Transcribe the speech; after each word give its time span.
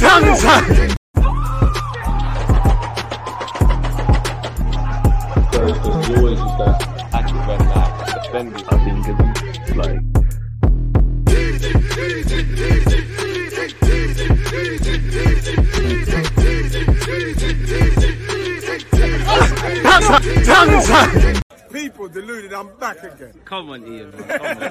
because 0.00 0.56
there's 5.52 6.08
always 6.16 6.38
just 6.38 6.56
that 6.58 6.76
active 7.12 7.46
red 7.46 7.60
flag 7.70 7.90
defending. 8.22 8.64
I 8.66 8.78
think 8.82 9.06
it's 9.08 9.76
like 9.76 10.00
People 21.72 22.08
deluded, 22.08 22.52
I'm 22.52 22.68
back 22.78 23.02
again. 23.02 23.34
Come 23.44 23.70
on, 23.70 23.86
Ian. 23.86 24.10
Man. 24.10 24.28
Come 24.28 24.46
on, 24.46 24.62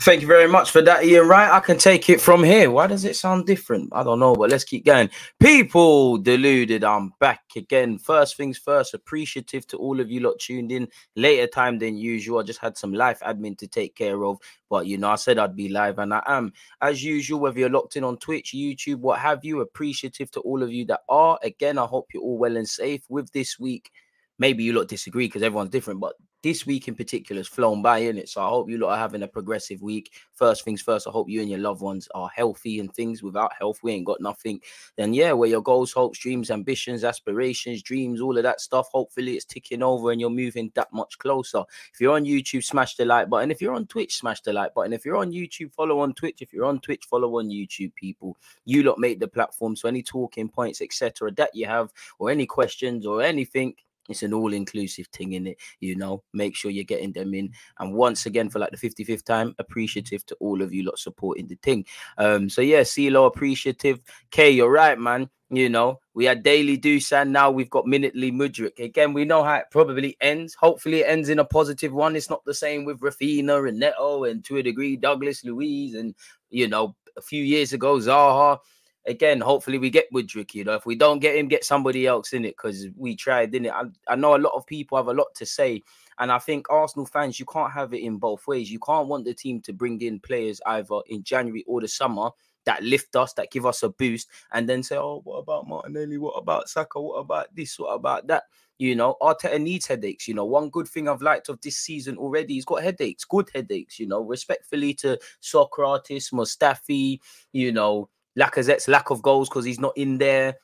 Thank 0.00 0.22
you 0.22 0.26
very 0.26 0.48
much 0.48 0.70
for 0.70 0.80
that, 0.82 1.04
Ian 1.04 1.28
Right, 1.28 1.50
I 1.50 1.60
can 1.60 1.76
take 1.76 2.08
it 2.08 2.20
from 2.20 2.42
here. 2.42 2.70
Why 2.70 2.86
does 2.86 3.04
it 3.04 3.16
sound 3.16 3.46
different? 3.46 3.90
I 3.92 4.02
don't 4.02 4.18
know, 4.18 4.34
but 4.34 4.48
let's 4.48 4.64
keep 4.64 4.84
going. 4.84 5.10
People 5.38 6.16
deluded. 6.16 6.84
I'm 6.84 7.12
back 7.20 7.42
again. 7.54 7.98
First 7.98 8.36
things 8.36 8.56
first, 8.56 8.94
appreciative 8.94 9.66
to 9.68 9.76
all 9.76 10.00
of 10.00 10.10
you 10.10 10.20
lot 10.20 10.38
tuned 10.38 10.72
in 10.72 10.88
later 11.16 11.46
time 11.46 11.78
than 11.78 11.96
usual. 11.96 12.38
I 12.38 12.44
just 12.44 12.60
had 12.60 12.78
some 12.78 12.94
life 12.94 13.20
admin 13.20 13.58
to 13.58 13.68
take 13.68 13.94
care 13.94 14.24
of, 14.24 14.38
but 14.70 14.86
you 14.86 14.96
know, 14.96 15.10
I 15.10 15.16
said 15.16 15.38
I'd 15.38 15.56
be 15.56 15.68
live 15.68 15.98
and 15.98 16.14
I 16.14 16.22
am. 16.26 16.52
As 16.80 17.04
usual, 17.04 17.40
whether 17.40 17.58
you're 17.58 17.68
locked 17.68 17.96
in 17.96 18.04
on 18.04 18.16
Twitch, 18.16 18.52
YouTube, 18.54 19.00
what 19.00 19.18
have 19.18 19.44
you, 19.44 19.60
appreciative 19.60 20.30
to 20.32 20.40
all 20.40 20.62
of 20.62 20.72
you 20.72 20.84
that 20.86 21.00
are. 21.08 21.38
Again, 21.42 21.78
I 21.78 21.84
hope 21.84 22.08
you're 22.14 22.22
all 22.22 22.38
well 22.38 22.56
and 22.56 22.68
safe 22.68 23.02
with 23.08 23.30
this 23.32 23.58
week. 23.58 23.90
Maybe 24.38 24.64
you 24.64 24.72
lot 24.72 24.88
disagree 24.88 25.26
because 25.26 25.42
everyone's 25.42 25.70
different, 25.70 26.00
but 26.00 26.14
this 26.42 26.66
week 26.66 26.88
in 26.88 26.94
particular 26.94 27.40
has 27.40 27.48
flown 27.48 27.82
by 27.82 27.98
in 27.98 28.18
it. 28.18 28.28
So 28.28 28.40
I 28.40 28.48
hope 28.48 28.70
you 28.70 28.78
lot 28.78 28.92
are 28.92 28.98
having 28.98 29.22
a 29.22 29.28
progressive 29.28 29.82
week. 29.82 30.12
First 30.32 30.64
things 30.64 30.80
first, 30.82 31.06
I 31.06 31.10
hope 31.10 31.28
you 31.28 31.40
and 31.40 31.50
your 31.50 31.58
loved 31.58 31.82
ones 31.82 32.08
are 32.14 32.30
healthy 32.34 32.80
and 32.80 32.92
things. 32.94 33.22
Without 33.22 33.52
health, 33.52 33.80
we 33.82 33.92
ain't 33.92 34.06
got 34.06 34.20
nothing. 34.20 34.60
Then 34.96 35.12
yeah, 35.12 35.32
where 35.32 35.48
your 35.48 35.62
goals, 35.62 35.92
hopes, 35.92 36.18
dreams, 36.18 36.50
ambitions, 36.50 37.04
aspirations, 37.04 37.82
dreams, 37.82 38.20
all 38.20 38.36
of 38.36 38.42
that 38.44 38.60
stuff. 38.60 38.88
Hopefully 38.92 39.34
it's 39.36 39.44
ticking 39.44 39.82
over 39.82 40.10
and 40.10 40.20
you're 40.20 40.30
moving 40.30 40.72
that 40.74 40.92
much 40.92 41.18
closer. 41.18 41.64
If 41.92 42.00
you're 42.00 42.14
on 42.14 42.24
YouTube, 42.24 42.64
smash 42.64 42.96
the 42.96 43.04
like 43.04 43.28
button. 43.28 43.50
If 43.50 43.60
you're 43.60 43.74
on 43.74 43.86
Twitch, 43.86 44.16
smash 44.16 44.40
the 44.40 44.52
like 44.52 44.74
button. 44.74 44.92
If 44.92 45.04
you're 45.04 45.16
on 45.16 45.32
YouTube, 45.32 45.72
follow 45.74 46.00
on 46.00 46.14
Twitch. 46.14 46.40
If 46.40 46.52
you're 46.52 46.66
on 46.66 46.80
Twitch, 46.80 47.04
follow 47.04 47.38
on 47.38 47.50
YouTube, 47.50 47.94
people. 47.94 48.36
You 48.64 48.82
lot 48.82 48.98
make 48.98 49.20
the 49.20 49.28
platform. 49.28 49.76
So 49.76 49.88
any 49.88 50.02
talking 50.02 50.48
points, 50.48 50.80
etc., 50.80 51.32
that 51.32 51.50
you 51.54 51.66
have, 51.66 51.92
or 52.18 52.30
any 52.30 52.46
questions 52.46 53.06
or 53.06 53.22
anything, 53.22 53.74
it's 54.10 54.22
an 54.22 54.34
all-inclusive 54.34 55.06
thing 55.08 55.32
in 55.32 55.46
it 55.46 55.56
you 55.80 55.96
know 55.96 56.22
make 56.32 56.56
sure 56.56 56.70
you're 56.70 56.84
getting 56.84 57.12
them 57.12 57.34
in. 57.34 57.52
And 57.78 57.94
once 57.94 58.26
again 58.26 58.50
for 58.50 58.58
like 58.58 58.70
the 58.70 58.76
55th 58.76 59.24
time 59.24 59.54
appreciative 59.58 60.24
to 60.26 60.36
all 60.40 60.62
of 60.62 60.72
you 60.72 60.84
lot 60.84 60.98
supporting 60.98 61.46
the 61.46 61.56
thing. 61.62 61.84
Um 62.18 62.48
so 62.48 62.60
yeah 62.60 62.80
CeeLo 62.80 63.26
appreciative. 63.26 64.00
K 64.30 64.50
you're 64.50 64.70
right 64.70 64.98
man. 64.98 65.30
You 65.50 65.68
know 65.68 66.00
we 66.14 66.24
had 66.26 66.42
daily 66.42 66.78
Dusan 66.78 67.30
now 67.30 67.50
we've 67.50 67.70
got 67.70 67.86
minutely 67.86 68.30
Mudryk. 68.30 68.78
Again 68.78 69.12
we 69.12 69.24
know 69.24 69.42
how 69.42 69.56
it 69.56 69.66
probably 69.70 70.16
ends. 70.20 70.54
Hopefully 70.54 71.00
it 71.00 71.06
ends 71.08 71.28
in 71.28 71.38
a 71.38 71.44
positive 71.44 71.92
one. 71.92 72.16
It's 72.16 72.30
not 72.30 72.44
the 72.44 72.54
same 72.54 72.84
with 72.84 73.00
Raphinha 73.00 73.68
and 73.68 73.78
Neto 73.78 74.24
and 74.24 74.44
to 74.44 74.58
a 74.58 74.62
degree 74.62 74.96
Douglas 74.96 75.44
Luiz 75.44 75.94
and 75.94 76.14
you 76.50 76.68
know 76.68 76.94
a 77.16 77.22
few 77.22 77.42
years 77.42 77.72
ago 77.72 77.96
Zaha 77.96 78.58
again, 79.06 79.40
hopefully 79.40 79.78
we 79.78 79.90
get 79.90 80.12
Mudryk. 80.12 80.54
You 80.54 80.64
know, 80.64 80.74
if 80.74 80.86
we 80.86 80.94
don't 80.94 81.20
get 81.20 81.36
him, 81.36 81.48
get 81.48 81.64
somebody 81.64 82.06
else 82.06 82.32
in 82.32 82.44
it 82.44 82.56
because 82.56 82.86
we 82.96 83.16
tried, 83.16 83.52
didn't 83.52 83.66
it? 83.66 83.72
I, 83.72 83.84
I 84.08 84.16
know 84.16 84.36
a 84.36 84.38
lot 84.38 84.54
of 84.54 84.66
people 84.66 84.96
have 84.96 85.08
a 85.08 85.14
lot 85.14 85.34
to 85.36 85.46
say, 85.46 85.82
and 86.18 86.30
I 86.30 86.38
think 86.38 86.66
Arsenal 86.70 87.06
fans, 87.06 87.40
you 87.40 87.46
can't 87.46 87.72
have 87.72 87.94
it 87.94 88.02
in 88.02 88.18
both 88.18 88.46
ways. 88.46 88.70
You 88.70 88.80
can't 88.80 89.08
want 89.08 89.24
the 89.24 89.34
team 89.34 89.60
to 89.62 89.72
bring 89.72 90.00
in 90.02 90.20
players 90.20 90.60
either 90.66 91.00
in 91.06 91.22
January 91.22 91.64
or 91.66 91.80
the 91.80 91.88
summer 91.88 92.30
that 92.64 92.82
lift 92.82 93.16
us, 93.16 93.32
that 93.34 93.50
give 93.50 93.64
us 93.64 93.82
a 93.82 93.88
boost, 93.88 94.28
and 94.52 94.68
then 94.68 94.82
say, 94.82 94.96
"Oh, 94.96 95.22
what 95.24 95.38
about 95.38 95.66
Martinelli? 95.66 96.18
What 96.18 96.32
about 96.32 96.68
Saka? 96.68 97.00
What 97.00 97.14
about 97.14 97.54
this? 97.54 97.78
What 97.78 97.94
about 97.94 98.26
that?" 98.26 98.44
You 98.78 98.94
know, 98.94 99.16
Arteta 99.20 99.60
needs 99.60 99.86
headaches. 99.86 100.26
You 100.28 100.34
know, 100.34 100.44
one 100.46 100.70
good 100.70 100.88
thing 100.88 101.08
I've 101.08 101.22
liked 101.22 101.48
of 101.50 101.60
this 101.60 101.76
season 101.76 102.16
already, 102.16 102.54
he's 102.54 102.64
got 102.64 102.82
headaches, 102.82 103.24
good 103.24 103.50
headaches. 103.54 103.98
You 103.98 104.06
know, 104.06 104.22
respectfully 104.22 104.94
to 104.94 105.18
Sokratis, 105.42 106.32
Mustafi, 106.32 107.18
you 107.52 107.72
know, 107.72 108.08
Lacazette's 108.38 108.88
lack 108.88 109.10
of 109.10 109.22
goals 109.22 109.48
because 109.48 109.64
he's 109.64 109.80
not 109.80 109.96
in 109.96 110.18
there. 110.18 110.56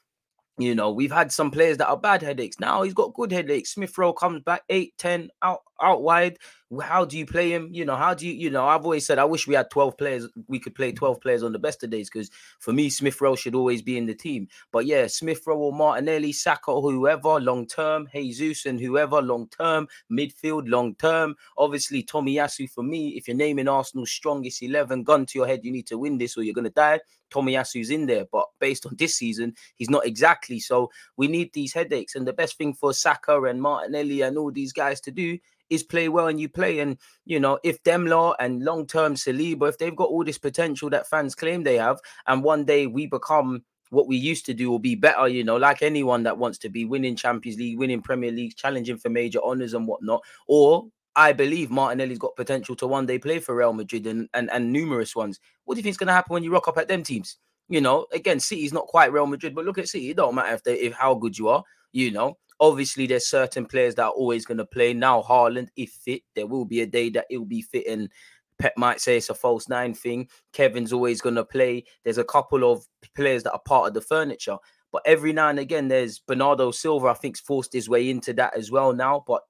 You 0.58 0.74
know, 0.74 0.90
we've 0.90 1.12
had 1.12 1.30
some 1.30 1.50
players 1.50 1.76
that 1.78 1.88
are 1.88 1.96
bad 1.98 2.22
headaches. 2.22 2.58
Now 2.58 2.82
he's 2.82 2.94
got 2.94 3.14
good 3.14 3.30
headaches. 3.30 3.74
Smith 3.74 3.96
Rowe 3.98 4.12
comes 4.12 4.42
back 4.42 4.62
8 4.68 4.94
10 4.96 5.28
out, 5.42 5.60
out 5.80 6.02
wide. 6.02 6.38
How 6.82 7.04
do 7.04 7.16
you 7.16 7.24
play 7.24 7.50
him? 7.50 7.68
You 7.70 7.84
know, 7.84 7.94
how 7.94 8.12
do 8.12 8.26
you, 8.26 8.34
you 8.34 8.50
know, 8.50 8.66
I've 8.66 8.84
always 8.84 9.06
said 9.06 9.18
I 9.18 9.24
wish 9.24 9.46
we 9.46 9.54
had 9.54 9.70
12 9.70 9.96
players. 9.96 10.28
We 10.48 10.58
could 10.58 10.74
play 10.74 10.90
12 10.90 11.20
players 11.20 11.44
on 11.44 11.52
the 11.52 11.60
best 11.60 11.84
of 11.84 11.90
days 11.90 12.10
because 12.10 12.28
for 12.58 12.72
me, 12.72 12.90
Smith 12.90 13.20
Rowe 13.20 13.36
should 13.36 13.54
always 13.54 13.82
be 13.82 13.96
in 13.96 14.06
the 14.06 14.14
team. 14.14 14.48
But 14.72 14.84
yeah, 14.84 15.06
Smith 15.06 15.46
Rowe 15.46 15.58
or 15.58 15.72
Martinelli, 15.72 16.32
Saka, 16.32 16.72
or 16.72 16.90
whoever 16.90 17.40
long 17.40 17.66
term, 17.66 18.08
Jesus 18.12 18.66
and 18.66 18.80
whoever 18.80 19.22
long 19.22 19.48
term, 19.48 19.86
midfield 20.10 20.68
long 20.68 20.96
term. 20.96 21.36
Obviously, 21.56 22.02
Tomiyasu 22.02 22.68
for 22.68 22.82
me. 22.82 23.10
If 23.10 23.28
you're 23.28 23.36
naming 23.36 23.68
Arsenal's 23.68 24.10
strongest 24.10 24.62
11, 24.62 25.04
gun 25.04 25.24
to 25.26 25.38
your 25.38 25.46
head, 25.46 25.64
you 25.64 25.70
need 25.70 25.86
to 25.86 25.98
win 25.98 26.18
this 26.18 26.36
or 26.36 26.42
you're 26.42 26.54
going 26.54 26.64
to 26.64 26.70
die. 26.70 27.00
Tomiyasu's 27.30 27.90
in 27.90 28.06
there, 28.06 28.24
but 28.30 28.46
based 28.60 28.86
on 28.86 28.94
this 28.96 29.16
season, 29.16 29.54
he's 29.76 29.90
not 29.90 30.06
exactly. 30.06 30.60
So 30.60 30.90
we 31.16 31.28
need 31.28 31.52
these 31.52 31.72
headaches. 31.72 32.14
And 32.14 32.26
the 32.26 32.32
best 32.32 32.56
thing 32.56 32.74
for 32.74 32.92
Saka 32.92 33.42
and 33.42 33.60
Martinelli 33.60 34.22
and 34.22 34.38
all 34.38 34.50
these 34.50 34.72
guys 34.72 35.00
to 35.02 35.10
do 35.10 35.38
is 35.70 35.82
play 35.82 36.08
well 36.08 36.28
and 36.28 36.40
you 36.40 36.48
play. 36.48 36.80
And 36.80 36.98
you 37.24 37.40
know, 37.40 37.58
if 37.62 37.82
Demla 37.82 38.34
and 38.38 38.62
long 38.62 38.86
term 38.86 39.14
Saliba, 39.14 39.68
if 39.68 39.78
they've 39.78 39.96
got 39.96 40.08
all 40.08 40.24
this 40.24 40.38
potential 40.38 40.90
that 40.90 41.08
fans 41.08 41.34
claim 41.34 41.62
they 41.62 41.76
have, 41.76 41.98
and 42.26 42.42
one 42.42 42.64
day 42.64 42.86
we 42.86 43.06
become 43.06 43.64
what 43.90 44.08
we 44.08 44.16
used 44.16 44.46
to 44.46 44.54
do 44.54 44.70
will 44.70 44.78
be 44.78 44.94
better, 44.94 45.28
you 45.28 45.44
know, 45.44 45.56
like 45.56 45.82
anyone 45.82 46.24
that 46.24 46.38
wants 46.38 46.58
to 46.58 46.68
be 46.68 46.84
winning 46.84 47.16
Champions 47.16 47.58
League, 47.58 47.78
winning 47.78 48.02
Premier 48.02 48.32
League, 48.32 48.56
challenging 48.56 48.96
for 48.96 49.08
major 49.10 49.38
honors 49.44 49.74
and 49.74 49.86
whatnot, 49.86 50.22
or 50.48 50.86
I 51.14 51.32
believe 51.32 51.70
Martinelli's 51.70 52.18
got 52.18 52.36
potential 52.36 52.76
to 52.76 52.86
one 52.86 53.06
day 53.06 53.18
play 53.18 53.38
for 53.38 53.54
Real 53.54 53.72
Madrid 53.72 54.06
and, 54.06 54.28
and, 54.34 54.50
and 54.50 54.72
numerous 54.72 55.16
ones. 55.16 55.40
What 55.64 55.74
do 55.74 55.78
you 55.78 55.82
think 55.82 55.92
is 55.92 55.96
going 55.96 56.08
to 56.08 56.12
happen 56.12 56.34
when 56.34 56.42
you 56.42 56.52
rock 56.52 56.68
up 56.68 56.76
at 56.78 56.88
them 56.88 57.02
teams? 57.02 57.38
You 57.68 57.80
know, 57.80 58.06
again, 58.12 58.38
City's 58.38 58.72
not 58.72 58.86
quite 58.86 59.12
Real 59.12 59.26
Madrid, 59.26 59.54
but 59.54 59.64
look 59.64 59.78
at 59.78 59.88
City. 59.88 60.10
It 60.10 60.18
don't 60.18 60.34
matter 60.34 60.54
if 60.54 60.62
they 60.62 60.74
if 60.74 60.92
how 60.92 61.14
good 61.14 61.36
you 61.36 61.48
are. 61.48 61.64
You 61.96 62.10
know, 62.10 62.36
obviously 62.60 63.06
there's 63.06 63.26
certain 63.26 63.64
players 63.64 63.94
that 63.94 64.04
are 64.04 64.10
always 64.10 64.44
going 64.44 64.58
to 64.58 64.66
play. 64.66 64.92
Now 64.92 65.22
Haaland, 65.22 65.68
if 65.76 65.92
fit, 65.92 66.20
there 66.34 66.46
will 66.46 66.66
be 66.66 66.82
a 66.82 66.86
day 66.86 67.08
that 67.10 67.24
he'll 67.30 67.46
be 67.46 67.62
fit 67.62 67.86
and 67.86 68.10
Pep 68.58 68.74
might 68.76 69.00
say 69.00 69.16
it's 69.16 69.30
a 69.30 69.34
false 69.34 69.66
nine 69.66 69.94
thing. 69.94 70.28
Kevin's 70.52 70.92
always 70.92 71.22
going 71.22 71.36
to 71.36 71.44
play. 71.44 71.84
There's 72.04 72.18
a 72.18 72.24
couple 72.24 72.70
of 72.70 72.84
players 73.14 73.44
that 73.44 73.52
are 73.52 73.62
part 73.64 73.88
of 73.88 73.94
the 73.94 74.02
furniture. 74.02 74.56
But 74.92 75.02
every 75.06 75.32
now 75.32 75.48
and 75.48 75.58
again, 75.58 75.88
there's 75.88 76.18
Bernardo 76.18 76.70
Silva, 76.70 77.08
I 77.08 77.14
think's 77.14 77.40
forced 77.40 77.72
his 77.72 77.88
way 77.88 78.10
into 78.10 78.34
that 78.34 78.54
as 78.54 78.70
well 78.70 78.92
now. 78.92 79.24
But 79.26 79.42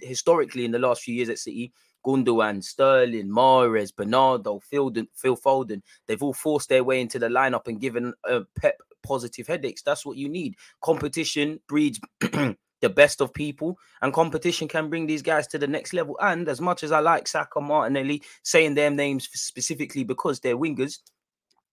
historically, 0.00 0.64
in 0.64 0.72
the 0.72 0.78
last 0.80 1.02
few 1.02 1.14
years 1.14 1.28
at 1.28 1.38
City, 1.38 1.72
Gundogan, 2.04 2.62
Sterling, 2.62 3.28
Mahrez, 3.28 3.94
Bernardo, 3.94 4.58
Phil, 4.58 4.92
Phil 5.14 5.36
Foden, 5.36 5.82
they've 6.06 6.22
all 6.22 6.34
forced 6.34 6.68
their 6.68 6.84
way 6.84 7.00
into 7.00 7.18
the 7.18 7.28
lineup 7.28 7.66
and 7.68 7.80
given 7.80 8.12
uh, 8.28 8.40
Pep 8.60 8.76
positive 9.02 9.46
headaches. 9.46 9.82
That's 9.82 10.04
what 10.06 10.16
you 10.16 10.28
need. 10.28 10.56
Competition 10.82 11.60
breeds 11.68 12.00
the 12.20 12.90
best 12.94 13.20
of 13.20 13.32
people, 13.32 13.78
and 14.02 14.12
competition 14.12 14.68
can 14.68 14.90
bring 14.90 15.06
these 15.06 15.22
guys 15.22 15.46
to 15.48 15.58
the 15.58 15.66
next 15.66 15.92
level. 15.92 16.18
And 16.20 16.48
as 16.48 16.60
much 16.60 16.82
as 16.82 16.92
I 16.92 17.00
like 17.00 17.28
Saka, 17.28 17.60
Martinelli, 17.60 18.22
saying 18.42 18.74
their 18.74 18.90
names 18.90 19.28
specifically 19.32 20.04
because 20.04 20.40
they're 20.40 20.56
wingers, 20.56 20.98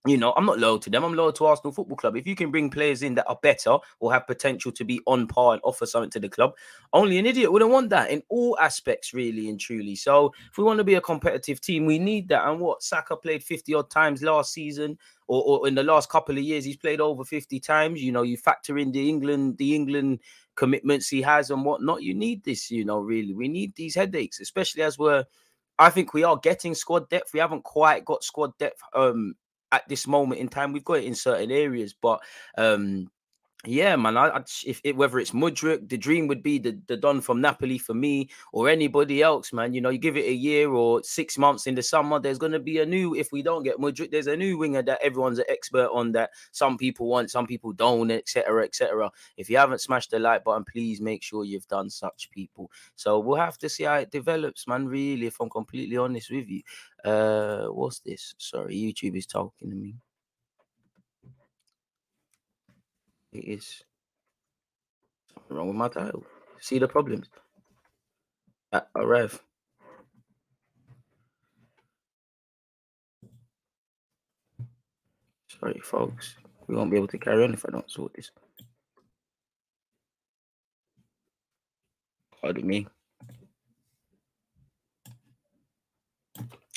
you 0.07 0.17
know, 0.17 0.31
I'm 0.37 0.45
not 0.45 0.59
loyal 0.59 0.79
to 0.79 0.89
them. 0.89 1.03
I'm 1.03 1.13
loyal 1.13 1.33
to 1.33 1.45
Arsenal 1.45 1.73
Football 1.73 1.97
Club. 1.97 2.15
If 2.15 2.25
you 2.25 2.33
can 2.33 2.51
bring 2.51 2.69
players 2.69 3.03
in 3.03 3.15
that 3.15 3.27
are 3.27 3.37
better 3.41 3.77
or 3.99 4.13
have 4.13 4.27
potential 4.27 4.71
to 4.71 4.85
be 4.85 5.01
on 5.05 5.27
par 5.27 5.53
and 5.53 5.61
offer 5.63 5.85
something 5.85 6.09
to 6.11 6.21
the 6.21 6.29
club, 6.29 6.53
only 6.93 7.17
an 7.17 7.25
idiot 7.25 7.51
wouldn't 7.51 7.71
want 7.71 7.89
that 7.89 8.09
in 8.09 8.23
all 8.29 8.57
aspects, 8.59 9.13
really 9.13 9.49
and 9.49 9.59
truly. 9.59 9.95
So, 9.95 10.33
if 10.49 10.57
we 10.57 10.63
want 10.63 10.77
to 10.77 10.85
be 10.85 10.95
a 10.95 11.01
competitive 11.01 11.59
team, 11.59 11.85
we 11.85 11.99
need 11.99 12.29
that. 12.29 12.47
And 12.47 12.61
what 12.61 12.81
Saka 12.81 13.17
played 13.17 13.43
50 13.43 13.73
odd 13.73 13.89
times 13.89 14.21
last 14.21 14.53
season, 14.53 14.97
or, 15.27 15.43
or 15.43 15.67
in 15.67 15.75
the 15.75 15.83
last 15.83 16.09
couple 16.09 16.37
of 16.37 16.43
years, 16.43 16.63
he's 16.63 16.77
played 16.77 17.01
over 17.01 17.25
50 17.25 17.59
times. 17.59 18.01
You 18.01 18.13
know, 18.13 18.21
you 18.23 18.37
factor 18.37 18.77
in 18.77 18.93
the 18.93 19.09
England, 19.09 19.57
the 19.57 19.75
England 19.75 20.19
commitments 20.55 21.09
he 21.09 21.21
has 21.23 21.51
and 21.51 21.65
whatnot. 21.65 22.03
You 22.03 22.13
need 22.13 22.45
this, 22.45 22.71
you 22.71 22.85
know, 22.85 22.99
really. 22.99 23.33
We 23.33 23.49
need 23.49 23.75
these 23.75 23.95
headaches, 23.95 24.39
especially 24.39 24.83
as 24.83 24.97
we're. 24.97 25.25
I 25.77 25.89
think 25.89 26.13
we 26.13 26.23
are 26.23 26.37
getting 26.37 26.73
squad 26.73 27.09
depth. 27.09 27.33
We 27.33 27.39
haven't 27.41 27.63
quite 27.63 28.05
got 28.05 28.23
squad 28.23 28.57
depth 28.57 28.81
um 28.93 29.35
at 29.71 29.87
this 29.87 30.07
moment 30.07 30.41
in 30.41 30.47
time. 30.49 30.73
We've 30.73 30.83
got 30.83 30.99
it 30.99 31.05
in 31.05 31.15
certain 31.15 31.51
areas, 31.51 31.93
but 31.93 32.21
um 32.57 33.09
yeah, 33.65 33.97
man. 33.97 34.15
I, 34.15 34.29
I 34.29 34.43
if 34.65 34.79
it, 34.85 34.95
whether 34.95 35.19
it's 35.19 35.31
Mudryk, 35.31 35.89
the 35.89 35.97
dream 35.97 36.27
would 36.27 36.41
be 36.41 36.59
the 36.59 36.79
the 36.87 36.95
Don 36.95 37.19
from 37.19 37.41
Napoli 37.41 37.77
for 37.77 37.93
me, 37.93 38.29
or 38.53 38.69
anybody 38.69 39.21
else, 39.21 39.51
man. 39.51 39.73
You 39.73 39.81
know, 39.81 39.89
you 39.89 39.97
give 39.97 40.15
it 40.15 40.25
a 40.25 40.33
year 40.33 40.69
or 40.69 41.03
six 41.03 41.37
months 41.37 41.67
in 41.67 41.75
the 41.75 41.83
summer, 41.83 42.19
there's 42.19 42.37
going 42.37 42.53
to 42.53 42.59
be 42.59 42.79
a 42.79 42.85
new. 42.85 43.15
If 43.15 43.33
we 43.33 43.41
don't 43.41 43.63
get 43.63 43.77
Mudryk, 43.77 44.11
there's 44.11 44.27
a 44.27 44.37
new 44.37 44.57
winger 44.57 44.81
that 44.83 45.01
everyone's 45.01 45.39
an 45.39 45.45
expert 45.49 45.89
on. 45.91 46.13
That 46.13 46.29
some 46.51 46.77
people 46.77 47.07
want, 47.07 47.31
some 47.31 47.45
people 47.45 47.73
don't, 47.73 48.11
etc., 48.11 48.63
etc. 48.63 49.11
If 49.35 49.49
you 49.49 49.57
haven't 49.57 49.81
smashed 49.81 50.11
the 50.11 50.19
like 50.19 50.45
button, 50.45 50.63
please 50.63 51.01
make 51.01 51.21
sure 51.21 51.43
you've 51.43 51.67
done 51.67 51.89
such 51.89 52.31
people. 52.31 52.71
So 52.95 53.19
we'll 53.19 53.37
have 53.37 53.57
to 53.57 53.67
see 53.67 53.83
how 53.83 53.95
it 53.95 54.09
develops, 54.09 54.67
man. 54.67 54.87
Really, 54.87 55.27
if 55.27 55.41
I'm 55.41 55.49
completely 55.49 55.97
honest 55.97 56.31
with 56.31 56.47
you. 56.47 56.61
Uh, 57.03 57.65
what's 57.67 57.99
this? 57.99 58.35
Sorry, 58.37 58.75
YouTube 58.75 59.17
is 59.17 59.25
talking 59.25 59.69
to 59.69 59.75
me. 59.75 59.95
It 63.31 63.45
is 63.45 63.83
something 65.33 65.55
wrong 65.55 65.67
with 65.67 65.77
my 65.77 65.89
title. 65.89 66.25
See 66.59 66.79
the 66.79 66.87
problems. 66.87 67.27
Uh, 68.73 68.81
Rev. 68.95 69.41
Sorry, 75.59 75.79
folks. 75.83 76.35
We 76.67 76.75
won't 76.75 76.91
be 76.91 76.97
able 76.97 77.07
to 77.07 77.17
carry 77.17 77.43
on 77.43 77.53
if 77.53 77.65
I 77.67 77.71
don't 77.71 77.89
sort 77.89 78.13
this. 78.13 78.31
Pardon 82.41 82.65
me. 82.65 82.87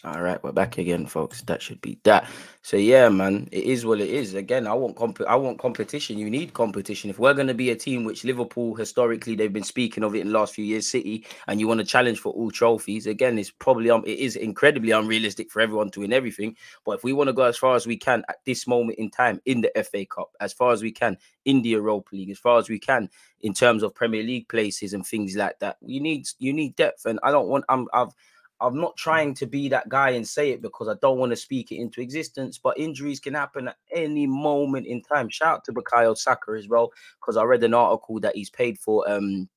All 0.04 0.20
right, 0.20 0.42
we're 0.42 0.50
back 0.50 0.78
again, 0.78 1.06
folks. 1.06 1.42
That 1.42 1.62
should 1.62 1.80
be 1.80 1.96
that. 2.02 2.28
So 2.62 2.76
yeah, 2.76 3.08
man, 3.08 3.48
it 3.52 3.62
is 3.62 3.86
what 3.86 4.00
it 4.00 4.10
is. 4.10 4.34
Again, 4.34 4.66
I 4.66 4.72
want 4.74 4.96
comp- 4.96 5.20
I 5.28 5.36
want 5.36 5.60
competition. 5.60 6.18
You 6.18 6.28
need 6.28 6.54
competition. 6.54 7.08
If 7.08 7.20
we're 7.20 7.34
going 7.34 7.46
to 7.46 7.54
be 7.54 7.70
a 7.70 7.76
team 7.76 8.02
which 8.02 8.24
Liverpool 8.24 8.74
historically 8.74 9.36
they've 9.36 9.52
been 9.52 9.62
speaking 9.62 10.02
of 10.02 10.16
it 10.16 10.22
in 10.22 10.26
the 10.26 10.32
last 10.36 10.54
few 10.54 10.64
years, 10.64 10.88
City, 10.88 11.24
and 11.46 11.60
you 11.60 11.68
want 11.68 11.78
to 11.78 11.86
challenge 11.86 12.18
for 12.18 12.32
all 12.32 12.50
trophies, 12.50 13.06
again, 13.06 13.38
it's 13.38 13.52
probably 13.52 13.90
um, 13.90 14.02
it 14.04 14.18
is 14.18 14.34
incredibly 14.34 14.90
unrealistic 14.90 15.52
for 15.52 15.60
everyone 15.60 15.88
to 15.92 16.00
win 16.00 16.12
everything. 16.12 16.56
But 16.84 16.96
if 16.96 17.04
we 17.04 17.12
want 17.12 17.28
to 17.28 17.32
go 17.32 17.44
as 17.44 17.56
far 17.56 17.76
as 17.76 17.86
we 17.86 17.96
can 17.96 18.24
at 18.28 18.38
this 18.44 18.66
moment 18.66 18.98
in 18.98 19.08
time 19.08 19.40
in 19.44 19.60
the 19.60 19.70
FA 19.84 20.04
Cup, 20.04 20.32
as 20.40 20.52
far 20.52 20.72
as 20.72 20.82
we 20.82 20.90
can 20.90 21.16
in 21.44 21.62
the 21.62 21.68
Europa 21.68 22.08
League, 22.12 22.30
as 22.30 22.40
far 22.40 22.58
as 22.58 22.68
we 22.68 22.80
can 22.80 23.08
in 23.42 23.54
terms 23.54 23.84
of 23.84 23.94
Premier 23.94 24.24
League 24.24 24.48
places 24.48 24.94
and 24.94 25.06
things 25.06 25.36
like 25.36 25.60
that, 25.60 25.76
you 25.80 26.00
need 26.00 26.26
you 26.40 26.52
need 26.52 26.74
depth. 26.74 27.06
And 27.06 27.20
I 27.22 27.30
don't 27.30 27.46
want 27.46 27.64
I'm 27.68 27.86
I've 27.92 28.10
I'm 28.62 28.80
not 28.80 28.96
trying 28.96 29.34
to 29.34 29.46
be 29.46 29.68
that 29.68 29.88
guy 29.88 30.10
and 30.10 30.26
say 30.26 30.50
it 30.50 30.62
because 30.62 30.88
I 30.88 30.94
don't 31.02 31.18
want 31.18 31.30
to 31.30 31.36
speak 31.36 31.72
it 31.72 31.76
into 31.76 32.00
existence, 32.00 32.58
but 32.58 32.78
injuries 32.78 33.20
can 33.20 33.34
happen 33.34 33.68
at 33.68 33.76
any 33.92 34.26
moment 34.26 34.86
in 34.86 35.02
time. 35.02 35.28
Shout 35.28 35.56
out 35.56 35.64
to 35.64 35.72
Bukayo 35.72 36.16
Saka 36.16 36.52
as 36.52 36.68
well, 36.68 36.92
because 37.20 37.36
I 37.36 37.42
read 37.42 37.64
an 37.64 37.74
article 37.74 38.20
that 38.20 38.36
he's 38.36 38.50
paid 38.50 38.78
for 38.78 39.08
um 39.10 39.48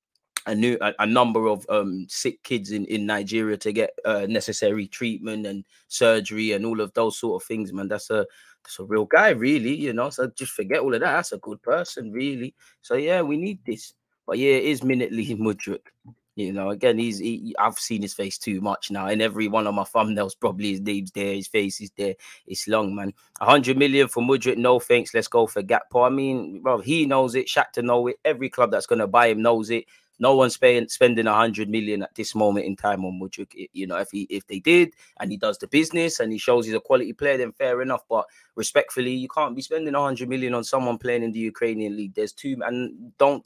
a 0.47 0.55
new 0.55 0.77
a, 0.81 0.93
a 0.99 1.05
number 1.05 1.47
of 1.47 1.65
um 1.69 2.05
sick 2.09 2.41
kids 2.43 2.71
in 2.71 2.85
in 2.85 3.05
Nigeria 3.05 3.57
to 3.57 3.71
get 3.71 3.91
uh, 4.05 4.25
necessary 4.27 4.87
treatment 4.87 5.45
and 5.45 5.63
surgery 5.87 6.51
and 6.53 6.65
all 6.65 6.81
of 6.81 6.93
those 6.93 7.17
sort 7.17 7.41
of 7.41 7.47
things, 7.47 7.71
man. 7.71 7.87
That's 7.87 8.09
a 8.09 8.25
that's 8.63 8.79
a 8.79 8.83
real 8.83 9.05
guy, 9.05 9.29
really, 9.29 9.75
you 9.75 9.93
know. 9.93 10.09
So 10.09 10.27
just 10.35 10.53
forget 10.53 10.79
all 10.79 10.93
of 10.93 11.01
that. 11.01 11.13
That's 11.13 11.31
a 11.31 11.37
good 11.37 11.61
person, 11.61 12.11
really. 12.11 12.55
So 12.81 12.95
yeah, 12.95 13.21
we 13.21 13.37
need 13.37 13.59
this. 13.65 13.93
But 14.25 14.39
yeah, 14.39 14.53
it 14.53 14.63
is 14.63 14.83
minutely 14.83 15.25
Mudryk. 15.35 15.87
You 16.35 16.51
know, 16.51 16.69
again, 16.71 16.97
he's 16.97 17.19
he, 17.19 17.55
I've 17.57 17.79
seen 17.79 18.01
his 18.01 18.13
face 18.13 18.37
too 18.37 18.59
much 18.59 18.91
now. 18.91 19.07
In 19.07 19.21
every 19.21 19.47
one 19.47 19.67
of 19.67 19.73
my 19.73 19.83
thumbnails, 19.83 20.37
probably 20.37 20.71
his 20.71 20.81
name's 20.81 21.11
there, 21.11 21.33
his 21.33 21.47
face 21.47 21.79
is 21.79 21.91
there. 21.97 22.15
It's 22.45 22.67
long, 22.67 22.93
man. 22.93 23.13
hundred 23.39 23.77
million 23.77 24.09
for 24.09 24.21
Mudryk, 24.21 24.57
no 24.57 24.79
thanks. 24.79 25.13
Let's 25.13 25.29
go 25.29 25.47
for 25.47 25.63
Gakpo. 25.63 26.05
I 26.05 26.09
mean, 26.09 26.61
bro, 26.61 26.79
he 26.79 27.05
knows 27.05 27.35
it. 27.35 27.47
Shakhtar 27.47 27.83
know 27.83 28.07
it. 28.07 28.19
Every 28.25 28.49
club 28.49 28.71
that's 28.71 28.85
gonna 28.85 29.07
buy 29.07 29.27
him 29.27 29.41
knows 29.41 29.69
it. 29.69 29.85
No 30.19 30.35
one's 30.35 30.57
paying 30.57 30.87
spending 30.89 31.27
a 31.27 31.33
hundred 31.33 31.69
million 31.69 32.03
at 32.03 32.15
this 32.15 32.35
moment 32.35 32.65
in 32.65 32.75
time 32.75 33.05
on 33.05 33.19
Mudryk. 33.19 33.69
You 33.71 33.87
know, 33.87 33.97
if 33.97 34.11
he 34.11 34.23
if 34.29 34.45
they 34.47 34.59
did 34.59 34.93
and 35.21 35.31
he 35.31 35.37
does 35.37 35.57
the 35.57 35.67
business 35.67 36.19
and 36.19 36.33
he 36.33 36.37
shows 36.37 36.65
he's 36.65 36.75
a 36.75 36.81
quality 36.81 37.13
player, 37.13 37.37
then 37.37 37.53
fair 37.53 37.81
enough. 37.81 38.03
But 38.09 38.25
respectfully, 38.55 39.13
you 39.13 39.29
can't 39.29 39.55
be 39.55 39.61
spending 39.61 39.95
a 39.95 40.01
hundred 40.01 40.27
million 40.27 40.53
on 40.53 40.65
someone 40.65 40.97
playing 40.97 41.23
in 41.23 41.31
the 41.31 41.39
Ukrainian 41.39 41.95
league. 41.95 42.13
There's 42.13 42.33
two 42.33 42.57
and 42.65 43.17
don't 43.17 43.45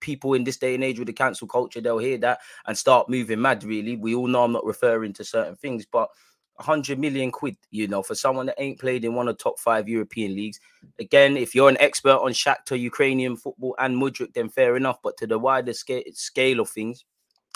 people 0.00 0.34
in 0.34 0.44
this 0.44 0.56
day 0.56 0.74
and 0.74 0.84
age 0.84 0.98
with 0.98 1.06
the 1.06 1.12
cancel 1.12 1.48
culture, 1.48 1.80
they'll 1.80 1.98
hear 1.98 2.18
that 2.18 2.40
and 2.66 2.76
start 2.76 3.08
moving 3.08 3.40
mad. 3.40 3.64
Really, 3.64 3.96
we 3.96 4.14
all 4.14 4.26
know 4.26 4.44
I'm 4.44 4.52
not 4.52 4.64
referring 4.64 5.12
to 5.14 5.24
certain 5.24 5.56
things, 5.56 5.86
but 5.86 6.08
100 6.56 6.98
million 6.98 7.30
quid, 7.30 7.56
you 7.70 7.86
know, 7.86 8.02
for 8.02 8.16
someone 8.16 8.46
that 8.46 8.60
ain't 8.60 8.80
played 8.80 9.04
in 9.04 9.14
one 9.14 9.28
of 9.28 9.38
top 9.38 9.58
five 9.60 9.88
European 9.88 10.34
leagues. 10.34 10.58
Again, 10.98 11.36
if 11.36 11.54
you're 11.54 11.68
an 11.68 11.80
expert 11.80 12.16
on 12.16 12.32
Shakhtar, 12.32 12.78
Ukrainian 12.78 13.36
football, 13.36 13.76
and 13.78 13.94
Mudryk, 13.94 14.34
then 14.34 14.48
fair 14.48 14.76
enough. 14.76 14.98
But 15.02 15.16
to 15.18 15.26
the 15.26 15.38
wider 15.38 15.72
scale, 15.72 16.02
scale 16.14 16.60
of 16.60 16.68
things, 16.68 17.04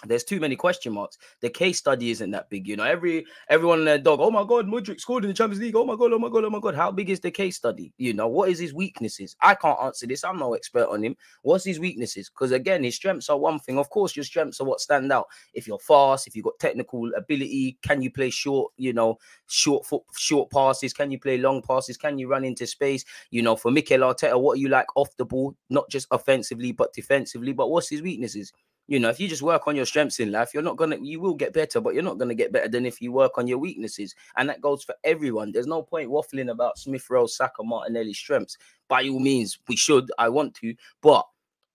there's 0.07 0.25
too 0.25 0.41
many 0.41 0.57
question 0.57 0.93
marks. 0.93 1.19
The 1.41 1.51
case 1.51 1.79
study 1.79 2.11
isn't 2.11 2.31
that 2.33 2.51
big, 2.51 2.67
you 2.67 2.77
know. 2.77 2.85
Every 2.85 3.25
everyone 3.49 3.79
and 3.79 3.87
their 3.87 3.99
dog, 3.99 4.21
oh 4.21 4.31
my 4.31 4.45
god, 4.45 4.67
Mudryk 4.67 5.01
scored 5.01 5.25
in 5.25 5.29
the 5.29 5.35
Champions 5.35 5.63
League. 5.63 5.77
Oh 5.77 5.85
my 5.85 5.97
god, 5.97 6.13
oh 6.13 6.19
my 6.19 6.29
god, 6.29 6.45
oh 6.45 6.51
my 6.51 6.59
god. 6.59 6.75
How 6.75 6.91
big 6.91 7.11
is 7.11 7.21
the 7.21 7.31
case 7.31 7.57
study? 7.57 7.93
You 7.99 8.13
know, 8.13 8.29
what 8.29 8.51
is 8.51 8.59
his 8.59 8.75
weaknesses? 8.75 9.37
I 9.41 9.55
can't 9.55 9.79
answer 9.81 10.07
this. 10.07 10.25
I'm 10.25 10.39
no 10.39 10.55
expert 10.55 10.89
on 10.89 11.05
him. 11.05 11.17
What's 11.43 11.65
his 11.65 11.79
weaknesses? 11.79 12.29
Because 12.29 12.53
again, 12.53 12.83
his 12.85 12.97
strengths 12.97 13.29
are 13.29 13.39
one 13.39 13.59
thing. 13.59 13.79
Of 13.79 13.91
course, 13.91 14.17
your 14.17 14.25
strengths 14.25 14.61
are 14.61 14.65
what 14.65 14.81
stand 14.81 15.13
out. 15.13 15.27
If 15.55 15.67
you're 15.67 15.79
fast, 15.79 16.27
if 16.27 16.35
you've 16.35 16.45
got 16.45 16.59
technical 16.59 17.11
ability, 17.15 17.79
can 17.83 18.03
you 18.03 18.11
play 18.11 18.31
short, 18.31 18.73
you 18.77 18.93
know, 18.93 19.19
short 19.47 19.87
foot, 19.87 20.03
short 20.17 20.51
passes? 20.51 20.93
Can 20.93 21.11
you 21.11 21.19
play 21.19 21.39
long 21.39 21.63
passes? 21.63 21.97
Can 21.97 22.19
you 22.19 22.29
run 22.29 22.45
into 22.45 22.67
space? 22.67 23.05
You 23.31 23.43
know, 23.43 23.57
for 23.57 23.71
Mikel 23.71 24.01
Arteta, 24.01 24.41
what 24.41 24.55
are 24.55 24.61
you 24.61 24.69
like 24.69 24.87
off 24.97 25.17
the 25.17 25.25
ball, 25.25 25.55
not 25.71 25.89
just 25.89 26.09
offensively 26.11 26.73
but 26.73 26.93
defensively? 26.93 27.53
But 27.53 27.71
what's 27.71 27.89
his 27.89 28.03
weaknesses? 28.03 28.53
You 28.89 28.99
know, 28.99 29.09
if 29.09 29.21
you 29.21 29.29
just 29.29 29.43
work 29.43 29.67
on 29.69 29.77
your 29.77 29.87
strengths 29.87 30.21
in 30.21 30.33
life, 30.33 30.53
you're 30.53 30.63
not 30.63 30.77
gonna, 30.77 30.97
you 31.01 31.21
will 31.21 31.35
get 31.35 31.53
better, 31.53 31.81
but 31.81 31.95
you're 31.95 32.03
not 32.03 32.19
gonna 32.19 32.35
get 32.35 32.53
better 32.53 32.69
than 32.69 32.85
if 32.85 33.01
you 33.01 33.13
work 33.13 33.39
on 33.39 33.47
your 33.47 33.59
weaknesses. 33.59 34.15
And 34.37 34.49
that 34.49 34.61
goes 34.61 34.83
for 34.83 34.95
everyone. 35.05 35.53
There's 35.53 35.67
no 35.67 35.83
point 35.83 36.11
waffling 36.11 36.51
about 36.51 36.79
Smith 36.79 37.09
Rowe, 37.09 37.27
Saka, 37.27 37.63
Martinelli's 37.63 38.19
strengths. 38.19 38.59
By 38.89 39.09
all 39.09 39.21
means, 39.21 39.59
we 39.69 39.77
should. 39.77 40.11
I 40.19 40.29
want 40.29 40.55
to, 40.57 40.75
but 41.01 41.27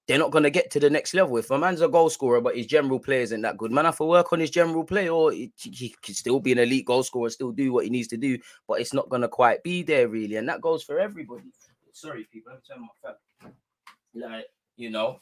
they're 0.08 0.18
not 0.18 0.32
gonna 0.32 0.50
get 0.50 0.72
to 0.72 0.80
the 0.80 0.90
next 0.90 1.14
level. 1.14 1.38
If 1.38 1.52
a 1.52 1.58
man's 1.58 1.82
a 1.82 1.88
goal 1.88 2.10
scorer, 2.10 2.40
but 2.40 2.56
his 2.56 2.66
general 2.66 3.00
play 3.00 3.22
isn't 3.24 3.42
that 3.42 3.58
good, 3.58 3.72
man, 3.72 3.86
have 3.86 3.98
to 3.98 4.06
work 4.06 4.32
on 4.32 4.40
his 4.40 4.52
general 4.52 4.84
play, 4.84 5.10
or 5.10 5.32
he, 5.32 5.52
he 5.58 5.94
still 6.14 6.40
be 6.40 6.54
an 6.54 6.60
elite 6.60 6.86
goal 6.86 7.04
scorer, 7.04 7.30
still 7.30 7.52
do 7.52 7.74
what 7.74 7.84
he 7.84 7.90
needs 7.90 8.08
to 8.10 8.18
do, 8.18 8.38
but 8.68 8.80
it's 8.80 8.94
not 8.94 9.10
gonna 9.10 9.28
quite 9.28 9.64
be 9.64 9.84
there 9.84 10.08
really. 10.08 10.36
And 10.38 10.48
that 10.50 10.62
goes 10.62 10.84
for 10.84 11.00
everybody. 11.00 11.52
Sorry, 11.92 12.28
people, 12.32 12.54
I'm 12.54 12.60
turning 12.68 12.88
my 13.04 13.12
phone. 13.42 13.54
Like, 14.14 14.46
you 14.78 14.90
know, 14.90 15.20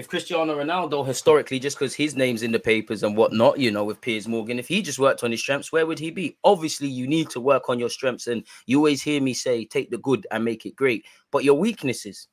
if 0.00 0.08
Cristiano 0.08 0.56
Ronaldo 0.56 1.06
historically, 1.06 1.58
just 1.58 1.78
because 1.78 1.94
his 1.94 2.16
name's 2.16 2.42
in 2.42 2.52
the 2.52 2.58
papers 2.58 3.02
and 3.02 3.14
whatnot, 3.14 3.58
you 3.58 3.70
know, 3.70 3.84
with 3.84 4.00
Piers 4.00 4.26
Morgan, 4.26 4.58
if 4.58 4.66
he 4.66 4.80
just 4.80 4.98
worked 4.98 5.22
on 5.22 5.30
his 5.30 5.40
strengths, 5.40 5.72
where 5.72 5.86
would 5.86 5.98
he 5.98 6.10
be? 6.10 6.38
Obviously, 6.42 6.88
you 6.88 7.06
need 7.06 7.28
to 7.28 7.38
work 7.38 7.68
on 7.68 7.78
your 7.78 7.90
strengths, 7.90 8.26
and 8.26 8.42
you 8.64 8.78
always 8.78 9.02
hear 9.02 9.20
me 9.20 9.34
say, 9.34 9.66
take 9.66 9.90
the 9.90 9.98
good 9.98 10.26
and 10.30 10.42
make 10.42 10.64
it 10.64 10.74
great, 10.74 11.04
but 11.30 11.44
your 11.44 11.58
weaknesses. 11.58 12.28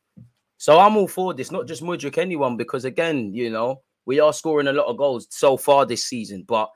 So 0.56 0.80
I'm 0.80 0.96
all 0.96 1.10
for 1.10 1.34
this, 1.34 1.52
not 1.52 1.68
just 1.68 1.84
Mudryk, 1.84 2.18
anyone, 2.18 2.56
because 2.56 2.86
again, 2.86 3.34
you 3.34 3.50
know, 3.50 3.82
we 4.06 4.22
are 4.22 4.32
scoring 4.32 4.68
a 4.68 4.74
lot 4.74 4.88
of 4.88 4.96
goals 4.96 5.28
so 5.30 5.58
far 5.58 5.86
this 5.86 6.06
season, 6.06 6.46
but 6.48 6.70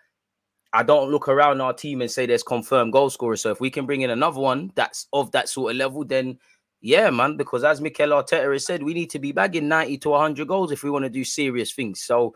I 0.73 0.83
don't 0.83 1.09
look 1.09 1.29
around 1.29 1.61
our 1.61 1.71
team 1.71 2.01
and 2.01 2.11
say 2.11 2.25
there's 2.25 2.43
confirmed 2.43 2.91
goal 2.91 3.09
scorers. 3.09 3.39
So 3.39 3.49
if 3.49 3.61
we 3.61 3.69
can 3.69 3.85
bring 3.85 4.01
in 4.01 4.09
another 4.09 4.41
one 4.41 4.73
that's 4.75 5.07
of 5.13 5.31
that 5.31 5.47
sort 5.47 5.71
of 5.71 5.77
level, 5.77 6.03
then 6.03 6.37
yeah, 6.81 7.09
man, 7.11 7.37
because 7.37 7.63
as 7.63 7.79
Mikel 7.79 8.09
Arteta 8.09 8.51
has 8.51 8.65
said, 8.65 8.81
we 8.81 8.93
need 8.93 9.11
to 9.11 9.19
be 9.19 9.31
bagging 9.31 9.67
90 9.67 9.99
to 9.99 10.09
100 10.09 10.47
goals 10.47 10.71
if 10.71 10.83
we 10.83 10.89
want 10.89 11.03
to 11.03 11.09
do 11.09 11.23
serious 11.23 11.71
things. 11.71 12.01
So 12.01 12.33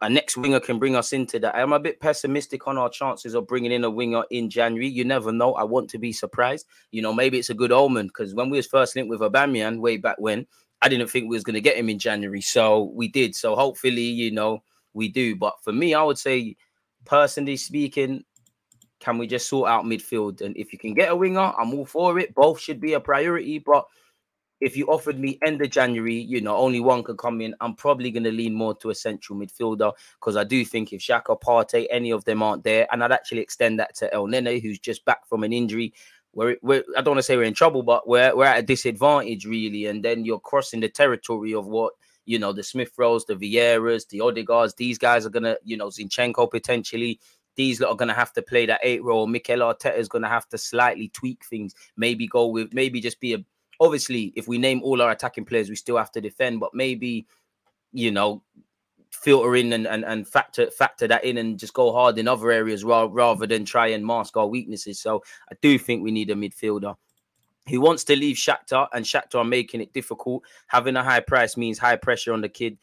a 0.00 0.10
next 0.10 0.36
winger 0.36 0.58
can 0.58 0.80
bring 0.80 0.96
us 0.96 1.12
into 1.12 1.38
that. 1.38 1.54
I'm 1.54 1.72
a 1.72 1.78
bit 1.78 2.00
pessimistic 2.00 2.66
on 2.66 2.76
our 2.76 2.90
chances 2.90 3.34
of 3.34 3.46
bringing 3.46 3.70
in 3.70 3.84
a 3.84 3.90
winger 3.90 4.24
in 4.30 4.50
January. 4.50 4.88
You 4.88 5.04
never 5.04 5.30
know. 5.30 5.54
I 5.54 5.62
want 5.62 5.88
to 5.90 5.98
be 5.98 6.12
surprised. 6.12 6.66
You 6.90 7.02
know, 7.02 7.12
maybe 7.12 7.38
it's 7.38 7.50
a 7.50 7.54
good 7.54 7.70
omen 7.70 8.08
because 8.08 8.34
when 8.34 8.50
we 8.50 8.56
was 8.56 8.66
first 8.66 8.96
linked 8.96 9.10
with 9.10 9.20
Aubameyang 9.20 9.78
way 9.78 9.96
back 9.96 10.16
when, 10.18 10.46
I 10.82 10.88
didn't 10.88 11.06
think 11.06 11.30
we 11.30 11.36
was 11.36 11.44
going 11.44 11.54
to 11.54 11.60
get 11.60 11.76
him 11.76 11.88
in 11.88 12.00
January, 12.00 12.40
so 12.40 12.90
we 12.94 13.06
did. 13.06 13.36
So 13.36 13.54
hopefully, 13.54 14.02
you 14.02 14.32
know, 14.32 14.64
we 14.92 15.08
do. 15.08 15.36
But 15.36 15.54
for 15.62 15.72
me, 15.72 15.94
I 15.94 16.02
would 16.02 16.18
say, 16.18 16.56
personally 17.04 17.56
speaking, 17.56 18.24
can 19.02 19.18
we 19.18 19.26
just 19.26 19.48
sort 19.48 19.68
out 19.68 19.84
midfield? 19.84 20.40
And 20.40 20.56
if 20.56 20.72
you 20.72 20.78
can 20.78 20.94
get 20.94 21.10
a 21.10 21.16
winger, 21.16 21.52
I'm 21.58 21.74
all 21.74 21.84
for 21.84 22.18
it. 22.18 22.34
Both 22.34 22.60
should 22.60 22.80
be 22.80 22.92
a 22.92 23.00
priority. 23.00 23.58
But 23.58 23.84
if 24.60 24.76
you 24.76 24.86
offered 24.86 25.18
me 25.18 25.40
end 25.44 25.60
of 25.60 25.70
January, 25.70 26.14
you 26.14 26.40
know, 26.40 26.56
only 26.56 26.78
one 26.78 27.02
could 27.02 27.18
come 27.18 27.40
in, 27.40 27.52
I'm 27.60 27.74
probably 27.74 28.12
going 28.12 28.22
to 28.24 28.30
lean 28.30 28.54
more 28.54 28.76
to 28.76 28.90
a 28.90 28.94
central 28.94 29.36
midfielder 29.36 29.92
because 30.20 30.36
I 30.36 30.44
do 30.44 30.64
think 30.64 30.92
if 30.92 31.00
Xhaka, 31.00 31.40
Partey, 31.40 31.88
any 31.90 32.12
of 32.12 32.24
them 32.24 32.44
aren't 32.44 32.62
there, 32.62 32.86
and 32.92 33.02
I'd 33.02 33.10
actually 33.10 33.40
extend 33.40 33.80
that 33.80 33.96
to 33.96 34.10
Elneny, 34.14 34.62
who's 34.62 34.78
just 34.78 35.04
back 35.04 35.26
from 35.26 35.42
an 35.42 35.52
injury. 35.52 35.92
We're, 36.32 36.56
we're, 36.62 36.84
I 36.96 37.02
don't 37.02 37.14
want 37.14 37.18
to 37.18 37.22
say 37.24 37.36
we're 37.36 37.42
in 37.42 37.54
trouble, 37.54 37.82
but 37.82 38.08
we're, 38.08 38.36
we're 38.36 38.44
at 38.44 38.60
a 38.60 38.62
disadvantage, 38.62 39.44
really. 39.46 39.86
And 39.86 40.04
then 40.04 40.24
you're 40.24 40.38
crossing 40.38 40.78
the 40.78 40.88
territory 40.88 41.54
of 41.54 41.66
what 41.66 41.94
you 42.24 42.38
know, 42.38 42.52
the 42.52 42.62
Smith 42.62 42.92
Rowes, 42.96 43.24
the 43.24 43.34
Vieiras, 43.34 44.08
the 44.08 44.20
Odegaards, 44.20 44.76
these 44.76 44.98
guys 44.98 45.26
are 45.26 45.30
gonna, 45.30 45.56
you 45.64 45.76
know, 45.76 45.88
Zinchenko 45.88 46.50
potentially. 46.50 47.18
These 47.54 47.80
lot 47.80 47.90
are 47.90 47.96
gonna 47.96 48.14
have 48.14 48.32
to 48.34 48.42
play 48.42 48.66
that 48.66 48.80
eight 48.82 49.02
role. 49.02 49.26
Mikel 49.26 49.60
Arteta 49.60 49.96
is 49.96 50.08
gonna 50.08 50.28
have 50.28 50.48
to 50.48 50.58
slightly 50.58 51.08
tweak 51.08 51.44
things, 51.44 51.74
maybe 51.96 52.26
go 52.26 52.46
with 52.46 52.72
maybe 52.72 53.00
just 53.00 53.20
be 53.20 53.34
a 53.34 53.44
obviously 53.80 54.32
if 54.36 54.46
we 54.46 54.58
name 54.58 54.80
all 54.82 55.02
our 55.02 55.10
attacking 55.10 55.44
players, 55.44 55.68
we 55.68 55.76
still 55.76 55.96
have 55.96 56.12
to 56.12 56.20
defend, 56.20 56.60
but 56.60 56.74
maybe 56.74 57.26
you 57.92 58.10
know, 58.10 58.42
filter 59.10 59.54
in 59.56 59.72
and, 59.74 59.86
and, 59.86 60.04
and 60.04 60.26
factor 60.26 60.70
factor 60.70 61.06
that 61.06 61.24
in 61.24 61.36
and 61.36 61.58
just 61.58 61.74
go 61.74 61.92
hard 61.92 62.18
in 62.18 62.26
other 62.26 62.50
areas 62.50 62.82
rather, 62.82 63.12
rather 63.12 63.46
than 63.46 63.64
try 63.64 63.88
and 63.88 64.04
mask 64.04 64.36
our 64.36 64.46
weaknesses. 64.46 64.98
So 64.98 65.22
I 65.50 65.56
do 65.60 65.78
think 65.78 66.02
we 66.02 66.10
need 66.10 66.30
a 66.30 66.34
midfielder. 66.34 66.96
He 67.66 67.78
wants 67.78 68.02
to 68.04 68.16
leave 68.16 68.36
Shakhtar, 68.36 68.88
and 68.92 69.04
Shakhtar 69.04 69.36
are 69.36 69.44
making 69.44 69.82
it 69.82 69.92
difficult. 69.92 70.42
Having 70.66 70.96
a 70.96 71.04
high 71.04 71.20
price 71.20 71.56
means 71.56 71.78
high 71.78 71.94
pressure 71.94 72.32
on 72.32 72.40
the 72.40 72.48
kid. 72.48 72.78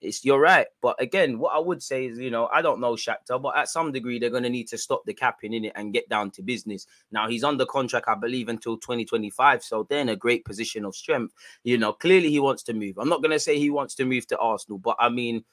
It's 0.00 0.24
you're 0.24 0.40
right, 0.40 0.66
but 0.80 1.00
again, 1.00 1.38
what 1.38 1.54
I 1.54 1.58
would 1.58 1.82
say 1.82 2.06
is, 2.06 2.18
you 2.18 2.30
know, 2.30 2.48
I 2.52 2.62
don't 2.62 2.80
know 2.80 2.94
Shakhtar, 2.94 3.40
but 3.40 3.56
at 3.56 3.68
some 3.68 3.92
degree, 3.92 4.18
they're 4.18 4.30
going 4.30 4.44
to 4.44 4.50
need 4.50 4.68
to 4.68 4.78
stop 4.78 5.04
the 5.04 5.12
capping 5.12 5.52
in 5.52 5.66
it 5.66 5.72
and 5.76 5.92
get 5.92 6.08
down 6.08 6.30
to 6.32 6.42
business. 6.42 6.86
Now 7.12 7.28
he's 7.28 7.44
under 7.44 7.66
contract, 7.66 8.08
I 8.08 8.14
believe, 8.14 8.48
until 8.48 8.78
2025, 8.78 9.62
so 9.62 9.86
they're 9.88 10.00
in 10.00 10.08
a 10.08 10.16
great 10.16 10.44
position 10.44 10.84
of 10.84 10.96
strength. 10.96 11.34
You 11.64 11.76
know, 11.76 11.92
clearly 11.92 12.30
he 12.30 12.40
wants 12.40 12.62
to 12.64 12.72
move. 12.72 12.96
I'm 12.98 13.08
not 13.08 13.22
going 13.22 13.32
to 13.32 13.40
say 13.40 13.58
he 13.58 13.70
wants 13.70 13.94
to 13.96 14.04
move 14.04 14.26
to 14.28 14.38
Arsenal, 14.38 14.78
but 14.78 14.96
I 14.98 15.10
mean, 15.10 15.44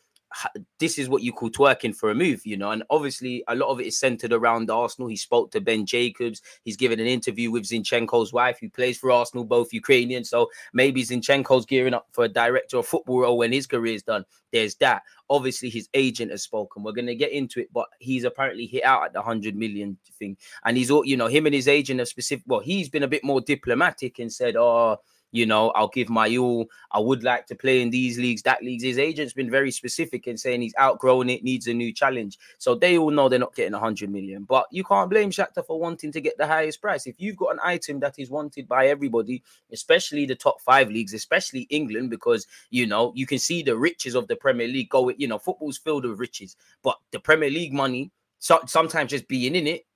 this 0.80 0.98
is 0.98 1.10
what 1.10 1.24
you 1.24 1.32
call 1.32 1.50
twerking 1.50 1.96
for 1.96 2.12
a 2.12 2.16
move, 2.16 2.46
you 2.46 2.58
know. 2.58 2.72
And 2.72 2.84
obviously, 2.90 3.44
a 3.48 3.56
lot 3.56 3.70
of 3.70 3.80
it 3.80 3.88
is 3.88 3.98
centered 3.98 4.34
around 4.34 4.70
Arsenal. 4.70 5.08
He 5.08 5.16
spoke 5.16 5.52
to 5.52 5.62
Ben 5.62 5.86
Jacobs. 5.86 6.42
He's 6.64 6.78
given 6.78 7.00
an 7.00 7.08
interview 7.08 7.50
with 7.52 7.64
Zinchenko's 7.64 8.34
wife, 8.34 8.58
who 8.60 8.70
plays 8.70 8.98
for 8.98 9.12
Arsenal, 9.12 9.46
both 9.46 9.74
Ukrainian. 9.74 10.24
So 10.24 10.50
maybe 10.74 11.04
Zinchenko's 11.04 11.66
gearing 11.66 11.94
up 11.94 12.08
for 12.12 12.26
a 12.26 12.30
director 12.30 12.78
of 12.78 12.88
football 12.88 13.22
role 13.22 13.38
when 13.38 13.52
his 13.52 13.68
career 13.68 13.96
is 13.96 14.04
done. 14.04 14.26
There's 14.52 14.76
that. 14.76 15.04
Obviously, 15.30 15.70
his 15.70 15.90
agent 15.94 16.32
has 16.32 16.44
spoken. 16.44 16.84
We're 16.84 16.92
going 16.94 17.08
to 17.08 17.16
get 17.16 17.32
into 17.32 17.60
it, 17.60 17.70
but 17.74 17.88
he's 18.00 18.24
apparently 18.24 18.66
hit 18.66 18.84
out 18.84 19.06
at 19.06 19.14
the 19.14 19.20
100 19.20 19.56
million 19.56 19.98
thing. 20.20 20.38
And 20.66 20.78
he's 20.78 20.92
all, 20.92 21.06
you 21.06 21.18
know, 21.18 21.28
him 21.28 21.46
and 21.46 21.56
his 21.56 21.68
agent 21.68 22.00
have 22.00 22.08
specific, 22.08 22.46
well, 22.48 22.60
he's 22.60 22.90
been 22.90 23.04
a 23.04 23.08
bit 23.08 23.24
more 23.24 23.42
diplomatic 23.42 24.20
and 24.20 24.32
said, 24.32 24.56
oh, 24.56 24.98
you 25.32 25.46
know, 25.46 25.70
I'll 25.72 25.90
give 25.90 26.10
my 26.10 26.36
all. 26.38 26.70
I 26.92 27.00
would 27.00 27.24
like 27.24 27.46
to 27.48 27.56
play 27.56 27.82
in 27.82 27.90
these 27.90 28.18
leagues, 28.18 28.42
that 28.44 28.64
leagues. 28.64 28.84
His 28.84 28.98
agent's 28.98 29.34
been 29.34 29.52
very 29.52 29.72
specific 29.72 30.28
in 30.28 30.38
saying 30.38 30.62
he's 30.62 30.76
outgrown 30.80 31.30
it, 31.30 31.44
needs 31.44 31.68
a 31.68 31.74
new 31.74 31.94
challenge. 31.94 32.38
So 32.58 32.76
they 32.76 32.98
all 32.98 33.12
know 33.12 33.28
they're 33.28 33.40
not 33.40 33.56
getting 33.56 33.74
100 33.74 34.10
million. 34.10 34.44
But 34.44 34.68
you 34.72 34.84
can't 34.84 35.10
blame 35.10 35.30
Shakhtar 35.30 35.66
for 35.66 35.80
wanting 35.80 36.12
to 36.14 36.22
get 36.22 36.38
the 36.38 36.48
highest 36.48 36.82
price. 36.82 37.08
If 37.08 37.16
you've 37.20 37.38
got 37.38 37.54
an 37.54 37.60
item 37.64 38.00
that 38.02 38.20
is 38.20 38.30
wanted 38.30 38.68
by 38.68 38.88
everybody, 38.88 39.44
especially 39.72 40.26
the 40.26 40.36
top 40.36 40.62
five 40.62 40.90
leagues, 40.90 41.14
especially 41.14 41.62
England, 41.70 42.10
because 42.10 42.48
you 42.70 42.86
know 42.88 43.12
you 43.16 43.26
can 43.26 43.40
see 43.40 43.62
the 43.64 43.76
riches 43.76 44.16
of 44.16 44.28
the 44.28 44.36
Premier 44.36 44.68
League 44.68 44.90
go. 44.90 45.10
You 45.10 45.28
know, 45.28 45.40
football's 45.40 45.78
filled 45.78 46.06
with 46.06 46.20
riches, 46.20 46.56
but 46.84 46.98
the 47.12 47.20
Premier 47.20 47.50
League 47.50 47.74
money. 47.74 48.12
So 48.40 48.60
sometimes 48.68 49.10
just 49.10 49.28
being 49.28 49.56
in 49.56 49.66
it 49.66 49.87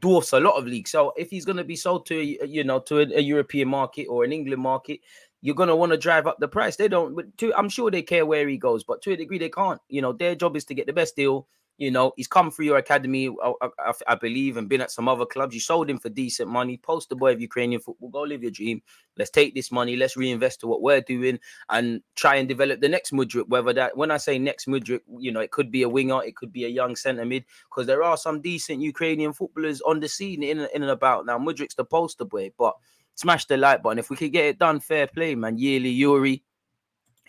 dwarfs 0.00 0.32
a 0.32 0.40
lot 0.40 0.56
of 0.56 0.66
leagues. 0.66 0.90
So 0.90 1.12
if 1.16 1.30
he's 1.30 1.44
going 1.44 1.56
to 1.56 1.64
be 1.64 1.76
sold 1.76 2.06
to 2.06 2.22
you 2.46 2.64
know 2.64 2.80
to 2.80 3.00
a, 3.00 3.18
a, 3.18 3.20
European 3.20 3.68
market 3.68 4.06
or 4.06 4.24
an 4.24 4.32
England 4.32 4.62
market, 4.62 5.00
you're 5.40 5.54
going 5.54 5.68
to 5.68 5.76
want 5.76 5.92
to 5.92 5.98
drive 5.98 6.26
up 6.26 6.38
the 6.40 6.48
price. 6.48 6.76
They 6.76 6.88
don't. 6.88 7.36
To, 7.38 7.54
I'm 7.54 7.68
sure 7.68 7.90
they 7.90 8.02
care 8.02 8.26
where 8.26 8.48
he 8.48 8.56
goes, 8.56 8.84
but 8.84 9.02
to 9.02 9.12
a 9.12 9.16
degree 9.16 9.38
they 9.38 9.50
can't. 9.50 9.80
You 9.88 10.02
know, 10.02 10.12
their 10.12 10.34
job 10.34 10.56
is 10.56 10.64
to 10.66 10.74
get 10.74 10.86
the 10.86 10.92
best 10.92 11.16
deal 11.16 11.46
you 11.76 11.90
know, 11.90 12.12
he's 12.16 12.28
come 12.28 12.50
through 12.52 12.66
your 12.66 12.76
academy, 12.76 13.28
I, 13.42 13.52
I, 13.80 13.92
I, 14.06 14.14
believe, 14.14 14.56
and 14.56 14.68
been 14.68 14.80
at 14.80 14.92
some 14.92 15.08
other 15.08 15.26
clubs. 15.26 15.54
You 15.54 15.60
sold 15.60 15.90
him 15.90 15.98
for 15.98 16.08
decent 16.08 16.48
money. 16.48 16.76
Poster 16.76 17.16
boy 17.16 17.32
of 17.32 17.40
Ukrainian 17.40 17.80
football. 17.80 18.10
Go 18.10 18.20
live 18.22 18.42
your 18.42 18.52
dream. 18.52 18.80
Let's 19.18 19.30
take 19.30 19.56
this 19.56 19.72
money. 19.72 19.96
Let's 19.96 20.16
reinvest 20.16 20.60
to 20.60 20.68
what 20.68 20.82
we're 20.82 21.00
doing 21.00 21.40
and 21.70 22.00
try 22.14 22.36
and 22.36 22.48
develop 22.48 22.80
the 22.80 22.88
next 22.88 23.12
Mudryk. 23.12 23.48
Whether 23.48 23.72
that, 23.72 23.96
when 23.96 24.12
I 24.12 24.18
say 24.18 24.38
next 24.38 24.66
Mudryk, 24.66 25.00
you 25.18 25.32
know, 25.32 25.40
it 25.40 25.50
could 25.50 25.72
be 25.72 25.82
a 25.82 25.88
winger, 25.88 26.22
it 26.22 26.36
could 26.36 26.52
be 26.52 26.64
a 26.64 26.68
young 26.68 26.94
centre 26.94 27.24
mid, 27.24 27.44
because 27.68 27.88
there 27.88 28.04
are 28.04 28.16
some 28.16 28.40
decent 28.40 28.80
Ukrainian 28.80 29.32
footballers 29.32 29.80
on 29.80 29.98
the 29.98 30.08
scene 30.08 30.44
in, 30.44 30.60
in 30.60 30.82
and 30.82 30.90
about. 30.92 31.26
Now, 31.26 31.38
Mudryk's 31.38 31.74
the 31.74 31.84
poster 31.84 32.24
boy, 32.24 32.52
but 32.56 32.74
smash 33.16 33.46
the 33.46 33.56
like 33.56 33.82
button. 33.82 33.98
If 33.98 34.10
we 34.10 34.16
could 34.16 34.32
get 34.32 34.44
it 34.44 34.58
done, 34.60 34.78
fair 34.78 35.08
play, 35.08 35.34
man. 35.34 35.58
Yearly 35.58 35.90
Yuri, 35.90 36.44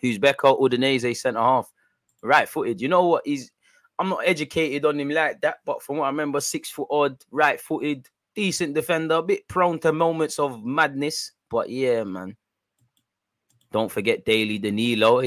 who's 0.01 0.19
Beko 0.19 0.59
Udinese 0.59 1.17
centre 1.17 1.39
half, 1.39 1.71
right 2.21 2.47
footed. 2.47 2.79
You 2.79 2.89
know 2.89 3.07
what? 3.07 3.23
He's 3.25 3.51
I'm 3.97 4.09
not 4.09 4.21
educated 4.25 4.85
on 4.85 4.99
him 4.99 5.09
like 5.09 5.41
that, 5.41 5.59
but 5.65 5.81
from 5.81 5.97
what 5.97 6.05
I 6.05 6.09
remember, 6.09 6.41
six 6.41 6.69
foot 6.69 6.87
odd, 6.91 7.23
right 7.31 7.59
footed, 7.59 8.09
decent 8.33 8.73
defender, 8.73 9.15
a 9.15 9.23
bit 9.23 9.47
prone 9.47 9.79
to 9.79 9.93
moments 9.93 10.39
of 10.39 10.63
madness. 10.63 11.31
But 11.49 11.69
yeah, 11.69 12.03
man. 12.03 12.35
Don't 13.71 13.91
forget 13.91 14.25
Daily 14.25 14.57
Danilo. 14.57 15.21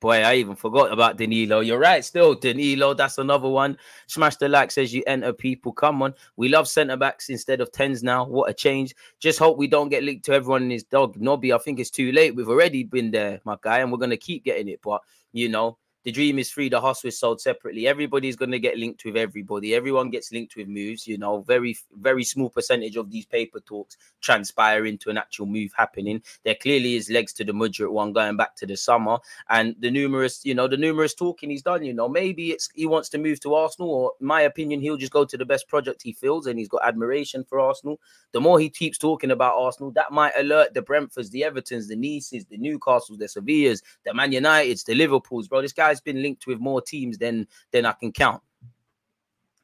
Boy, 0.00 0.22
I 0.22 0.34
even 0.34 0.54
forgot 0.54 0.92
about 0.92 1.16
Danilo. 1.16 1.58
You're 1.58 1.80
right, 1.80 2.04
still 2.04 2.36
Danilo. 2.36 2.94
That's 2.94 3.18
another 3.18 3.48
one. 3.48 3.76
Smash 4.06 4.36
the 4.36 4.48
like 4.48 4.76
as 4.78 4.94
you 4.94 5.02
enter 5.08 5.32
people. 5.32 5.72
Come 5.72 6.02
on, 6.02 6.14
we 6.36 6.48
love 6.48 6.68
centre 6.68 6.96
backs 6.96 7.30
instead 7.30 7.60
of 7.60 7.72
tens 7.72 8.04
now. 8.04 8.24
What 8.24 8.48
a 8.48 8.54
change! 8.54 8.94
Just 9.18 9.40
hope 9.40 9.58
we 9.58 9.66
don't 9.66 9.88
get 9.88 10.04
linked 10.04 10.24
to 10.26 10.34
everyone 10.34 10.62
in 10.62 10.70
his 10.70 10.84
dog. 10.84 11.20
Nobby, 11.20 11.52
I 11.52 11.58
think 11.58 11.80
it's 11.80 11.90
too 11.90 12.12
late. 12.12 12.36
We've 12.36 12.48
already 12.48 12.84
been 12.84 13.10
there, 13.10 13.40
my 13.44 13.56
guy, 13.60 13.80
and 13.80 13.90
we're 13.90 13.98
gonna 13.98 14.16
keep 14.16 14.44
getting 14.44 14.68
it. 14.68 14.78
But 14.82 15.02
you 15.32 15.48
know, 15.48 15.78
the 16.08 16.12
dream 16.12 16.38
is 16.38 16.48
free. 16.48 16.70
The 16.70 16.80
hustle 16.80 17.08
is 17.08 17.18
sold 17.18 17.38
separately. 17.38 17.86
Everybody's 17.86 18.34
going 18.34 18.50
to 18.52 18.58
get 18.58 18.78
linked 18.78 19.04
with 19.04 19.14
everybody. 19.14 19.74
Everyone 19.74 20.08
gets 20.08 20.32
linked 20.32 20.56
with 20.56 20.66
moves. 20.66 21.06
You 21.06 21.18
know, 21.18 21.42
very 21.42 21.76
very 22.00 22.24
small 22.24 22.48
percentage 22.48 22.96
of 22.96 23.10
these 23.10 23.26
paper 23.26 23.60
talks 23.60 23.98
transpire 24.22 24.86
into 24.86 25.10
an 25.10 25.18
actual 25.18 25.44
move 25.44 25.70
happening. 25.76 26.22
There 26.44 26.54
clearly 26.54 26.96
is 26.96 27.10
legs 27.10 27.34
to 27.34 27.44
the 27.44 27.52
Mudryk 27.52 27.90
one 27.90 28.14
going 28.14 28.38
back 28.38 28.56
to 28.56 28.66
the 28.66 28.74
summer, 28.74 29.18
and 29.50 29.76
the 29.80 29.90
numerous, 29.90 30.46
you 30.46 30.54
know, 30.54 30.66
the 30.66 30.78
numerous 30.78 31.12
talking 31.12 31.50
he's 31.50 31.60
done. 31.60 31.84
You 31.84 31.92
know, 31.92 32.08
maybe 32.08 32.52
it's 32.52 32.70
he 32.74 32.86
wants 32.86 33.10
to 33.10 33.18
move 33.18 33.40
to 33.40 33.52
Arsenal, 33.52 33.90
or 33.90 34.12
my 34.18 34.40
opinion, 34.40 34.80
he'll 34.80 34.96
just 34.96 35.12
go 35.12 35.26
to 35.26 35.36
the 35.36 35.44
best 35.44 35.68
project 35.68 36.00
he 36.02 36.14
feels, 36.14 36.46
and 36.46 36.58
he's 36.58 36.68
got 36.68 36.86
admiration 36.86 37.44
for 37.44 37.60
Arsenal. 37.60 38.00
The 38.32 38.40
more 38.40 38.58
he 38.58 38.70
keeps 38.70 38.96
talking 38.96 39.30
about 39.30 39.58
Arsenal, 39.58 39.90
that 39.90 40.10
might 40.10 40.32
alert 40.38 40.72
the 40.72 40.80
Brentfords, 40.80 41.30
the 41.30 41.42
Evertons, 41.42 41.86
the 41.86 41.96
Nices, 41.96 42.46
the 42.46 42.56
Newcastles, 42.56 43.18
the 43.18 43.26
Sevillas, 43.26 43.82
the 44.06 44.14
Man 44.14 44.32
Uniteds, 44.32 44.86
the 44.86 44.94
Liverpools, 44.94 45.48
bro. 45.48 45.60
This 45.60 45.74
guy's 45.74 45.97
has 45.98 46.02
been 46.02 46.22
linked 46.22 46.46
with 46.46 46.60
more 46.60 46.80
teams 46.80 47.18
than 47.18 47.46
than 47.72 47.84
I 47.84 47.92
can 47.92 48.12
count. 48.12 48.42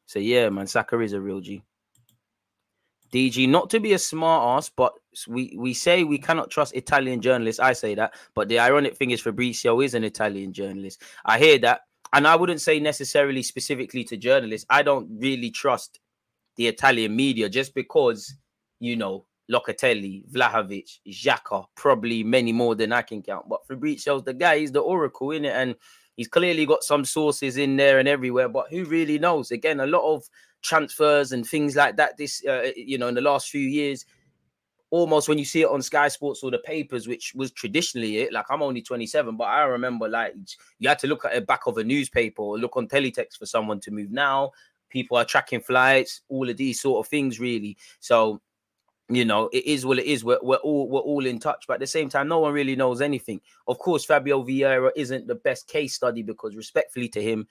So 0.07 0.19
yeah, 0.19 0.49
man, 0.49 0.67
Saka 0.67 0.99
is 1.01 1.13
a 1.13 1.21
real 1.21 1.41
G. 1.41 1.63
DG, 3.13 3.49
not 3.49 3.71
to 3.71 3.79
be 3.79 3.93
a 3.93 3.99
smart 3.99 4.59
ass, 4.59 4.71
but 4.75 4.93
we, 5.29 5.55
we 5.57 5.73
say 5.73 6.03
we 6.03 6.19
cannot 6.19 6.51
trust 6.51 6.75
Italian 6.75 7.21
journalists. 7.21 7.61
I 7.61 7.73
say 7.73 7.95
that, 7.95 8.15
but 8.35 8.49
the 8.49 8.59
ironic 8.59 8.97
thing 8.97 9.13
is 9.13 9.21
Fabrizio 9.21 9.81
is 9.81 9.95
an 9.95 10.03
Italian 10.03 10.53
journalist. 10.53 11.01
I 11.25 11.39
hear 11.39 11.59
that, 11.59 11.83
and 12.13 12.27
I 12.27 12.35
wouldn't 12.35 12.61
say 12.61 12.81
necessarily 12.81 13.45
specifically 13.45 14.03
to 14.05 14.17
journalists. 14.17 14.67
I 14.69 14.83
don't 14.83 15.09
really 15.21 15.51
trust 15.51 16.01
the 16.57 16.67
Italian 16.67 17.15
media 17.15 17.49
just 17.49 17.73
because 17.73 18.35
you 18.81 18.97
know 18.97 19.27
Locatelli, 19.51 20.29
Vlahovic, 20.33 20.99
Xhaka, 21.07 21.67
probably 21.77 22.25
many 22.25 22.53
more 22.53 22.75
than 22.75 22.93
I 22.93 23.03
can 23.03 23.23
count. 23.23 23.49
But 23.49 23.67
Fabrizio's 23.67 24.25
the 24.25 24.35
guy, 24.35 24.59
he's 24.59 24.73
the 24.73 24.81
oracle 24.81 25.31
in 25.31 25.45
it, 25.45 25.55
and 25.55 25.77
He's 26.17 26.29
clearly 26.29 26.67
got 26.67 26.85
some 26.85 27.05
sources 27.05 27.57
in 27.57 27.77
there 27.77 27.99
and 27.99 28.09
everywhere, 28.09 28.49
but 28.49 28.71
who 28.71 28.85
really 28.85 29.19
knows? 29.19 29.51
Again, 29.51 29.81
a 29.81 29.87
lot 29.87 30.05
of 30.05 30.25
transfers 30.63 31.33
and 31.33 31.47
things 31.47 31.77
like 31.77 31.97
that. 31.97 32.17
This, 32.17 32.45
uh, 32.47 32.71
you 32.77 32.99
know, 32.99 33.09
in 33.09 33.15
the 33.15 33.21
last 33.21 33.51
few 33.51 33.67
years, 33.69 34.07
almost 34.91 35.29
when 35.29 35.39
you 35.39 35.45
see 35.45 35.63
it 35.63 35.69
on 35.69 35.83
Sky 35.83 36.07
Sports 36.07 36.45
or 36.45 36.53
the 36.53 36.59
papers, 36.59 37.09
which 37.09 37.33
was 37.35 37.51
traditionally 37.51 38.19
it. 38.19 38.33
Like 38.33 38.47
I'm 38.49 38.63
only 38.63 38.81
27, 38.81 39.37
but 39.37 39.45
I 39.45 39.65
remember 39.65 40.09
like 40.09 40.35
you 40.79 40.89
had 40.89 41.01
to 41.01 41.09
look 41.09 41.25
at 41.25 41.35
the 41.35 41.41
back 41.41 41.67
of 41.67 41.79
a 41.79 41.85
newspaper 41.85 42.43
or 42.43 42.59
look 42.59 42.77
on 42.77 42.87
teletext 42.87 43.39
for 43.39 43.47
someone 43.47 43.81
to 43.81 43.91
move. 43.91 44.13
Now 44.13 44.53
people 44.91 45.17
are 45.17 45.25
tracking 45.25 45.61
flights, 45.61 46.21
all 46.29 46.49
of 46.49 46.57
these 46.57 46.81
sort 46.81 47.05
of 47.05 47.11
things, 47.11 47.41
really. 47.41 47.77
So 47.99 48.41
you 49.09 49.25
know, 49.25 49.51
it 49.53 49.67
is 49.67 49.85
what 49.85 49.99
it 49.99 50.07
is. 50.07 50.25
We're, 50.25 50.39
we're 50.43 50.57
all 50.57 50.89
we're 50.89 51.01
all 51.01 51.27
in 51.27 51.39
touch, 51.39 51.65
but 51.69 51.75
at 51.75 51.81
the 51.81 51.87
same 51.87 52.09
time, 52.09 52.29
no 52.29 52.41
one 52.41 52.55
really 52.55 52.77
knows 52.77 53.01
anything. 53.01 53.41
Of 53.69 53.79
course, 53.79 54.05
Fabio 54.05 54.43
Vieira 54.43 54.91
isn't 54.97 55.27
the 55.27 55.35
best 55.35 55.69
case 55.69 55.95
study 55.95 56.23
because, 56.23 56.57
respectfully 56.57 57.09
to 57.11 57.23
him, 57.23 57.47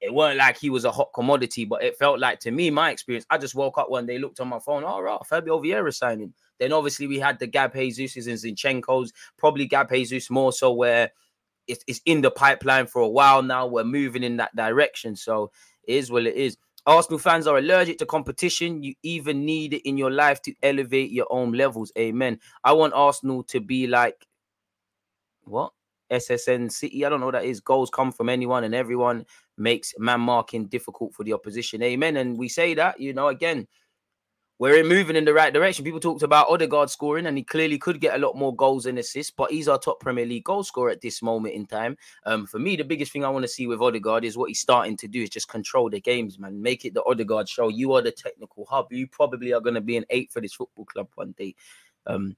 it 0.00 0.12
weren't 0.12 0.38
like 0.38 0.58
he 0.58 0.70
was 0.70 0.84
a 0.84 0.92
hot 0.92 1.10
commodity, 1.14 1.64
but 1.64 1.82
it 1.82 1.96
felt 1.96 2.18
like 2.18 2.40
to 2.40 2.50
me, 2.50 2.70
my 2.70 2.90
experience. 2.90 3.26
I 3.30 3.38
just 3.38 3.54
woke 3.54 3.78
up 3.78 3.90
one 3.90 4.06
day, 4.06 4.18
looked 4.18 4.40
on 4.40 4.48
my 4.48 4.58
phone, 4.58 4.84
all 4.84 4.98
oh, 4.98 5.02
right, 5.02 5.26
Fabio 5.26 5.60
Vieira 5.60 5.94
signing. 5.94 6.34
Then 6.58 6.72
obviously 6.72 7.06
we 7.06 7.18
had 7.18 7.38
the 7.38 7.46
Gab 7.46 7.74
and 7.74 7.90
Zinchenko's, 7.90 9.12
probably 9.36 9.66
Gab 9.66 9.90
Jesus 9.90 10.30
more 10.30 10.52
so 10.52 10.72
where 10.72 11.10
it's, 11.66 11.84
it's 11.86 12.00
in 12.04 12.20
the 12.20 12.30
pipeline 12.30 12.86
for 12.86 13.02
a 13.02 13.08
while 13.08 13.42
now. 13.42 13.66
We're 13.66 13.84
moving 13.84 14.22
in 14.22 14.36
that 14.36 14.54
direction. 14.54 15.16
So 15.16 15.50
it 15.84 15.96
is 15.96 16.10
what 16.10 16.26
it 16.26 16.36
is. 16.36 16.56
Arsenal 16.86 17.18
fans 17.18 17.46
are 17.46 17.58
allergic 17.58 17.98
to 17.98 18.06
competition. 18.06 18.82
You 18.82 18.94
even 19.02 19.44
need 19.44 19.74
it 19.74 19.88
in 19.88 19.96
your 19.96 20.10
life 20.10 20.42
to 20.42 20.54
elevate 20.62 21.10
your 21.10 21.26
own 21.30 21.52
levels. 21.52 21.92
Amen. 21.96 22.40
I 22.64 22.72
want 22.72 22.94
Arsenal 22.94 23.44
to 23.44 23.60
be 23.60 23.86
like 23.86 24.26
what? 25.44 25.72
SSN 26.10 26.70
City. 26.70 27.04
I 27.04 27.08
don't 27.08 27.20
know 27.20 27.26
what 27.26 27.32
that 27.32 27.44
is. 27.44 27.60
Goals 27.60 27.90
come 27.90 28.12
from 28.12 28.28
anyone 28.28 28.64
and 28.64 28.74
everyone 28.74 29.24
makes 29.56 29.94
man 29.98 30.20
marking 30.20 30.66
difficult 30.66 31.14
for 31.14 31.24
the 31.24 31.32
opposition. 31.32 31.82
Amen. 31.82 32.16
And 32.16 32.36
we 32.36 32.48
say 32.48 32.74
that, 32.74 33.00
you 33.00 33.14
know, 33.14 33.28
again, 33.28 33.66
we're 34.70 34.84
moving 34.84 35.16
in 35.16 35.24
the 35.24 35.34
right 35.34 35.52
direction. 35.52 35.84
People 35.84 35.98
talked 35.98 36.22
about 36.22 36.48
Odegaard 36.48 36.88
scoring, 36.88 37.26
and 37.26 37.36
he 37.36 37.42
clearly 37.42 37.78
could 37.78 38.00
get 38.00 38.14
a 38.14 38.18
lot 38.18 38.36
more 38.36 38.54
goals 38.54 38.86
and 38.86 38.96
assists, 38.96 39.32
but 39.32 39.50
he's 39.50 39.66
our 39.66 39.76
top 39.78 39.98
Premier 39.98 40.24
League 40.24 40.44
goal 40.44 40.62
scorer 40.62 40.90
at 40.90 41.00
this 41.00 41.20
moment 41.20 41.54
in 41.54 41.66
time. 41.66 41.96
Um, 42.26 42.46
for 42.46 42.60
me, 42.60 42.76
the 42.76 42.84
biggest 42.84 43.10
thing 43.10 43.24
I 43.24 43.28
want 43.28 43.42
to 43.42 43.48
see 43.48 43.66
with 43.66 43.80
Odegaard 43.80 44.24
is 44.24 44.36
what 44.36 44.50
he's 44.50 44.60
starting 44.60 44.96
to 44.98 45.08
do 45.08 45.20
is 45.20 45.30
just 45.30 45.48
control 45.48 45.90
the 45.90 46.00
games, 46.00 46.38
man. 46.38 46.62
Make 46.62 46.84
it 46.84 46.94
the 46.94 47.02
Odegaard 47.04 47.48
show. 47.48 47.70
You 47.70 47.92
are 47.94 48.02
the 48.02 48.12
technical 48.12 48.64
hub. 48.66 48.92
You 48.92 49.08
probably 49.08 49.52
are 49.52 49.60
going 49.60 49.74
to 49.74 49.80
be 49.80 49.96
an 49.96 50.06
eight 50.10 50.30
for 50.30 50.40
this 50.40 50.54
football 50.54 50.84
club 50.84 51.08
one 51.16 51.34
day. 51.36 51.56
Um, 52.06 52.36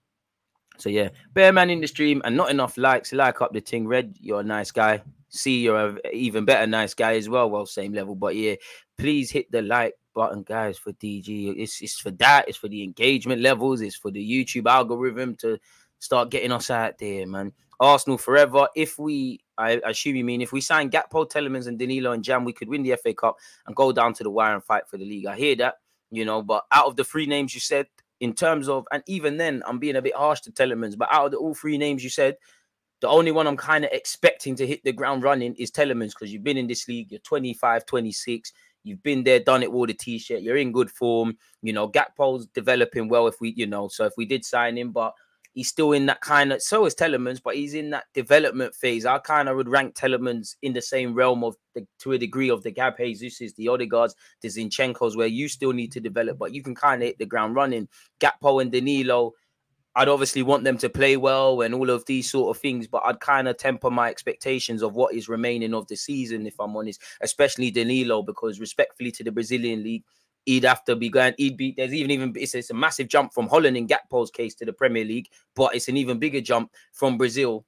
so 0.78 0.88
yeah, 0.88 1.10
bear 1.34 1.52
man 1.52 1.68
in 1.68 1.82
the 1.82 1.86
stream 1.88 2.22
and 2.24 2.34
not 2.34 2.50
enough 2.50 2.78
likes. 2.78 3.12
Like 3.12 3.42
up 3.42 3.52
the 3.52 3.60
thing, 3.60 3.86
Red. 3.86 4.16
You're 4.18 4.40
a 4.40 4.44
nice 4.44 4.70
guy. 4.70 5.02
See, 5.28 5.60
you're 5.60 5.98
a 5.98 6.10
even 6.10 6.46
better 6.46 6.66
nice 6.66 6.94
guy 6.94 7.16
as 7.16 7.28
well. 7.28 7.50
Well, 7.50 7.66
same 7.66 7.92
level, 7.92 8.14
but 8.14 8.34
yeah, 8.34 8.54
please 8.96 9.30
hit 9.30 9.52
the 9.52 9.60
like 9.60 9.94
button, 10.14 10.42
guys, 10.42 10.78
for 10.78 10.92
DG. 10.92 11.54
It's 11.58 11.82
it's 11.82 11.98
for 11.98 12.10
that. 12.12 12.48
It's 12.48 12.58
for 12.58 12.68
the 12.68 12.82
engagement 12.82 13.42
levels. 13.42 13.80
It's 13.80 13.96
for 13.96 14.10
the 14.10 14.24
YouTube 14.24 14.70
algorithm 14.70 15.36
to 15.36 15.58
start 15.98 16.30
getting 16.30 16.52
us 16.52 16.70
out 16.70 16.98
there, 16.98 17.26
man. 17.26 17.52
Arsenal 17.80 18.18
forever. 18.18 18.68
If 18.76 18.98
we, 18.98 19.40
I, 19.58 19.80
assume 19.84 20.16
you 20.16 20.24
mean, 20.24 20.40
if 20.40 20.52
we 20.52 20.60
sign 20.60 20.90
Gakpo, 20.90 21.28
Tielemans, 21.28 21.66
and 21.66 21.78
Danilo 21.78 22.12
and 22.12 22.22
Jam, 22.22 22.44
we 22.44 22.52
could 22.52 22.68
win 22.68 22.82
the 22.82 22.96
FA 22.96 23.12
Cup 23.14 23.36
and 23.66 23.74
go 23.74 23.92
down 23.92 24.14
to 24.14 24.22
the 24.22 24.30
wire 24.30 24.54
and 24.54 24.64
fight 24.64 24.88
for 24.88 24.96
the 24.96 25.04
league. 25.04 25.26
I 25.26 25.36
hear 25.36 25.56
that, 25.56 25.76
you 26.10 26.24
know, 26.24 26.42
but 26.42 26.64
out 26.70 26.86
of 26.86 26.96
the 26.96 27.04
three 27.04 27.26
names 27.26 27.54
you 27.54 27.60
said, 27.60 27.86
in 28.20 28.32
terms 28.32 28.68
of, 28.68 28.86
and 28.92 29.02
even 29.06 29.36
then, 29.36 29.62
I'm 29.66 29.78
being 29.78 29.96
a 29.96 30.02
bit 30.02 30.14
harsh 30.14 30.40
to 30.42 30.52
Tielemans, 30.52 30.96
but 30.96 31.08
out 31.10 31.26
of 31.26 31.32
the 31.32 31.38
all 31.38 31.54
three 31.54 31.78
names 31.78 32.04
you 32.04 32.10
said, 32.10 32.36
the 33.00 33.08
only 33.08 33.32
one 33.32 33.46
I'm 33.46 33.56
kind 33.56 33.84
of 33.84 33.90
expecting 33.92 34.56
to 34.56 34.66
hit 34.66 34.82
the 34.84 34.92
ground 34.92 35.24
running 35.24 35.54
is 35.56 35.70
Tielemans 35.70 36.10
because 36.10 36.32
you've 36.32 36.44
been 36.44 36.56
in 36.56 36.66
this 36.66 36.88
league, 36.88 37.10
you're 37.10 37.20
25, 37.20 37.84
26. 37.84 38.52
You've 38.84 39.02
been 39.02 39.24
there, 39.24 39.40
done 39.40 39.62
it, 39.62 39.72
wore 39.72 39.86
the 39.86 39.94
t-shirt. 39.94 40.42
You're 40.42 40.58
in 40.58 40.70
good 40.70 40.90
form. 40.90 41.36
You 41.62 41.72
know, 41.72 41.88
Gakpo's 41.88 42.46
developing 42.54 43.08
well. 43.08 43.26
If 43.26 43.40
we, 43.40 43.54
you 43.56 43.66
know, 43.66 43.88
so 43.88 44.04
if 44.04 44.12
we 44.16 44.26
did 44.26 44.44
sign 44.44 44.76
him, 44.76 44.92
but 44.92 45.14
he's 45.54 45.68
still 45.68 45.92
in 45.92 46.06
that 46.06 46.20
kind 46.20 46.52
of. 46.52 46.60
So 46.60 46.84
is 46.84 46.94
Tielemans, 46.94 47.40
but 47.42 47.54
he's 47.54 47.74
in 47.74 47.90
that 47.90 48.04
development 48.12 48.74
phase. 48.74 49.06
I 49.06 49.18
kind 49.18 49.48
of 49.48 49.56
would 49.56 49.68
rank 49.68 49.94
Tielemans 49.94 50.56
in 50.62 50.74
the 50.74 50.82
same 50.82 51.14
realm 51.14 51.42
of 51.42 51.56
the 51.74 51.86
to 52.00 52.12
a 52.12 52.18
degree 52.18 52.50
of 52.50 52.62
the 52.62 52.70
Gab 52.70 52.98
Jesus's, 52.98 53.54
the 53.54 53.66
Odegaards, 53.66 54.14
the 54.42 54.48
Zinchenko's, 54.48 55.16
where 55.16 55.26
you 55.26 55.48
still 55.48 55.72
need 55.72 55.92
to 55.92 56.00
develop, 56.00 56.38
but 56.38 56.52
you 56.52 56.62
can 56.62 56.74
kind 56.74 57.02
of 57.02 57.06
hit 57.06 57.18
the 57.18 57.26
ground 57.26 57.54
running. 57.54 57.88
Gakpo 58.20 58.60
and 58.60 58.70
Danilo 58.70 59.32
I'd 59.96 60.08
obviously 60.08 60.42
want 60.42 60.64
them 60.64 60.78
to 60.78 60.88
play 60.88 61.16
well 61.16 61.60
and 61.60 61.74
all 61.74 61.88
of 61.88 62.04
these 62.06 62.30
sort 62.30 62.54
of 62.54 62.60
things, 62.60 62.86
but 62.86 63.02
I'd 63.04 63.20
kind 63.20 63.46
of 63.46 63.56
temper 63.56 63.90
my 63.90 64.10
expectations 64.10 64.82
of 64.82 64.94
what 64.94 65.14
is 65.14 65.28
remaining 65.28 65.72
of 65.72 65.86
the 65.86 65.96
season, 65.96 66.46
if 66.46 66.58
I'm 66.58 66.76
honest, 66.76 67.00
especially 67.20 67.70
Danilo, 67.70 68.22
because 68.22 68.58
respectfully 68.58 69.12
to 69.12 69.24
the 69.24 69.30
Brazilian 69.30 69.84
league, 69.84 70.04
he'd 70.46 70.64
have 70.64 70.84
to 70.84 70.96
be 70.96 71.08
going, 71.08 71.34
he'd 71.38 71.56
be 71.56 71.74
there's 71.76 71.94
even 71.94 72.10
even 72.10 72.32
it's, 72.36 72.54
it's 72.54 72.70
a 72.70 72.74
massive 72.74 73.08
jump 73.08 73.32
from 73.32 73.48
Holland 73.48 73.76
in 73.76 73.86
Gakpo's 73.86 74.30
case 74.30 74.54
to 74.56 74.64
the 74.64 74.72
Premier 74.72 75.04
League, 75.04 75.28
but 75.54 75.74
it's 75.74 75.88
an 75.88 75.96
even 75.96 76.18
bigger 76.18 76.40
jump 76.40 76.72
from 76.92 77.16
Brazil 77.16 77.64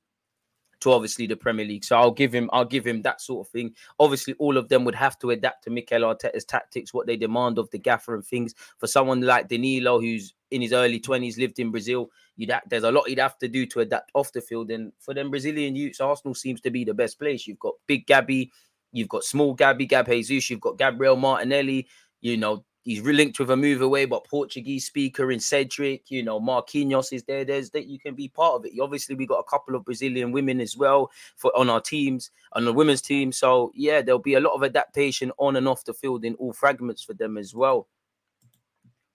to 0.81 0.93
obviously 0.93 1.27
the 1.27 1.37
Premier 1.37 1.65
League. 1.65 1.85
So 1.85 1.97
I'll 1.97 2.11
give 2.11 2.35
him, 2.35 2.51
I'll 2.53 2.65
give 2.65 2.87
him 2.87 3.03
that 3.03 3.21
sort 3.21 3.47
of 3.47 3.51
thing. 3.51 3.75
Obviously, 3.99 4.35
all 4.35 4.57
of 4.57 4.69
them 4.69 4.85
would 4.85 4.95
have 4.95 5.19
to 5.21 5.31
adapt 5.31 5.65
to 5.65 5.71
Mikel 5.71 6.03
Arteta's 6.03 6.45
tactics, 6.45 6.93
what 6.93 7.07
they 7.07 7.17
demand 7.17 7.59
of 7.59 7.71
the 7.71 7.79
gaffer 7.79 8.15
and 8.15 8.25
things. 8.25 8.55
For 8.79 8.87
someone 8.87 9.23
like 9.23 9.49
Danilo, 9.49 10.01
who's 10.01 10.35
in 10.50 10.62
his 10.62 10.72
early 10.72 11.00
20s, 11.00 11.38
lived 11.38 11.59
in 11.59 11.70
Brazil, 11.70 12.11
you'd 12.37 12.50
have, 12.50 12.62
there's 12.68 12.85
a 12.85 12.90
lot 12.90 13.09
he'd 13.09 13.18
have 13.18 13.38
to 13.38 13.48
do 13.48 13.66
to 13.66 13.80
adapt 13.80 14.11
off 14.14 14.32
the 14.32 14.40
field. 14.40 14.70
And 14.70 14.92
for 14.98 15.14
them 15.14 15.30
Brazilian 15.30 15.76
youths, 15.76 16.00
Arsenal 16.00 16.35
seems 16.35 16.61
to 16.62 16.70
be 16.70 16.85
the 16.85 16.94
best 16.94 17.18
place. 17.18 17.46
You've 17.46 17.59
got 17.59 17.74
big 17.87 18.06
Gabby, 18.06 18.52
you've 18.92 19.09
got 19.09 19.24
small 19.24 19.54
Gabby, 19.54 19.87
Gab 19.87 20.06
Jesus, 20.06 20.50
you've 20.50 20.61
got 20.61 20.78
Gabriel 20.78 21.16
Martinelli, 21.16 21.87
you 22.20 22.37
know, 22.37 22.64
he's 22.87 23.02
linked 23.02 23.38
with 23.40 23.50
a 23.50 23.56
move 23.56 23.82
away, 23.82 24.04
but 24.04 24.24
Portuguese 24.24 24.87
speaker 24.87 25.32
in 25.32 25.40
Cedric, 25.40 26.09
you 26.09 26.22
know, 26.22 26.40
Marquinhos 26.40 27.12
is 27.12 27.24
there. 27.24 27.44
There's 27.44 27.68
that 27.70 27.87
you 27.87 27.98
can 27.98 28.14
be 28.14 28.28
part 28.28 28.54
of 28.54 28.64
it. 28.64 28.72
Obviously, 28.80 29.16
we 29.16 29.26
got 29.26 29.40
a 29.40 29.50
couple 29.50 29.74
of 29.74 29.85
Brazilian 29.85 30.30
women 30.30 30.61
as 30.61 30.76
well 30.76 31.11
for 31.37 31.54
on 31.56 31.68
our 31.68 31.80
teams, 31.80 32.30
on 32.52 32.64
the 32.64 32.72
women's 32.72 33.02
team. 33.02 33.32
So 33.32 33.72
yeah, 33.74 34.00
there'll 34.00 34.20
be 34.20 34.35
a 34.35 34.40
lot 34.40 34.54
of 34.54 34.62
adaptation 34.62 35.32
on 35.38 35.56
and 35.56 35.66
off 35.68 35.85
the 35.85 35.92
field 35.92 36.24
in 36.24 36.35
all 36.37 36.52
fragments 36.52 37.02
for 37.02 37.12
them 37.12 37.37
as 37.37 37.54
well. 37.54 37.88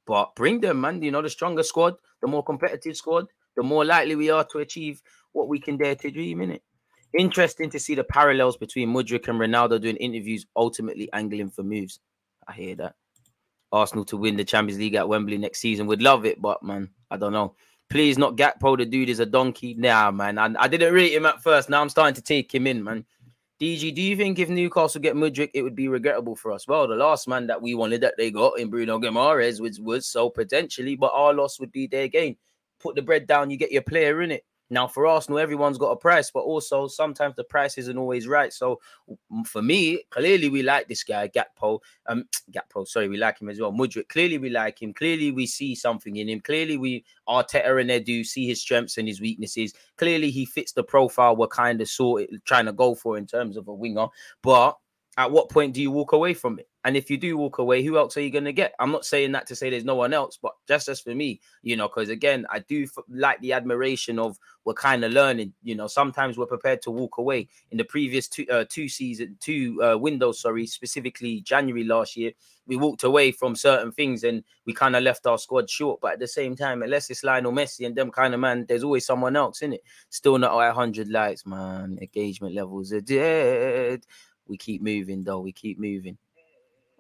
But 0.07 0.35
bring 0.35 0.59
them, 0.61 0.81
man. 0.81 1.01
You 1.01 1.11
know, 1.11 1.21
the 1.21 1.29
stronger 1.29 1.63
squad, 1.63 1.95
the 2.21 2.27
more 2.27 2.43
competitive 2.43 2.97
squad, 2.97 3.27
the 3.55 3.63
more 3.63 3.85
likely 3.85 4.15
we 4.15 4.29
are 4.29 4.45
to 4.51 4.59
achieve 4.59 5.01
what 5.33 5.47
we 5.47 5.59
can 5.59 5.77
dare 5.77 5.95
to 5.95 6.11
dream 6.11 6.41
in 6.41 6.51
it. 6.51 6.63
Interesting 7.17 7.69
to 7.71 7.79
see 7.79 7.95
the 7.95 8.03
parallels 8.03 8.57
between 8.57 8.89
Mudryk 8.89 9.27
and 9.27 9.39
Ronaldo 9.39 9.81
doing 9.81 9.97
interviews, 9.97 10.45
ultimately 10.55 11.09
angling 11.13 11.49
for 11.49 11.63
moves. 11.63 11.99
I 12.47 12.53
hear 12.53 12.75
that. 12.75 12.95
Arsenal 13.71 14.05
to 14.05 14.17
win 14.17 14.35
the 14.35 14.43
Champions 14.43 14.79
League 14.79 14.95
at 14.95 15.07
Wembley 15.07 15.37
next 15.37 15.59
season. 15.59 15.87
Would 15.87 16.01
love 16.01 16.25
it, 16.25 16.41
but 16.41 16.61
man, 16.63 16.89
I 17.09 17.17
don't 17.17 17.33
know. 17.33 17.55
Please, 17.89 18.17
not 18.17 18.37
Gakpo. 18.37 18.77
The 18.77 18.85
dude 18.85 19.09
is 19.09 19.19
a 19.19 19.25
donkey. 19.25 19.75
Nah, 19.77 20.11
man. 20.11 20.37
I, 20.37 20.53
I 20.57 20.67
didn't 20.67 20.93
rate 20.93 21.13
him 21.13 21.25
at 21.25 21.43
first. 21.43 21.69
Now 21.69 21.81
I'm 21.81 21.89
starting 21.89 22.15
to 22.15 22.21
take 22.21 22.53
him 22.53 22.67
in, 22.67 22.83
man. 22.83 23.05
DG, 23.61 23.93
do 23.93 24.01
you 24.01 24.17
think 24.17 24.39
if 24.39 24.49
Newcastle 24.49 24.99
get 24.99 25.15
Mudryk, 25.15 25.51
it 25.53 25.61
would 25.61 25.75
be 25.75 25.87
regrettable 25.87 26.35
for 26.35 26.51
us? 26.51 26.67
Well, 26.67 26.87
the 26.87 26.95
last 26.95 27.27
man 27.27 27.45
that 27.45 27.61
we 27.61 27.75
wanted 27.75 28.01
that 28.01 28.15
they 28.17 28.31
got 28.31 28.57
in 28.57 28.71
Bruno 28.71 28.97
Guimaraes 28.97 29.61
was, 29.61 29.79
was 29.79 30.07
so 30.07 30.31
potentially, 30.31 30.95
but 30.95 31.11
our 31.13 31.31
loss 31.31 31.59
would 31.59 31.71
be 31.71 31.85
their 31.85 32.07
gain. 32.07 32.37
Put 32.79 32.95
the 32.95 33.03
bread 33.03 33.27
down, 33.27 33.51
you 33.51 33.57
get 33.57 33.71
your 33.71 33.83
player 33.83 34.23
in 34.23 34.31
it. 34.31 34.43
Now, 34.71 34.87
for 34.87 35.05
Arsenal, 35.05 35.37
everyone's 35.37 35.77
got 35.77 35.91
a 35.91 35.97
price, 35.97 36.31
but 36.31 36.39
also 36.39 36.87
sometimes 36.87 37.35
the 37.35 37.43
price 37.43 37.77
isn't 37.77 37.97
always 37.97 38.25
right. 38.25 38.53
So, 38.53 38.79
for 39.45 39.61
me, 39.61 40.03
clearly 40.09 40.47
we 40.47 40.63
like 40.63 40.87
this 40.87 41.03
guy, 41.03 41.27
Gakpo. 41.27 41.79
Um, 42.07 42.23
Gakpo, 42.51 42.87
sorry, 42.87 43.09
we 43.09 43.17
like 43.17 43.41
him 43.41 43.49
as 43.49 43.59
well. 43.59 43.73
Mudryk, 43.73 44.07
clearly 44.07 44.37
we 44.37 44.49
like 44.49 44.81
him. 44.81 44.93
Clearly 44.93 45.31
we 45.31 45.45
see 45.45 45.75
something 45.75 46.15
in 46.15 46.29
him. 46.29 46.39
Clearly 46.39 46.77
we 46.77 47.03
Arteta 47.27 47.81
and 47.81 47.89
Edu 47.89 48.25
see 48.25 48.47
his 48.47 48.61
strengths 48.61 48.97
and 48.97 49.09
his 49.09 49.19
weaknesses. 49.19 49.73
Clearly 49.97 50.31
he 50.31 50.45
fits 50.45 50.71
the 50.71 50.83
profile 50.83 51.35
we're 51.35 51.47
kind 51.47 51.81
of 51.81 51.89
sort 51.89 52.29
trying 52.45 52.65
to 52.65 52.73
go 52.73 52.95
for 52.95 53.17
in 53.17 53.27
terms 53.27 53.57
of 53.57 53.67
a 53.67 53.73
winger. 53.73 54.07
But 54.41 54.77
at 55.17 55.31
what 55.31 55.49
point 55.49 55.73
do 55.73 55.81
you 55.81 55.91
walk 55.91 56.13
away 56.13 56.33
from 56.33 56.59
it? 56.59 56.69
And 56.83 56.97
if 56.97 57.11
you 57.11 57.17
do 57.17 57.37
walk 57.37 57.59
away, 57.59 57.83
who 57.83 57.97
else 57.97 58.17
are 58.17 58.21
you 58.21 58.31
going 58.31 58.45
to 58.45 58.53
get? 58.53 58.73
I'm 58.79 58.91
not 58.91 59.05
saying 59.05 59.31
that 59.33 59.45
to 59.47 59.55
say 59.55 59.69
there's 59.69 59.85
no 59.85 59.95
one 59.95 60.13
else, 60.13 60.39
but 60.41 60.53
just 60.67 60.87
as 60.87 60.99
for 60.99 61.13
me, 61.13 61.39
you 61.61 61.75
know, 61.75 61.87
because 61.87 62.09
again, 62.09 62.45
I 62.49 62.59
do 62.59 62.83
f- 62.83 63.03
like 63.07 63.39
the 63.41 63.53
admiration 63.53 64.17
of 64.17 64.37
we're 64.65 64.73
kind 64.73 65.03
of 65.05 65.11
learning. 65.11 65.53
You 65.61 65.75
know, 65.75 65.85
sometimes 65.85 66.37
we're 66.37 66.47
prepared 66.47 66.81
to 66.83 66.91
walk 66.91 67.19
away. 67.19 67.49
In 67.69 67.77
the 67.77 67.83
previous 67.83 68.27
two 68.27 68.45
uh, 68.49 68.65
two 68.67 68.89
season 68.89 69.37
two 69.39 69.81
uh, 69.83 69.97
windows, 69.97 70.39
sorry, 70.41 70.65
specifically 70.65 71.41
January 71.41 71.83
last 71.83 72.17
year, 72.17 72.31
we 72.65 72.77
walked 72.77 73.03
away 73.03 73.31
from 73.31 73.55
certain 73.55 73.91
things 73.91 74.23
and 74.23 74.43
we 74.65 74.73
kind 74.73 74.95
of 74.95 75.03
left 75.03 75.27
our 75.27 75.37
squad 75.37 75.69
short. 75.69 75.99
But 76.01 76.13
at 76.13 76.19
the 76.19 76.27
same 76.27 76.55
time, 76.55 76.81
unless 76.81 77.11
it's 77.11 77.23
Lionel 77.23 77.51
Messi 77.51 77.85
and 77.85 77.95
them 77.95 78.09
kind 78.09 78.33
of 78.33 78.39
man, 78.39 78.65
there's 78.67 78.83
always 78.83 79.05
someone 79.05 79.35
else 79.35 79.61
in 79.61 79.73
it. 79.73 79.83
Still 80.09 80.39
not 80.39 80.51
at 80.51 80.75
100 80.75 81.09
likes, 81.09 81.45
man. 81.45 81.99
Engagement 82.01 82.55
levels 82.55 82.91
are 82.91 83.01
dead. 83.01 84.05
We 84.47 84.57
keep 84.57 84.81
moving 84.81 85.23
though. 85.23 85.39
We 85.39 85.51
keep 85.51 85.79
moving. 85.79 86.17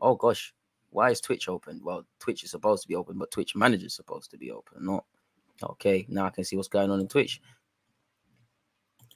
Oh 0.01 0.15
gosh, 0.15 0.53
why 0.89 1.11
is 1.11 1.21
Twitch 1.21 1.47
open? 1.47 1.79
Well, 1.83 2.05
Twitch 2.19 2.43
is 2.43 2.51
supposed 2.51 2.81
to 2.83 2.87
be 2.87 2.95
open, 2.95 3.17
but 3.17 3.31
Twitch 3.31 3.55
Manager 3.55 3.85
is 3.85 3.95
supposed 3.95 4.31
to 4.31 4.37
be 4.37 4.51
open. 4.51 4.85
Not 4.85 5.05
okay. 5.63 6.05
Now 6.09 6.25
I 6.25 6.31
can 6.31 6.43
see 6.43 6.55
what's 6.55 6.67
going 6.67 6.91
on 6.91 6.99
in 6.99 7.07
Twitch. 7.07 7.41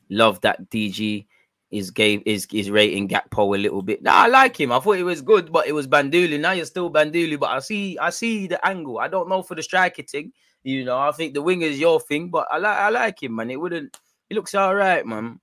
Love 0.10 0.40
that 0.42 0.70
DG 0.70 1.26
is 1.72 1.92
gave 1.92 2.22
is 2.26 2.48
is 2.54 2.70
rating 2.70 3.08
Gakpo 3.10 3.56
a 3.56 3.60
little 3.60 3.82
bit. 3.82 4.04
Nah, 4.04 4.24
I 4.24 4.28
like 4.28 4.60
him. 4.60 4.72
I 4.72 4.80
thought 4.80 4.98
it 4.98 5.04
was 5.04 5.22
good, 5.22 5.52
but 5.52 5.68
it 5.68 5.74
was 5.74 5.88
Banduli. 5.88 6.40
Now 6.40 6.52
you're 6.52 6.66
still 6.66 6.90
Banduli, 6.90 7.38
but 7.38 7.50
I 7.50 7.60
see 7.60 7.98
I 7.98 8.12
see 8.12 8.48
the 8.48 8.66
angle. 8.66 9.00
I 9.00 9.08
don't 9.08 9.30
know 9.30 9.42
for 9.42 9.56
the 9.56 9.64
striker 9.64 10.04
thing. 10.04 10.32
You 10.64 10.86
know, 10.86 10.98
I 10.98 11.12
think 11.12 11.34
the 11.34 11.42
wing 11.42 11.62
is 11.62 11.80
your 11.80 12.00
thing, 12.00 12.30
but 12.30 12.48
I 12.52 12.58
like 12.58 12.78
I 12.78 12.90
like 12.90 13.24
him, 13.24 13.36
man. 13.36 13.52
It 13.52 13.60
wouldn't. 13.60 13.98
He 14.30 14.36
looks 14.36 14.56
all 14.56 14.76
right, 14.76 15.06
man. 15.06 15.40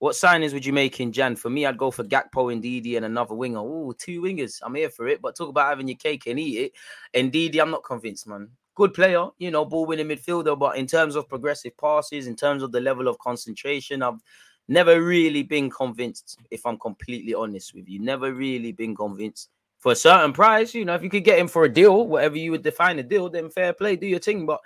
What 0.00 0.14
signings 0.14 0.54
would 0.54 0.64
you 0.64 0.72
make 0.72 0.98
in 0.98 1.12
Jan? 1.12 1.36
For 1.36 1.50
me, 1.50 1.66
I'd 1.66 1.76
go 1.76 1.90
for 1.90 2.04
Gakpo 2.04 2.32
Ndidi 2.34 2.96
and 2.96 3.04
another 3.04 3.34
winger. 3.34 3.58
Oh, 3.58 3.92
two 3.98 4.22
wingers. 4.22 4.58
I'm 4.62 4.74
here 4.74 4.88
for 4.88 5.06
it. 5.06 5.20
But 5.20 5.36
talk 5.36 5.50
about 5.50 5.68
having 5.68 5.88
your 5.88 5.98
cake 5.98 6.26
and 6.26 6.40
eat 6.40 6.72
it. 7.14 7.30
Ndidi, 7.30 7.60
I'm 7.60 7.70
not 7.70 7.84
convinced, 7.84 8.26
man. 8.26 8.48
Good 8.74 8.94
player, 8.94 9.26
you 9.36 9.50
know, 9.50 9.66
ball 9.66 9.84
winning 9.84 10.08
midfielder. 10.08 10.58
But 10.58 10.78
in 10.78 10.86
terms 10.86 11.16
of 11.16 11.28
progressive 11.28 11.76
passes, 11.76 12.26
in 12.26 12.34
terms 12.34 12.62
of 12.62 12.72
the 12.72 12.80
level 12.80 13.08
of 13.08 13.18
concentration, 13.18 14.02
I've 14.02 14.20
never 14.68 15.02
really 15.02 15.42
been 15.42 15.68
convinced, 15.68 16.38
if 16.50 16.64
I'm 16.64 16.78
completely 16.78 17.34
honest 17.34 17.74
with 17.74 17.86
you. 17.86 17.98
Never 17.98 18.32
really 18.32 18.72
been 18.72 18.96
convinced 18.96 19.50
for 19.80 19.92
a 19.92 19.96
certain 19.96 20.32
price. 20.32 20.72
You 20.72 20.86
know, 20.86 20.94
if 20.94 21.02
you 21.02 21.10
could 21.10 21.24
get 21.24 21.38
him 21.38 21.48
for 21.48 21.64
a 21.64 21.68
deal, 21.68 22.06
whatever 22.06 22.38
you 22.38 22.52
would 22.52 22.62
define 22.62 22.98
a 22.98 23.02
deal, 23.02 23.28
then 23.28 23.50
fair 23.50 23.74
play, 23.74 23.96
do 23.96 24.06
your 24.06 24.18
thing. 24.18 24.46
But 24.46 24.60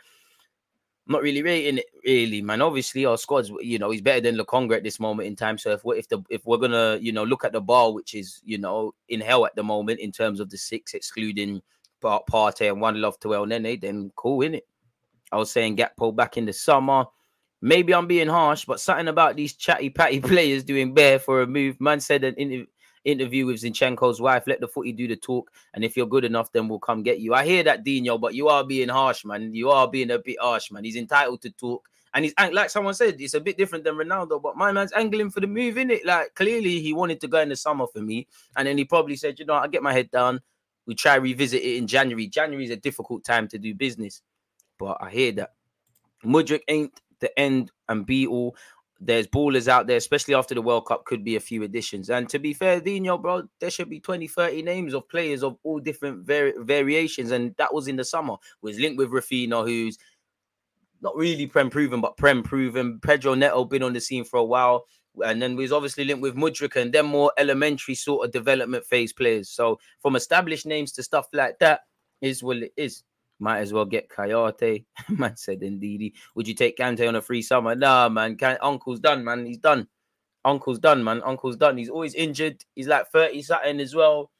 I'm 1.06 1.12
not 1.12 1.22
really 1.22 1.42
rating 1.42 1.78
it, 1.78 1.86
really, 2.06 2.40
man. 2.40 2.62
Obviously, 2.62 3.04
our 3.04 3.18
squad's, 3.18 3.50
you 3.60 3.78
know, 3.78 3.90
he's 3.90 4.00
better 4.00 4.22
than 4.22 4.36
Lokonga 4.36 4.76
at 4.76 4.82
this 4.84 4.98
moment 4.98 5.26
in 5.28 5.36
time. 5.36 5.58
So 5.58 5.72
if 5.72 5.82
if 5.84 6.08
the 6.08 6.22
if 6.30 6.46
we're 6.46 6.56
gonna, 6.56 6.96
you 6.98 7.12
know, 7.12 7.24
look 7.24 7.44
at 7.44 7.52
the 7.52 7.60
bar, 7.60 7.92
which 7.92 8.14
is, 8.14 8.40
you 8.42 8.56
know, 8.56 8.94
in 9.10 9.20
hell 9.20 9.44
at 9.44 9.54
the 9.54 9.62
moment 9.62 10.00
in 10.00 10.12
terms 10.12 10.40
of 10.40 10.48
the 10.48 10.56
six, 10.56 10.94
excluding 10.94 11.60
Pa- 12.00 12.22
Partey 12.22 12.70
and 12.70 12.80
one 12.80 13.02
love 13.02 13.20
to 13.20 13.28
Elneny, 13.28 13.78
then 13.78 14.12
cool, 14.16 14.40
in 14.40 14.54
it. 14.54 14.66
I 15.30 15.36
was 15.36 15.50
saying 15.50 15.76
Gakpo 15.76 16.14
back 16.14 16.38
in 16.38 16.46
the 16.46 16.52
summer. 16.54 17.04
Maybe 17.60 17.94
I'm 17.94 18.06
being 18.06 18.28
harsh, 18.28 18.64
but 18.64 18.80
something 18.80 19.08
about 19.08 19.36
these 19.36 19.54
chatty 19.54 19.90
patty 19.90 20.20
players 20.22 20.64
doing 20.64 20.94
bare 20.94 21.18
for 21.18 21.42
a 21.42 21.46
move. 21.46 21.80
Man 21.80 22.00
said 22.00 22.24
an 22.24 22.34
inter- 22.38 22.66
interview 23.04 23.46
with 23.46 23.62
Zinchenko's 23.62 24.20
wife, 24.20 24.44
let 24.46 24.60
the 24.60 24.68
footy 24.68 24.92
do 24.92 25.06
the 25.06 25.16
talk, 25.16 25.50
and 25.74 25.84
if 25.84 25.96
you're 25.96 26.06
good 26.06 26.24
enough, 26.24 26.52
then 26.52 26.68
we'll 26.68 26.78
come 26.78 27.02
get 27.02 27.20
you. 27.20 27.34
I 27.34 27.44
hear 27.44 27.62
that, 27.64 27.84
Dino, 27.84 28.18
but 28.18 28.34
you 28.34 28.48
are 28.48 28.64
being 28.64 28.88
harsh, 28.88 29.24
man. 29.24 29.54
You 29.54 29.70
are 29.70 29.88
being 29.88 30.10
a 30.10 30.18
bit 30.18 30.36
harsh, 30.40 30.70
man. 30.70 30.84
He's 30.84 30.96
entitled 30.96 31.42
to 31.42 31.50
talk. 31.50 31.88
And 32.14 32.24
he's 32.24 32.34
like 32.52 32.70
someone 32.70 32.94
said, 32.94 33.20
it's 33.20 33.34
a 33.34 33.40
bit 33.40 33.58
different 33.58 33.82
than 33.82 33.96
Ronaldo, 33.96 34.40
but 34.40 34.56
my 34.56 34.70
man's 34.70 34.92
angling 34.92 35.30
for 35.30 35.40
the 35.40 35.48
move, 35.48 35.76
in 35.76 35.90
it. 35.90 36.06
Like 36.06 36.34
clearly 36.36 36.80
he 36.80 36.92
wanted 36.92 37.20
to 37.22 37.28
go 37.28 37.40
in 37.40 37.48
the 37.48 37.56
summer 37.56 37.86
for 37.92 38.00
me, 38.00 38.28
and 38.56 38.68
then 38.68 38.78
he 38.78 38.84
probably 38.84 39.16
said, 39.16 39.38
you 39.38 39.44
know, 39.44 39.54
I 39.54 39.66
get 39.66 39.82
my 39.82 39.92
head 39.92 40.10
down. 40.12 40.40
We 40.86 40.94
try 40.94 41.16
revisit 41.16 41.62
it 41.62 41.76
in 41.76 41.88
January. 41.88 42.28
January 42.28 42.64
is 42.64 42.70
a 42.70 42.76
difficult 42.76 43.24
time 43.24 43.48
to 43.48 43.58
do 43.58 43.74
business, 43.74 44.22
but 44.78 44.98
I 45.00 45.10
hear 45.10 45.32
that 45.32 45.54
Mudryk 46.24 46.60
ain't 46.68 47.00
the 47.18 47.36
end 47.38 47.72
and 47.88 48.06
be 48.06 48.26
all. 48.26 48.54
There's 49.06 49.26
ballers 49.26 49.68
out 49.68 49.86
there, 49.86 49.98
especially 49.98 50.34
after 50.34 50.54
the 50.54 50.62
World 50.62 50.86
Cup, 50.86 51.04
could 51.04 51.24
be 51.24 51.36
a 51.36 51.40
few 51.40 51.62
additions. 51.62 52.08
And 52.08 52.26
to 52.30 52.38
be 52.38 52.54
fair, 52.54 52.80
Dino, 52.80 53.18
bro, 53.18 53.42
there 53.60 53.70
should 53.70 53.90
be 53.90 54.00
20, 54.00 54.26
30 54.26 54.62
names 54.62 54.94
of 54.94 55.08
players 55.10 55.42
of 55.42 55.58
all 55.62 55.78
different 55.78 56.26
vari- 56.26 56.54
variations. 56.58 57.30
And 57.30 57.54
that 57.58 57.74
was 57.74 57.86
in 57.86 57.96
the 57.96 58.04
summer. 58.04 58.36
Was 58.62 58.78
linked 58.78 58.96
with 58.96 59.10
Raphinha, 59.10 59.66
who's 59.66 59.98
not 61.02 61.14
really 61.16 61.46
Prem 61.46 61.68
proven, 61.68 62.00
but 62.00 62.16
Prem 62.16 62.42
proven. 62.42 62.98
Pedro 63.00 63.34
Neto 63.34 63.66
been 63.66 63.82
on 63.82 63.92
the 63.92 64.00
scene 64.00 64.24
for 64.24 64.38
a 64.38 64.44
while. 64.44 64.86
And 65.22 65.40
then 65.40 65.54
was 65.54 65.70
obviously 65.70 66.04
linked 66.04 66.22
with 66.22 66.34
Mudryk 66.34 66.74
and 66.74 66.92
then 66.92 67.06
more 67.06 67.30
elementary 67.36 67.94
sort 67.94 68.26
of 68.26 68.32
development 68.32 68.86
phase 68.86 69.12
players. 69.12 69.50
So 69.50 69.78
from 70.00 70.16
established 70.16 70.66
names 70.66 70.92
to 70.92 71.02
stuff 71.02 71.26
like 71.32 71.58
that 71.60 71.82
is 72.22 72.42
what 72.42 72.56
it 72.56 72.72
is. 72.76 73.02
Might 73.38 73.60
as 73.60 73.72
well 73.72 73.84
get 73.84 74.08
Coyote. 74.08 74.86
man 75.08 75.36
said 75.36 75.62
indeed. 75.62 76.14
Would 76.34 76.48
you 76.48 76.54
take 76.54 76.76
Kante 76.78 77.06
on 77.06 77.16
a 77.16 77.22
free 77.22 77.42
summer? 77.42 77.74
Nah, 77.74 78.08
man. 78.08 78.36
Can- 78.36 78.58
Uncle's 78.62 79.00
done, 79.00 79.24
man. 79.24 79.44
He's 79.46 79.58
done. 79.58 79.88
Uncle's 80.44 80.78
done, 80.78 81.02
man. 81.02 81.22
Uncle's 81.24 81.56
done. 81.56 81.78
He's 81.78 81.88
always 81.88 82.14
injured. 82.14 82.64
He's 82.74 82.86
like 82.88 83.08
30 83.08 83.42
something 83.42 83.80
as 83.80 83.94
well. 83.94 84.30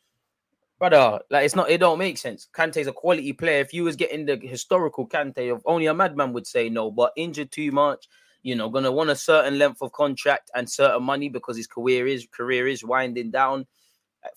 Brother, 0.79 1.21
like 1.31 1.45
it's 1.45 1.55
not, 1.55 1.71
it 1.71 1.79
don't 1.79 1.99
make 1.99 2.19
sense. 2.19 2.49
Kante's 2.53 2.89
a 2.89 2.93
quality 2.93 3.33
player. 3.33 3.61
If 3.61 3.73
you 3.73 3.85
was 3.85 3.97
getting 3.97 4.27
the 4.27 4.37
historical 4.37 5.07
Kante 5.07 5.53
of 5.53 5.63
only 5.65 5.87
a 5.87 5.95
madman 5.95 6.33
would 6.33 6.47
say 6.47 6.69
no, 6.69 6.91
but 6.91 7.13
injured 7.17 7.53
too 7.53 7.71
much, 7.73 8.09
you 8.43 8.55
know, 8.55 8.69
gonna 8.69 8.93
want 8.93 9.11
a 9.11 9.17
certain 9.17 9.59
length 9.59 9.81
of 9.83 9.93
contract 9.93 10.51
and 10.55 10.69
certain 10.69 11.03
money 11.03 11.29
because 11.29 11.57
his 11.57 11.67
career 11.67 12.07
is 12.07 12.27
career 12.31 12.67
is 12.67 12.85
winding 12.85 13.31
down. 13.31 13.67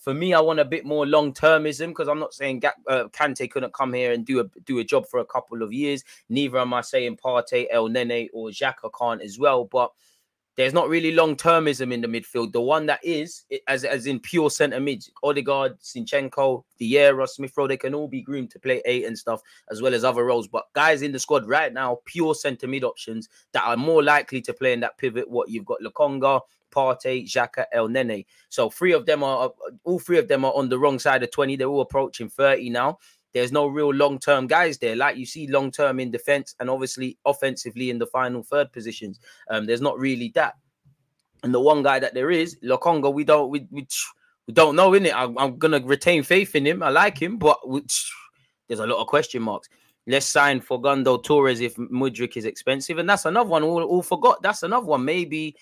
For 0.00 0.14
me, 0.14 0.34
I 0.34 0.40
want 0.40 0.60
a 0.60 0.64
bit 0.64 0.84
more 0.84 1.06
long 1.06 1.32
termism 1.32 1.88
because 1.88 2.08
I'm 2.08 2.18
not 2.18 2.34
saying 2.34 2.60
Gak- 2.60 2.82
uh, 2.88 3.04
Kante 3.08 3.50
couldn't 3.50 3.72
come 3.72 3.92
here 3.92 4.12
and 4.12 4.24
do 4.24 4.40
a 4.40 4.44
do 4.64 4.78
a 4.78 4.84
job 4.84 5.06
for 5.08 5.20
a 5.20 5.24
couple 5.24 5.62
of 5.62 5.72
years. 5.72 6.04
Neither 6.28 6.58
am 6.58 6.74
I 6.74 6.82
saying 6.82 7.18
Partey, 7.24 7.66
Elneny, 7.72 8.28
or 8.32 8.50
Xhaka 8.50 8.90
can't 8.98 9.22
as 9.22 9.38
well. 9.38 9.64
But 9.64 9.92
there's 10.58 10.74
not 10.74 10.88
really 10.88 11.12
long 11.12 11.36
termism 11.36 11.92
in 11.92 12.00
the 12.00 12.08
midfield. 12.08 12.50
The 12.50 12.60
one 12.60 12.86
that 12.86 12.98
is, 13.04 13.44
as 13.68 13.84
as 13.84 14.06
in 14.06 14.18
pure 14.18 14.50
centre 14.50 14.80
mid, 14.80 15.04
Odegaard, 15.22 15.78
Zinchenko, 15.80 16.64
Vieira, 16.80 17.28
Smith 17.28 17.52
Rowe, 17.56 17.68
they 17.68 17.76
can 17.76 17.94
all 17.94 18.08
be 18.08 18.22
groomed 18.22 18.50
to 18.50 18.58
play 18.58 18.82
eight 18.84 19.04
and 19.04 19.16
stuff, 19.16 19.40
as 19.70 19.80
well 19.80 19.94
as 19.94 20.02
other 20.02 20.24
roles. 20.24 20.48
But 20.48 20.64
guys 20.74 21.02
in 21.02 21.12
the 21.12 21.18
squad 21.20 21.46
right 21.46 21.72
now, 21.72 22.00
pure 22.06 22.34
centre 22.34 22.66
mid 22.66 22.82
options 22.82 23.28
that 23.52 23.62
are 23.62 23.76
more 23.76 24.02
likely 24.02 24.40
to 24.42 24.52
play 24.52 24.72
in 24.72 24.80
that 24.80 24.98
pivot. 24.98 25.30
What 25.30 25.48
you've 25.48 25.64
got, 25.64 25.78
Lokonga, 25.80 26.40
Partey, 26.70 27.26
Xhaka, 27.26 27.64
Elneny. 27.74 28.26
So 28.48 28.70
three 28.70 28.92
of 28.92 29.06
them 29.06 29.22
are 29.22 29.50
all 29.84 29.98
three 29.98 30.18
of 30.18 30.28
them 30.28 30.44
are 30.44 30.52
on 30.54 30.68
the 30.68 30.78
wrong 30.78 30.98
side 30.98 31.22
of 31.22 31.30
20. 31.30 31.56
They're 31.56 31.68
all 31.68 31.80
approaching 31.80 32.28
30 32.28 32.70
now. 32.70 32.98
There's 33.34 33.52
no 33.52 33.66
real 33.66 33.92
long-term 33.92 34.46
guys 34.46 34.78
there. 34.78 34.96
Like 34.96 35.16
you 35.16 35.26
see 35.26 35.48
long-term 35.48 36.00
in 36.00 36.10
defense 36.10 36.54
and 36.60 36.70
obviously 36.70 37.18
offensively 37.24 37.90
in 37.90 37.98
the 37.98 38.06
final 38.06 38.42
third 38.42 38.72
positions. 38.72 39.20
Um, 39.50 39.66
there's 39.66 39.82
not 39.82 39.98
really 39.98 40.32
that. 40.34 40.54
And 41.42 41.54
the 41.54 41.60
one 41.60 41.82
guy 41.82 41.98
that 41.98 42.14
there 42.14 42.30
is, 42.30 42.56
Lokonga, 42.64 43.12
we 43.12 43.24
don't 43.24 43.50
we, 43.50 43.66
we, 43.70 43.86
we 44.46 44.54
don't 44.54 44.76
know 44.76 44.94
in 44.94 45.06
it. 45.06 45.14
I'm, 45.14 45.58
gonna 45.58 45.80
retain 45.80 46.22
faith 46.22 46.54
in 46.54 46.66
him. 46.66 46.82
I 46.82 46.88
like 46.88 47.20
him, 47.20 47.38
but 47.38 47.68
we, 47.68 47.82
there's 48.66 48.80
a 48.80 48.86
lot 48.86 49.00
of 49.00 49.06
question 49.06 49.42
marks. 49.42 49.68
Let's 50.06 50.26
sign 50.26 50.60
for 50.60 50.78
Facundo 50.78 51.18
Torres 51.18 51.60
if 51.60 51.76
Mudryk 51.76 52.36
is 52.38 52.46
expensive, 52.46 52.96
and 52.96 53.08
that's 53.08 53.26
another 53.26 53.50
one. 53.50 53.62
All, 53.62 53.82
all 53.82 54.02
forgot. 54.02 54.42
That's 54.42 54.62
another 54.62 54.86
one. 54.86 55.04
Maybe, 55.04 55.54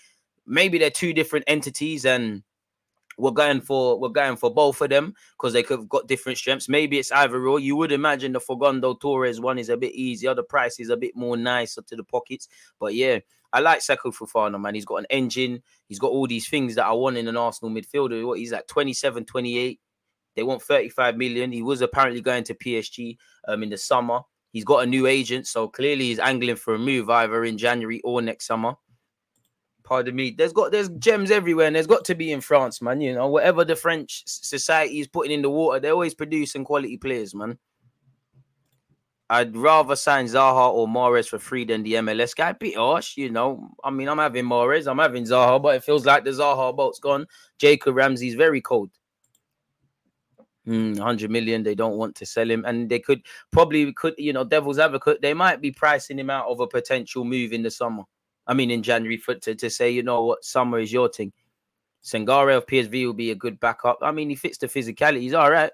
maybe 0.47 0.79
they're 0.79 0.91
two 0.91 1.13
different 1.13 1.45
entities, 1.49 2.05
and 2.05 2.43
we're 3.19 3.31
going 3.31 3.61
for 3.61 3.99
we're 3.99 4.09
going 4.09 4.37
for 4.37 4.53
both 4.53 4.81
of 4.81 4.91
them 4.91 5.15
because 5.37 5.53
they 5.53 5.63
could 5.63 5.81
have 5.81 5.89
got 5.89 6.07
different 6.07 6.39
strengths. 6.39 6.69
Maybe 6.69 6.99
it's 6.99 7.13
either 7.13 7.47
or. 7.47 7.59
You 7.59 7.77
would 7.77 7.93
imagine 7.93 8.33
the 8.33 8.41
Facundo 8.41 8.95
Torres 8.95 9.41
one 9.41 9.59
is 9.59 9.69
a 9.69 9.77
bit 9.77 9.93
easier. 9.93 10.35
The 10.35 10.43
price 10.43 10.79
is 10.79 10.91
a 10.91 10.97
bit 10.97 11.17
more 11.17 11.37
nicer 11.37 11.83
to 11.83 11.97
the 11.97 12.05
pockets. 12.05 12.49
But 12.79 12.95
yeah, 12.95 13.21
I 13.53 13.61
like 13.61 13.81
Seko 13.81 14.15
Fofana, 14.15 14.61
man. 14.61 14.75
He's 14.75 14.85
got 14.85 14.97
an 14.97 15.07
engine. 15.11 15.63
He's 15.89 15.99
got 15.99 16.11
all 16.11 16.27
these 16.27 16.49
things 16.49 16.75
that 16.75 16.87
I 16.87 16.93
want 16.93 17.17
in 17.17 17.29
an 17.29 17.37
Arsenal 17.37 17.75
midfielder. 17.75 18.27
What 18.27 18.39
he's 18.39 18.53
at 18.53 18.69
27, 18.69 19.25
28. 19.25 19.81
They 20.35 20.43
want 20.43 20.61
35 20.61 21.17
million. 21.17 21.51
He 21.51 21.63
was 21.63 21.81
apparently 21.81 22.21
going 22.21 22.45
to 22.45 22.55
PSG 22.55 23.17
um, 23.49 23.63
in 23.63 23.71
the 23.71 23.79
summer. 23.79 24.21
He's 24.53 24.65
got 24.65 24.85
a 24.85 24.87
new 24.87 25.07
agent, 25.07 25.47
so 25.47 25.69
clearly 25.69 26.05
he's 26.05 26.19
angling 26.19 26.57
for 26.57 26.75
a 26.75 26.79
move 26.79 27.11
either 27.11 27.45
in 27.45 27.59
January 27.59 28.01
or 28.05 28.23
next 28.23 28.47
summer 28.47 28.75
pardon 29.87 30.15
me. 30.15 30.33
There's 30.37 30.53
got 30.53 30.73
there's 30.73 30.91
gems 30.91 31.31
everywhere, 31.31 31.67
and 31.67 31.77
there's 31.77 31.87
got 31.87 32.05
to 32.07 32.15
be 32.15 32.33
in 32.33 32.43
France, 32.43 32.83
man. 32.83 33.01
You 33.01 33.15
know, 33.15 33.29
whatever 33.29 33.65
the 33.65 33.77
French 33.77 34.25
society 34.27 35.01
is 35.01 35.09
putting 35.09 35.33
in 35.33 35.43
the 35.43 35.51
water, 35.51 35.81
they're 35.81 35.93
always 35.93 36.15
producing 36.15 36.65
quality 36.65 36.99
players, 36.99 37.35
man. 37.35 37.57
I'd 39.29 39.57
rather 39.57 39.97
sign 39.97 40.27
Zaha 40.27 40.73
or 40.73 40.87
Mahrez 40.87 41.29
for 41.29 41.39
free 41.39 41.65
than 41.65 41.83
the 41.83 41.95
MLS 41.95 42.37
guy. 42.37 42.53
Bit 42.53 42.77
harsh, 42.77 43.17
you 43.17 43.31
know. 43.31 43.71
I 43.83 43.91
mean, 43.91 44.09
I'm 44.09 44.19
having 44.19 44.45
Mahrez, 44.45 44.89
I'm 44.89 44.99
having 44.99 45.25
Zaha, 45.25 45.61
but 45.61 45.75
it 45.75 45.83
feels 45.83 46.07
like 46.07 46.25
the 46.25 46.31
Zaha 46.31 46.77
boat's 46.77 47.01
gone. 47.01 47.27
Jacob 47.59 47.97
Ramsey's 47.97 48.35
very 48.35 48.61
cold. 48.61 48.91
Hmm, 50.65 50.95
100 50.95 51.31
million, 51.31 51.63
they 51.63 51.77
don't 51.77 51.97
want 51.97 52.15
to 52.17 52.27
sell 52.27 52.49
him, 52.49 52.65
and 52.67 52.89
they 52.89 52.99
could 52.99 53.23
probably 53.53 53.93
could, 53.93 54.15
you 54.19 54.33
know, 54.33 54.45
devil's 54.45 54.81
advocate, 54.81 55.23
they 55.23 55.33
might 55.33 55.61
be 55.61 55.71
pricing 55.71 56.19
him 56.19 56.31
out 56.31 56.49
of 56.49 56.59
a 56.59 56.67
potential 56.67 57.25
move 57.25 57.53
in 57.53 57.63
the 57.63 57.71
summer. 57.71 58.03
I 58.47 58.55
mean, 58.55 58.71
in 58.71 58.83
January 58.83 59.17
for 59.17 59.35
to, 59.35 59.55
to 59.55 59.71
say, 59.71 59.91
you 59.91 60.03
know 60.03 60.25
what, 60.25 60.45
summer 60.45 60.79
is 60.79 60.93
your 60.93 61.09
thing. 61.09 61.33
Sangare 62.03 62.57
of 62.57 62.67
PSV 62.67 63.07
will 63.07 63.13
be 63.13 63.33
a 63.33 63.35
good 63.35 63.59
backup. 63.59 63.99
I 64.01 64.13
mean, 64.13 64.31
he 64.31 64.37
fits 64.37 64.59
the 64.59 64.69
physicality. 64.69 65.21
He's 65.21 65.35
all 65.35 65.51
right. 65.51 65.73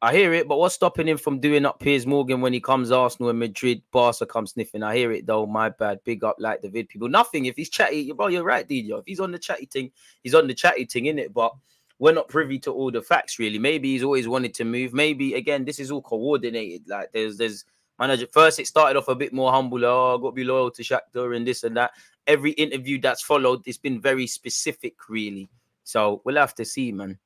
I 0.00 0.12
hear 0.12 0.32
it, 0.32 0.48
but 0.48 0.58
what's 0.58 0.74
stopping 0.74 1.06
him 1.06 1.16
from 1.16 1.38
doing 1.38 1.64
up 1.64 1.78
Piers 1.78 2.06
Morgan 2.06 2.40
when 2.40 2.52
he 2.52 2.60
comes 2.60 2.90
Arsenal 2.90 3.30
and 3.30 3.38
Madrid? 3.38 3.82
Barca 3.92 4.26
come 4.26 4.48
sniffing. 4.48 4.82
I 4.82 4.96
hear 4.96 5.12
it 5.12 5.26
though. 5.26 5.46
My 5.46 5.68
bad. 5.68 6.02
Big 6.02 6.24
up 6.24 6.36
like 6.40 6.60
the 6.60 6.68
vid 6.68 6.88
people. 6.88 7.08
Nothing. 7.08 7.46
If 7.46 7.54
he's 7.54 7.70
chatty, 7.70 8.10
bro, 8.10 8.26
you're 8.26 8.42
right, 8.42 8.68
DJ. 8.68 8.98
If 8.98 9.06
he's 9.06 9.20
on 9.20 9.30
the 9.30 9.38
chatty 9.38 9.66
thing, 9.66 9.92
he's 10.24 10.34
on 10.34 10.48
the 10.48 10.54
chatty 10.54 10.86
thing, 10.86 11.06
in 11.06 11.20
it. 11.20 11.32
But 11.32 11.52
we're 12.00 12.12
not 12.12 12.28
privy 12.28 12.58
to 12.60 12.72
all 12.72 12.90
the 12.90 13.00
facts, 13.00 13.38
really. 13.38 13.60
Maybe 13.60 13.92
he's 13.92 14.02
always 14.02 14.26
wanted 14.26 14.54
to 14.54 14.64
move. 14.64 14.92
Maybe 14.92 15.34
again, 15.34 15.64
this 15.64 15.78
is 15.78 15.92
all 15.92 16.02
coordinated. 16.02 16.88
Like 16.88 17.12
there's 17.12 17.36
there's 17.36 17.64
manager. 17.98 18.26
First, 18.32 18.58
it 18.58 18.66
started 18.66 18.98
off 18.98 19.08
a 19.08 19.14
bit 19.14 19.32
more 19.32 19.52
humble. 19.52 19.84
Oh, 19.84 20.18
got 20.18 20.30
to 20.30 20.34
be 20.34 20.44
loyal 20.44 20.70
to 20.70 20.82
Shakhtar 20.82 21.36
and 21.36 21.46
this 21.46 21.64
and 21.64 21.76
that. 21.76 21.92
Every 22.26 22.52
interview 22.52 23.00
that's 23.00 23.22
followed, 23.22 23.62
it's 23.66 23.78
been 23.78 24.00
very 24.00 24.26
specific, 24.26 24.94
really. 25.08 25.48
So 25.84 26.22
we'll 26.24 26.36
have 26.36 26.54
to 26.56 26.64
see, 26.64 26.92
man. 26.92 27.18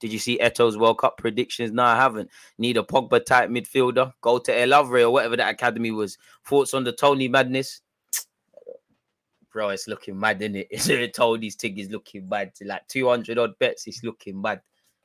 Did 0.00 0.12
you 0.12 0.18
see 0.18 0.38
Eto's 0.38 0.78
World 0.78 0.98
Cup 0.98 1.18
predictions? 1.18 1.72
No, 1.72 1.82
I 1.82 1.96
haven't. 1.96 2.30
Need 2.58 2.76
a 2.76 2.82
Pogba 2.82 3.24
type 3.24 3.50
midfielder. 3.50 4.12
Go 4.20 4.38
to 4.38 4.56
El 4.56 4.72
or 4.72 5.10
whatever 5.10 5.36
that 5.36 5.52
academy 5.52 5.90
was. 5.90 6.16
Thoughts 6.46 6.74
on 6.74 6.84
the 6.84 6.92
Toney 6.92 7.28
madness? 7.28 7.80
Bro, 9.52 9.70
it's 9.70 9.88
looking 9.88 10.18
mad, 10.18 10.40
isn't 10.42 10.56
it 10.56 10.68
is 10.70 10.88
it? 10.90 11.14
Toney's 11.14 11.56
thing 11.56 11.78
is 11.78 11.90
looking 11.90 12.28
mad. 12.28 12.52
Like 12.64 12.86
200 12.88 13.38
odd 13.38 13.58
bets, 13.58 13.86
it's 13.86 14.04
looking 14.04 14.40
mad. 14.40 14.60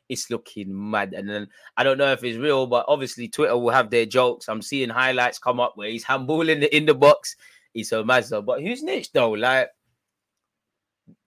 It's 0.10 0.30
looking 0.30 0.91
mad. 0.91 1.13
And 1.13 1.30
then 1.30 1.48
I 1.78 1.84
don't 1.84 1.98
know 1.98 2.12
if 2.12 2.24
it's 2.24 2.38
real, 2.38 2.67
but 2.67 2.86
obviously 2.88 3.28
Twitter 3.28 3.58
will 3.58 3.69
have 3.69 3.89
their 3.89 4.06
jokes. 4.06 4.50
I'm 4.50 4.62
seeing 4.62 4.89
highlights 4.89 5.39
come 5.39 5.60
up 5.60 5.74
where 5.76 5.89
he's 5.89 6.06
handballing 6.06 6.63
it 6.63 6.74
in 6.74 6.86
the 6.86 6.95
box. 6.95 7.36
He's 7.74 7.91
a 7.91 7.98
mazza. 7.98 8.43
But 8.43 8.62
who's 8.62 8.84
niche 8.84 9.12
though? 9.13 9.32
Like 9.32 9.69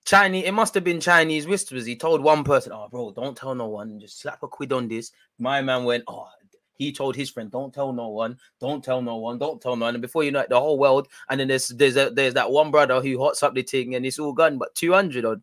Chinese, 0.04 0.44
it 0.44 0.52
must 0.52 0.74
have 0.74 0.84
been 0.84 1.00
Chinese 1.00 1.46
whispers. 1.46 1.86
He 1.86 1.96
told 1.96 2.22
one 2.22 2.42
person, 2.44 2.72
Oh, 2.72 2.88
bro, 2.90 3.12
don't 3.12 3.36
tell 3.36 3.54
no 3.54 3.68
one. 3.68 4.00
Just 4.00 4.20
slap 4.20 4.42
a 4.42 4.48
quid 4.48 4.72
on 4.72 4.88
this. 4.88 5.12
My 5.38 5.62
man 5.62 5.84
went, 5.84 6.04
Oh, 6.08 6.26
he 6.74 6.92
told 6.92 7.14
his 7.14 7.30
friend, 7.30 7.50
Don't 7.50 7.72
tell 7.72 7.92
no 7.92 8.08
one, 8.08 8.36
don't 8.60 8.82
tell 8.82 9.00
no 9.00 9.16
one, 9.16 9.38
don't 9.38 9.60
tell 9.60 9.76
no 9.76 9.86
one. 9.86 9.94
And 9.94 10.02
before 10.02 10.24
you 10.24 10.32
know 10.32 10.40
it, 10.40 10.48
the 10.48 10.58
whole 10.58 10.78
world, 10.78 11.08
and 11.30 11.38
then 11.38 11.48
there's 11.48 11.68
there's 11.68 11.96
a, 11.96 12.10
there's 12.10 12.34
that 12.34 12.50
one 12.50 12.70
brother 12.70 13.00
who 13.00 13.18
hots 13.18 13.42
up 13.42 13.54
the 13.54 13.62
thing 13.62 13.94
and 13.94 14.04
it's 14.04 14.18
all 14.18 14.32
gone, 14.32 14.58
but 14.58 14.74
200 14.74 15.24
odd. 15.24 15.42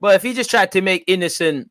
But 0.00 0.14
if 0.14 0.22
he 0.22 0.34
just 0.34 0.50
tried 0.50 0.70
to 0.72 0.80
make 0.80 1.04
innocent 1.06 1.70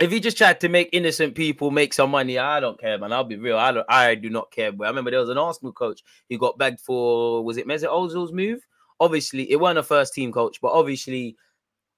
if 0.00 0.12
he 0.12 0.20
just 0.20 0.38
tried 0.38 0.60
to 0.60 0.68
make 0.68 0.90
innocent 0.92 1.34
people 1.34 1.70
make 1.70 1.92
some 1.92 2.10
money, 2.10 2.38
I 2.38 2.60
don't 2.60 2.80
care, 2.80 2.98
man. 2.98 3.12
I'll 3.12 3.24
be 3.24 3.36
real. 3.36 3.58
I 3.58 3.72
don't. 3.72 3.86
I 3.88 4.14
do 4.14 4.30
not 4.30 4.50
care. 4.50 4.70
But 4.70 4.84
I 4.84 4.88
remember 4.88 5.10
there 5.10 5.20
was 5.20 5.28
an 5.28 5.38
Arsenal 5.38 5.72
coach 5.72 6.02
who 6.28 6.38
got 6.38 6.58
bagged 6.58 6.80
for 6.80 7.44
was 7.44 7.56
it 7.56 7.66
Mesut 7.66 7.90
Ozil's 7.90 8.32
move? 8.32 8.64
Obviously, 9.00 9.50
it 9.50 9.56
wasn't 9.56 9.80
a 9.80 9.82
first 9.82 10.14
team 10.14 10.32
coach, 10.32 10.60
but 10.60 10.72
obviously, 10.72 11.36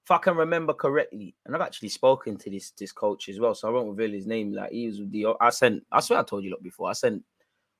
if 0.04 0.10
I 0.10 0.18
can 0.18 0.36
remember 0.36 0.72
correctly, 0.72 1.34
and 1.44 1.54
I've 1.54 1.62
actually 1.62 1.90
spoken 1.90 2.36
to 2.38 2.50
this 2.50 2.70
this 2.70 2.92
coach 2.92 3.28
as 3.28 3.38
well, 3.38 3.54
so 3.54 3.68
I 3.68 3.70
won't 3.70 3.88
reveal 3.88 4.14
his 4.14 4.26
name. 4.26 4.54
Like 4.54 4.72
he 4.72 4.86
was 4.86 5.00
the. 5.10 5.34
I 5.40 5.50
sent. 5.50 5.84
I 5.92 6.00
swear 6.00 6.20
I 6.20 6.22
told 6.22 6.44
you 6.44 6.50
lot 6.50 6.62
before. 6.62 6.88
I 6.88 6.94
sent 6.94 7.22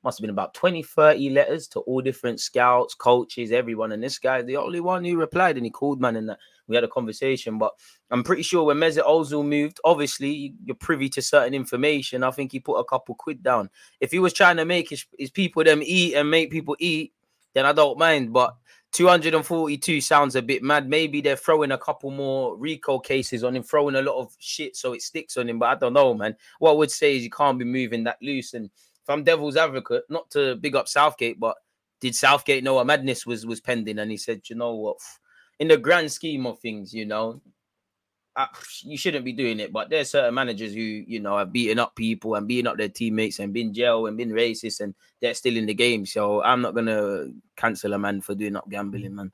must 0.03 0.19
have 0.19 0.23
been 0.23 0.31
about 0.31 0.55
20, 0.55 0.83
30 0.83 1.31
letters 1.31 1.69
to 1.69 1.81
all 1.81 2.01
different 2.01 2.41
scouts, 2.41 2.95
coaches, 2.95 3.53
everyone. 3.53 3.93
And 3.93 4.03
this 4.03 4.19
guy, 4.19 4.41
the 4.41 4.57
only 4.57 4.81
one 4.81 5.05
who 5.05 5.19
replied, 5.19 5.57
and 5.57 5.67
he 5.67 5.71
called 5.71 6.01
man, 6.01 6.17
and 6.17 6.37
we 6.71 6.77
had 6.77 6.85
a 6.85 6.89
conversation. 6.89 7.59
But 7.59 7.73
I'm 8.11 8.23
pretty 8.23 8.43
sure 8.43 8.65
when 8.65 8.79
Mesut 8.79 9.05
Ozil 9.05 9.47
moved, 9.47 9.81
obviously 9.85 10.55
you're 10.65 10.77
privy 10.77 11.09
to 11.11 11.21
certain 11.21 11.53
information. 11.53 12.25
I 12.25 12.31
think 12.31 12.53
he 12.53 12.61
put 12.61 12.79
a 12.79 12.85
couple 12.85 13.15
quid 13.15 13.43
down. 13.43 13.69
If 14.01 14.13
he 14.13 14.19
was 14.19 14.33
trying 14.33 14.57
to 14.57 14.65
make 14.65 14.89
his, 14.89 15.05
his 15.19 15.31
people 15.31 15.63
them 15.65 15.83
eat 15.85 16.15
and 16.15 16.31
make 16.31 16.51
people 16.51 16.77
eat, 16.79 17.13
then 17.53 17.67
I 17.67 17.73
don't 17.73 17.99
mind. 17.99 18.33
But 18.33 18.55
242 18.93 20.01
sounds 20.01 20.35
a 20.35 20.43
bit 20.43 20.63
mad. 20.63 20.89
Maybe 20.89 21.21
they're 21.21 21.37
throwing 21.37 21.73
a 21.73 21.79
couple 21.79 22.11
more 22.11 22.57
RICO 22.57 22.99
cases 22.99 23.45
on 23.45 23.55
him, 23.55 23.63
throwing 23.63 23.95
a 23.97 24.03
lot 24.03 24.21
of 24.21 24.35
shit 24.39 24.77
so 24.77 24.93
it 24.93 25.03
sticks 25.03 25.37
on 25.37 25.49
him. 25.49 25.59
But 25.59 25.69
I 25.69 25.75
don't 25.77 25.93
know, 25.93 26.15
man. 26.15 26.37
What 26.59 26.71
I 26.71 26.75
would 26.75 26.91
say 26.91 27.17
is 27.17 27.23
you 27.23 27.31
can't 27.31 27.59
be 27.59 27.65
moving 27.65 28.05
that 28.05 28.19
loose. 28.21 28.55
And 28.55 28.67
if 28.67 29.09
I'm 29.09 29.23
devil's 29.23 29.57
advocate, 29.57 30.05
not 30.09 30.31
to 30.31 30.57
big 30.57 30.75
up 30.75 30.89
Southgate, 30.89 31.39
but 31.39 31.57
did 32.01 32.17
Southgate 32.17 32.65
know 32.65 32.79
a 32.79 32.85
madness 32.85 33.27
was 33.27 33.47
was 33.47 33.61
pending? 33.61 33.99
And 33.99 34.11
he 34.11 34.17
said, 34.17 34.43
you 34.49 34.57
know 34.57 34.75
what, 34.75 34.99
in 35.61 35.69
the 35.69 35.77
grand 35.77 36.11
scheme 36.11 36.47
of 36.47 36.59
things, 36.59 36.93
you 36.93 37.07
know, 37.07 37.41
uh, 38.35 38.47
you 38.83 38.97
shouldn't 38.97 39.25
be 39.25 39.33
doing 39.33 39.61
it. 39.61 39.73
But 39.73 39.91
there's 39.91 40.11
certain 40.11 40.35
managers 40.35 40.73
who, 40.73 40.81
you 40.81 41.21
know, 41.21 41.37
have 41.37 41.53
beaten 41.53 41.79
up 41.79 41.95
people 41.95 42.35
and 42.35 42.49
beating 42.49 42.67
up 42.67 42.79
their 42.79 42.89
teammates 42.89 43.39
and 43.39 43.53
been 43.53 43.75
jail 43.75 44.07
and 44.07 44.17
been 44.17 44.31
racist, 44.31 44.81
and 44.81 44.95
they're 45.21 45.35
still 45.35 45.57
in 45.57 45.67
the 45.67 45.75
game. 45.75 46.07
So 46.07 46.43
I'm 46.43 46.63
not 46.63 46.75
gonna 46.75 47.27
cancel 47.57 47.93
a 47.93 47.99
man 47.99 48.23
for 48.23 48.35
doing 48.35 48.57
up 48.57 48.69
gambling, 48.71 49.15
man. 49.15 49.33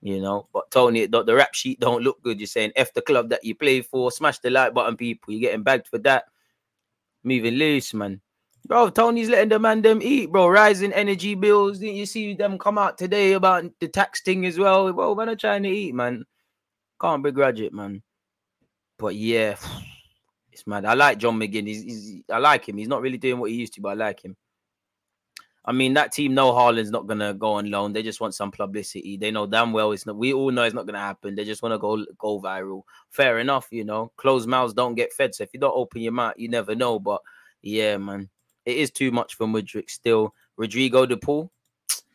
You 0.00 0.20
know, 0.20 0.48
but 0.52 0.70
Toney, 0.70 1.06
the, 1.06 1.24
the 1.24 1.34
rap 1.34 1.54
sheet 1.54 1.80
don't 1.80 2.02
look 2.04 2.22
good. 2.22 2.40
You're 2.40 2.46
saying 2.46 2.72
F 2.76 2.94
the 2.94 3.02
club 3.02 3.28
that 3.30 3.44
you 3.44 3.54
play 3.54 3.82
for, 3.82 4.10
smash 4.10 4.38
the 4.38 4.48
like 4.48 4.72
button, 4.72 4.96
people. 4.96 5.34
You're 5.34 5.40
getting 5.40 5.64
bagged 5.64 5.88
for 5.88 5.98
that. 5.98 6.26
Moving 7.24 7.54
loose, 7.54 7.92
man. 7.92 8.20
Bro, 8.68 8.90
Toney's 8.90 9.30
letting 9.30 9.48
the 9.48 9.58
man 9.58 9.80
them 9.80 10.02
eat, 10.02 10.30
bro. 10.30 10.46
Rising 10.46 10.92
energy 10.92 11.34
bills. 11.34 11.78
Didn't 11.78 11.94
you 11.94 12.04
see 12.04 12.34
them 12.34 12.58
come 12.58 12.76
out 12.76 12.98
today 12.98 13.32
about 13.32 13.64
the 13.80 13.88
tax 13.88 14.20
thing 14.20 14.44
as 14.44 14.58
well? 14.58 14.92
Bro, 14.92 15.14
man, 15.14 15.30
are 15.30 15.36
trying 15.36 15.62
to 15.62 15.70
eat, 15.70 15.94
man. 15.94 16.26
Can't 17.00 17.22
begrudge 17.22 17.62
it, 17.62 17.72
man. 17.72 18.02
But 18.98 19.14
yeah, 19.14 19.56
it's 20.52 20.66
mad. 20.66 20.84
I 20.84 20.92
like 20.92 21.16
John 21.16 21.40
McGinn. 21.40 21.66
He's, 21.66 21.82
he's 21.82 22.22
I 22.30 22.36
like 22.36 22.68
him. 22.68 22.76
He's 22.76 22.88
not 22.88 23.00
really 23.00 23.16
doing 23.16 23.38
what 23.40 23.48
he 23.50 23.56
used 23.56 23.72
to, 23.74 23.80
but 23.80 23.88
I 23.88 23.94
like 23.94 24.22
him. 24.22 24.36
I 25.64 25.72
mean, 25.72 25.94
that 25.94 26.12
team 26.12 26.34
know 26.34 26.52
Haaland's 26.52 26.90
not 26.90 27.06
gonna 27.06 27.32
go 27.32 27.52
on 27.52 27.70
loan. 27.70 27.94
They 27.94 28.02
just 28.02 28.20
want 28.20 28.34
some 28.34 28.50
publicity. 28.50 29.16
They 29.16 29.30
know 29.30 29.46
damn 29.46 29.72
well 29.72 29.92
it's 29.92 30.04
not. 30.04 30.16
We 30.16 30.34
all 30.34 30.50
know 30.50 30.64
it's 30.64 30.74
not 30.74 30.84
gonna 30.84 30.98
happen. 30.98 31.34
They 31.34 31.44
just 31.46 31.62
want 31.62 31.72
to 31.72 31.78
go 31.78 32.04
go 32.18 32.38
viral. 32.38 32.82
Fair 33.08 33.38
enough, 33.38 33.68
you 33.70 33.84
know. 33.84 34.12
Closed 34.18 34.46
mouths 34.46 34.74
don't 34.74 34.94
get 34.94 35.14
fed. 35.14 35.34
So 35.34 35.44
if 35.44 35.54
you 35.54 35.60
don't 35.60 35.74
open 35.74 36.02
your 36.02 36.12
mouth, 36.12 36.34
you 36.36 36.50
never 36.50 36.74
know. 36.74 36.98
But 36.98 37.22
yeah, 37.62 37.96
man 37.96 38.28
it 38.64 38.76
is 38.76 38.90
too 38.90 39.10
much 39.10 39.34
for 39.34 39.46
Mudryk 39.46 39.90
still. 39.90 40.34
Rodrigo 40.56 41.06
de 41.06 41.16
Paul, 41.16 41.50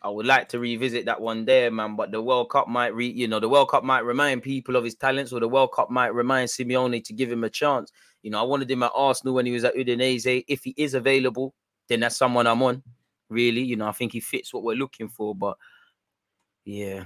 I 0.01 0.09
would 0.09 0.25
like 0.25 0.49
to 0.49 0.59
revisit 0.59 1.05
that 1.05 1.21
one 1.21 1.45
there, 1.45 1.71
man. 1.71 1.95
But 1.95 2.11
the 2.11 2.21
World 2.21 2.49
Cup 2.49 2.67
might 2.67 2.93
re, 2.93 3.07
you 3.07 3.27
know, 3.27 3.39
the 3.39 3.49
World 3.49 3.69
Cup 3.69 3.83
might 3.83 4.05
remind 4.05 4.43
people 4.43 4.75
of 4.75 4.83
his 4.83 4.95
talents, 4.95 5.31
or 5.31 5.39
the 5.39 5.47
World 5.47 5.71
Cup 5.71 5.89
might 5.89 6.13
remind 6.13 6.49
Simeone 6.49 7.03
to 7.03 7.13
give 7.13 7.31
him 7.31 7.43
a 7.43 7.49
chance. 7.49 7.91
You 8.21 8.31
know, 8.31 8.39
I 8.39 8.43
wanted 8.43 8.69
him 8.69 8.83
at 8.83 8.91
Arsenal 8.93 9.33
when 9.33 9.45
he 9.45 9.51
was 9.53 9.63
at 9.63 9.75
Udinese. 9.75 10.43
If 10.47 10.63
he 10.63 10.73
is 10.77 10.93
available, 10.93 11.53
then 11.87 12.01
that's 12.01 12.17
someone 12.17 12.47
I'm 12.47 12.61
on. 12.63 12.83
Really, 13.29 13.61
you 13.61 13.75
know, 13.77 13.87
I 13.87 13.93
think 13.93 14.11
he 14.11 14.19
fits 14.19 14.53
what 14.53 14.63
we're 14.63 14.75
looking 14.75 15.09
for. 15.09 15.33
But 15.33 15.57
yeah. 16.65 17.05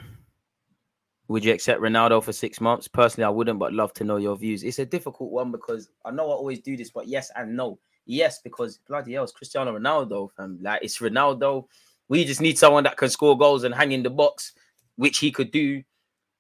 Would 1.30 1.43
you 1.43 1.54
accept 1.54 1.82
Ronaldo 1.82 2.23
for 2.23 2.32
six 2.32 2.62
months? 2.62 2.88
Personally, 2.88 3.26
I 3.26 3.30
wouldn't, 3.30 3.60
but 3.60 3.73
love 3.73 3.93
to 3.93 4.06
know 4.06 4.15
your 4.15 4.38
views. 4.38 4.63
It's 4.63 4.80
a 4.80 4.86
difficult 4.86 5.30
one 5.30 5.52
because 5.52 5.89
I 6.06 6.12
know 6.12 6.30
I 6.30 6.34
always 6.34 6.62
do 6.62 6.78
this, 6.78 6.89
but 6.89 7.08
yes 7.08 7.32
and 7.36 7.56
no. 7.56 7.80
Yes, 8.08 8.39
because 8.41 8.80
bloody 8.88 9.13
hell, 9.13 9.26
it's 9.26 9.34
Cristiano 9.34 9.78
Ronaldo, 9.78 10.32
fam. 10.32 10.58
Like 10.62 10.82
it's 10.82 11.00
Ronaldo. 11.00 11.65
We 12.08 12.24
just 12.24 12.39
need 12.39 12.58
someone 12.58 12.86
that 12.86 12.96
can 12.96 13.10
score 13.10 13.38
goals 13.38 13.65
and 13.65 13.76
hang 13.76 13.91
in 13.91 14.02
the 14.02 14.10
box, 14.10 14.54
which 14.96 15.17
he 15.20 15.30
could 15.30 15.52
do. 15.52 15.84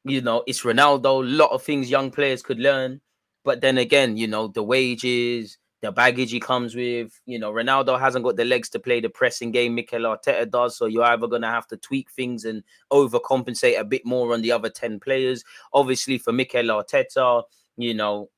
You 0.05 0.21
know, 0.21 0.43
it's 0.47 0.63
Ronaldo. 0.63 1.23
A 1.23 1.27
lot 1.27 1.51
of 1.51 1.61
things 1.61 1.89
young 1.89 2.09
players 2.09 2.41
could 2.41 2.59
learn. 2.59 3.01
But 3.43 3.59
then 3.59 3.77
again, 3.77 4.15
you 4.15 4.27
know, 4.27 4.47
the 4.47 4.63
wages, 4.63 5.57
the 5.81 5.91
baggage 5.91 6.31
he 6.31 6.39
comes 6.39 6.73
with. 6.73 7.19
You 7.25 7.37
know, 7.37 7.51
Ronaldo 7.51 7.99
hasn't 7.99 8.23
got 8.23 8.37
the 8.37 8.45
legs 8.45 8.69
to 8.69 8.79
play 8.79 9.01
the 9.01 9.09
pressing 9.09 9.51
game 9.51 9.75
Mikel 9.75 10.03
Arteta 10.03 10.49
does. 10.49 10.77
So 10.77 10.85
you're 10.85 11.03
either 11.03 11.27
going 11.27 11.41
to 11.41 11.49
have 11.49 11.67
to 11.67 11.77
tweak 11.77 12.09
things 12.11 12.45
and 12.45 12.63
overcompensate 12.93 13.77
a 13.77 13.83
bit 13.83 14.05
more 14.05 14.33
on 14.33 14.41
the 14.41 14.53
other 14.53 14.69
10 14.69 15.01
players. 15.01 15.43
Obviously, 15.73 16.17
for 16.17 16.31
Mikel 16.31 16.63
Arteta, 16.63 17.43
you 17.75 17.93
know, 17.93 18.29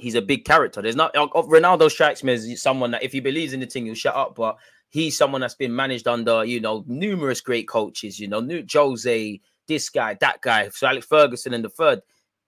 he's 0.00 0.14
a 0.14 0.22
big 0.22 0.44
character. 0.44 0.82
There's 0.82 0.96
not 0.96 1.14
oh, 1.16 1.28
Ronaldo 1.28 1.90
strikes 1.90 2.24
me 2.24 2.32
as 2.32 2.62
someone 2.62 2.90
that 2.92 3.02
if 3.02 3.12
he 3.12 3.20
believes 3.20 3.52
in 3.52 3.60
the 3.60 3.66
thing, 3.66 3.86
he'll 3.86 3.94
shut 3.94 4.16
up. 4.16 4.34
But 4.34 4.56
he's 4.88 5.16
someone 5.16 5.40
that's 5.40 5.54
been 5.54 5.74
managed 5.74 6.08
under, 6.08 6.44
you 6.44 6.60
know, 6.60 6.84
numerous 6.86 7.40
great 7.40 7.68
coaches. 7.68 8.18
You 8.18 8.28
know, 8.28 8.40
new 8.40 8.64
Jose, 8.72 9.40
this 9.68 9.88
guy, 9.88 10.14
that 10.20 10.40
guy, 10.40 10.68
so 10.70 10.86
Alex 10.86 11.06
Ferguson 11.06 11.54
and 11.54 11.64
the 11.64 11.68
third. 11.68 12.00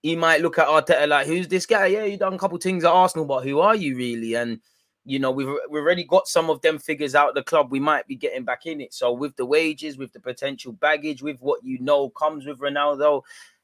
He 0.02 0.16
might 0.16 0.40
look 0.40 0.58
at 0.58 0.66
Arteta 0.66 1.06
like, 1.06 1.28
"Who's 1.28 1.46
this 1.46 1.66
guy? 1.66 1.86
Yeah, 1.86 2.04
you 2.04 2.16
done 2.16 2.34
a 2.34 2.38
couple 2.38 2.58
things 2.58 2.82
at 2.82 2.90
Arsenal, 2.90 3.24
but 3.24 3.44
who 3.44 3.60
are 3.60 3.76
you 3.76 3.96
really?" 3.96 4.34
And 4.34 4.60
you 5.04 5.18
know, 5.18 5.30
we've 5.30 5.48
we've 5.70 5.82
already 5.82 6.04
got 6.04 6.26
some 6.26 6.50
of 6.50 6.60
them 6.60 6.78
figures 6.78 7.14
out 7.14 7.34
the 7.34 7.42
club. 7.42 7.70
We 7.70 7.80
might 7.80 8.08
be 8.08 8.16
getting 8.16 8.44
back 8.44 8.66
in 8.66 8.80
it. 8.80 8.92
So 8.94 9.12
with 9.12 9.36
the 9.36 9.46
wages, 9.46 9.98
with 9.98 10.12
the 10.12 10.20
potential 10.20 10.72
baggage, 10.72 11.22
with 11.22 11.38
what 11.40 11.64
you 11.64 11.78
know 11.78 12.10
comes 12.10 12.46
with 12.46 12.58
Ronaldo, 12.58 13.22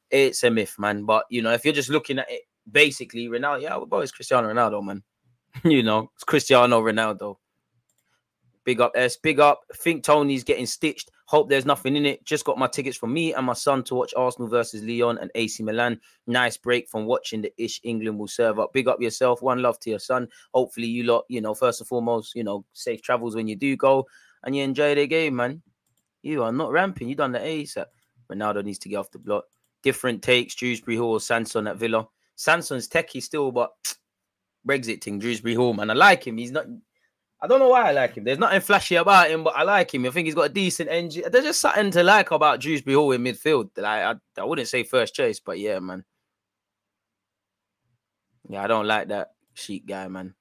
it's 0.09 0.43
a 0.43 0.49
myth, 0.49 0.75
man. 0.79 1.03
But 1.03 1.25
you 1.29 1.41
know, 1.41 1.51
if 1.51 1.65
you're 1.65 1.73
just 1.73 1.89
looking 1.89 2.19
at 2.19 2.31
it 2.31 2.43
basically 2.71 3.27
Ronaldo. 3.27 3.61
Yeah, 3.61 3.79
boy, 3.79 4.01
it's 4.01 4.11
Cristiano 4.11 4.51
Ronaldo, 4.51 4.83
man. 4.83 5.03
you 5.63 5.83
know, 5.83 6.11
it's 6.15 6.23
Cristiano 6.23 6.81
Ronaldo. 6.81 7.37
Big 8.63 8.81
up 8.81 8.91
S, 8.95 9.17
big 9.17 9.39
up. 9.39 9.61
Think 9.75 10.03
Toney's 10.03 10.43
getting 10.43 10.65
stitched. 10.65 11.09
Hope 11.25 11.49
there's 11.49 11.65
nothing 11.65 11.95
in 11.95 12.05
it. 12.05 12.23
Just 12.25 12.45
got 12.45 12.57
my 12.57 12.67
tickets 12.67 12.97
for 12.97 13.07
me 13.07 13.33
and 13.33 13.45
my 13.45 13.53
son 13.53 13.83
to 13.83 13.95
watch 13.95 14.13
Arsenal 14.15 14.47
versus 14.47 14.83
Lyon 14.83 15.17
and 15.19 15.31
AC 15.35 15.63
Milan. 15.63 15.99
Nice 16.27 16.57
break 16.57 16.87
from 16.89 17.05
watching 17.05 17.41
the 17.41 17.53
ish. 17.57 17.79
England 17.83 18.19
will 18.19 18.27
serve 18.27 18.59
up. 18.59 18.73
Big 18.73 18.87
up 18.87 19.01
yourself. 19.01 19.41
One 19.41 19.61
love 19.61 19.79
to 19.81 19.89
your 19.89 19.99
son. 19.99 20.27
Hopefully, 20.53 20.87
you 20.87 21.03
lot, 21.03 21.25
you 21.29 21.41
know, 21.41 21.53
first 21.53 21.81
and 21.81 21.87
foremost, 21.87 22.35
you 22.35 22.43
know, 22.43 22.65
safe 22.73 23.01
travels 23.01 23.35
when 23.35 23.47
you 23.47 23.55
do 23.55 23.75
go 23.75 24.05
and 24.43 24.55
you 24.55 24.63
enjoy 24.63 24.95
the 24.95 25.07
game, 25.07 25.35
man. 25.35 25.61
You 26.21 26.43
are 26.43 26.51
not 26.51 26.71
ramping. 26.71 27.09
You 27.09 27.15
done 27.15 27.31
the 27.31 27.39
ASAP. 27.39 27.85
Ronaldo 28.31 28.63
needs 28.63 28.79
to 28.79 28.89
get 28.89 28.97
off 28.97 29.11
the 29.11 29.19
block. 29.19 29.45
Different 29.83 30.21
takes. 30.21 30.55
Dewsbury 30.55 30.97
Hall, 30.97 31.19
Sanson 31.19 31.67
at 31.67 31.77
Villa. 31.77 32.07
Sanson's 32.39 32.87
techie 32.87 33.21
still, 33.21 33.51
but 33.51 33.73
Brexit 34.65 35.03
thing, 35.03 35.19
Dewsbury 35.19 35.55
Hall, 35.55 35.73
man. 35.73 35.89
I 35.89 35.93
like 35.93 36.25
him. 36.25 36.37
He's 36.37 36.51
not. 36.51 36.67
I 37.41 37.47
don't 37.47 37.59
know 37.59 37.67
why 37.67 37.89
I 37.89 37.91
like 37.91 38.15
him. 38.15 38.23
There's 38.23 38.39
nothing 38.39 38.61
flashy 38.61 38.95
about 38.95 39.29
him, 39.29 39.43
but 39.43 39.57
I 39.57 39.63
like 39.63 39.93
him. 39.93 40.05
I 40.05 40.09
think 40.09 40.25
he's 40.25 40.35
got 40.35 40.49
a 40.49 40.53
decent 40.53 40.89
engine. 40.89 41.25
There's 41.29 41.43
just 41.43 41.59
something 41.59 41.91
to 41.91 42.01
like 42.01 42.31
about 42.31 42.61
Dewsbury 42.61 42.95
Hall 42.95 43.11
in 43.11 43.23
midfield. 43.23 43.71
Like 43.75 44.03
I, 44.03 44.41
I 44.41 44.45
wouldn't 44.45 44.69
say 44.69 44.83
first 44.83 45.13
choice, 45.13 45.41
but 45.41 45.59
yeah, 45.59 45.79
man. 45.79 46.05
Yeah, 48.47 48.63
I 48.63 48.67
don't 48.67 48.87
like 48.87 49.09
that 49.09 49.31
sheep 49.53 49.85
guy, 49.85 50.07
man. 50.07 50.33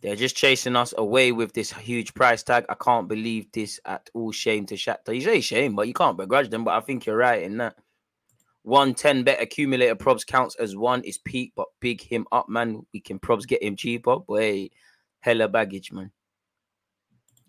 They're 0.00 0.16
just 0.16 0.36
chasing 0.36 0.76
us 0.76 0.94
away 0.96 1.32
with 1.32 1.52
this 1.52 1.72
huge 1.72 2.14
price 2.14 2.42
tag. 2.42 2.64
I 2.70 2.74
can't 2.74 3.06
believe 3.06 3.52
this 3.52 3.80
at 3.84 4.08
all. 4.14 4.32
Shame 4.32 4.64
to 4.66 4.76
Shakhtar. 4.76 5.14
You 5.14 5.20
say 5.20 5.42
shame, 5.42 5.76
but 5.76 5.88
you 5.88 5.94
can't 5.94 6.16
begrudge 6.16 6.48
them. 6.48 6.64
But 6.64 6.74
I 6.74 6.80
think 6.80 7.04
you're 7.04 7.16
right 7.18 7.42
in 7.42 7.58
that. 7.58 7.76
110 8.62 9.24
bet 9.24 9.40
accumulator 9.40 9.94
probs 9.94 10.26
counts 10.26 10.54
as 10.56 10.76
one 10.76 11.02
is 11.02 11.18
peak, 11.18 11.52
but 11.56 11.68
big 11.80 12.00
him 12.00 12.26
up, 12.32 12.48
man. 12.48 12.86
We 12.92 13.00
can 13.00 13.18
probs 13.18 13.46
get 13.46 13.62
him 13.62 13.76
cheaper. 13.76 14.18
Hey, 14.28 14.70
hella 15.20 15.48
baggage, 15.48 15.92
man. 15.92 16.10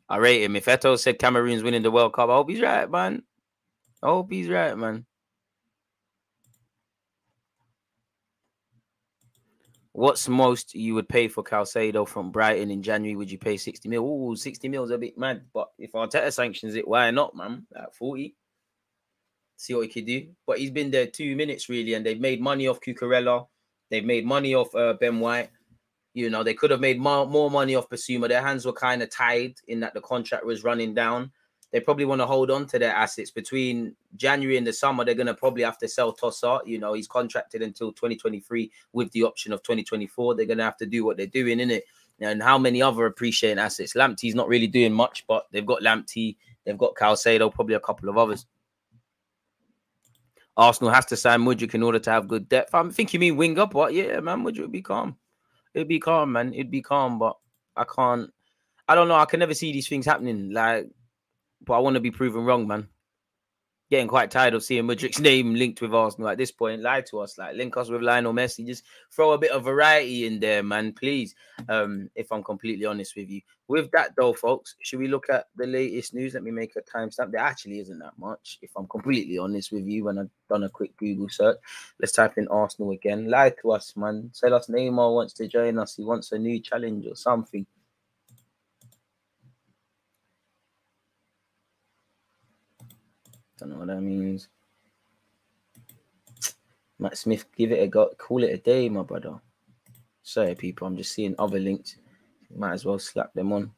I 0.08 0.18
rate 0.18 0.44
him. 0.44 0.56
If 0.56 0.66
Eto'o 0.66 0.98
said 0.98 1.20
Cameroon's 1.20 1.64
winning 1.64 1.84
the 1.84 1.92
World 1.92 2.14
Cup, 2.14 2.30
I 2.30 2.36
hope 2.36 2.50
he's 2.50 2.62
right, 2.62 2.90
man. 2.90 3.24
I 4.02 4.08
hope 4.08 4.32
he's 4.32 4.48
right, 4.48 4.78
man. 4.78 5.06
What's 9.92 10.30
most 10.30 10.74
you 10.74 10.94
would 10.96 11.10
pay 11.10 11.28
for 11.28 11.44
Caicedo 11.44 12.08
from 12.08 12.32
Brighton 12.32 12.72
in 12.72 12.82
January? 12.82 13.18
Would 13.18 13.30
you 13.30 13.38
pay 13.38 13.58
60 13.58 13.90
mil? 13.90 14.04
Ooh, 14.04 14.36
60 14.36 14.70
mil 14.70 14.86
is 14.86 14.92
a 14.92 14.98
bit 14.98 15.18
mad. 15.18 15.42
But 15.54 15.70
if 15.78 15.92
Arteta 15.92 16.32
sanctions 16.32 16.76
it, 16.76 16.88
why 16.88 17.12
not, 17.12 17.36
man? 17.36 17.68
At 17.76 17.94
40 17.96 18.34
see 19.60 19.74
what 19.74 19.88
he 19.88 19.90
could 19.90 20.06
do. 20.06 20.28
But 20.48 20.60
he's 20.60 20.72
been 20.72 20.90
there 20.90 21.06
two 21.06 21.36
minutes 21.36 21.70
really, 21.70 21.94
and 21.94 22.06
they've 22.06 22.20
made 22.20 22.42
money 22.42 22.68
off 22.68 22.80
Cucurella. 22.80 23.48
They've 23.92 24.06
made 24.06 24.26
money 24.26 24.56
off 24.56 24.74
uh, 24.74 24.94
Ben 24.94 25.20
White. 25.20 25.50
You 26.14 26.30
know, 26.30 26.44
they 26.44 26.54
could 26.54 26.72
have 26.72 26.80
made 26.80 27.00
more, 27.00 27.28
more 27.28 27.52
money 27.52 27.76
off 27.76 27.90
Bissouma. 27.90 28.30
Their 28.30 28.42
hands 28.42 28.66
were 28.66 28.74
kind 28.74 29.04
of 29.04 29.10
tied 29.10 29.56
in 29.68 29.82
that 29.82 29.94
the 29.94 30.02
contract 30.02 30.46
was 30.46 30.64
running 30.64 30.94
down. 30.94 31.32
they 31.72 31.80
probably 31.80 32.06
want 32.06 32.20
to 32.20 32.26
hold 32.26 32.50
on 32.50 32.66
to 32.68 32.80
their 32.80 32.94
assets 32.94 33.32
between 33.32 33.96
January 34.16 34.58
and 34.58 34.66
the 34.66 34.74
summer. 34.74 35.04
They're 35.04 35.14
going 35.14 35.28
to 35.28 35.34
probably 35.34 35.64
have 35.64 35.78
to 35.80 35.88
sell 35.88 36.16
Trossard. 36.16 36.66
You 36.66 36.80
know, 36.80 36.94
he's 36.94 37.08
contracted 37.08 37.62
until 37.62 37.92
2023 37.92 38.72
with 38.94 39.12
the 39.12 39.24
option 39.24 39.54
of 39.54 39.62
2024. 39.62 40.36
They're 40.36 40.46
going 40.46 40.58
to 40.58 40.64
have 40.64 40.78
to 40.78 40.86
do 40.86 41.06
what 41.06 41.18
they're 41.18 41.28
doing 41.28 41.60
in 41.60 41.70
it. 41.70 41.84
And 42.22 42.42
how 42.42 42.58
many 42.58 42.82
other 42.82 43.06
appreciating 43.06 43.60
assets? 43.60 43.94
Lamptey's 43.94 44.36
not 44.36 44.48
really 44.48 44.68
doing 44.68 44.94
much, 44.94 45.26
but 45.28 45.48
they've 45.52 45.66
got 45.66 45.82
Lamptey, 45.82 46.38
they've 46.66 46.78
got 46.78 46.96
Caicedo, 46.96 47.54
probably 47.54 47.76
a 47.76 47.80
couple 47.80 48.10
of 48.10 48.18
others. 48.18 48.46
Arsenal 50.60 50.94
has 50.94 51.06
to 51.08 51.18
sign 51.18 51.42
Mudryk 51.42 51.74
in 51.74 51.84
order 51.84 52.00
to 52.00 52.12
have 52.12 52.28
good 52.28 52.50
depth. 52.50 52.76
I 52.76 52.88
think 52.90 53.14
you 53.14 53.20
mean 53.20 53.38
wing 53.38 53.58
up, 53.58 53.74
what? 53.74 53.94
Yeah, 53.94 54.20
man, 54.20 54.44
Mudryk 54.44 54.62
would 54.62 54.72
be 54.72 54.82
calm. 54.82 55.18
It'd 55.74 55.88
be 55.88 56.00
calm, 56.00 56.34
man. 56.34 56.54
It'd 56.54 56.72
be 56.72 56.82
calm, 56.82 57.18
but 57.18 57.38
I 57.76 57.86
can't. 57.86 58.32
I 58.88 58.96
don't 58.96 59.08
know. 59.08 59.16
I 59.16 59.26
can 59.26 59.40
never 59.40 59.54
see 59.54 59.72
these 59.72 59.88
things 59.88 60.06
happening. 60.06 60.52
Like, 60.52 60.90
but 61.62 61.74
I 61.74 61.80
want 61.80 61.94
to 61.96 62.00
be 62.00 62.12
proven 62.12 62.44
wrong, 62.44 62.68
man 62.68 62.90
getting 63.90 64.08
quite 64.08 64.30
tired 64.30 64.54
of 64.54 64.64
seeing 64.64 64.86
Mudryk's 64.86 65.20
name 65.20 65.56
linked 65.56 65.82
with 65.82 65.94
Arsenal 65.94 66.30
at 66.30 66.38
this 66.38 66.52
point. 66.52 66.82
Lie 66.82 67.02
to 67.10 67.20
us, 67.20 67.38
like 67.38 67.56
link 67.56 67.76
us 67.76 67.90
with 67.90 68.02
Lionel 68.02 68.34
Messi. 68.34 68.66
Just 68.66 68.84
throw 69.12 69.32
a 69.32 69.38
bit 69.38 69.52
of 69.52 69.64
variety 69.64 70.26
in 70.26 70.40
there, 70.40 70.62
man, 70.62 70.94
please. 70.94 71.36
Um, 71.68 72.10
if 72.16 72.32
I'm 72.32 72.44
completely 72.44 72.86
honest 72.86 73.16
with 73.16 73.30
you. 73.30 73.42
With 73.68 73.92
that 73.92 74.16
though, 74.16 74.34
folks, 74.34 74.76
should 74.82 75.00
we 75.00 75.08
look 75.08 75.30
at 75.30 75.48
the 75.56 75.68
latest 75.68 76.14
news? 76.14 76.34
Let 76.34 76.44
me 76.44 76.52
make 76.52 76.76
a 76.76 76.82
timestamp. 76.82 77.32
There 77.32 77.42
actually 77.42 77.80
isn't 77.80 78.00
that 78.00 78.18
much, 78.18 78.58
if 78.62 78.72
I'm 78.76 78.88
completely 78.88 79.38
honest 79.38 79.72
with 79.72 79.86
you. 79.86 80.06
When 80.06 80.18
I've 80.18 80.30
done 80.50 80.64
a 80.64 80.70
quick 80.70 80.96
Google 80.98 81.30
search, 81.30 81.58
let's 82.00 82.14
type 82.14 82.38
in 82.38 82.48
Arsenal 82.48 82.92
again. 82.92 83.30
Lie 83.30 83.54
to 83.62 83.72
us, 83.72 83.96
man. 83.96 84.32
Tell 84.40 84.54
us 84.54 84.68
Neymar 84.68 85.14
wants 85.14 85.34
to 85.34 85.48
join 85.48 85.78
us. 85.78 85.96
He 85.96 86.04
wants 86.04 86.32
a 86.32 86.40
new 86.40 86.60
challenge 86.60 87.06
or 87.06 87.16
something. 87.16 87.66
Don't 93.60 93.70
know 93.70 93.78
what 93.78 93.88
that 93.88 94.02
means. 94.02 94.48
Matt 96.98 97.18
Smith, 97.18 97.46
give 97.56 97.72
it 97.72 97.84
a 97.84 97.88
go. 97.88 98.10
Call 98.18 98.44
it 98.44 98.54
a 98.54 98.58
day, 98.58 98.90
my 98.90 99.04
brother. 99.04 99.36
Sorry, 100.24 100.56
people. 100.56 100.88
I'm 100.88 100.98
just 100.98 101.14
seeing 101.14 101.36
other 101.40 101.60
links. 101.60 101.98
Might 102.56 102.74
as 102.74 102.86
well 102.86 103.00
slap 103.00 103.34
them 103.34 103.54
on. 103.54 103.72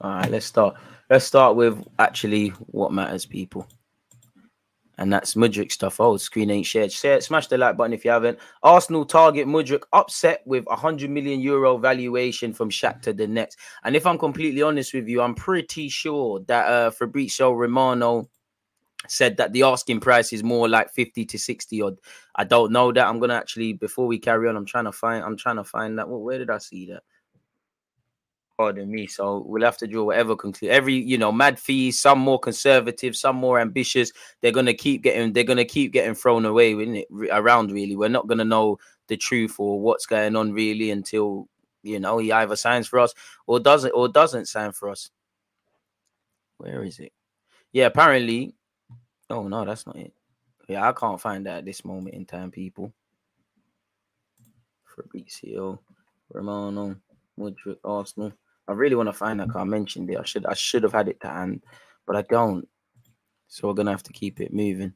All 0.00 0.10
right, 0.10 0.30
let's 0.30 0.46
start. 0.46 0.76
Let's 1.08 1.24
start 1.24 1.56
with 1.56 1.86
actually 1.98 2.48
what 2.70 2.92
matters, 2.92 3.26
people 3.26 3.66
and 5.02 5.12
that's 5.12 5.34
Mudryk 5.34 5.72
stuff. 5.72 5.98
Oh, 5.98 6.16
screen 6.16 6.48
ain't 6.48 6.64
shared. 6.64 6.92
Share, 6.92 7.20
smash 7.20 7.48
the 7.48 7.58
like 7.58 7.76
button 7.76 7.92
if 7.92 8.04
you 8.04 8.12
haven't. 8.12 8.38
Arsenal 8.62 9.04
target 9.04 9.48
Mudryk 9.48 9.82
upset 9.92 10.42
with 10.46 10.64
hundred 10.68 11.10
million 11.10 11.40
euro 11.40 11.76
valuation 11.76 12.52
from 12.52 12.70
Shakhtar 12.70 13.12
Donetsk. 13.12 13.56
And 13.82 13.96
if 13.96 14.06
I'm 14.06 14.16
completely 14.16 14.62
honest 14.62 14.94
with 14.94 15.08
you, 15.08 15.20
I'm 15.20 15.34
pretty 15.34 15.88
sure 15.88 16.38
that 16.46 16.66
uh, 16.68 16.90
Fabrizio 16.92 17.50
Romano 17.50 18.30
said 19.08 19.36
that 19.38 19.52
the 19.52 19.64
asking 19.64 19.98
price 19.98 20.32
is 20.32 20.44
more 20.44 20.68
like 20.68 20.88
50 20.92 21.24
to 21.24 21.36
60 21.36 21.82
odd. 21.82 21.98
I 22.36 22.44
don't 22.44 22.70
know 22.70 22.92
that. 22.92 23.04
I'm 23.04 23.18
gonna 23.18 23.34
actually 23.34 23.72
before 23.72 24.06
we 24.06 24.20
carry 24.20 24.48
on, 24.48 24.56
I'm 24.56 24.64
trying 24.64 24.84
to 24.84 24.92
find 24.92 25.24
I'm 25.24 25.36
trying 25.36 25.56
to 25.56 25.64
find 25.64 25.98
that. 25.98 26.08
Well, 26.08 26.20
where 26.20 26.38
did 26.38 26.48
I 26.48 26.58
see 26.58 26.86
that? 26.86 27.02
Pardon 28.56 28.90
me. 28.90 29.06
So 29.06 29.44
we'll 29.46 29.64
have 29.64 29.78
to 29.78 29.86
draw 29.86 30.04
whatever 30.04 30.36
conclusion. 30.36 30.74
Every 30.74 30.94
you 30.94 31.18
know, 31.18 31.32
mad 31.32 31.58
fees, 31.58 31.98
some 31.98 32.18
more 32.18 32.38
conservative, 32.38 33.16
some 33.16 33.36
more 33.36 33.60
ambitious. 33.60 34.12
They're 34.40 34.52
gonna 34.52 34.74
keep 34.74 35.02
getting. 35.02 35.32
They're 35.32 35.44
gonna 35.44 35.64
keep 35.64 35.92
getting 35.92 36.14
thrown 36.14 36.44
away 36.44 36.74
it 36.74 37.06
around. 37.30 37.72
Really, 37.72 37.96
we're 37.96 38.08
not 38.08 38.28
gonna 38.28 38.44
know 38.44 38.78
the 39.08 39.16
truth 39.16 39.56
or 39.58 39.80
what's 39.80 40.06
going 40.06 40.36
on 40.36 40.52
really 40.52 40.90
until 40.90 41.48
you 41.82 41.98
know 42.00 42.18
he 42.18 42.32
either 42.32 42.56
signs 42.56 42.86
for 42.86 42.98
us 42.98 43.12
or 43.46 43.60
doesn't 43.60 43.92
or 43.92 44.08
doesn't 44.08 44.46
sign 44.46 44.72
for 44.72 44.88
us. 44.88 45.10
Where 46.58 46.84
is 46.84 46.98
it? 46.98 47.12
Yeah, 47.72 47.86
apparently. 47.86 48.54
Oh 49.28 49.48
no, 49.48 49.64
that's 49.64 49.86
not 49.86 49.96
it. 49.96 50.12
Yeah, 50.68 50.88
I 50.88 50.92
can't 50.92 51.20
find 51.20 51.46
that 51.46 51.58
at 51.58 51.64
this 51.64 51.84
moment 51.84 52.14
in 52.14 52.24
time, 52.24 52.50
people. 52.50 52.92
Fabrizio 54.84 55.80
Romano, 56.30 56.96
Mudryk, 57.38 57.76
Arsenal. 57.84 58.32
I 58.68 58.72
really 58.72 58.94
want 58.94 59.08
to 59.08 59.12
find 59.12 59.40
that 59.40 59.50
car. 59.50 59.62
I 59.62 59.64
mentioned 59.64 60.10
it. 60.10 60.18
I 60.18 60.24
should 60.24 60.46
I 60.46 60.54
should 60.54 60.82
have 60.82 60.92
had 60.92 61.08
it 61.08 61.20
to 61.20 61.28
hand, 61.28 61.62
but 62.06 62.16
I 62.16 62.22
don't. 62.22 62.68
So 63.48 63.68
we're 63.68 63.74
gonna 63.74 63.90
have 63.90 64.04
to 64.04 64.12
keep 64.12 64.40
it 64.40 64.52
moving. 64.52 64.94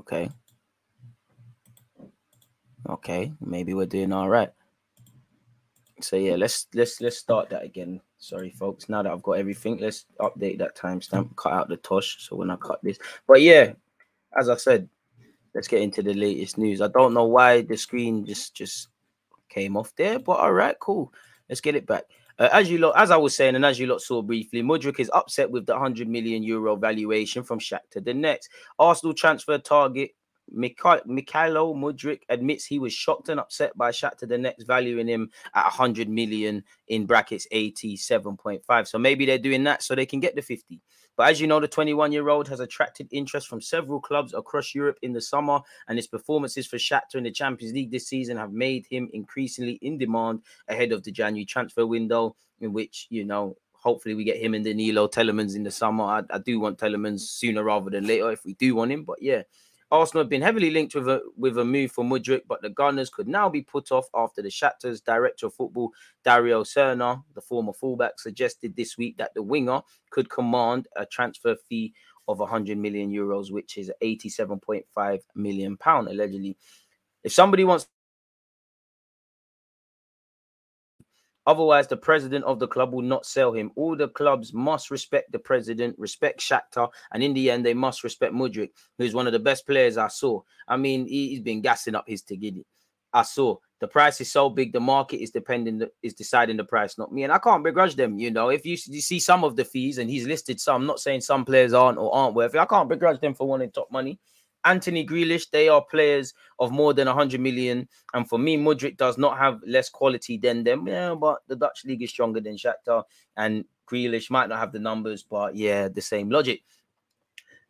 Okay. 0.00 0.30
Okay, 2.88 3.32
maybe 3.40 3.74
we're 3.74 3.86
doing 3.86 4.12
all 4.12 4.28
right. 4.28 4.50
So 6.00 6.16
yeah, 6.16 6.34
let's 6.34 6.66
let's 6.74 7.00
let's 7.00 7.16
start 7.16 7.50
that 7.50 7.64
again. 7.64 8.00
Sorry, 8.18 8.50
folks. 8.50 8.88
Now 8.88 9.02
that 9.02 9.12
I've 9.12 9.22
got 9.22 9.32
everything, 9.32 9.78
let's 9.78 10.06
update 10.20 10.58
that 10.58 10.76
timestamp. 10.76 11.36
Cut 11.36 11.52
out 11.52 11.68
the 11.68 11.76
tosh. 11.76 12.16
So 12.26 12.36
when 12.36 12.50
I 12.50 12.56
cut 12.56 12.80
this, 12.82 12.98
but 13.26 13.40
yeah, 13.40 13.72
as 14.36 14.48
I 14.48 14.56
said, 14.56 14.88
let's 15.54 15.68
get 15.68 15.82
into 15.82 16.02
the 16.02 16.14
latest 16.14 16.58
news. 16.58 16.80
I 16.80 16.88
don't 16.88 17.14
know 17.14 17.26
why 17.26 17.62
the 17.62 17.76
screen 17.76 18.26
just 18.26 18.54
just 18.54 18.88
came 19.52 19.76
off 19.76 19.94
there, 19.96 20.18
but 20.18 20.38
all 20.38 20.52
right, 20.52 20.76
cool. 20.80 21.12
Let's 21.48 21.60
get 21.60 21.74
it 21.74 21.86
back. 21.86 22.04
Uh, 22.38 22.48
as 22.52 22.70
you 22.70 22.78
lot, 22.78 22.94
as 22.96 23.10
I 23.10 23.16
was 23.16 23.36
saying, 23.36 23.56
and 23.56 23.64
as 23.64 23.78
you 23.78 23.86
lot 23.86 24.00
saw 24.00 24.22
briefly, 24.22 24.62
Mudryk 24.62 24.98
is 24.98 25.10
upset 25.12 25.50
with 25.50 25.66
the 25.66 25.74
100 25.74 26.08
million 26.08 26.42
euro 26.42 26.76
valuation 26.76 27.42
from 27.42 27.58
Shakhtar 27.58 27.98
Donetsk. 27.98 28.48
Arsenal 28.78 29.14
transfer 29.14 29.58
target 29.58 30.12
Mikhailo 30.54 31.74
Mudryk 31.74 32.22
admits 32.28 32.64
he 32.64 32.78
was 32.78 32.92
shocked 32.92 33.28
and 33.28 33.40
upset 33.40 33.76
by 33.76 33.90
Shakhtar 33.90 34.24
Donetsk 34.24 34.66
valuing 34.66 35.06
him 35.06 35.30
at 35.54 35.64
100 35.64 36.08
million 36.08 36.64
in 36.88 37.06
brackets 37.06 37.46
87.5. 37.52 38.86
So 38.86 38.98
maybe 38.98 39.26
they're 39.26 39.38
doing 39.38 39.64
that 39.64 39.82
so 39.82 39.94
they 39.94 40.06
can 40.06 40.20
get 40.20 40.34
the 40.34 40.42
50. 40.42 40.80
But 41.16 41.30
as 41.30 41.40
you 41.40 41.46
know, 41.46 41.60
the 41.60 41.68
21 41.68 42.12
year 42.12 42.28
old 42.28 42.48
has 42.48 42.60
attracted 42.60 43.08
interest 43.10 43.48
from 43.48 43.60
several 43.60 44.00
clubs 44.00 44.34
across 44.34 44.74
Europe 44.74 44.98
in 45.02 45.12
the 45.12 45.20
summer, 45.20 45.60
and 45.88 45.98
his 45.98 46.06
performances 46.06 46.66
for 46.66 46.76
Shakhtar 46.76 47.16
in 47.16 47.24
the 47.24 47.30
Champions 47.30 47.74
League 47.74 47.90
this 47.90 48.08
season 48.08 48.36
have 48.36 48.52
made 48.52 48.86
him 48.86 49.10
increasingly 49.12 49.78
in 49.82 49.98
demand 49.98 50.42
ahead 50.68 50.92
of 50.92 51.02
the 51.04 51.12
January 51.12 51.44
transfer 51.44 51.86
window, 51.86 52.36
in 52.60 52.72
which, 52.72 53.06
you 53.10 53.24
know, 53.24 53.56
hopefully 53.72 54.14
we 54.14 54.24
get 54.24 54.40
him 54.40 54.54
and 54.54 54.64
Danilo 54.64 55.08
Tielemans 55.08 55.56
in 55.56 55.64
the 55.64 55.70
summer. 55.70 56.04
I, 56.04 56.22
I 56.30 56.38
do 56.38 56.60
want 56.60 56.78
Tielemans 56.78 57.20
sooner 57.20 57.64
rather 57.64 57.90
than 57.90 58.06
later 58.06 58.30
if 58.30 58.44
we 58.44 58.54
do 58.54 58.76
want 58.76 58.92
him, 58.92 59.04
but 59.04 59.20
yeah. 59.20 59.42
Arsenal 59.92 60.24
have 60.24 60.30
been 60.30 60.40
heavily 60.40 60.70
linked 60.70 60.94
with 60.94 61.06
a 61.06 61.20
with 61.36 61.58
a 61.58 61.64
move 61.66 61.92
for 61.92 62.02
Mudryk, 62.02 62.42
but 62.48 62.62
the 62.62 62.70
Gunners 62.70 63.10
could 63.10 63.28
now 63.28 63.50
be 63.50 63.60
put 63.60 63.92
off 63.92 64.06
after 64.14 64.40
the 64.40 64.48
Shakhtar's 64.48 65.02
director 65.02 65.46
of 65.46 65.54
football, 65.54 65.90
Dario 66.24 66.62
Srna, 66.64 67.22
the 67.34 67.42
former 67.42 67.74
fullback, 67.74 68.18
suggested 68.18 68.74
this 68.74 68.96
week 68.96 69.18
that 69.18 69.34
the 69.34 69.42
winger 69.42 69.82
could 70.10 70.30
command 70.30 70.88
a 70.96 71.04
transfer 71.04 71.56
fee 71.68 71.92
of 72.26 72.38
100 72.38 72.78
million 72.78 73.10
euros, 73.10 73.52
which 73.52 73.76
is 73.76 73.92
87.5 74.02 75.20
million 75.34 75.76
pound 75.76 76.08
allegedly. 76.08 76.56
If 77.22 77.32
somebody 77.32 77.64
wants 77.64 77.86
Otherwise, 81.46 81.88
the 81.88 81.96
president 81.96 82.44
of 82.44 82.58
the 82.58 82.68
club 82.68 82.92
will 82.92 83.02
not 83.02 83.26
sell 83.26 83.52
him. 83.52 83.70
All 83.76 83.96
the 83.96 84.08
clubs 84.08 84.52
must 84.52 84.90
respect 84.90 85.32
the 85.32 85.38
president, 85.38 85.98
respect 85.98 86.40
Shakhtar, 86.40 86.88
and 87.12 87.22
in 87.22 87.34
the 87.34 87.50
end, 87.50 87.66
they 87.66 87.74
must 87.74 88.04
respect 88.04 88.32
Mudryk, 88.32 88.70
who's 88.98 89.14
one 89.14 89.26
of 89.26 89.32
the 89.32 89.38
best 89.38 89.66
players 89.66 89.96
I 89.96 90.08
saw. 90.08 90.40
I 90.68 90.76
mean, 90.76 91.06
he, 91.06 91.34
has 91.34 91.42
been 91.42 91.60
gassing 91.60 91.94
up 91.94 92.04
his 92.06 92.22
Tigidi. 92.22 92.64
I 93.12 93.22
saw 93.22 93.56
the 93.80 93.88
price 93.88 94.20
is 94.20 94.30
so 94.30 94.48
big, 94.48 94.72
the 94.72 94.80
market 94.80 95.20
is 95.20 95.32
depending 95.32 95.82
is 96.02 96.14
deciding 96.14 96.56
the 96.56 96.64
price, 96.64 96.96
not 96.96 97.12
me. 97.12 97.24
And 97.24 97.32
I 97.32 97.38
can't 97.38 97.64
begrudge 97.64 97.96
them. 97.96 98.16
You 98.16 98.30
know, 98.30 98.48
if 98.48 98.64
you, 98.64 98.78
you 98.86 99.00
see 99.00 99.18
some 99.18 99.42
of 99.42 99.56
the 99.56 99.64
fees, 99.64 99.98
and 99.98 100.08
he's 100.08 100.26
listed 100.26 100.60
some, 100.60 100.86
not 100.86 101.00
saying 101.00 101.22
some 101.22 101.44
players 101.44 101.72
aren't 101.72 101.98
or 101.98 102.14
aren't 102.14 102.36
worth 102.36 102.54
it. 102.54 102.60
I 102.60 102.66
can't 102.66 102.88
begrudge 102.88 103.20
them 103.20 103.34
for 103.34 103.48
wanting 103.48 103.72
top 103.72 103.90
money. 103.90 104.20
Antony 104.64 105.06
Grealish, 105.06 105.50
they 105.50 105.68
are 105.68 105.82
players 105.82 106.34
of 106.58 106.70
more 106.70 106.94
than 106.94 107.06
100 107.06 107.40
million. 107.40 107.88
And 108.14 108.28
for 108.28 108.38
me, 108.38 108.56
Mudryk 108.56 108.96
does 108.96 109.18
not 109.18 109.38
have 109.38 109.60
less 109.66 109.88
quality 109.88 110.38
than 110.38 110.64
them. 110.64 110.86
Yeah, 110.86 111.14
but 111.14 111.42
the 111.48 111.56
Dutch 111.56 111.84
league 111.84 112.02
is 112.02 112.10
stronger 112.10 112.40
than 112.40 112.56
Shakhtar. 112.56 113.04
And 113.36 113.64
Grealish 113.90 114.30
might 114.30 114.48
not 114.48 114.58
have 114.58 114.72
the 114.72 114.78
numbers, 114.78 115.22
but 115.22 115.56
yeah, 115.56 115.88
the 115.88 116.00
same 116.00 116.30
logic. 116.30 116.62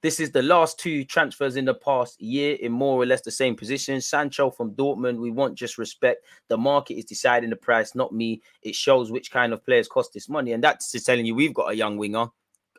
This 0.02 0.18
is 0.18 0.32
the 0.32 0.42
last 0.42 0.80
two 0.80 1.04
transfers 1.04 1.54
in 1.54 1.64
the 1.64 1.74
past 1.74 2.20
year 2.20 2.56
in 2.56 2.72
more 2.72 3.00
or 3.00 3.06
less 3.06 3.20
the 3.20 3.30
same 3.30 3.54
position. 3.54 4.00
Sancho 4.00 4.50
from 4.50 4.72
Dortmund, 4.72 5.18
we 5.18 5.30
want 5.30 5.54
just 5.54 5.78
respect. 5.78 6.24
The 6.48 6.58
market 6.58 6.94
is 6.94 7.04
deciding 7.04 7.50
the 7.50 7.56
price, 7.56 7.94
not 7.94 8.12
me. 8.12 8.42
It 8.62 8.74
shows 8.74 9.12
which 9.12 9.30
kind 9.30 9.52
of 9.52 9.64
players 9.64 9.86
cost 9.86 10.12
this 10.12 10.28
money. 10.28 10.54
And 10.54 10.64
that's 10.64 10.90
just 10.90 11.06
telling 11.06 11.24
you 11.24 11.36
we've 11.36 11.54
got 11.54 11.70
a 11.70 11.76
young 11.76 11.96
winger 11.98 12.26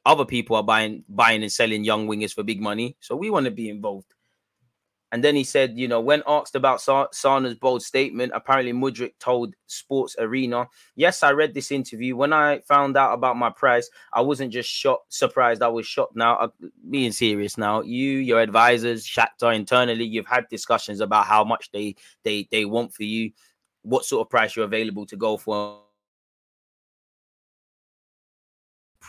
other 0.06 0.26
people 0.26 0.56
are 0.56 0.64
buying 0.64 1.04
buying 1.10 1.44
and 1.44 1.52
selling 1.52 1.84
young 1.84 2.08
wingers 2.08 2.34
for 2.34 2.44
big 2.44 2.62
money. 2.62 2.96
So 3.00 3.16
we 3.16 3.30
want 3.30 3.46
to 3.46 3.52
be 3.52 3.70
involved. 3.70 4.08
And 5.12 5.24
then 5.24 5.36
he 5.36 5.44
said, 5.44 5.78
you 5.78 5.88
know, 5.88 6.02
when 6.02 6.24
asked 6.26 6.56
about 6.56 6.82
Sa- 6.82 7.08
Srna's 7.10 7.54
bold 7.54 7.84
statement, 7.84 8.32
apparently 8.34 8.74
Mudryk 8.74 9.14
told 9.20 9.54
Sports 9.68 10.16
Arena, 10.18 10.68
"Yes, 10.96 11.22
I 11.22 11.34
read 11.34 11.54
this 11.54 11.72
interview. 11.72 12.16
When 12.16 12.34
I 12.34 12.62
found 12.62 12.98
out 12.98 13.14
about 13.14 13.38
my 13.38 13.52
price, 13.52 13.88
I 14.12 14.22
wasn't 14.22 14.52
just 14.52 14.70
shocked, 14.70 15.14
surprised. 15.14 15.62
I 15.62 15.68
was 15.68 15.86
shocked. 15.86 16.16
Now, 16.16 16.38
uh, 16.38 16.48
being 16.90 17.12
serious, 17.12 17.60
now 17.60 17.82
you, 17.82 18.18
your 18.18 18.42
advisors, 18.42 19.06
Shakhtar 19.06 19.56
internally, 19.56 20.04
you've 20.06 20.26
had 20.26 20.50
discussions 20.50 21.00
about 21.00 21.28
how 21.28 21.44
much 21.44 21.70
they 21.72 21.96
they 22.24 22.48
they 22.52 22.66
want 22.66 22.94
for 22.94 23.04
you. 23.04 23.32
what 23.84 24.06
sort 24.06 24.26
of 24.26 24.30
price 24.32 24.56
you're 24.56 24.66
available 24.66 25.06
to 25.06 25.18
go 25.18 25.38
for. 25.38 25.83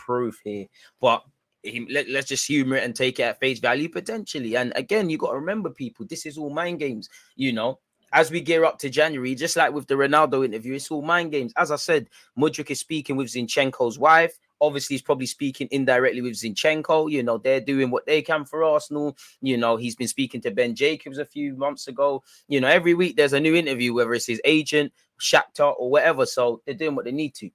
Proof 0.05 0.39
here, 0.43 0.67
but 1.01 1.23
he, 1.63 1.87
let, 1.89 2.07
us 2.09 2.25
just 2.25 2.45
humor 2.45 2.77
it 2.77 2.83
and 2.83 2.95
take 2.95 3.19
it 3.19 3.23
at 3.23 3.39
face 3.39 3.59
value 3.59 3.89
potentially. 3.89 4.55
And 4.55 4.71
again, 4.75 5.09
you 5.09 5.17
got 5.17 5.31
to 5.31 5.37
remember, 5.37 5.69
people, 5.69 6.05
this 6.05 6.25
is 6.25 6.37
all 6.37 6.49
mind 6.49 6.79
games. 6.79 7.09
You 7.35 7.53
know, 7.53 7.79
as 8.13 8.31
we 8.31 8.41
gear 8.41 8.65
up 8.65 8.79
to 8.79 8.89
January, 8.89 9.35
just 9.35 9.57
like 9.57 9.73
with 9.73 9.87
the 9.87 9.95
Ronaldo 9.95 10.45
interview, 10.45 10.75
it's 10.75 10.91
all 10.91 11.01
mind 11.01 11.31
games. 11.31 11.53
As 11.57 11.71
I 11.71 11.75
said, 11.75 12.09
Mudryk 12.37 12.69
is 12.69 12.79
speaking 12.79 13.15
with 13.15 13.27
Zinchenko's 13.27 13.99
wife. 13.99 14.37
Obviously, 14.61 14.93
he's 14.93 15.01
probably 15.01 15.25
speaking 15.25 15.67
indirectly 15.71 16.21
with 16.21 16.33
Zinchenko. 16.33 17.11
You 17.11 17.23
know, 17.23 17.37
they're 17.37 17.59
doing 17.59 17.91
what 17.91 18.05
they 18.05 18.21
can 18.21 18.45
for 18.45 18.63
Arsenal. 18.63 19.17
You 19.41 19.57
know, 19.57 19.75
he's 19.75 19.95
been 19.95 20.07
speaking 20.07 20.41
to 20.41 20.51
Ben 20.51 20.75
Jacobs 20.75 21.17
a 21.17 21.25
few 21.25 21.55
months 21.55 21.87
ago. 21.87 22.23
You 22.47 22.61
know, 22.61 22.67
every 22.67 22.93
week 22.93 23.17
there's 23.17 23.33
a 23.33 23.39
new 23.39 23.55
interview, 23.55 23.93
whether 23.93 24.13
it's 24.13 24.27
his 24.27 24.41
agent, 24.45 24.93
Shakhtar, 25.19 25.75
or 25.77 25.89
whatever. 25.89 26.25
So 26.25 26.61
they're 26.65 26.75
doing 26.75 26.95
what 26.95 27.05
they 27.05 27.11
need 27.11 27.35
to. 27.35 27.49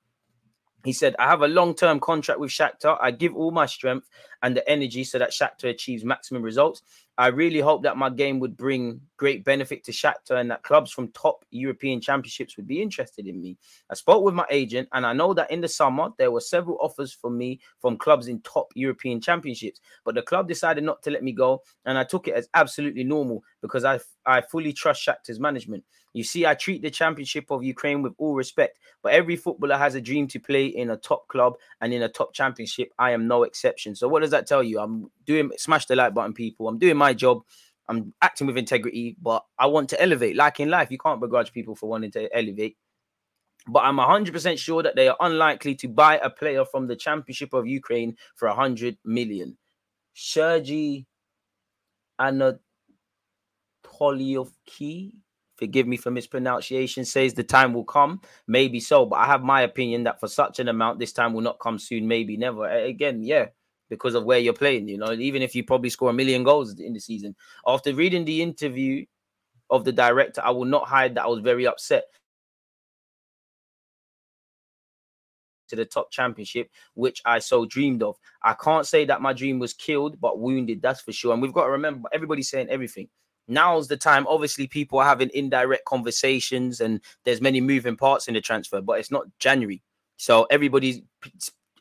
He 0.84 0.92
said, 0.92 1.14
I 1.18 1.28
have 1.28 1.42
a 1.42 1.48
long 1.48 1.74
term 1.74 2.00
contract 2.00 2.40
with 2.40 2.50
Shakhtar. 2.50 2.96
I 3.00 3.10
give 3.10 3.34
all 3.34 3.50
my 3.50 3.66
strength 3.66 4.08
and 4.42 4.56
the 4.56 4.66
energy 4.68 5.04
so 5.04 5.18
that 5.18 5.30
Shakhtar 5.30 5.70
achieves 5.70 6.04
maximum 6.04 6.42
results. 6.42 6.82
I 7.18 7.26
really 7.26 7.60
hope 7.60 7.82
that 7.82 7.98
my 7.98 8.08
game 8.08 8.40
would 8.40 8.56
bring 8.56 8.98
great 9.18 9.44
benefit 9.44 9.84
to 9.84 9.92
Shakhtar 9.92 10.40
and 10.40 10.50
that 10.50 10.62
clubs 10.62 10.90
from 10.90 11.08
top 11.08 11.44
European 11.50 12.00
championships 12.00 12.56
would 12.56 12.66
be 12.66 12.80
interested 12.80 13.26
in 13.26 13.42
me. 13.42 13.58
I 13.90 13.94
spoke 13.94 14.24
with 14.24 14.34
my 14.34 14.46
agent 14.50 14.88
and 14.94 15.04
I 15.04 15.12
know 15.12 15.34
that 15.34 15.50
in 15.50 15.60
the 15.60 15.68
summer 15.68 16.08
there 16.16 16.30
were 16.30 16.40
several 16.40 16.78
offers 16.80 17.12
for 17.12 17.28
me 17.28 17.60
from 17.78 17.98
clubs 17.98 18.28
in 18.28 18.40
top 18.40 18.72
European 18.74 19.20
championships, 19.20 19.80
but 20.02 20.14
the 20.14 20.22
club 20.22 20.48
decided 20.48 20.82
not 20.82 21.02
to 21.02 21.10
let 21.10 21.22
me 21.22 21.32
go 21.32 21.62
and 21.84 21.98
I 21.98 22.04
took 22.04 22.26
it 22.26 22.34
as 22.34 22.48
absolutely 22.54 23.04
normal 23.04 23.42
because 23.62 23.84
I 23.84 24.00
I 24.26 24.40
fully 24.40 24.72
trust 24.72 25.06
Shakhtar's 25.06 25.40
management. 25.40 25.84
You 26.12 26.24
see, 26.24 26.44
I 26.44 26.54
treat 26.54 26.82
the 26.82 26.90
championship 26.90 27.50
of 27.50 27.62
Ukraine 27.62 28.02
with 28.02 28.14
all 28.18 28.34
respect, 28.34 28.78
but 29.02 29.12
every 29.12 29.36
footballer 29.36 29.76
has 29.76 29.94
a 29.94 30.00
dream 30.00 30.26
to 30.28 30.40
play 30.40 30.66
in 30.66 30.90
a 30.90 30.96
top 30.96 31.28
club 31.28 31.54
and 31.80 31.94
in 31.94 32.02
a 32.02 32.08
top 32.08 32.34
championship. 32.34 32.90
I 32.98 33.12
am 33.12 33.28
no 33.28 33.44
exception. 33.44 33.94
So, 33.94 34.08
what 34.08 34.22
does 34.22 34.30
that 34.30 34.46
tell 34.46 34.62
you? 34.62 34.80
I'm 34.80 35.10
doing 35.24 35.50
smash 35.56 35.86
the 35.86 35.96
like 35.96 36.14
button, 36.14 36.34
people. 36.34 36.68
I'm 36.68 36.78
doing 36.78 36.96
my 36.96 37.14
job. 37.14 37.42
I'm 37.88 38.14
acting 38.22 38.46
with 38.46 38.56
integrity, 38.56 39.16
but 39.20 39.44
I 39.58 39.66
want 39.66 39.88
to 39.90 40.00
elevate. 40.00 40.36
Like 40.36 40.60
in 40.60 40.70
life, 40.70 40.90
you 40.90 40.98
can't 40.98 41.20
begrudge 41.20 41.52
people 41.52 41.74
for 41.74 41.88
wanting 41.88 42.12
to 42.12 42.28
elevate. 42.36 42.76
But 43.66 43.80
I'm 43.80 43.96
100% 43.96 44.58
sure 44.58 44.82
that 44.82 44.96
they 44.96 45.08
are 45.08 45.16
unlikely 45.20 45.74
to 45.76 45.88
buy 45.88 46.18
a 46.18 46.30
player 46.30 46.64
from 46.64 46.86
the 46.86 46.96
championship 46.96 47.52
of 47.52 47.66
Ukraine 47.66 48.16
for 48.36 48.48
100 48.48 48.96
million. 49.04 49.58
Sergey 50.14 51.06
Anatolyevsky 54.00 55.12
forgive 55.60 55.86
me 55.86 55.98
for 55.98 56.10
mispronunciation, 56.10 57.04
says 57.04 57.34
the 57.34 57.44
time 57.44 57.74
will 57.74 57.84
come. 57.84 58.20
Maybe 58.48 58.80
so, 58.80 59.04
but 59.04 59.16
I 59.16 59.26
have 59.26 59.42
my 59.42 59.60
opinion 59.60 60.04
that 60.04 60.18
for 60.18 60.26
such 60.26 60.58
an 60.58 60.68
amount, 60.68 60.98
this 60.98 61.12
time 61.12 61.34
will 61.34 61.42
not 61.42 61.60
come 61.60 61.78
soon, 61.78 62.08
maybe 62.08 62.38
never. 62.38 62.66
Again, 62.66 63.22
yeah, 63.22 63.48
because 63.90 64.14
of 64.14 64.24
where 64.24 64.38
you're 64.38 64.54
playing, 64.54 64.88
you 64.88 64.96
know, 64.96 65.12
even 65.12 65.42
if 65.42 65.54
you 65.54 65.62
probably 65.62 65.90
score 65.90 66.10
a 66.10 66.14
million 66.14 66.42
goals 66.42 66.80
in 66.80 66.94
the 66.94 66.98
season. 66.98 67.36
After 67.66 67.94
reading 67.94 68.24
the 68.24 68.40
interview 68.40 69.04
of 69.68 69.84
the 69.84 69.92
director, 69.92 70.40
I 70.42 70.50
will 70.50 70.64
not 70.64 70.88
hide 70.88 71.14
that 71.16 71.24
I 71.24 71.28
was 71.28 71.40
very 71.40 71.66
upset. 71.66 72.04
To 75.68 75.76
the 75.76 75.84
top 75.84 76.10
championship, 76.10 76.68
which 76.94 77.22
I 77.24 77.38
so 77.38 77.64
dreamed 77.64 78.02
of. 78.02 78.16
I 78.42 78.54
can't 78.54 78.86
say 78.86 79.04
that 79.04 79.20
my 79.20 79.32
dream 79.32 79.60
was 79.60 79.72
killed, 79.72 80.20
but 80.20 80.40
wounded, 80.40 80.82
that's 80.82 81.02
for 81.02 81.12
sure. 81.12 81.32
And 81.32 81.40
we've 81.40 81.52
got 81.52 81.64
to 81.64 81.70
remember 81.70 82.08
everybody's 82.12 82.50
saying 82.50 82.70
everything 82.70 83.08
now's 83.48 83.88
the 83.88 83.96
time. 83.96 84.26
Obviously, 84.28 84.66
people 84.66 84.98
are 84.98 85.04
having 85.04 85.30
indirect 85.34 85.84
conversations, 85.84 86.80
and 86.80 87.00
there's 87.24 87.40
many 87.40 87.60
moving 87.60 87.96
parts 87.96 88.28
in 88.28 88.34
the 88.34 88.40
transfer, 88.40 88.80
but 88.80 88.98
it's 88.98 89.10
not 89.10 89.26
January, 89.38 89.82
so 90.16 90.46
everybody's. 90.50 91.00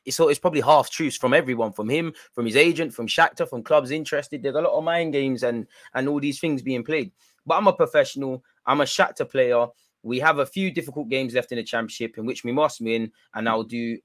It's, 0.06 0.20
it's 0.20 0.40
probably 0.40 0.62
half 0.62 0.90
truths 0.90 1.18
from 1.18 1.34
everyone, 1.34 1.72
from 1.72 1.88
him, 1.90 2.14
from 2.34 2.46
his 2.46 2.56
agent, 2.56 2.94
from 2.94 3.06
Shakhtar, 3.06 3.48
from 3.48 3.62
clubs 3.62 3.92
interested. 3.92 4.42
There's 4.42 4.56
a 4.56 4.62
lot 4.62 4.76
of 4.76 4.84
mind 4.84 5.14
games 5.14 5.44
and 5.44 5.68
and 5.94 6.08
all 6.08 6.20
these 6.20 6.40
things 6.40 6.62
being 6.62 6.84
played. 6.84 7.12
But 7.46 7.56
I'm 7.56 7.68
a 7.68 7.74
professional. 7.74 8.44
I'm 8.66 8.82
a 8.82 8.86
Shakhtar 8.86 9.30
player. 9.30 9.68
We 10.02 10.20
have 10.20 10.40
a 10.40 10.46
few 10.46 10.72
difficult 10.72 11.10
games 11.10 11.34
left 11.34 11.52
in 11.52 11.58
the 11.58 11.64
championship 11.64 12.18
in 12.18 12.26
which 12.26 12.44
we 12.44 12.52
must 12.52 12.82
win, 12.82 13.12
and 13.34 13.48
I'll 13.48 13.64
do 13.64 14.00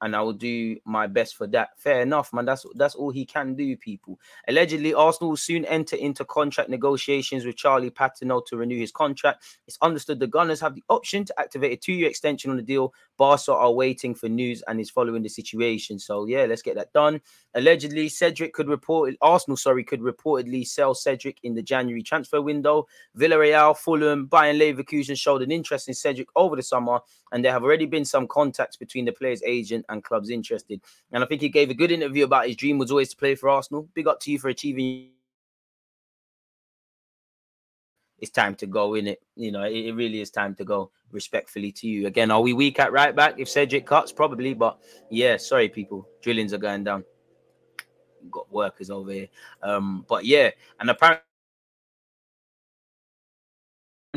and 0.00 0.14
I 0.14 0.20
will 0.20 0.32
do 0.32 0.76
my 0.84 1.06
best 1.06 1.36
for 1.36 1.46
that. 1.48 1.70
Fair 1.78 2.02
enough, 2.02 2.32
man. 2.32 2.44
That's 2.44 2.66
that's 2.74 2.94
all 2.94 3.10
he 3.10 3.24
can 3.24 3.54
do, 3.54 3.76
people. 3.76 4.18
Allegedly, 4.48 4.94
Arsenal 4.94 5.30
will 5.30 5.36
soon 5.36 5.64
enter 5.64 5.96
into 5.96 6.24
contract 6.24 6.68
negotiations 6.68 7.44
with 7.44 7.56
Charlie 7.56 7.90
Patino 7.90 8.40
to 8.46 8.56
renew 8.56 8.78
his 8.78 8.92
contract. 8.92 9.44
It's 9.66 9.78
understood 9.80 10.20
the 10.20 10.26
Gunners 10.26 10.60
have 10.60 10.74
the 10.74 10.84
option 10.88 11.24
to 11.24 11.40
activate 11.40 11.72
a 11.72 11.76
two-year 11.76 12.08
extension 12.08 12.50
on 12.50 12.56
the 12.56 12.62
deal. 12.62 12.92
Barca 13.16 13.52
are 13.52 13.72
waiting 13.72 14.14
for 14.14 14.28
news 14.28 14.62
and 14.68 14.80
is 14.80 14.90
following 14.90 15.22
the 15.22 15.28
situation. 15.28 15.98
So 15.98 16.26
yeah, 16.26 16.44
let's 16.44 16.62
get 16.62 16.76
that 16.76 16.92
done. 16.92 17.20
Allegedly, 17.54 18.10
Cedric 18.10 18.52
could 18.52 18.68
report 18.68 19.14
Arsenal, 19.22 19.56
sorry, 19.56 19.82
could 19.82 20.00
reportedly 20.00 20.66
sell 20.66 20.94
Cedric 20.94 21.38
in 21.42 21.54
the 21.54 21.62
January 21.62 22.02
transfer 22.02 22.42
window. 22.42 22.86
Villarreal, 23.16 23.76
Fulham, 23.76 24.28
Bayern 24.28 24.58
Leverkusen 24.58 25.18
showed 25.18 25.40
an 25.40 25.50
interest 25.50 25.88
in 25.88 25.94
Cedric 25.94 26.28
over 26.36 26.54
the 26.54 26.62
summer, 26.62 27.00
and 27.32 27.42
there 27.42 27.52
have 27.52 27.64
already 27.64 27.86
been 27.86 28.04
some 28.04 28.28
contacts 28.28 28.76
between 28.76 29.06
the 29.06 29.12
player's 29.12 29.42
agent 29.42 29.85
and 29.88 30.02
clubs 30.02 30.30
interested. 30.30 30.80
And 31.12 31.22
I 31.22 31.26
think 31.26 31.40
he 31.40 31.48
gave 31.48 31.70
a 31.70 31.74
good 31.74 31.92
interview 31.92 32.24
about 32.24 32.46
his 32.46 32.56
dream 32.56 32.78
was 32.78 32.90
always 32.90 33.10
to 33.10 33.16
play 33.16 33.34
for 33.34 33.48
Arsenal. 33.48 33.88
Big 33.94 34.06
up 34.06 34.20
to 34.20 34.30
you 34.30 34.38
for 34.38 34.48
achieving. 34.48 35.10
It's 38.18 38.30
time 38.30 38.54
to 38.56 38.66
go 38.66 38.94
in 38.94 39.08
it. 39.08 39.22
You 39.34 39.52
know, 39.52 39.64
it, 39.64 39.92
really 39.92 40.20
is 40.20 40.30
time 40.30 40.54
to 40.56 40.64
go. 40.64 40.90
Respectfully 41.12 41.70
to 41.72 41.86
you. 41.86 42.06
Again, 42.06 42.30
are 42.30 42.40
we 42.40 42.52
weak 42.52 42.80
at 42.80 42.92
right 42.92 43.14
back? 43.14 43.38
If 43.38 43.48
Cedric 43.48 43.86
cuts, 43.86 44.10
probably. 44.12 44.54
But 44.54 44.78
yeah, 45.10 45.36
sorry, 45.36 45.68
people. 45.68 46.08
Drillings 46.22 46.52
are 46.52 46.58
going 46.58 46.84
down. 46.84 47.04
Got 48.30 48.50
workers 48.50 48.90
over 48.90 49.12
here. 49.12 49.28
Um, 49.62 50.04
but 50.08 50.24
yeah, 50.24 50.50
and 50.80 50.90
apparently 50.90 51.22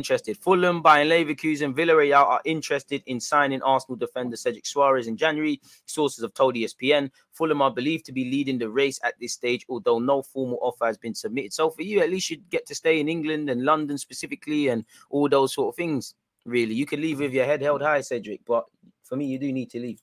interested. 0.00 0.38
Fulham, 0.38 0.82
Bayern 0.82 1.08
Leverkusen, 1.08 1.74
Villarreal 1.74 2.24
are 2.24 2.40
interested 2.46 3.02
in 3.04 3.20
signing 3.20 3.60
Arsenal 3.60 3.96
defender 3.98 4.34
Cedric 4.34 4.64
Soares 4.64 5.06
in 5.06 5.16
January. 5.16 5.60
Sources 5.84 6.22
have 6.24 6.32
told 6.32 6.54
ESPN. 6.54 7.10
Fulham 7.32 7.60
are 7.60 7.70
believed 7.70 8.06
to 8.06 8.12
be 8.12 8.24
leading 8.24 8.58
the 8.58 8.70
race 8.70 8.98
at 9.04 9.14
this 9.20 9.34
stage, 9.34 9.66
although 9.68 9.98
no 9.98 10.22
formal 10.22 10.58
offer 10.62 10.86
has 10.86 10.96
been 10.96 11.14
submitted. 11.14 11.52
So 11.52 11.68
for 11.68 11.82
you, 11.82 12.00
at 12.00 12.08
least 12.08 12.30
you'd 12.30 12.48
get 12.48 12.64
to 12.68 12.74
stay 12.74 12.98
in 12.98 13.10
England 13.10 13.50
and 13.50 13.62
London 13.62 13.98
specifically, 13.98 14.68
and 14.68 14.86
all 15.10 15.28
those 15.28 15.52
sort 15.52 15.74
of 15.74 15.76
things. 15.76 16.14
Really, 16.46 16.74
you 16.74 16.86
can 16.86 17.02
leave 17.02 17.20
with 17.20 17.34
your 17.34 17.44
head 17.44 17.60
held 17.60 17.82
high, 17.82 18.00
Cedric. 18.00 18.40
But 18.46 18.64
for 19.04 19.16
me, 19.16 19.26
you 19.26 19.38
do 19.38 19.52
need 19.52 19.70
to 19.70 19.80
leave. 19.80 20.00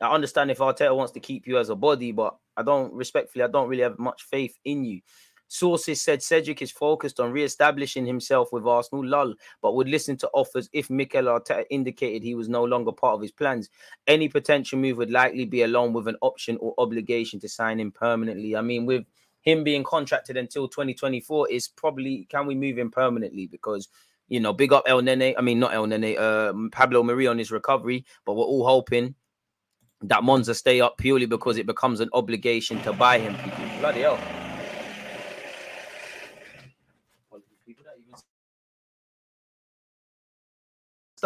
I 0.00 0.14
understand 0.14 0.50
if 0.50 0.58
Arteta 0.58 0.96
wants 0.96 1.12
to 1.12 1.20
keep 1.20 1.46
you 1.46 1.58
as 1.58 1.68
a 1.68 1.76
body, 1.76 2.12
but 2.12 2.36
I 2.56 2.62
don't 2.62 2.92
respectfully, 2.94 3.44
I 3.44 3.48
don't 3.48 3.68
really 3.68 3.82
have 3.82 3.98
much 3.98 4.22
faith 4.22 4.58
in 4.64 4.84
you. 4.84 5.00
Sources 5.48 6.02
said 6.02 6.22
Cedric 6.22 6.62
is 6.62 6.70
focused 6.70 7.20
on 7.20 7.32
re-establishing 7.32 8.04
himself 8.04 8.52
with 8.52 8.66
Arsenal, 8.66 9.06
lull, 9.06 9.34
but 9.62 9.74
would 9.74 9.88
listen 9.88 10.16
to 10.18 10.30
offers 10.34 10.68
if 10.72 10.90
Mikel 10.90 11.24
Arteta 11.24 11.64
indicated 11.70 12.22
he 12.22 12.34
was 12.34 12.48
no 12.48 12.64
longer 12.64 12.92
part 12.92 13.14
of 13.14 13.22
his 13.22 13.30
plans. 13.30 13.70
Any 14.06 14.28
potential 14.28 14.78
move 14.78 14.96
would 14.98 15.10
likely 15.10 15.44
be 15.44 15.62
along 15.62 15.92
with 15.92 16.08
an 16.08 16.16
option 16.20 16.56
or 16.60 16.74
obligation 16.78 17.38
to 17.40 17.48
sign 17.48 17.78
him 17.78 17.92
permanently. 17.92 18.56
I 18.56 18.62
mean, 18.62 18.86
with 18.86 19.04
him 19.42 19.62
being 19.62 19.84
contracted 19.84 20.36
until 20.36 20.68
2024, 20.68 21.50
is 21.50 21.68
probably 21.68 22.26
can 22.28 22.46
we 22.46 22.54
move 22.54 22.78
him 22.78 22.90
permanently? 22.90 23.46
Because 23.46 23.88
you 24.28 24.40
know, 24.40 24.52
big 24.52 24.72
up 24.72 24.84
Elneny. 24.86 25.34
I 25.38 25.40
mean, 25.40 25.60
not 25.60 25.72
Elneny, 25.72 26.18
uh, 26.18 26.68
Pablo 26.72 27.02
Mari 27.04 27.28
on 27.28 27.38
his 27.38 27.52
recovery, 27.52 28.04
but 28.24 28.34
we're 28.34 28.44
all 28.44 28.66
hoping 28.66 29.14
that 30.02 30.24
Monza 30.24 30.54
stay 30.54 30.80
up 30.80 30.98
purely 30.98 31.26
because 31.26 31.58
it 31.58 31.66
becomes 31.66 32.00
an 32.00 32.10
obligation 32.12 32.82
to 32.82 32.92
buy 32.92 33.18
him. 33.18 33.36
Bloody 33.80 34.00
hell. 34.00 34.18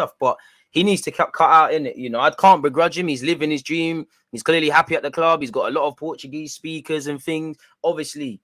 Stuff, 0.01 0.13
but 0.19 0.37
he 0.71 0.83
needs 0.83 1.01
to 1.01 1.11
cut, 1.11 1.33
cut 1.33 1.49
out 1.49 1.73
in 1.73 1.85
it. 1.85 1.95
You 1.97 2.09
know, 2.09 2.19
I 2.19 2.31
can't 2.31 2.61
begrudge 2.61 2.97
him. 2.97 3.07
He's 3.07 3.23
living 3.23 3.51
his 3.51 3.61
dream. 3.61 4.07
He's 4.31 4.43
clearly 4.43 4.69
happy 4.69 4.95
at 4.95 5.03
the 5.03 5.11
club. 5.11 5.41
He's 5.41 5.51
got 5.51 5.69
a 5.69 5.73
lot 5.73 5.87
of 5.87 5.97
Portuguese 5.97 6.53
speakers 6.53 7.07
and 7.07 7.21
things. 7.21 7.57
Obviously, 7.83 8.39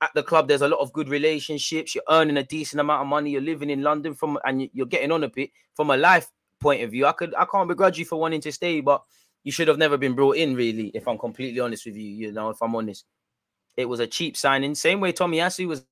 at 0.00 0.10
the 0.14 0.22
club, 0.22 0.48
there's 0.48 0.62
a 0.62 0.68
lot 0.68 0.80
of 0.80 0.92
good 0.92 1.08
relationships. 1.08 1.94
You're 1.94 2.04
earning 2.08 2.38
a 2.38 2.42
decent 2.42 2.80
amount 2.80 3.02
of 3.02 3.08
money. 3.08 3.30
You're 3.30 3.42
living 3.42 3.70
in 3.70 3.82
London 3.82 4.14
from, 4.14 4.38
and 4.44 4.68
you're 4.72 4.86
getting 4.86 5.12
on 5.12 5.24
a 5.24 5.28
bit 5.28 5.50
from 5.74 5.90
a 5.90 5.96
life 5.96 6.30
point 6.60 6.82
of 6.82 6.90
view. 6.90 7.06
I 7.06 7.12
could, 7.12 7.34
I 7.34 7.44
can't 7.44 7.68
begrudge 7.68 7.98
you 7.98 8.04
for 8.04 8.16
wanting 8.16 8.40
to 8.42 8.52
stay, 8.52 8.80
but 8.80 9.02
you 9.44 9.52
should 9.52 9.68
have 9.68 9.78
never 9.78 9.96
been 9.96 10.14
brought 10.14 10.36
in, 10.36 10.54
really. 10.54 10.88
If 10.94 11.06
I'm 11.06 11.18
completely 11.18 11.60
honest 11.60 11.86
with 11.86 11.96
you, 11.96 12.10
you 12.10 12.32
know, 12.32 12.50
if 12.50 12.62
I'm 12.62 12.74
honest, 12.74 13.04
it 13.76 13.84
was 13.84 14.00
a 14.00 14.06
cheap 14.06 14.36
signing. 14.36 14.74
Same 14.74 15.00
way 15.00 15.12
Tomiyasu 15.12 15.68
was 15.68 15.84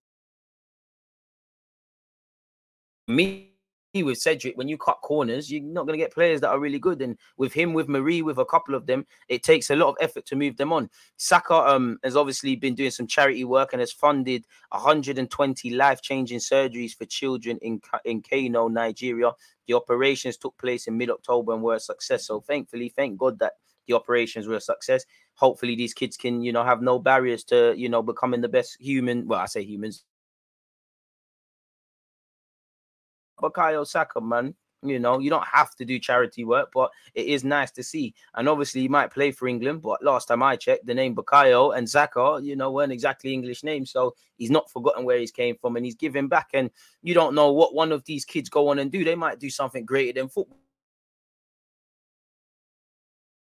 me 3.07 3.54
with 4.03 4.19
Cedric, 4.19 4.57
when 4.57 4.69
you 4.69 4.77
cut 4.77 5.01
corners, 5.03 5.51
you're 5.51 5.63
not 5.63 5.87
going 5.87 5.99
to 5.99 6.03
get 6.03 6.13
players 6.13 6.41
that 6.41 6.51
are 6.51 6.59
really 6.59 6.79
good. 6.79 7.01
And 7.01 7.17
with 7.37 7.53
him, 7.53 7.73
with 7.73 7.89
Mari, 7.89 8.23
with 8.23 8.39
a 8.39 8.45
couple 8.45 8.75
of 8.75 8.87
them, 8.87 9.07
it 9.29 9.43
takes 9.43 9.71
a 9.71 9.77
lot 9.77 9.91
of 9.91 9.97
effort 10.01 10.27
to 10.27 10.37
move 10.37 10.57
them 10.57 10.73
on. 10.73 10.91
Saka 11.17 11.55
um, 11.55 11.99
has 12.03 12.17
obviously 12.17 12.57
been 12.57 12.75
doing 12.75 12.91
some 12.91 13.07
charity 13.07 13.45
work 13.45 13.73
and 13.73 13.81
has 13.81 13.93
funded 13.93 14.45
120 14.71 15.71
life 15.71 16.03
changing 16.03 16.41
surgeries 16.41 16.95
for 16.97 17.05
children 17.05 17.59
in, 17.63 17.81
in 18.05 18.23
Kano, 18.23 18.69
Nigeria. 18.69 19.33
The 19.67 19.75
operations 19.75 20.37
took 20.37 20.57
place 20.59 20.87
in 20.87 20.99
mid 20.99 21.11
October 21.11 21.53
and 21.53 21.63
were 21.63 21.77
a 21.77 21.81
success. 21.81 22.27
So 22.27 22.41
thankfully, 22.41 22.89
thank 22.89 23.19
God 23.19 23.39
that 23.39 23.53
the 23.87 23.95
operations 23.95 24.47
were 24.47 24.57
a 24.57 24.61
success. 24.61 25.05
Hopefully, 25.35 25.77
these 25.77 25.95
kids 25.95 26.17
can, 26.17 26.43
you 26.43 26.53
know, 26.53 26.65
have 26.65 26.83
no 26.83 26.99
barriers 26.99 27.45
to, 27.45 27.75
you 27.77 27.89
know, 27.89 28.03
becoming 28.03 28.41
the 28.41 28.49
best 28.49 28.77
human. 28.81 29.27
Well, 29.27 29.41
I 29.41 29.47
say 29.47 29.63
humans, 29.63 30.05
Bukayo 33.45 33.87
Saka, 33.87 34.21
man. 34.21 34.55
You 34.83 34.99
know, 34.99 35.19
you 35.19 35.31
don't 35.31 35.47
have 35.47 35.75
to 35.77 35.85
do 35.87 35.99
charity 35.99 36.45
work, 36.45 36.69
but 36.75 36.91
it 37.15 37.27
is 37.27 37.43
nice 37.43 37.71
to 37.71 37.83
see. 37.83 38.13
And 38.35 38.49
obviously, 38.51 38.83
he 38.83 38.89
might 38.89 39.11
play 39.11 39.31
for 39.31 39.49
England, 39.49 39.81
but 39.81 40.05
last 40.05 40.29
time 40.29 40.43
I 40.43 40.57
checked, 40.57 40.85
the 40.85 40.93
name 40.93 41.17
Bukayo 41.17 41.75
and 41.75 41.89
Saka, 41.89 42.41
you 42.43 42.55
know, 42.55 42.71
weren't 42.71 42.93
exactly 42.93 43.33
English 43.33 43.65
names. 43.65 43.91
So 43.91 44.15
he's 44.37 44.51
not 44.51 44.71
forgotten 44.71 45.07
where 45.07 45.19
he's 45.19 45.31
came 45.31 45.57
from 45.57 45.77
and 45.77 45.87
he's 45.87 45.95
giving 45.95 46.29
back. 46.29 46.49
And 46.53 46.71
you 47.03 47.15
don't 47.15 47.35
know 47.35 47.51
what 47.51 47.75
one 47.75 47.93
of 47.93 48.05
these 48.05 48.27
kids 48.27 48.51
go 48.51 48.69
on 48.69 48.79
and 48.79 48.93
do. 48.93 49.05
They 49.05 49.15
might 49.15 49.39
do 49.39 49.49
something 49.49 49.87
greater 49.87 50.21
than 50.21 50.29
football. 50.29 50.59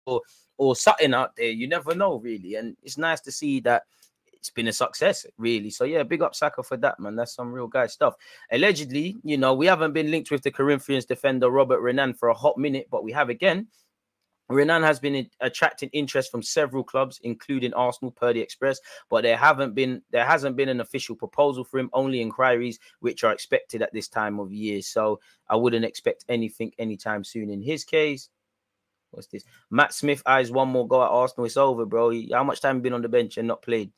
Or, 0.05 0.21
or 0.57 0.75
something 0.75 1.15
out 1.15 1.36
there. 1.36 1.49
You 1.49 1.67
never 1.67 1.95
know, 1.95 2.17
really. 2.17 2.53
And 2.53 2.77
it's 2.83 2.99
nice 2.99 3.21
to 3.21 3.31
see 3.31 3.61
that 3.61 3.83
it's 4.45 4.51
been 4.51 4.67
a 4.67 4.73
success, 4.73 5.25
really. 5.39 5.71
So 5.71 5.85
yeah, 5.85 6.03
big 6.03 6.21
up 6.21 6.35
Saka 6.35 6.61
for 6.61 6.77
that, 6.77 6.99
man. 6.99 7.15
That's 7.15 7.33
some 7.33 7.51
real 7.51 7.65
guy 7.67 7.87
stuff. 7.87 8.13
Allegedly, 8.51 9.17
you 9.23 9.37
know, 9.37 9.55
we 9.55 9.65
haven't 9.65 9.93
been 9.93 10.11
linked 10.11 10.29
with 10.29 10.43
the 10.43 10.51
Corinthians 10.51 11.05
defender 11.05 11.49
Robert 11.49 11.79
Renan 11.79 12.13
for 12.13 12.29
a 12.29 12.33
hot 12.33 12.59
minute, 12.59 12.87
but 12.91 13.03
we 13.03 13.11
have 13.11 13.29
again. 13.29 13.67
Renan 14.47 14.83
has 14.83 14.99
been 14.99 15.27
attracting 15.41 15.89
interest 15.93 16.29
from 16.29 16.43
several 16.43 16.83
clubs, 16.83 17.19
including 17.23 17.73
Arsenal, 17.73 18.13
the 18.21 18.39
Express, 18.39 18.79
but 19.09 19.23
there 19.23 19.35
haven't 19.35 19.73
been 19.73 20.03
there 20.11 20.25
hasn't 20.25 20.55
been 20.55 20.69
an 20.69 20.81
official 20.81 21.15
proposal 21.15 21.63
for 21.63 21.79
him. 21.79 21.89
Only 21.91 22.21
inquiries, 22.21 22.77
which 22.99 23.23
are 23.23 23.31
expected 23.31 23.81
at 23.81 23.91
this 23.93 24.07
time 24.07 24.39
of 24.39 24.53
year. 24.53 24.83
So 24.83 25.19
I 25.49 25.55
wouldn't 25.55 25.85
expect 25.85 26.25
anything 26.29 26.71
anytime 26.77 27.23
soon. 27.23 27.49
In 27.49 27.63
his 27.63 27.83
case, 27.83 28.29
what's 29.09 29.25
this? 29.25 29.43
Matt 29.71 29.95
Smith 29.95 30.21
eyes 30.27 30.51
one 30.51 30.69
more 30.69 30.87
go 30.87 31.01
at 31.01 31.09
Arsenal. 31.09 31.47
It's 31.47 31.57
over, 31.57 31.87
bro. 31.87 32.11
How 32.31 32.43
much 32.43 32.61
time 32.61 32.81
been 32.81 32.93
on 32.93 33.01
the 33.01 33.09
bench 33.09 33.37
and 33.37 33.47
not 33.47 33.63
played? 33.63 33.91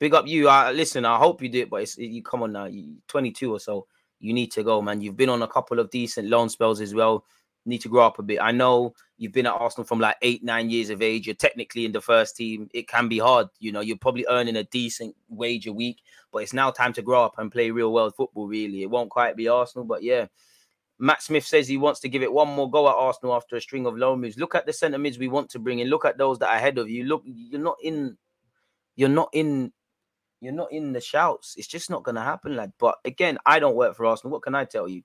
Big 0.00 0.14
up 0.14 0.26
you. 0.26 0.48
I 0.48 0.72
listen. 0.72 1.04
I 1.04 1.18
hope 1.18 1.42
you 1.42 1.50
do 1.50 1.60
it, 1.60 1.70
but 1.70 1.82
it's, 1.82 1.98
you 1.98 2.22
come 2.22 2.42
on 2.42 2.52
now. 2.52 2.64
You 2.64 2.96
22 3.06 3.52
or 3.52 3.60
so. 3.60 3.86
You 4.18 4.32
need 4.32 4.50
to 4.52 4.62
go, 4.62 4.80
man. 4.80 5.02
You've 5.02 5.16
been 5.16 5.28
on 5.28 5.42
a 5.42 5.48
couple 5.48 5.78
of 5.78 5.90
decent 5.90 6.28
loan 6.28 6.48
spells 6.48 6.80
as 6.80 6.94
well. 6.94 7.24
need 7.66 7.82
to 7.82 7.90
grow 7.90 8.06
up 8.06 8.18
a 8.18 8.22
bit. 8.22 8.38
I 8.40 8.50
know 8.50 8.94
you've 9.18 9.32
been 9.32 9.46
at 9.46 9.52
Arsenal 9.52 9.84
from 9.84 10.00
like 10.00 10.16
eight, 10.22 10.42
nine 10.42 10.70
years 10.70 10.88
of 10.88 11.02
age. 11.02 11.26
You're 11.26 11.34
technically 11.34 11.84
in 11.84 11.92
the 11.92 12.00
first 12.00 12.34
team. 12.34 12.70
It 12.72 12.88
can 12.88 13.08
be 13.08 13.18
hard. 13.18 13.48
You 13.58 13.72
know, 13.72 13.80
you're 13.80 13.98
probably 13.98 14.26
earning 14.30 14.56
a 14.56 14.64
decent 14.64 15.14
wage 15.28 15.66
a 15.66 15.72
week, 15.72 15.98
but 16.32 16.38
it's 16.38 16.54
now 16.54 16.70
time 16.70 16.94
to 16.94 17.02
grow 17.02 17.22
up 17.22 17.38
and 17.38 17.52
play 17.52 17.70
real 17.70 17.92
world 17.92 18.14
football. 18.16 18.46
Really, 18.46 18.82
it 18.82 18.90
won't 18.90 19.10
quite 19.10 19.36
be 19.36 19.48
Arsenal, 19.48 19.84
but 19.84 20.02
yeah. 20.02 20.26
Matt 20.98 21.22
Smith 21.22 21.46
says 21.46 21.66
he 21.66 21.78
wants 21.78 22.00
to 22.00 22.10
give 22.10 22.22
it 22.22 22.32
one 22.32 22.48
more 22.48 22.70
go 22.70 22.86
at 22.88 22.94
Arsenal 22.94 23.34
after 23.34 23.56
a 23.56 23.60
string 23.60 23.86
of 23.86 23.96
loan 23.96 24.20
moves. 24.20 24.38
Look 24.38 24.54
at 24.54 24.66
the 24.66 24.72
centre 24.72 24.98
mids 24.98 25.18
we 25.18 25.28
want 25.28 25.48
to 25.50 25.58
bring 25.58 25.78
in. 25.78 25.88
Look 25.88 26.04
at 26.04 26.18
those 26.18 26.38
that 26.40 26.50
are 26.50 26.56
ahead 26.56 26.76
of 26.76 26.90
you. 26.90 27.04
Look, 27.04 27.22
you're 27.24 27.60
not 27.60 27.76
in. 27.82 28.16
You're 28.96 29.08
not 29.08 29.30
in 29.32 29.72
you're 30.40 30.52
not 30.52 30.72
in 30.72 30.92
the 30.92 31.00
shouts. 31.00 31.54
It's 31.56 31.66
just 31.66 31.90
not 31.90 32.02
going 32.02 32.14
to 32.14 32.22
happen, 32.22 32.56
lad. 32.56 32.72
But 32.78 32.96
again, 33.04 33.38
I 33.46 33.58
don't 33.58 33.76
work 33.76 33.96
for 33.96 34.06
Arsenal. 34.06 34.32
What 34.32 34.42
can 34.42 34.54
I 34.54 34.64
tell 34.64 34.88
you? 34.88 35.02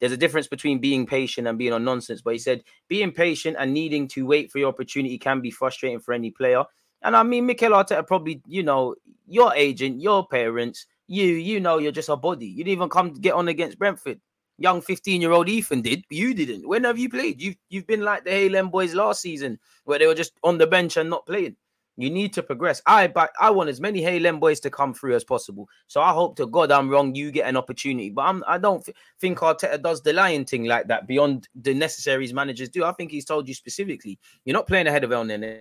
There's 0.00 0.12
a 0.12 0.16
difference 0.16 0.46
between 0.46 0.78
being 0.78 1.06
patient 1.06 1.46
and 1.46 1.58
being 1.58 1.72
on 1.72 1.84
nonsense. 1.84 2.22
But 2.22 2.32
he 2.32 2.38
said 2.38 2.62
being 2.88 3.12
patient 3.12 3.56
and 3.58 3.74
needing 3.74 4.08
to 4.08 4.26
wait 4.26 4.50
for 4.50 4.58
your 4.58 4.68
opportunity 4.68 5.18
can 5.18 5.40
be 5.40 5.50
frustrating 5.50 6.00
for 6.00 6.14
any 6.14 6.30
player. 6.30 6.64
And 7.02 7.16
I 7.16 7.22
mean, 7.22 7.46
Mikel 7.46 7.72
Arteta 7.72 8.06
probably, 8.06 8.42
you 8.46 8.62
know, 8.62 8.94
your 9.26 9.54
agent, 9.54 10.00
your 10.00 10.26
parents, 10.26 10.86
you, 11.06 11.26
you 11.26 11.60
know, 11.60 11.78
you're 11.78 11.92
just 11.92 12.08
a 12.08 12.16
body. 12.16 12.46
You 12.46 12.64
didn't 12.64 12.72
even 12.72 12.88
come 12.88 13.12
get 13.14 13.34
on 13.34 13.48
against 13.48 13.78
Brentford. 13.78 14.20
Young 14.58 14.82
15 14.82 15.22
year 15.22 15.32
old 15.32 15.48
Ethan 15.48 15.80
did, 15.80 16.04
you 16.10 16.34
didn't. 16.34 16.68
When 16.68 16.84
have 16.84 16.98
you 16.98 17.08
played? 17.08 17.40
You've 17.40 17.56
you've 17.70 17.86
been 17.86 18.02
like 18.02 18.24
the 18.24 18.30
Hale 18.30 18.56
End 18.56 18.70
boys 18.70 18.94
last 18.94 19.22
season, 19.22 19.58
where 19.84 19.98
they 19.98 20.06
were 20.06 20.14
just 20.14 20.32
on 20.44 20.58
the 20.58 20.66
bench 20.66 20.98
and 20.98 21.08
not 21.08 21.24
playing. 21.24 21.56
You 21.96 22.08
need 22.08 22.32
to 22.34 22.42
progress. 22.42 22.80
I 22.86 23.08
but 23.08 23.30
I 23.40 23.50
want 23.50 23.68
as 23.68 23.80
many 23.80 24.00
Hale 24.00 24.26
End 24.26 24.40
boys 24.40 24.60
to 24.60 24.70
come 24.70 24.94
through 24.94 25.14
as 25.16 25.24
possible. 25.24 25.68
So 25.86 26.00
I 26.00 26.12
hope 26.12 26.36
to 26.36 26.46
God 26.46 26.72
I'm 26.72 26.88
wrong. 26.88 27.14
You 27.14 27.30
get 27.30 27.48
an 27.48 27.56
opportunity, 27.56 28.10
but 28.10 28.22
I'm 28.22 28.42
I 28.46 28.58
don't 28.58 28.84
th- 28.84 28.96
think 29.20 29.38
Arteta 29.38 29.82
does 29.82 30.02
the 30.02 30.12
lying 30.12 30.44
thing 30.44 30.64
like 30.64 30.88
that 30.88 31.06
beyond 31.06 31.48
the 31.54 31.74
necessaries 31.74 32.32
managers 32.32 32.70
do. 32.70 32.84
I 32.84 32.92
think 32.92 33.10
he's 33.10 33.24
told 33.26 33.48
you 33.48 33.54
specifically 33.54 34.18
you're 34.44 34.54
not 34.54 34.66
playing 34.66 34.86
ahead 34.86 35.04
of 35.04 35.10
Elneny. 35.10 35.60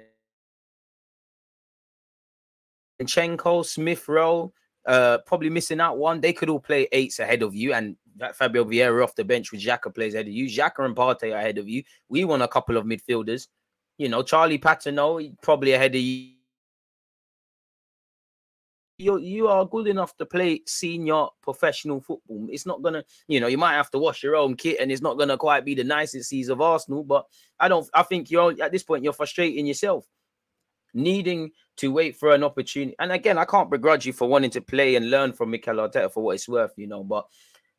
Chenko, 3.02 3.66
Smith 3.66 4.08
Rowe, 4.08 4.54
uh, 4.86 5.20
probably 5.26 5.50
missing 5.50 5.80
out 5.80 5.98
one. 5.98 6.22
They 6.22 6.34
could 6.34 6.50
all 6.50 6.60
play 6.60 6.88
eights 6.92 7.20
ahead 7.20 7.44
of 7.44 7.56
you, 7.56 7.74
and 7.74 7.96
that 8.18 8.36
Fabio 8.36 8.66
Vieira 8.66 9.04
off 9.04 9.16
the 9.16 9.24
bench 9.24 9.52
with 9.52 9.62
Xhaka 9.62 9.94
plays 9.94 10.14
ahead 10.14 10.28
of 10.28 10.34
you. 10.34 10.48
Xhaka 10.48 10.86
and 10.86 10.96
Partey 10.96 11.34
ahead 11.34 11.58
of 11.58 11.68
you. 11.68 11.84
We 12.10 12.26
want 12.26 12.44
a 12.44 12.48
couple 12.48 12.78
of 12.78 12.86
midfielders. 12.86 13.48
You 14.00 14.08
know, 14.08 14.24
Charlie 14.24 14.58
Patino, 14.58 15.20
probably 15.42 15.74
ahead 15.74 15.94
of 15.94 16.02
you. 16.02 16.32
You, 18.98 19.18
you 19.20 19.48
are 19.50 19.66
good 19.66 19.88
enough 19.88 20.16
to 20.18 20.26
play 20.26 20.62
senior 20.66 21.26
professional 21.42 22.00
football. 22.00 22.48
It's 22.50 22.66
not 22.66 22.82
gonna, 22.82 23.04
you 23.28 23.42
know, 23.42 23.48
you 23.48 23.58
might 23.58 23.74
have 23.74 23.92
to 23.92 24.00
wash 24.00 24.24
your 24.24 24.38
own 24.38 24.56
kit, 24.56 24.78
and 24.80 24.90
it's 24.90 25.02
not 25.02 25.18
gonna 25.18 25.38
quite 25.38 25.66
be 25.66 25.76
the 25.76 25.84
nicest 25.84 26.30
seas 26.30 26.48
of 26.48 26.62
Arsenal. 26.62 27.04
But 27.04 27.26
I 27.60 27.68
don't. 27.68 27.90
I 27.94 28.04
think 28.04 28.32
you're 28.32 28.56
at 28.62 28.72
this 28.72 28.84
point 28.84 29.04
you're 29.04 29.14
frustrating 29.14 29.66
yourself, 29.66 30.06
needing 30.94 31.52
to 31.78 31.92
wait 31.92 32.16
for 32.16 32.34
an 32.34 32.44
opportunity. 32.44 32.96
And 33.00 33.12
again, 33.12 33.38
I 33.38 33.46
can't 33.46 33.70
begrudge 33.70 34.06
you 34.06 34.14
for 34.14 34.30
wanting 34.30 34.52
to 34.52 34.62
play 34.62 34.96
and 34.96 35.10
learn 35.10 35.34
from 35.34 35.52
Mikel 35.52 35.76
Arteta 35.76 36.12
for 36.12 36.24
what 36.24 36.36
it's 36.36 36.48
worth, 36.48 36.74
you 36.78 36.88
know. 36.88 37.04
But 37.04 37.26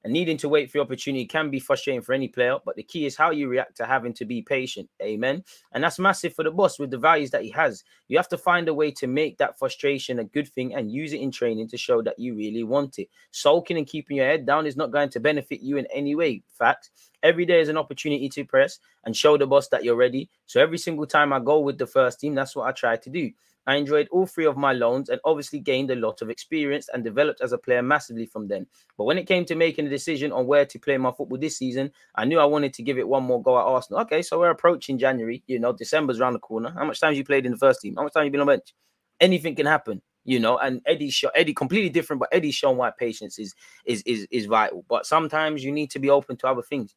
and 0.04 0.12
needing 0.12 0.36
to 0.38 0.48
wait 0.48 0.70
for 0.70 0.78
the 0.78 0.82
opportunity 0.82 1.26
can 1.26 1.50
be 1.50 1.60
frustrating 1.60 2.02
for 2.02 2.12
any 2.12 2.28
player, 2.28 2.56
but 2.64 2.76
the 2.76 2.82
key 2.82 3.06
is 3.06 3.16
how 3.16 3.30
you 3.30 3.48
react 3.48 3.76
to 3.76 3.86
having 3.86 4.12
to 4.14 4.24
be 4.24 4.42
patient. 4.42 4.88
Amen. 5.02 5.44
And 5.72 5.84
that's 5.84 5.98
massive 5.98 6.34
for 6.34 6.42
the 6.42 6.50
boss 6.50 6.78
with 6.78 6.90
the 6.90 6.98
values 6.98 7.30
that 7.30 7.42
he 7.42 7.50
has. 7.50 7.84
You 8.08 8.16
have 8.16 8.28
to 8.28 8.38
find 8.38 8.68
a 8.68 8.74
way 8.74 8.90
to 8.92 9.06
make 9.06 9.38
that 9.38 9.58
frustration 9.58 10.18
a 10.18 10.24
good 10.24 10.48
thing 10.48 10.74
and 10.74 10.90
use 10.90 11.12
it 11.12 11.20
in 11.20 11.30
training 11.30 11.68
to 11.68 11.76
show 11.76 12.02
that 12.02 12.18
you 12.18 12.34
really 12.34 12.64
want 12.64 12.98
it. 12.98 13.08
Sulking 13.30 13.76
and 13.76 13.86
keeping 13.86 14.16
your 14.16 14.26
head 14.26 14.46
down 14.46 14.66
is 14.66 14.76
not 14.76 14.90
going 14.90 15.10
to 15.10 15.20
benefit 15.20 15.60
you 15.60 15.76
in 15.76 15.86
any 15.92 16.14
way. 16.14 16.42
Fact. 16.58 16.90
Every 17.22 17.44
day 17.44 17.60
is 17.60 17.68
an 17.68 17.76
opportunity 17.76 18.30
to 18.30 18.44
press 18.44 18.78
and 19.04 19.14
show 19.14 19.36
the 19.36 19.46
boss 19.46 19.68
that 19.68 19.84
you're 19.84 19.96
ready. 19.96 20.30
So 20.46 20.60
every 20.60 20.78
single 20.78 21.06
time 21.06 21.32
I 21.34 21.40
go 21.40 21.60
with 21.60 21.76
the 21.76 21.86
first 21.86 22.20
team, 22.20 22.34
that's 22.34 22.56
what 22.56 22.66
I 22.66 22.72
try 22.72 22.96
to 22.96 23.10
do. 23.10 23.30
I 23.70 23.76
enjoyed 23.76 24.08
all 24.10 24.26
three 24.26 24.46
of 24.46 24.56
my 24.56 24.72
loans 24.72 25.10
and 25.10 25.20
obviously 25.24 25.60
gained 25.60 25.92
a 25.92 25.94
lot 25.94 26.22
of 26.22 26.28
experience 26.28 26.88
and 26.92 27.04
developed 27.04 27.40
as 27.40 27.52
a 27.52 27.58
player 27.58 27.82
massively 27.82 28.26
from 28.26 28.48
then. 28.48 28.66
But 28.98 29.04
when 29.04 29.16
it 29.16 29.28
came 29.28 29.44
to 29.44 29.54
making 29.54 29.86
a 29.86 29.90
decision 29.90 30.32
on 30.32 30.48
where 30.48 30.66
to 30.66 30.78
play 30.80 30.98
my 30.98 31.12
football 31.12 31.38
this 31.38 31.56
season, 31.56 31.92
I 32.16 32.24
knew 32.24 32.40
I 32.40 32.46
wanted 32.46 32.74
to 32.74 32.82
give 32.82 32.98
it 32.98 33.06
one 33.06 33.22
more 33.22 33.40
go 33.40 33.56
at 33.56 33.62
Arsenal. 33.62 34.00
Okay, 34.02 34.22
so 34.22 34.40
we're 34.40 34.50
approaching 34.50 34.98
January. 34.98 35.44
You 35.46 35.60
know, 35.60 35.72
December's 35.72 36.18
around 36.18 36.32
the 36.32 36.40
corner. 36.40 36.70
How 36.70 36.84
much 36.84 36.98
time 36.98 37.10
have 37.10 37.16
you 37.16 37.24
played 37.24 37.46
in 37.46 37.52
the 37.52 37.58
first 37.58 37.80
team? 37.80 37.94
How 37.94 38.02
much 38.02 38.12
time 38.12 38.24
you 38.24 38.32
been 38.32 38.40
on 38.40 38.48
bench? 38.48 38.74
Anything 39.20 39.54
can 39.54 39.66
happen 39.66 40.02
you 40.24 40.38
know 40.38 40.58
and 40.58 40.82
eddie 40.86 41.08
show 41.08 41.30
eddie 41.34 41.54
completely 41.54 41.88
different 41.88 42.20
but 42.20 42.28
eddie's 42.30 42.54
shown 42.54 42.76
why 42.76 42.90
patience 42.90 43.38
is 43.38 43.54
is 43.86 44.02
is 44.04 44.26
is 44.30 44.44
vital 44.44 44.84
but 44.86 45.06
sometimes 45.06 45.64
you 45.64 45.72
need 45.72 45.90
to 45.90 45.98
be 45.98 46.10
open 46.10 46.36
to 46.36 46.46
other 46.46 46.60
things 46.60 46.94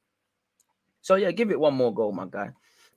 so 1.01 1.15
yeah 1.15 1.32
give 1.32 1.49
it 1.49 1.57
one 1.59 1.74
more 1.74 1.93
go 1.93 2.11
my 2.11 2.26
guy 2.30 2.49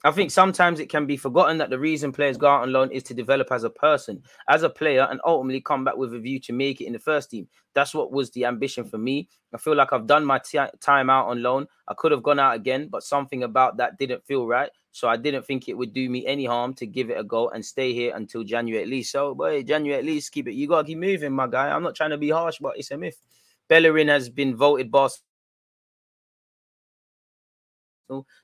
I 0.07 0.13
think 0.13 0.31
sometimes 0.31 0.79
it 0.79 0.89
can 0.89 1.05
be 1.05 1.17
forgotten 1.17 1.59
that 1.59 1.69
the 1.69 1.81
reason 1.81 2.13
players 2.13 2.37
go 2.37 2.47
out 2.47 2.63
on 2.63 2.73
loan 2.73 2.93
is 2.93 3.03
to 3.05 3.15
develop 3.15 3.51
as 3.51 3.65
a 3.65 3.71
person, 3.71 4.23
as 4.49 4.63
a 4.63 4.71
player, 4.71 5.09
and 5.11 5.21
ultimately 5.27 5.61
come 5.61 5.85
back 5.85 5.97
with 5.97 6.15
a 6.15 6.21
view 6.21 6.39
to 6.43 6.53
make 6.53 6.81
it 6.81 6.85
in 6.85 6.93
the 6.93 7.01
first 7.01 7.31
team. 7.31 7.49
That's 7.75 7.93
what 7.93 8.13
was 8.13 8.31
the 8.31 8.45
ambition 8.45 8.85
for 8.85 8.99
me. 8.99 9.29
I 9.53 9.59
feel 9.59 9.75
like 9.75 9.93
I've 9.93 10.07
done 10.07 10.25
my 10.25 10.39
t- 10.39 10.61
time 10.81 11.11
out 11.11 11.27
on 11.27 11.43
loan. 11.43 11.67
I 11.89 11.95
could 11.95 12.13
have 12.13 12.23
gone 12.23 12.39
out 12.39 12.55
again, 12.55 12.87
but 12.87 13.03
something 13.03 13.43
about 13.43 13.79
that 13.79 13.99
didn't 13.99 14.25
feel 14.25 14.47
right. 14.47 14.71
So 14.93 15.09
I 15.09 15.17
didn't 15.17 15.45
think 15.45 15.69
it 15.69 15.77
would 15.77 15.93
do 15.93 16.09
me 16.09 16.25
any 16.25 16.45
harm 16.45 16.73
to 16.75 16.87
give 16.87 17.11
it 17.11 17.19
a 17.19 17.25
go 17.25 17.49
and 17.49 17.65
stay 17.65 17.93
here 17.93 18.15
until 18.15 18.45
January 18.45 18.85
at 18.85 18.89
least. 18.89 19.11
So, 19.11 19.35
boy, 19.35 19.65
January 19.65 19.99
at 19.99 20.07
least, 20.07 20.31
keep 20.31 20.47
it. 20.47 20.55
You 20.55 20.69
got 20.69 20.83
to 20.83 20.87
keep 20.87 20.99
moving, 20.99 21.33
my 21.33 21.49
guy. 21.49 21.69
I'm 21.69 21.83
not 21.83 21.97
trying 21.97 22.11
to 22.11 22.17
be 22.17 22.31
harsh, 22.31 22.59
but 22.61 22.79
it's 22.79 22.93
a 22.93 22.97
myth. 22.97 23.21
Bellerin 23.67 24.07
has 24.07 24.29
been 24.29 24.55
voted 24.55 24.93
boss 24.93 25.21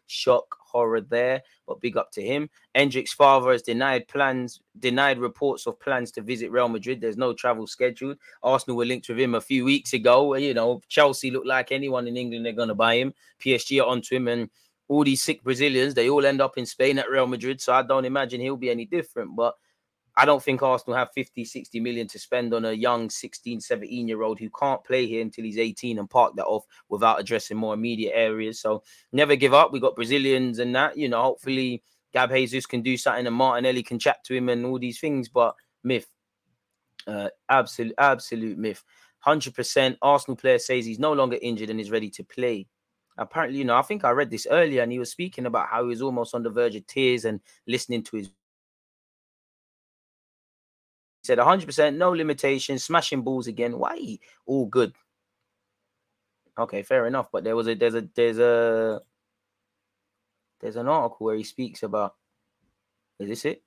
Shock, 0.06 0.56
horror 0.60 1.00
there, 1.00 1.42
but 1.66 1.80
big 1.80 1.96
up 1.96 2.10
to 2.12 2.22
him. 2.22 2.48
Endrick's 2.74 3.12
father 3.12 3.52
has 3.52 3.62
denied 3.62 4.08
plans, 4.08 4.60
denied 4.78 5.18
reports 5.18 5.66
of 5.66 5.78
plans 5.80 6.10
to 6.12 6.22
visit 6.22 6.50
Real 6.50 6.68
Madrid. 6.68 7.00
There's 7.00 7.16
no 7.16 7.32
travel 7.32 7.66
scheduled. 7.66 8.18
Arsenal 8.42 8.76
were 8.76 8.84
linked 8.84 9.08
with 9.08 9.18
him 9.18 9.34
a 9.34 9.40
few 9.40 9.64
weeks 9.64 9.92
ago. 9.92 10.34
You 10.34 10.54
know, 10.54 10.80
Chelsea 10.88 11.30
look 11.30 11.44
like 11.46 11.72
anyone 11.72 12.06
in 12.06 12.16
England, 12.16 12.46
they're 12.46 12.52
going 12.52 12.68
to 12.68 12.74
buy 12.74 12.96
him. 12.96 13.14
PSG 13.40 13.82
are 13.82 13.86
onto 13.86 14.14
him, 14.16 14.28
and 14.28 14.50
all 14.88 15.04
these 15.04 15.22
sick 15.22 15.42
Brazilians, 15.42 15.94
they 15.94 16.10
all 16.10 16.26
end 16.26 16.40
up 16.40 16.58
in 16.58 16.66
Spain 16.66 16.98
at 16.98 17.10
Real 17.10 17.26
Madrid. 17.26 17.60
So 17.60 17.72
I 17.72 17.82
don't 17.82 18.04
imagine 18.04 18.40
he'll 18.40 18.56
be 18.56 18.70
any 18.70 18.84
different. 18.84 19.34
But 19.36 19.54
I 20.16 20.26
don't 20.26 20.42
think 20.42 20.62
Arsenal 20.62 20.96
have 20.96 21.12
50, 21.14 21.44
60 21.44 21.80
million 21.80 22.06
to 22.08 22.18
spend 22.18 22.52
on 22.52 22.66
a 22.66 22.72
young 22.72 23.08
16, 23.08 23.60
17 23.60 24.08
year 24.08 24.22
old 24.22 24.38
who 24.38 24.50
can't 24.50 24.84
play 24.84 25.06
here 25.06 25.22
until 25.22 25.44
he's 25.44 25.58
18 25.58 25.98
and 25.98 26.10
park 26.10 26.36
that 26.36 26.44
off 26.44 26.64
without 26.88 27.18
addressing 27.18 27.56
more 27.56 27.72
immediate 27.74 28.12
areas. 28.14 28.60
So 28.60 28.82
never 29.12 29.36
give 29.36 29.54
up. 29.54 29.72
We 29.72 29.80
got 29.80 29.96
Brazilians 29.96 30.58
and 30.58 30.74
that, 30.76 30.98
you 30.98 31.08
know, 31.08 31.22
hopefully 31.22 31.82
Gab 32.12 32.30
Jesus 32.30 32.66
can 32.66 32.82
do 32.82 32.96
something 32.96 33.26
and 33.26 33.34
Martinelli 33.34 33.82
can 33.82 33.98
chat 33.98 34.22
to 34.24 34.34
him 34.34 34.50
and 34.50 34.66
all 34.66 34.78
these 34.78 35.00
things. 35.00 35.30
But 35.30 35.54
myth, 35.82 36.06
uh, 37.06 37.30
absolute, 37.48 37.94
absolute 37.96 38.58
myth. 38.58 38.84
100% 39.26 39.96
Arsenal 40.02 40.36
player 40.36 40.58
says 40.58 40.84
he's 40.84 40.98
no 40.98 41.12
longer 41.12 41.38
injured 41.40 41.70
and 41.70 41.80
is 41.80 41.90
ready 41.90 42.10
to 42.10 42.24
play. 42.24 42.66
Apparently, 43.16 43.58
you 43.58 43.64
know, 43.64 43.76
I 43.76 43.82
think 43.82 44.04
I 44.04 44.10
read 44.10 44.30
this 44.30 44.46
earlier 44.50 44.82
and 44.82 44.90
he 44.90 44.98
was 44.98 45.10
speaking 45.10 45.46
about 45.46 45.68
how 45.68 45.82
he 45.82 45.88
was 45.88 46.02
almost 46.02 46.34
on 46.34 46.42
the 46.42 46.50
verge 46.50 46.76
of 46.76 46.86
tears 46.86 47.24
and 47.24 47.40
listening 47.66 48.02
to 48.04 48.16
his 48.16 48.30
said 51.22 51.38
100%, 51.38 51.96
no 51.96 52.10
limitations, 52.10 52.84
smashing 52.84 53.22
balls 53.22 53.46
again. 53.46 53.78
Why? 53.78 54.18
All 54.46 54.66
good. 54.66 54.92
Okay, 56.58 56.82
fair 56.82 57.06
enough. 57.06 57.30
But 57.32 57.44
there 57.44 57.56
was 57.56 57.68
a 57.68 57.74
there's 57.74 57.94
a 57.94 58.06
there's 58.14 58.38
a 58.38 59.00
there's 60.60 60.76
an 60.76 60.88
article 60.88 61.26
where 61.26 61.36
he 61.36 61.44
speaks 61.44 61.82
about 61.82 62.14
is 63.18 63.28
this 63.28 63.44
it? 63.44 63.62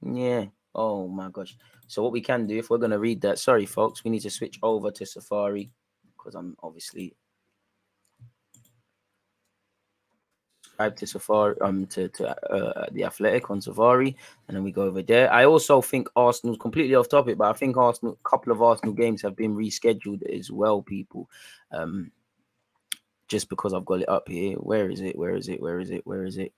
Yeah. 0.00 0.46
Oh 0.74 1.08
my 1.08 1.28
gosh. 1.30 1.56
So 1.86 2.02
what 2.02 2.12
we 2.12 2.20
can 2.20 2.46
do 2.46 2.56
if 2.56 2.70
we're 2.70 2.78
gonna 2.78 2.98
read 2.98 3.20
that, 3.22 3.38
sorry 3.38 3.66
folks, 3.66 4.04
we 4.04 4.10
need 4.10 4.22
to 4.22 4.30
switch 4.30 4.58
over 4.62 4.90
to 4.90 5.04
Safari 5.04 5.70
because 6.16 6.34
I'm 6.34 6.56
obviously 6.62 7.14
subscribe 10.74 10.96
to 10.96 11.06
Safari, 11.06 11.60
um, 11.60 11.86
to 11.86 12.08
to 12.08 12.52
uh, 12.52 12.86
the 12.92 13.04
Athletic 13.04 13.50
on 13.50 13.60
Safari, 13.60 14.16
and 14.48 14.56
then 14.56 14.64
we 14.64 14.72
go 14.72 14.82
over 14.82 15.02
there. 15.02 15.32
I 15.32 15.44
also 15.44 15.80
think 15.80 16.08
Arsenal's 16.16 16.58
completely 16.58 16.94
off 16.94 17.08
topic, 17.08 17.38
but 17.38 17.48
I 17.48 17.52
think 17.52 17.76
Arsenal, 17.76 18.18
a 18.24 18.28
couple 18.28 18.52
of 18.52 18.60
Arsenal 18.60 18.94
games 18.94 19.22
have 19.22 19.36
been 19.36 19.54
rescheduled 19.54 20.22
as 20.28 20.50
well, 20.50 20.82
people. 20.82 21.28
Um, 21.70 22.10
just 23.28 23.48
because 23.48 23.72
I've 23.72 23.86
got 23.86 24.02
it 24.02 24.08
up 24.08 24.28
here. 24.28 24.56
Where 24.56 24.90
is 24.90 25.00
it? 25.00 25.16
Where 25.16 25.34
is 25.34 25.48
it? 25.48 25.60
Where 25.60 25.80
is 25.80 25.90
it? 25.90 26.06
Where 26.06 26.24
is 26.24 26.36
it? 26.36 26.52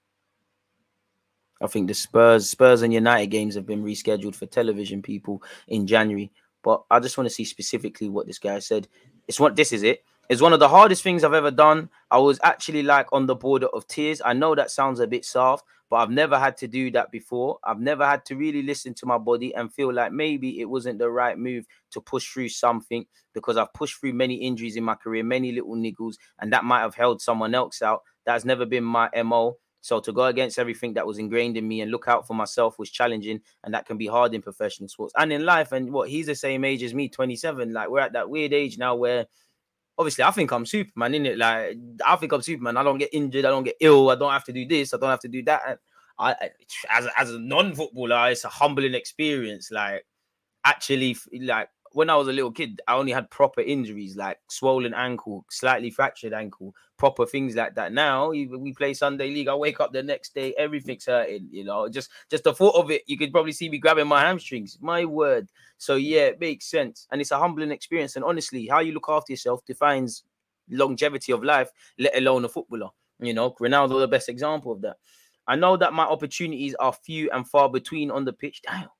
I 1.63 1.69
think 1.69 1.87
the 1.87 1.95
Spurs, 1.95 2.51
Spurs 2.51 2.83
and 2.83 2.93
United 2.93 3.29
games 3.29 3.55
have 3.55 3.67
been 3.67 3.85
rescheduled 3.85 4.35
for 4.35 4.47
television 4.47 5.01
people 5.01 5.43
in 5.69 5.87
January. 5.87 6.31
But 6.63 6.83
I 6.91 6.99
just 6.99 7.17
want 7.17 7.29
to 7.29 7.35
see 7.35 7.45
specifically 7.45 8.09
what 8.09 8.27
this 8.27 8.41
guy 8.41 8.59
said. 8.59 8.89
It's 9.29 9.39
what 9.39 9.55
this 9.55 9.73
is 9.73 9.85
it. 9.85 10.05
It's 10.29 10.43
one 10.43 10.53
of 10.53 10.59
the 10.59 10.69
hardest 10.69 11.05
things 11.05 11.23
I've 11.23 11.35
ever 11.35 11.53
done. 11.53 11.89
I 12.11 12.19
was 12.19 12.41
actually 12.43 12.83
like 12.83 13.07
on 13.13 13.27
the 13.27 13.37
border 13.37 13.69
of 13.69 13.87
tears. 13.87 14.21
I 14.25 14.33
know 14.33 14.57
that 14.57 14.73
sounds 14.73 14.99
a 14.99 15.07
bit 15.07 15.25
soft, 15.25 15.65
but 15.89 15.97
I've 15.97 16.11
never 16.11 16.37
had 16.37 16.57
to 16.59 16.67
do 16.67 16.91
that 16.93 17.13
before. 17.13 17.61
I've 17.63 17.79
never 17.79 18.05
had 18.05 18.25
to 18.27 18.35
really 18.37 18.63
listen 18.63 18.93
to 18.95 19.07
my 19.07 19.19
body 19.19 19.55
and 19.55 19.73
feel 19.73 19.95
like 19.95 20.11
maybe 20.11 20.61
it 20.61 20.65
wasn't 20.65 20.99
the 20.99 21.11
right 21.11 21.39
move 21.39 21.65
to 21.93 22.01
push 22.01 22.29
through 22.29 22.49
something 22.49 23.07
because 23.35 23.57
I've 23.57 23.73
pushed 23.73 24.01
through 24.01 24.15
many 24.15 24.35
injuries 24.35 24.75
in 24.75 24.83
my 24.83 24.97
career, 24.97 25.23
many 25.23 25.53
little 25.53 25.77
niggles, 25.77 26.17
and 26.41 26.53
that 26.53 26.65
might 26.65 26.81
have 26.81 26.97
held 26.97 27.23
someone 27.23 27.55
else 27.55 27.81
out. 27.81 28.03
That's 28.25 28.45
never 28.45 28.67
been 28.67 28.85
my 28.85 29.09
MO. 29.23 29.59
So 29.81 30.01
to 30.01 30.13
go 30.13 30.25
against 30.25 30.59
everything 30.59 30.95
that 30.95 31.07
was 31.07 31.19
ingrained 31.19 31.57
in 31.57 31.69
me 31.69 31.83
and 31.83 31.93
look 31.93 32.09
out 32.09 32.27
for 32.27 32.35
myself 32.35 32.81
was 32.81 32.91
challenging, 32.91 33.41
and 33.63 33.73
that 33.73 33.87
can 33.87 33.97
be 33.97 34.09
hard 34.09 34.35
in 34.35 34.43
professional 34.43 34.89
sports 34.89 35.15
and 35.17 35.33
in 35.33 35.45
life. 35.45 35.71
And 35.71 35.93
what 35.93 36.09
he's 36.09 36.27
the 36.27 36.35
same 36.35 36.65
age 36.65 36.83
as 36.83 36.95
me, 36.95 37.09
27. 37.09 37.73
Like 37.73 37.89
we're 37.89 38.01
at 38.01 38.15
that 38.15 38.29
weird 38.29 38.53
age 38.53 38.79
now 38.79 38.97
where 38.97 39.27
obviously 39.99 40.25
I 40.25 40.31
think 40.31 40.51
I'm 40.51 40.67
Superman, 40.67 41.15
in 41.15 41.27
it. 41.27 41.39
Like 41.39 41.77
I 42.07 42.17
think 42.17 42.33
I'm 42.33 42.43
Superman. 42.43 42.77
I 42.77 42.83
don't 42.83 42.99
get 42.99 43.11
injured. 43.13 43.45
I 43.45 43.51
don't 43.51 43.65
get 43.65 43.77
ill. 43.81 44.11
I 44.11 44.17
don't 44.17 44.33
have 44.33 44.45
to 44.45 44.53
do 44.53 44.67
this. 44.67 44.95
I 44.95 44.99
don't 44.99 45.11
have 45.11 45.21
to 45.21 45.29
do 45.29 45.43
that. 45.45 45.63
And 45.67 45.79
I, 46.19 46.35
as 46.91 47.07
as 47.17 47.31
a 47.31 47.39
non-footballer, 47.39 48.31
it's 48.31 48.45
a 48.45 48.49
humbling 48.49 48.95
experience. 48.95 49.71
Like 49.71 50.05
actually, 50.65 51.17
like 51.41 51.69
when 51.97 52.11
I 52.11 52.17
was 52.17 52.29
a 52.29 52.33
little 52.33 52.53
kid, 52.53 52.83
I 52.87 52.95
only 52.95 53.11
had 53.11 53.31
proper 53.31 53.63
injuries 53.63 54.17
like 54.17 54.39
swollen 54.49 54.93
ankle, 54.93 55.47
slightly 55.49 55.89
fractured 55.89 56.35
ankle, 56.35 56.75
proper 56.99 57.25
things 57.25 57.57
like 57.57 57.75
that. 57.77 57.91
Now 57.91 58.29
we 58.29 58.75
play 58.77 58.93
Sunday 58.93 59.31
league. 59.31 59.49
I 59.49 59.55
wake 59.55 59.81
up 59.81 59.95
the 59.95 60.03
next 60.03 60.35
day, 60.35 60.53
everything's 60.59 61.07
hurting. 61.07 61.49
You 61.51 61.65
know, 61.65 61.89
just 61.89 62.11
just 62.31 62.45
the 62.45 62.53
thought 62.53 62.75
of 62.75 62.91
it, 62.91 63.01
you 63.07 63.17
could 63.17 63.33
probably 63.33 63.53
see 63.53 63.71
me 63.71 63.79
grabbing 63.79 64.09
my 64.09 64.21
hamstrings. 64.21 64.77
My 64.83 65.07
word. 65.07 65.49
So 65.79 65.95
yeah, 65.95 66.27
it 66.27 66.39
makes 66.39 66.67
sense, 66.67 67.07
and 67.11 67.23
it's 67.23 67.31
a 67.31 67.39
humbling 67.39 67.71
experience. 67.71 68.15
And 68.17 68.27
honestly, 68.27 68.67
how 68.67 68.81
you 68.81 68.93
look 68.93 69.07
after 69.09 69.33
yourself 69.33 69.65
defines 69.65 70.25
longevity 70.69 71.33
of 71.33 71.43
life, 71.43 71.71
let 71.99 72.15
alone 72.15 72.45
a 72.45 72.49
footballer. 72.51 72.91
You 73.21 73.33
know, 73.33 73.53
Ronaldo 73.53 74.01
the 74.01 74.07
best 74.07 74.29
example 74.29 74.71
of 74.71 74.83
that. 74.83 74.99
I 75.49 75.57
know 75.57 75.79
that 75.79 75.95
my 75.95 76.05
opportunities 76.05 76.75
are 76.75 76.93
few 76.93 77.31
and 77.31 77.49
far 77.49 77.71
between 77.71 78.11
on 78.11 78.27
the 78.27 78.35
pitch. 78.35 78.61
Damn 78.61 78.91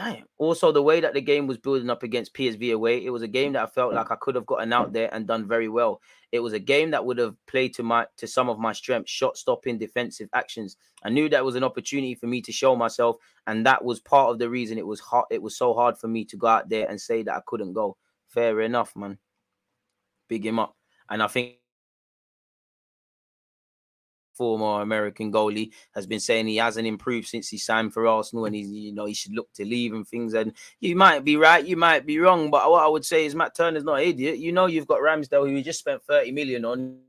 damn. 0.00 0.24
Also, 0.38 0.72
the 0.72 0.82
way 0.82 1.00
that 1.00 1.12
the 1.12 1.20
game 1.20 1.46
was 1.46 1.58
building 1.58 1.90
up 1.90 2.02
against 2.02 2.32
PSV 2.34 2.72
away, 2.72 3.04
it 3.04 3.10
was 3.10 3.22
a 3.22 3.28
game 3.28 3.52
that 3.52 3.62
I 3.62 3.66
felt 3.66 3.92
like 3.92 4.10
I 4.10 4.16
could 4.16 4.34
have 4.34 4.46
gotten 4.46 4.72
out 4.72 4.92
there 4.92 5.12
and 5.12 5.26
done 5.26 5.46
very 5.46 5.68
well. 5.68 6.00
It 6.32 6.40
was 6.40 6.54
a 6.54 6.58
game 6.58 6.90
that 6.92 7.04
would 7.04 7.18
have 7.18 7.34
played 7.46 7.74
to 7.74 7.82
my 7.82 8.06
to 8.16 8.26
some 8.26 8.48
of 8.48 8.58
my 8.58 8.72
strengths, 8.72 9.10
shot 9.10 9.36
stopping, 9.36 9.76
defensive 9.76 10.30
actions. 10.34 10.76
I 11.04 11.10
knew 11.10 11.28
that 11.28 11.44
was 11.44 11.54
an 11.54 11.64
opportunity 11.64 12.14
for 12.14 12.26
me 12.26 12.40
to 12.42 12.52
show 12.52 12.74
myself, 12.74 13.16
and 13.46 13.66
that 13.66 13.84
was 13.84 14.00
part 14.00 14.30
of 14.30 14.38
the 14.38 14.48
reason 14.48 14.78
it 14.78 14.86
was 14.86 15.00
hard. 15.00 15.26
It 15.30 15.42
was 15.42 15.56
so 15.56 15.74
hard 15.74 15.98
for 15.98 16.08
me 16.08 16.24
to 16.26 16.36
go 16.36 16.46
out 16.46 16.70
there 16.70 16.88
and 16.88 16.98
say 16.98 17.22
that 17.24 17.36
I 17.36 17.40
couldn't 17.46 17.74
go. 17.74 17.96
Fair 18.28 18.60
enough, 18.62 18.96
man. 18.96 19.18
Big 20.28 20.46
him 20.46 20.58
up, 20.58 20.76
and 21.10 21.22
I 21.22 21.26
think 21.26 21.59
former 24.40 24.80
American 24.80 25.30
goalie, 25.30 25.70
has 25.94 26.06
been 26.06 26.18
saying 26.18 26.46
he 26.46 26.56
hasn't 26.56 26.86
improved 26.86 27.28
since 27.28 27.46
he 27.46 27.58
signed 27.58 27.92
for 27.92 28.06
Arsenal 28.06 28.46
and 28.46 28.54
he's, 28.56 28.70
you 28.70 28.94
know, 28.94 29.04
he 29.04 29.12
should 29.12 29.34
look 29.34 29.52
to 29.52 29.66
leave 29.66 29.92
and 29.92 30.08
things. 30.08 30.32
And 30.32 30.54
you 30.80 30.96
might 30.96 31.24
be 31.24 31.36
right, 31.36 31.62
you 31.62 31.76
might 31.76 32.06
be 32.06 32.18
wrong, 32.18 32.50
but 32.50 32.70
what 32.70 32.82
I 32.82 32.88
would 32.88 33.04
say 33.04 33.26
is 33.26 33.34
Matt 33.34 33.54
Turner's 33.54 33.84
not 33.84 33.98
an 34.00 34.08
idiot. 34.08 34.38
You 34.38 34.52
know, 34.52 34.64
you've 34.64 34.86
got 34.86 35.00
Ramsdale, 35.00 35.46
who 35.46 35.54
you 35.54 35.62
just 35.62 35.80
spent 35.80 36.02
30 36.04 36.32
million 36.32 36.64
on. 36.64 37.00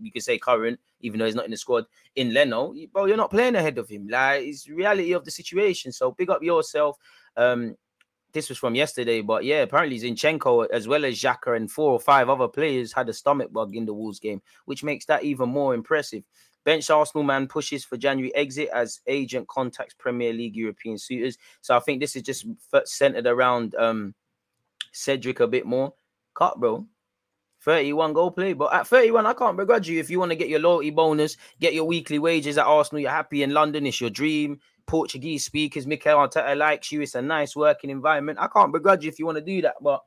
You 0.00 0.10
could 0.10 0.22
say 0.22 0.38
current, 0.38 0.80
even 1.00 1.18
though 1.18 1.26
he's 1.26 1.34
not 1.34 1.44
in 1.44 1.50
the 1.50 1.58
squad. 1.58 1.84
In 2.16 2.32
Leno, 2.32 2.74
bro, 2.90 3.04
you're 3.04 3.16
not 3.18 3.30
playing 3.30 3.56
ahead 3.56 3.76
of 3.76 3.90
him. 3.90 4.08
Like 4.08 4.44
it's 4.44 4.66
reality 4.70 5.12
of 5.12 5.26
the 5.26 5.30
situation. 5.30 5.92
So 5.92 6.12
big 6.12 6.30
up 6.30 6.42
yourself. 6.42 6.96
Um, 7.36 7.76
this 8.32 8.48
was 8.48 8.58
from 8.58 8.74
yesterday, 8.74 9.20
but 9.20 9.44
yeah, 9.44 9.62
apparently 9.62 9.98
Zinchenko 9.98 10.68
as 10.70 10.86
well 10.86 11.04
as 11.04 11.14
Xhaka 11.14 11.56
and 11.56 11.70
four 11.70 11.92
or 11.92 12.00
five 12.00 12.28
other 12.28 12.48
players 12.48 12.92
had 12.92 13.08
a 13.08 13.12
stomach 13.12 13.52
bug 13.52 13.74
in 13.74 13.86
the 13.86 13.94
Wolves 13.94 14.20
game, 14.20 14.42
which 14.66 14.84
makes 14.84 15.06
that 15.06 15.24
even 15.24 15.48
more 15.48 15.74
impressive. 15.74 16.22
Bench 16.64 16.90
Arsenal 16.90 17.24
man 17.24 17.46
pushes 17.46 17.84
for 17.84 17.96
January 17.96 18.34
exit 18.34 18.68
as 18.74 19.00
agent 19.06 19.48
contacts 19.48 19.94
Premier 19.94 20.32
League 20.32 20.56
European 20.56 20.98
suitors. 20.98 21.38
So 21.62 21.74
I 21.74 21.80
think 21.80 22.00
this 22.00 22.14
is 22.14 22.22
just 22.22 22.46
centered 22.84 23.26
around 23.26 23.74
um 23.76 24.14
Cedric 24.92 25.40
a 25.40 25.46
bit 25.46 25.64
more. 25.64 25.94
Cut, 26.34 26.60
bro. 26.60 26.86
31 27.68 28.14
goal 28.14 28.30
play, 28.30 28.54
but 28.54 28.72
at 28.72 28.86
31, 28.86 29.26
I 29.26 29.34
can't 29.34 29.58
begrudge 29.58 29.90
you 29.90 30.00
if 30.00 30.08
you 30.08 30.18
want 30.18 30.30
to 30.30 30.36
get 30.36 30.48
your 30.48 30.58
loyalty 30.58 30.88
bonus, 30.88 31.36
get 31.60 31.74
your 31.74 31.84
weekly 31.84 32.18
wages 32.18 32.56
at 32.56 32.64
Arsenal. 32.64 32.98
You're 32.98 33.10
happy 33.10 33.42
in 33.42 33.52
London, 33.52 33.84
it's 33.84 34.00
your 34.00 34.08
dream. 34.08 34.58
Portuguese 34.86 35.44
speakers, 35.44 35.86
Mikel 35.86 36.16
Arteta 36.16 36.56
likes 36.56 36.90
you. 36.90 37.02
It's 37.02 37.14
a 37.14 37.20
nice 37.20 37.54
working 37.54 37.90
environment. 37.90 38.38
I 38.40 38.46
can't 38.46 38.72
begrudge 38.72 39.04
you 39.04 39.10
if 39.10 39.18
you 39.18 39.26
want 39.26 39.36
to 39.36 39.44
do 39.44 39.60
that, 39.60 39.74
but 39.82 40.00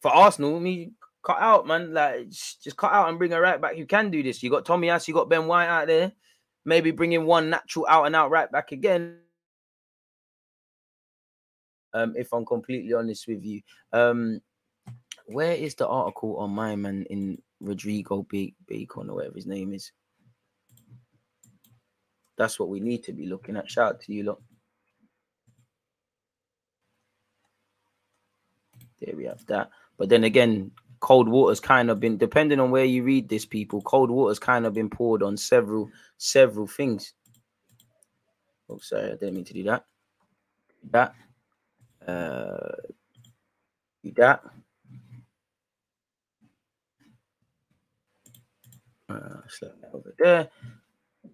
for 0.00 0.10
Arsenal, 0.10 0.58
me 0.58 0.90
cut 1.22 1.38
out, 1.38 1.68
man. 1.68 1.94
Like 1.94 2.28
just 2.30 2.76
cut 2.76 2.92
out 2.92 3.08
and 3.08 3.16
bring 3.16 3.32
a 3.32 3.40
right 3.40 3.60
back 3.60 3.76
You 3.76 3.86
can 3.86 4.10
do 4.10 4.20
this. 4.20 4.42
You 4.42 4.50
got 4.50 4.64
Tomiyasu, 4.64 5.06
you 5.06 5.14
got 5.14 5.30
Ben 5.30 5.46
White 5.46 5.68
out 5.68 5.86
there. 5.86 6.10
Maybe 6.64 6.90
bring 6.90 7.12
in 7.12 7.26
one 7.26 7.48
natural 7.48 7.86
out 7.88 8.06
and 8.06 8.16
out 8.16 8.32
right 8.32 8.50
back 8.50 8.72
again. 8.72 9.18
Um, 11.94 12.14
if 12.16 12.32
I'm 12.32 12.44
completely 12.44 12.92
honest 12.92 13.28
with 13.28 13.44
you. 13.44 13.60
Um, 13.92 14.40
where 15.26 15.52
is 15.52 15.74
the 15.74 15.86
article 15.86 16.36
on 16.36 16.50
my 16.50 16.76
man 16.76 17.04
in 17.10 17.40
Rodrigo 17.60 18.26
Bacon 18.30 19.10
or 19.10 19.16
whatever 19.16 19.36
his 19.36 19.46
name 19.46 19.72
is? 19.72 19.92
That's 22.36 22.58
what 22.58 22.68
we 22.68 22.80
need 22.80 23.04
to 23.04 23.12
be 23.12 23.26
looking 23.26 23.56
at. 23.56 23.70
Shout 23.70 23.94
out 23.94 24.00
to 24.02 24.12
you, 24.12 24.24
look. 24.24 24.42
There 29.00 29.16
we 29.16 29.24
have 29.24 29.44
that. 29.46 29.70
But 29.98 30.08
then 30.08 30.24
again, 30.24 30.70
cold 31.00 31.28
water's 31.28 31.60
kind 31.60 31.90
of 31.90 32.00
been 32.00 32.16
depending 32.16 32.60
on 32.60 32.70
where 32.70 32.84
you 32.84 33.02
read 33.02 33.28
this, 33.28 33.44
people. 33.44 33.82
Cold 33.82 34.10
water's 34.10 34.38
kind 34.38 34.64
of 34.64 34.72
been 34.74 34.88
poured 34.88 35.22
on 35.22 35.36
several 35.36 35.90
several 36.16 36.66
things. 36.66 37.12
Oh, 38.70 38.78
sorry, 38.78 39.06
I 39.06 39.10
didn't 39.10 39.34
mean 39.34 39.44
to 39.44 39.52
do 39.52 39.64
that. 39.64 39.84
That. 40.90 41.14
Uh, 42.06 42.76
that. 44.16 44.42
Uh, 49.12 49.66
over 49.92 50.14
there. 50.18 50.48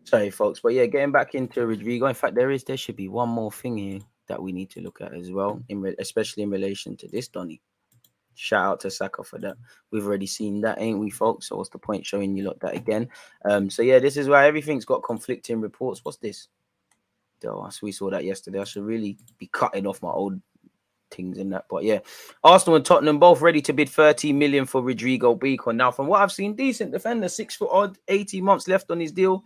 Sorry, 0.04 0.30
folks, 0.30 0.60
but 0.60 0.74
yeah, 0.74 0.86
getting 0.86 1.12
back 1.12 1.34
into 1.34 1.66
Rodrigo. 1.66 2.06
In 2.06 2.14
fact, 2.14 2.34
there 2.34 2.50
is 2.50 2.64
there 2.64 2.76
should 2.76 2.96
be 2.96 3.08
one 3.08 3.28
more 3.28 3.52
thing 3.52 3.78
here 3.78 4.00
that 4.26 4.42
we 4.42 4.52
need 4.52 4.70
to 4.70 4.80
look 4.80 5.00
at 5.00 5.14
as 5.14 5.30
well, 5.30 5.62
in 5.68 5.80
re- 5.80 5.96
especially 5.98 6.42
in 6.42 6.50
relation 6.50 6.96
to 6.98 7.08
this 7.08 7.28
Donny. 7.28 7.60
Shout 8.34 8.66
out 8.66 8.80
to 8.80 8.90
Saka 8.90 9.24
for 9.24 9.38
that. 9.40 9.56
We've 9.90 10.06
already 10.06 10.26
seen 10.26 10.60
that, 10.60 10.80
ain't 10.80 11.00
we, 11.00 11.10
folks? 11.10 11.48
So 11.48 11.56
what's 11.56 11.70
the 11.70 11.78
point 11.78 12.06
showing 12.06 12.36
you 12.36 12.44
lot 12.44 12.60
that 12.60 12.76
again? 12.76 13.08
Um, 13.44 13.68
so 13.68 13.82
yeah, 13.82 13.98
this 13.98 14.16
is 14.16 14.28
why 14.28 14.46
everything's 14.46 14.84
got 14.84 15.02
conflicting 15.02 15.60
reports. 15.60 16.04
What's 16.04 16.18
this? 16.18 16.48
Though 17.40 17.68
we 17.82 17.92
saw 17.92 18.10
that 18.10 18.24
yesterday, 18.24 18.60
I 18.60 18.64
should 18.64 18.84
really 18.84 19.16
be 19.38 19.48
cutting 19.52 19.86
off 19.86 20.02
my 20.02 20.10
old 20.10 20.40
things 21.10 21.38
in 21.38 21.50
that. 21.50 21.64
But 21.70 21.84
yeah, 21.84 22.00
Arsenal 22.44 22.76
and 22.76 22.84
Tottenham 22.84 23.18
both 23.18 23.40
ready 23.40 23.60
to 23.62 23.72
bid 23.72 23.88
30 23.88 24.32
million 24.32 24.66
for 24.66 24.82
Rodrigo 24.82 25.34
Beacon. 25.34 25.76
Now, 25.76 25.90
from 25.90 26.06
what 26.06 26.20
I've 26.20 26.32
seen, 26.32 26.54
decent 26.54 26.92
defender, 26.92 27.28
six 27.28 27.56
foot 27.56 27.70
odd, 27.72 27.98
18 28.08 28.44
months 28.44 28.68
left 28.68 28.90
on 28.90 29.00
his 29.00 29.12
deal. 29.12 29.44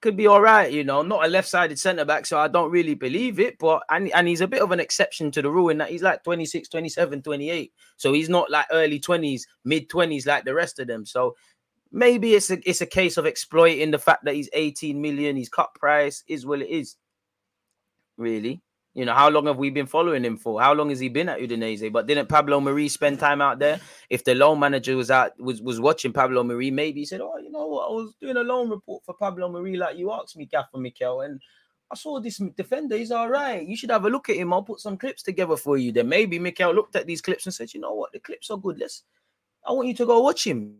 Could 0.00 0.16
be 0.18 0.26
all 0.26 0.42
right, 0.42 0.70
you 0.70 0.84
know, 0.84 1.00
not 1.00 1.24
a 1.24 1.28
left-sided 1.28 1.78
centre 1.78 2.04
back, 2.04 2.26
so 2.26 2.38
I 2.38 2.46
don't 2.46 2.70
really 2.70 2.94
believe 2.94 3.40
it. 3.40 3.58
But 3.58 3.84
and, 3.88 4.12
and 4.12 4.28
he's 4.28 4.42
a 4.42 4.46
bit 4.46 4.60
of 4.60 4.70
an 4.70 4.78
exception 4.78 5.30
to 5.30 5.40
the 5.40 5.50
rule 5.50 5.70
in 5.70 5.78
that 5.78 5.88
he's 5.88 6.02
like 6.02 6.22
26, 6.24 6.68
27, 6.68 7.22
28. 7.22 7.72
So 7.96 8.12
he's 8.12 8.28
not 8.28 8.50
like 8.50 8.66
early 8.70 9.00
20s, 9.00 9.42
mid 9.64 9.88
20s 9.88 10.26
like 10.26 10.44
the 10.44 10.52
rest 10.52 10.78
of 10.78 10.88
them. 10.88 11.06
So 11.06 11.34
maybe 11.90 12.34
it's 12.34 12.50
a 12.50 12.58
it's 12.68 12.82
a 12.82 12.86
case 12.86 13.16
of 13.16 13.24
exploiting 13.24 13.92
the 13.92 13.98
fact 13.98 14.26
that 14.26 14.34
he's 14.34 14.50
18 14.52 15.00
million, 15.00 15.36
he's 15.36 15.48
cut 15.48 15.74
price 15.74 16.22
is 16.28 16.44
what 16.44 16.60
it 16.60 16.68
is. 16.68 16.96
Really. 18.18 18.60
You 18.94 19.04
know, 19.04 19.14
how 19.14 19.28
long 19.28 19.46
have 19.46 19.56
we 19.56 19.70
been 19.70 19.86
following 19.86 20.24
him 20.24 20.36
for? 20.36 20.60
How 20.60 20.72
long 20.72 20.90
has 20.90 21.00
he 21.00 21.08
been 21.08 21.28
at 21.28 21.40
Udinese? 21.40 21.92
But 21.92 22.06
didn't 22.06 22.28
Pablo 22.28 22.60
Mari 22.60 22.88
spend 22.88 23.18
time 23.18 23.40
out 23.40 23.58
there? 23.58 23.80
If 24.08 24.22
the 24.22 24.36
loan 24.36 24.60
manager 24.60 24.96
was 24.96 25.10
out 25.10 25.38
was 25.38 25.60
was 25.60 25.80
watching 25.80 26.12
Pablo 26.12 26.44
Mari, 26.44 26.70
maybe 26.70 27.00
he 27.00 27.06
said, 27.06 27.20
Oh, 27.20 27.36
you 27.38 27.50
know 27.50 27.66
what? 27.66 27.88
I 27.88 27.92
was 27.92 28.14
doing 28.20 28.36
a 28.36 28.42
loan 28.42 28.70
report 28.70 29.02
for 29.04 29.14
Pablo 29.14 29.48
Mari, 29.48 29.76
like 29.76 29.96
you 29.96 30.12
asked 30.12 30.36
me, 30.36 30.46
Gaffer 30.46 30.78
Mikel, 30.78 31.22
and 31.22 31.40
I 31.90 31.96
saw 31.96 32.20
this 32.20 32.38
defender, 32.56 32.96
he's 32.96 33.10
all 33.10 33.28
right. 33.28 33.66
You 33.66 33.76
should 33.76 33.90
have 33.90 34.04
a 34.04 34.10
look 34.10 34.28
at 34.28 34.36
him. 34.36 34.52
I'll 34.52 34.62
put 34.62 34.80
some 34.80 34.96
clips 34.96 35.22
together 35.22 35.56
for 35.56 35.76
you. 35.76 35.90
Then 35.90 36.08
maybe 36.08 36.38
Mikel 36.38 36.72
looked 36.72 36.96
at 36.96 37.06
these 37.06 37.20
clips 37.20 37.46
and 37.46 37.54
said, 37.54 37.74
You 37.74 37.80
know 37.80 37.94
what, 37.94 38.12
the 38.12 38.20
clips 38.20 38.48
are 38.50 38.58
good. 38.58 38.78
Let's 38.78 39.02
I 39.66 39.72
want 39.72 39.88
you 39.88 39.94
to 39.94 40.06
go 40.06 40.20
watch 40.20 40.46
him. 40.46 40.76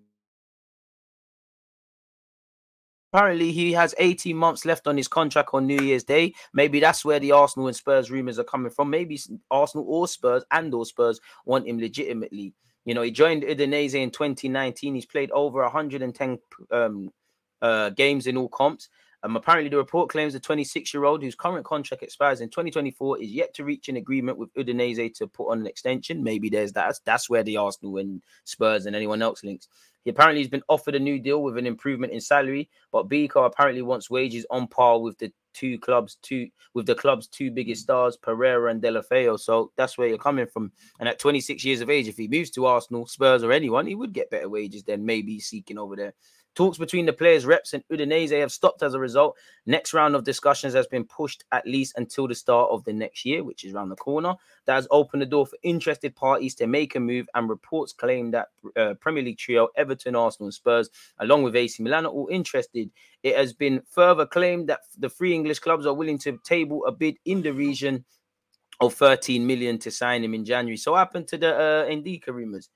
Apparently, 3.15 3.53
he 3.53 3.73
has 3.73 3.95
18 3.99 4.37
months 4.37 4.65
left 4.65 4.89
on 4.89 4.97
his 4.97 5.07
contract 5.07 5.51
on 5.53 5.69
New 5.69 5.79
Year's 5.79 6.03
Day. 6.03 6.35
Maybe 6.53 6.81
that's 6.81 7.05
where 7.05 7.21
the 7.21 7.31
Arsenal 7.31 7.69
and 7.69 7.77
Spurs 7.77 8.11
rumors 8.11 8.41
are 8.41 8.45
coming 8.45 8.73
from. 8.73 8.91
Maybe 8.91 9.21
Arsenal 9.53 9.87
or 9.89 10.09
Spurs 10.09 10.43
and 10.51 10.75
or 10.75 10.85
Spurs 10.85 11.21
want 11.45 11.69
him 11.69 11.79
legitimately. 11.79 12.55
You 12.85 12.93
know, 12.93 13.03
he 13.03 13.13
joined 13.13 13.45
Udinese 13.45 13.95
in 13.95 14.11
2019. 14.11 14.97
He's 14.97 15.07
played 15.07 15.31
over 15.31 15.63
110 15.63 16.39
um, 16.73 17.13
uh, 17.63 17.91
games 17.91 18.27
in 18.27 18.37
all 18.37 18.49
comps. 18.49 18.89
Um, 19.23 19.37
apparently, 19.37 19.71
the 19.71 19.77
report 19.77 20.11
claims 20.11 20.33
the 20.33 20.41
26 20.41 20.93
year 20.93 21.05
old, 21.05 21.23
whose 21.23 21.37
current 21.37 21.65
contract 21.65 22.03
expires 22.03 22.41
in 22.41 22.49
2024, 22.49 23.23
is 23.23 23.31
yet 23.31 23.55
to 23.55 23.65
reach 23.65 23.89
an 23.89 23.97
agreement 23.97 24.39
with 24.39 24.53
Udinese 24.55 25.15
to 25.19 25.29
put 25.29 25.53
on 25.53 25.61
an 25.61 25.69
extension. 25.69 26.25
Maybe 26.25 26.51
there's 26.51 26.73
that. 26.73 26.99
That's 27.05 27.31
where 27.31 27.45
the 27.45 27.59
Arsenal 27.59 27.99
and 27.99 28.23
Spurs 28.43 28.87
and 28.87 28.97
anyone 28.97 29.23
else 29.23 29.45
links. 29.45 29.69
He 30.05 30.11
apparently 30.11 30.43
has 30.43 30.51
been 30.51 30.63
offered 30.69 30.95
a 30.95 31.01
new 31.01 31.19
deal 31.19 31.43
with 31.43 31.57
an 31.57 31.67
improvement 31.67 32.13
in 32.13 32.21
salary, 32.21 32.69
but 32.93 33.09
Biko 33.09 33.47
apparently 33.47 33.83
wants 33.83 34.11
wages 34.11 34.47
on 34.51 34.69
par 34.69 35.01
with 35.01 35.19
the 35.19 35.33
two 35.55 35.79
clubs, 35.79 36.19
two 36.23 36.49
with 36.75 36.87
the 36.87 36.95
club's 36.95 37.27
two 37.27 37.51
biggest 37.51 37.83
stars, 37.83 38.19
Pereyra 38.19 38.71
and 38.71 38.83
Deulofeu. 38.83 39.39
So 39.41 39.73
that's 39.77 39.97
where 39.97 40.09
you're 40.09 40.19
coming 40.19 40.47
from. 40.47 40.73
And 41.01 41.09
at 41.09 41.19
26 41.19 41.65
years 41.65 41.81
of 41.81 41.89
age, 41.89 42.09
if 42.09 42.17
he 42.17 42.29
moves 42.29 42.51
to 42.51 42.67
Arsenal, 42.67 43.07
Spurs, 43.07 43.43
or 43.43 43.53
anyone, 43.53 43.87
he 43.87 43.95
would 43.95 44.13
get 44.13 44.31
better 44.31 44.49
wages 44.49 44.83
than 44.83 45.07
maybe 45.07 45.41
seeking 45.41 45.79
over 45.79 45.97
there. 45.97 46.15
Talks 46.55 46.79
between 46.79 47.07
the 47.07 47.13
players' 47.13 47.47
reps 47.47 47.73
and 47.73 47.83
Udinese 47.89 48.39
have 48.41 48.53
stopped 48.53 48.83
as 48.83 48.95
a 48.95 48.99
result. 48.99 49.37
Next 49.67 49.93
round 49.93 50.15
of 50.15 50.23
discussions 50.23 50.73
has 50.75 50.87
been 50.87 51.05
pushed 51.05 51.45
at 51.51 51.67
least 51.67 51.95
until 51.97 52.29
the 52.29 52.35
start 52.35 52.71
of 52.71 52.85
the 52.85 52.93
next 52.93 53.25
year, 53.25 53.43
which 53.43 53.65
is 53.65 53.75
around 53.75 53.89
the 53.89 53.97
corner. 53.97 54.35
That 54.67 54.75
has 54.75 54.87
opened 54.93 55.23
the 55.23 55.27
door 55.27 55.47
for 55.47 55.57
interested 55.65 56.15
parties 56.15 56.55
to 56.57 56.67
make 56.69 56.95
a 56.95 57.01
move, 57.01 57.29
and 57.35 57.49
reports 57.49 57.93
claim 57.93 58.31
that 58.31 58.49
uh, 58.77 58.95
Premier 59.01 59.23
League 59.23 59.39
trio 59.39 59.69
Everton, 59.77 60.15
Arsenal, 60.15 60.47
and 60.47 60.55
Spurs, 60.55 60.91
along 61.19 61.43
with 61.43 61.57
AC 61.57 61.83
Milan, 61.83 62.07
are 62.07 62.11
all 62.11 62.29
interested. 62.31 62.89
It 63.25 63.37
has 63.37 63.53
been 63.53 63.83
further 63.89 64.27
claimed 64.27 64.69
that 64.69 64.81
the 64.97 65.09
three 65.09 65.35
English 65.35 65.59
clubs 65.59 65.87
are 65.87 65.95
willing 65.95 66.19
to 66.19 66.39
table 66.45 66.85
a 66.87 66.93
bid 66.93 67.17
in 67.25 67.43
the 67.43 67.53
region 67.53 68.05
of 68.81 68.95
13 68.95 69.45
million 69.45 69.79
to 69.79 69.91
sign 69.91 70.23
him 70.23 70.35
in 70.35 70.45
January. 70.45 70.77
So, 70.77 70.93
what 70.93 70.99
happened 70.99 71.27
to 71.29 71.39
the 71.39 71.55
uh, 71.55 71.87
Ndicka 71.87 72.29
rumors? 72.29 72.71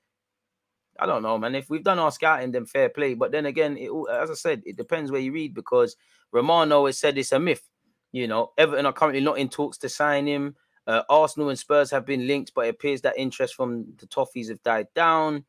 I 0.99 1.07
don't 1.07 1.23
know, 1.23 1.39
man. 1.39 1.55
If 1.55 1.71
we've 1.71 1.85
done 1.85 1.99
our 1.99 2.11
scouting, 2.11 2.51
then 2.51 2.67
fair 2.67 2.89
play. 2.89 3.15
But 3.15 3.31
then 3.31 3.47
again, 3.47 3.77
it, 3.77 3.91
as 4.11 4.31
I 4.31 4.35
said, 4.35 4.63
it 4.67 4.77
depends 4.77 5.11
where 5.11 5.21
you 5.21 5.33
read 5.33 5.55
because 5.55 5.97
Romano 6.33 6.87
has 6.87 6.99
said 6.99 7.17
it's 7.17 7.33
a 7.33 7.39
myth. 7.39 7.63
You 8.11 8.27
know, 8.27 8.53
Everton 8.59 8.87
are 8.87 8.93
currently 8.93 9.21
not 9.21 9.39
in 9.39 9.49
talks 9.49 9.79
to 9.79 9.89
sign 9.89 10.27
him. 10.27 10.57
Uh, 10.87 11.03
Arsenal 11.09 11.51
and 11.51 11.59
Spurs 11.59 11.91
have 11.91 12.07
been 12.07 12.27
linked, 12.27 12.53
but 12.55 12.67
it 12.67 12.71
appears 12.71 13.03
that 13.03 13.19
interest 13.19 13.55
from 13.55 13.87
the 13.99 14.07
Toffees 14.07 14.49
have 14.49 14.63
died 14.63 14.89
down. 14.95 15.45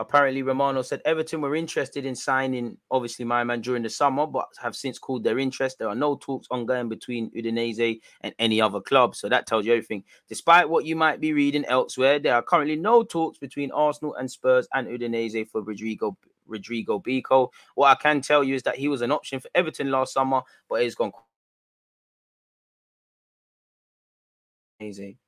Apparently, 0.00 0.42
Romano 0.42 0.82
said 0.82 1.00
Everton 1.04 1.40
were 1.40 1.54
interested 1.54 2.04
in 2.04 2.16
signing, 2.16 2.76
obviously, 2.90 3.24
my 3.24 3.44
man 3.44 3.60
during 3.60 3.84
the 3.84 3.90
summer, 3.90 4.26
but 4.26 4.48
have 4.60 4.74
since 4.74 4.98
called 4.98 5.22
their 5.22 5.38
interest. 5.38 5.78
There 5.78 5.88
are 5.88 5.94
no 5.94 6.16
talks 6.16 6.48
ongoing 6.50 6.88
between 6.88 7.30
Udinese 7.30 8.00
and 8.22 8.34
any 8.40 8.60
other 8.60 8.80
club. 8.80 9.14
So 9.14 9.28
that 9.28 9.46
tells 9.46 9.64
you 9.64 9.72
everything. 9.72 10.02
Despite 10.28 10.68
what 10.68 10.84
you 10.84 10.96
might 10.96 11.20
be 11.20 11.32
reading 11.32 11.64
elsewhere, 11.66 12.18
there 12.18 12.34
are 12.34 12.42
currently 12.42 12.74
no 12.74 13.04
talks 13.04 13.38
between 13.38 13.70
Arsenal 13.70 14.16
and 14.16 14.28
Spurs 14.28 14.66
and 14.74 14.88
Udinese 14.88 15.48
for 15.48 15.62
Rodrigo 15.62 16.16
Rodrigo 16.46 16.98
Biko. 16.98 17.50
What 17.76 17.88
I 17.88 17.94
can 17.94 18.20
tell 18.20 18.42
you 18.42 18.56
is 18.56 18.64
that 18.64 18.76
he 18.76 18.88
was 18.88 19.00
an 19.00 19.12
option 19.12 19.38
for 19.38 19.48
Everton 19.54 19.92
last 19.92 20.12
summer, 20.12 20.42
but 20.68 20.82
he's 20.82 20.96
gone. 20.96 21.12
Amazing. 24.80 25.18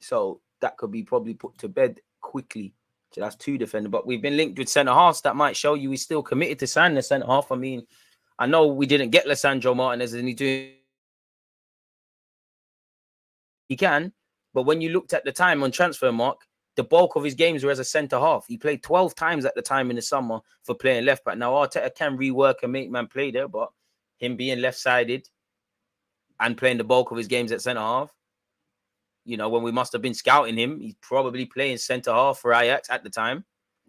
So 0.00 0.40
that 0.60 0.78
could 0.78 0.90
be 0.90 1.02
probably 1.02 1.34
put 1.34 1.58
to 1.58 1.68
bed 1.68 2.00
quickly 2.20 2.74
so 3.12 3.20
that's 3.20 3.36
two 3.36 3.58
defenders. 3.58 3.90
But 3.90 4.06
we've 4.06 4.22
been 4.22 4.36
linked 4.36 4.58
with 4.58 4.68
centre 4.68 4.92
halves. 4.92 5.20
That 5.22 5.36
might 5.36 5.56
show 5.56 5.74
you 5.74 5.90
he's 5.90 6.02
still 6.02 6.22
committed 6.22 6.58
to 6.60 6.66
signing 6.66 6.96
the 6.96 7.02
centre 7.02 7.26
half. 7.26 7.50
I 7.50 7.56
mean, 7.56 7.86
I 8.38 8.46
know 8.46 8.68
we 8.68 8.86
didn't 8.86 9.10
get 9.10 9.26
Lisandro 9.26 9.74
Martinez 9.74 10.14
and 10.14 10.28
he 10.28 10.34
doing 10.34 10.72
he 13.68 13.76
can, 13.76 14.12
but 14.52 14.62
when 14.62 14.80
you 14.80 14.90
looked 14.90 15.12
at 15.12 15.24
the 15.24 15.30
time 15.30 15.62
on 15.62 15.70
Transfermarkt, 15.70 16.42
the 16.76 16.82
bulk 16.82 17.14
of 17.14 17.22
his 17.22 17.34
games 17.34 17.62
were 17.62 17.70
as 17.70 17.78
a 17.78 17.84
centre 17.84 18.18
half. 18.18 18.46
He 18.48 18.56
played 18.56 18.82
12 18.82 19.14
times 19.14 19.44
at 19.44 19.54
the 19.54 19.62
time 19.62 19.90
in 19.90 19.96
the 19.96 20.02
summer 20.02 20.40
for 20.64 20.74
playing 20.74 21.04
left 21.04 21.24
back. 21.24 21.38
Now 21.38 21.52
Arteta 21.52 21.94
can 21.94 22.18
rework 22.18 22.62
and 22.62 22.72
make 22.72 22.90
man 22.90 23.06
play 23.06 23.30
there, 23.30 23.46
but 23.46 23.70
him 24.18 24.36
being 24.36 24.60
left 24.60 24.78
sided 24.78 25.28
and 26.40 26.56
playing 26.56 26.78
the 26.78 26.84
bulk 26.84 27.10
of 27.10 27.18
his 27.18 27.26
games 27.26 27.52
at 27.52 27.62
centre 27.62 27.80
half, 27.80 28.10
you 29.24 29.36
know, 29.36 29.48
when 29.48 29.62
we 29.62 29.72
must 29.72 29.92
have 29.92 30.02
been 30.02 30.14
scouting 30.14 30.56
him, 30.56 30.80
he's 30.80 30.94
probably 31.00 31.46
playing 31.46 31.78
centre 31.78 32.12
half 32.12 32.38
for 32.38 32.52
Ajax 32.52 32.90
at 32.90 33.04
the 33.04 33.10
time. 33.10 33.44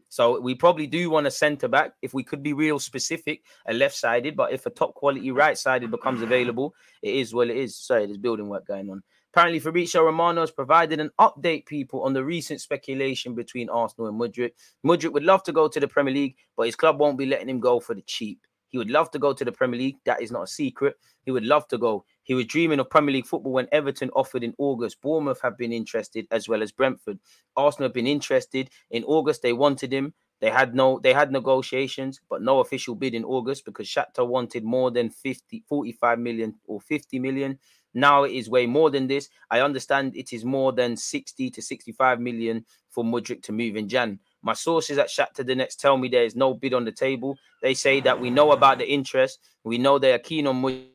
So 0.09 0.41
we 0.41 0.55
probably 0.55 0.87
do 0.87 1.09
want 1.09 1.27
a 1.27 1.31
centre 1.31 1.69
back 1.69 1.93
if 2.01 2.13
we 2.13 2.21
could 2.21 2.43
be 2.43 2.51
real 2.51 2.79
specific, 2.79 3.43
a 3.65 3.73
left 3.73 3.95
sided. 3.95 4.35
But 4.35 4.51
if 4.51 4.65
a 4.65 4.69
top 4.69 4.93
quality 4.93 5.31
right 5.31 5.57
sided 5.57 5.89
becomes 5.89 6.21
available, 6.21 6.75
it 7.01 7.15
is 7.15 7.33
well, 7.33 7.49
it 7.49 7.55
is. 7.55 7.77
Sorry, 7.77 8.05
there's 8.05 8.17
building 8.17 8.49
work 8.49 8.67
going 8.67 8.89
on. 8.89 9.03
Apparently, 9.33 9.59
Fabrizio 9.59 10.03
Romano 10.03 10.41
has 10.41 10.51
provided 10.51 10.99
an 10.99 11.11
update, 11.17 11.65
people, 11.65 12.03
on 12.03 12.11
the 12.11 12.25
recent 12.25 12.59
speculation 12.59 13.33
between 13.33 13.69
Arsenal 13.69 14.09
and 14.09 14.19
Mudryk. 14.19 14.51
Mudryk 14.85 15.13
would 15.13 15.23
love 15.23 15.43
to 15.43 15.53
go 15.53 15.69
to 15.69 15.79
the 15.79 15.87
Premier 15.87 16.13
League, 16.13 16.35
but 16.57 16.65
his 16.65 16.75
club 16.75 16.99
won't 16.99 17.17
be 17.17 17.25
letting 17.25 17.47
him 17.47 17.61
go 17.61 17.79
for 17.79 17.95
the 17.95 18.01
cheap. 18.01 18.45
He 18.71 18.77
would 18.77 18.89
love 18.89 19.11
to 19.11 19.19
go 19.19 19.33
to 19.33 19.45
the 19.45 19.51
Premier 19.51 19.79
League. 19.79 19.97
That 20.05 20.21
is 20.21 20.31
not 20.31 20.43
a 20.43 20.47
secret. 20.47 20.95
He 21.23 21.31
would 21.31 21.43
love 21.45 21.67
to 21.67 21.77
go. 21.77 22.05
He 22.23 22.33
was 22.33 22.45
dreaming 22.45 22.79
of 22.79 22.89
Premier 22.89 23.13
League 23.13 23.27
football 23.27 23.53
when 23.53 23.67
Everton 23.71 24.09
offered 24.15 24.43
in 24.43 24.55
August. 24.57 25.01
Bournemouth 25.01 25.41
have 25.41 25.57
been 25.57 25.73
interested 25.73 26.27
as 26.31 26.49
well 26.49 26.63
as 26.63 26.71
Brentford. 26.71 27.19
Arsenal 27.55 27.89
have 27.89 27.93
been 27.93 28.07
interested. 28.07 28.69
In 28.89 29.03
August, 29.03 29.41
they 29.41 29.53
wanted 29.53 29.93
him. 29.93 30.13
They 30.39 30.49
had 30.49 30.73
no 30.73 30.99
they 30.99 31.13
had 31.13 31.31
negotiations, 31.31 32.19
but 32.27 32.41
no 32.41 32.59
official 32.61 32.95
bid 32.95 33.13
in 33.13 33.23
August 33.23 33.63
because 33.63 33.87
Shakhtar 33.87 34.27
wanted 34.27 34.63
more 34.63 34.89
than 34.89 35.11
50, 35.11 35.63
45 35.67 36.17
million 36.17 36.55
or 36.65 36.81
50 36.81 37.19
million. 37.19 37.59
Now 37.93 38.23
it 38.23 38.31
is 38.31 38.49
way 38.49 38.65
more 38.65 38.89
than 38.89 39.07
this. 39.07 39.29
I 39.51 39.61
understand 39.61 40.15
it 40.15 40.33
is 40.33 40.43
more 40.43 40.71
than 40.71 40.97
60 40.97 41.49
to 41.51 41.61
65 41.61 42.19
million 42.19 42.65
for 42.89 43.03
Mudryk 43.03 43.43
to 43.43 43.51
move 43.51 43.75
in 43.75 43.87
Jan. 43.87 44.19
My 44.43 44.53
sources 44.53 44.97
at 44.97 45.07
Shakhtar 45.07 45.47
Donetsk 45.47 45.77
tell 45.77 45.97
me 45.97 46.07
there 46.07 46.23
is 46.23 46.35
no 46.35 46.53
bid 46.53 46.73
on 46.73 46.85
the 46.85 46.91
table. 46.91 47.37
They 47.61 47.73
say 47.73 47.99
that 48.01 48.19
we 48.19 48.29
know 48.29 48.51
about 48.51 48.79
the 48.79 48.89
interest. 48.89 49.39
We 49.63 49.77
know 49.77 49.99
they 49.99 50.13
are 50.13 50.19
keen 50.19 50.47
on. 50.47 50.87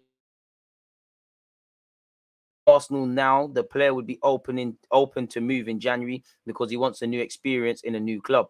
Arsenal 2.66 3.06
now, 3.06 3.46
the 3.46 3.62
player 3.62 3.94
would 3.94 4.08
be 4.08 4.18
opening 4.24 4.76
open 4.90 5.28
to 5.28 5.40
move 5.40 5.68
in 5.68 5.78
January 5.78 6.24
because 6.46 6.68
he 6.68 6.76
wants 6.76 7.00
a 7.00 7.06
new 7.06 7.20
experience 7.20 7.82
in 7.82 7.94
a 7.94 8.00
new 8.00 8.20
club. 8.20 8.48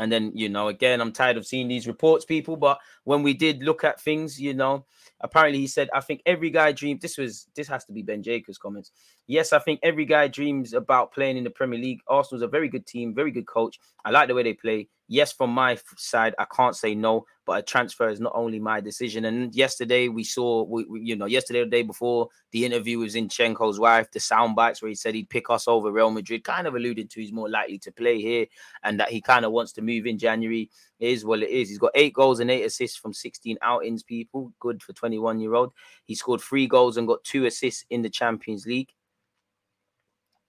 And 0.00 0.10
then, 0.10 0.32
you 0.34 0.48
know, 0.48 0.68
again, 0.68 1.00
I'm 1.00 1.12
tired 1.12 1.36
of 1.36 1.46
seeing 1.46 1.68
these 1.68 1.86
reports, 1.86 2.24
people. 2.24 2.56
But 2.56 2.78
when 3.04 3.22
we 3.22 3.34
did 3.34 3.62
look 3.62 3.84
at 3.84 4.00
things, 4.00 4.40
you 4.40 4.54
know, 4.54 4.86
apparently 5.22 5.60
he 5.60 5.66
said, 5.66 5.88
I 5.94 6.00
think 6.00 6.20
every 6.26 6.50
guy 6.50 6.72
dreams. 6.72 7.00
This 7.02 7.18
was 7.18 7.46
this 7.54 7.68
has 7.68 7.84
to 7.86 7.92
be 7.92 8.02
Ben 8.02 8.22
Jacobs' 8.22 8.58
comments. 8.58 8.90
Yes, 9.26 9.52
I 9.52 9.58
think 9.58 9.80
every 9.82 10.04
guy 10.04 10.28
dreams 10.28 10.72
about 10.74 11.12
playing 11.12 11.36
in 11.36 11.44
the 11.44 11.50
Premier 11.50 11.78
League. 11.78 12.00
Arsenal's 12.08 12.42
a 12.42 12.48
very 12.48 12.68
good 12.68 12.86
team, 12.86 13.14
very 13.14 13.30
good 13.30 13.46
coach. 13.46 13.78
I 14.04 14.10
like 14.10 14.28
the 14.28 14.34
way 14.34 14.42
they 14.42 14.54
play. 14.54 14.88
yes, 15.08 15.30
from 15.32 15.50
my 15.50 15.76
side, 15.96 16.34
I 16.38 16.46
can't 16.56 16.74
say 16.74 16.94
no, 16.94 17.26
but 17.44 17.58
a 17.58 17.62
transfer 17.62 18.08
is 18.08 18.18
not 18.18 18.32
only 18.34 18.58
my 18.58 18.80
decision. 18.80 19.26
And 19.26 19.54
yesterday 19.54 20.08
we 20.08 20.24
saw, 20.24 20.62
we, 20.64 20.84
we- 20.84 21.02
you 21.02 21.16
know, 21.16 21.26
yesterday 21.26 21.60
the 21.64 21.70
day 21.70 21.82
before 21.82 22.28
the 22.50 22.64
interview 22.64 22.98
with 22.98 23.12
Zinchenko's 23.14 23.78
wife, 23.78 24.10
the 24.10 24.20
sound 24.20 24.56
bites 24.56 24.80
where 24.80 24.88
he 24.88 24.94
said 24.94 25.14
he'd 25.14 25.28
pick 25.28 25.50
us 25.50 25.68
over 25.68 25.92
Real 25.92 26.10
Madrid, 26.10 26.44
kind 26.44 26.66
of 26.66 26.74
alluded 26.74 27.10
to 27.10 27.20
he's 27.20 27.32
more 27.32 27.48
likely 27.50 27.78
to 27.80 27.92
play 27.92 28.20
here 28.22 28.46
and 28.84 28.98
that 29.00 29.10
he 29.10 29.20
kind 29.20 29.44
of 29.44 29.52
wants 29.52 29.72
to 29.72 29.82
move 29.82 30.06
in 30.06 30.18
January. 30.18 30.70
Is 31.02 31.24
what 31.24 31.42
it 31.42 31.50
is. 31.50 31.68
He's 31.68 31.78
got 31.78 31.90
eight 31.96 32.14
goals 32.14 32.38
and 32.38 32.48
eight 32.48 32.62
assists 32.62 32.96
from 32.96 33.12
16 33.12 33.58
outings, 33.60 34.04
people. 34.04 34.52
Good 34.60 34.84
for 34.84 34.92
21 34.92 35.40
year 35.40 35.54
old. 35.54 35.72
He 36.04 36.14
scored 36.14 36.40
three 36.40 36.68
goals 36.68 36.96
and 36.96 37.08
got 37.08 37.24
two 37.24 37.44
assists 37.44 37.84
in 37.90 38.02
the 38.02 38.08
Champions 38.08 38.66
League. 38.66 38.90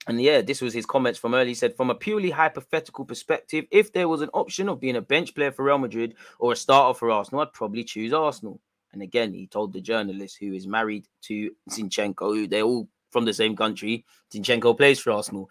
And 0.06 0.22
yeah, 0.22 0.42
this 0.42 0.62
was 0.62 0.72
his 0.72 0.86
comments 0.86 1.18
from 1.18 1.34
early. 1.34 1.48
He 1.50 1.54
said, 1.56 1.76
from 1.76 1.90
a 1.90 1.96
purely 1.96 2.30
hypothetical 2.30 3.04
perspective, 3.04 3.66
if 3.72 3.94
there 3.94 4.08
was 4.08 4.22
an 4.22 4.30
option 4.32 4.70
of 4.70 4.80
being 4.80 4.98
a 4.98 5.02
bench 5.02 5.34
player 5.34 5.52
for 5.52 5.64
Real 5.64 5.80
Madrid 5.80 6.14
or 6.38 6.52
a 6.52 6.56
starter 6.56 6.98
for 7.00 7.10
Arsenal, 7.10 7.42
I'd 7.42 7.54
probably 7.54 7.84
choose 7.84 8.14
Arsenal. 8.14 8.60
And 8.92 9.02
again, 9.02 9.34
he 9.34 9.48
told 9.48 9.74
the 9.74 9.82
journalist 9.82 10.38
who 10.40 10.54
is 10.54 10.68
married 10.68 11.08
to 11.24 11.50
Zinchenko, 11.72 12.36
who 12.36 12.48
they're 12.48 12.62
all 12.62 12.88
from 13.10 13.26
the 13.26 13.34
same 13.34 13.56
country. 13.56 14.06
Zinchenko 14.32 14.78
plays 14.78 15.00
for 15.00 15.12
Arsenal. 15.14 15.50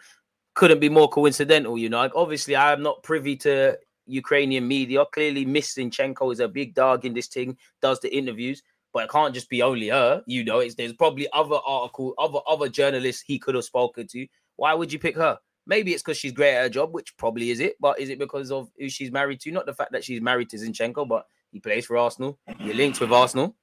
Couldn't 0.55 0.79
be 0.79 0.89
more 0.89 1.09
coincidental, 1.09 1.77
you 1.77 1.89
know. 1.89 1.99
Like, 1.99 2.13
obviously, 2.15 2.55
I 2.55 2.73
am 2.73 2.83
not 2.83 3.03
privy 3.03 3.35
to 3.39 3.79
Ukrainian 4.07 4.67
media. 4.67 5.05
Clearly, 5.13 5.45
Miss 5.45 5.75
Zinchenko 5.75 6.33
is 6.33 6.41
a 6.41 6.49
big 6.49 6.75
dog 6.75 7.05
in 7.05 7.15
this 7.15 7.29
thing, 7.29 7.57
does 7.81 8.01
the 8.01 8.15
interviews 8.15 8.63
but 8.93 9.05
it 9.05 9.11
can't 9.11 9.35
just 9.35 9.49
be 9.49 9.63
only 9.63 9.89
her. 9.89 10.23
You 10.27 10.45
know, 10.45 10.59
it's 10.59 10.75
there's 10.75 10.93
probably 10.93 11.29
other 11.33 11.59
article, 11.67 12.15
other 12.19 12.41
other 12.47 12.69
journalists 12.69 13.23
he 13.27 13.39
could 13.39 13.55
have 13.55 13.65
spoken 13.65 14.07
to. 14.09 14.27
Why 14.57 14.75
would 14.75 14.93
you 14.93 14.99
pick 14.99 15.17
her? 15.17 15.39
Maybe 15.67 15.93
it's 15.93 16.03
because 16.03 16.19
she's 16.19 16.33
great 16.33 16.55
at 16.55 16.63
her 16.63 16.69
job, 16.69 16.93
which 16.93 17.17
probably 17.17 17.51
is 17.51 17.61
it. 17.61 17.77
But 17.81 18.01
is 18.01 18.11
it 18.11 18.19
because 18.19 18.51
of 18.51 18.71
who 18.79 18.89
she's 18.89 19.13
married 19.13 19.41
to? 19.41 19.51
Not 19.51 19.67
the 19.67 19.75
fact 19.75 19.93
that 19.93 20.05
she's 20.05 20.21
married 20.21 20.51
to 20.51 20.57
Zinchenko, 20.57 21.09
but 21.09 21.27
he 21.51 21.61
plays 21.61 21.87
for 21.87 21.97
Arsenal. 21.97 22.39
You're 22.59 22.75
linked 22.75 23.01
with 23.01 23.13
Arsenal. 23.13 23.57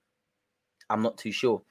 I'm 0.90 1.02
not 1.02 1.18
too 1.18 1.32
sure. 1.32 1.62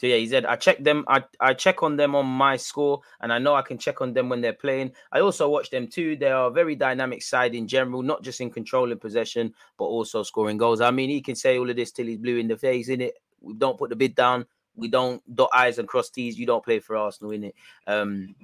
So 0.00 0.06
yeah, 0.06 0.16
he 0.16 0.26
said 0.26 0.46
I 0.46 0.56
check 0.56 0.82
them. 0.82 1.04
I, 1.08 1.22
I 1.40 1.52
check 1.52 1.82
on 1.82 1.94
them 1.94 2.14
on 2.14 2.24
my 2.24 2.56
score, 2.56 3.02
and 3.20 3.30
I 3.30 3.38
know 3.38 3.54
I 3.54 3.60
can 3.60 3.76
check 3.76 4.00
on 4.00 4.14
them 4.14 4.30
when 4.30 4.40
they're 4.40 4.54
playing. 4.54 4.92
I 5.12 5.20
also 5.20 5.46
watch 5.46 5.68
them 5.68 5.88
too. 5.88 6.16
They 6.16 6.30
are 6.30 6.46
a 6.46 6.50
very 6.50 6.74
dynamic 6.74 7.22
side 7.22 7.54
in 7.54 7.68
general, 7.68 8.00
not 8.00 8.22
just 8.22 8.40
in 8.40 8.50
controlling 8.50 8.98
possession, 8.98 9.52
but 9.76 9.84
also 9.84 10.22
scoring 10.22 10.56
goals. 10.56 10.80
I 10.80 10.90
mean, 10.90 11.10
he 11.10 11.20
can 11.20 11.34
say 11.34 11.58
all 11.58 11.68
of 11.68 11.76
this 11.76 11.92
till 11.92 12.06
he's 12.06 12.16
blue 12.16 12.38
in 12.38 12.48
the 12.48 12.56
face, 12.56 12.88
in 12.88 13.02
it. 13.02 13.12
We 13.42 13.52
don't 13.52 13.76
put 13.76 13.90
the 13.90 13.96
bid 13.96 14.14
down. 14.14 14.46
We 14.74 14.88
don't 14.88 15.22
dot 15.36 15.50
I's 15.52 15.78
and 15.78 15.86
cross 15.86 16.08
T's. 16.08 16.38
You 16.38 16.46
don't 16.46 16.64
play 16.64 16.78
for 16.78 16.96
Arsenal, 16.96 17.32
in 17.32 17.44
it. 17.44 17.54
Um, 17.86 18.34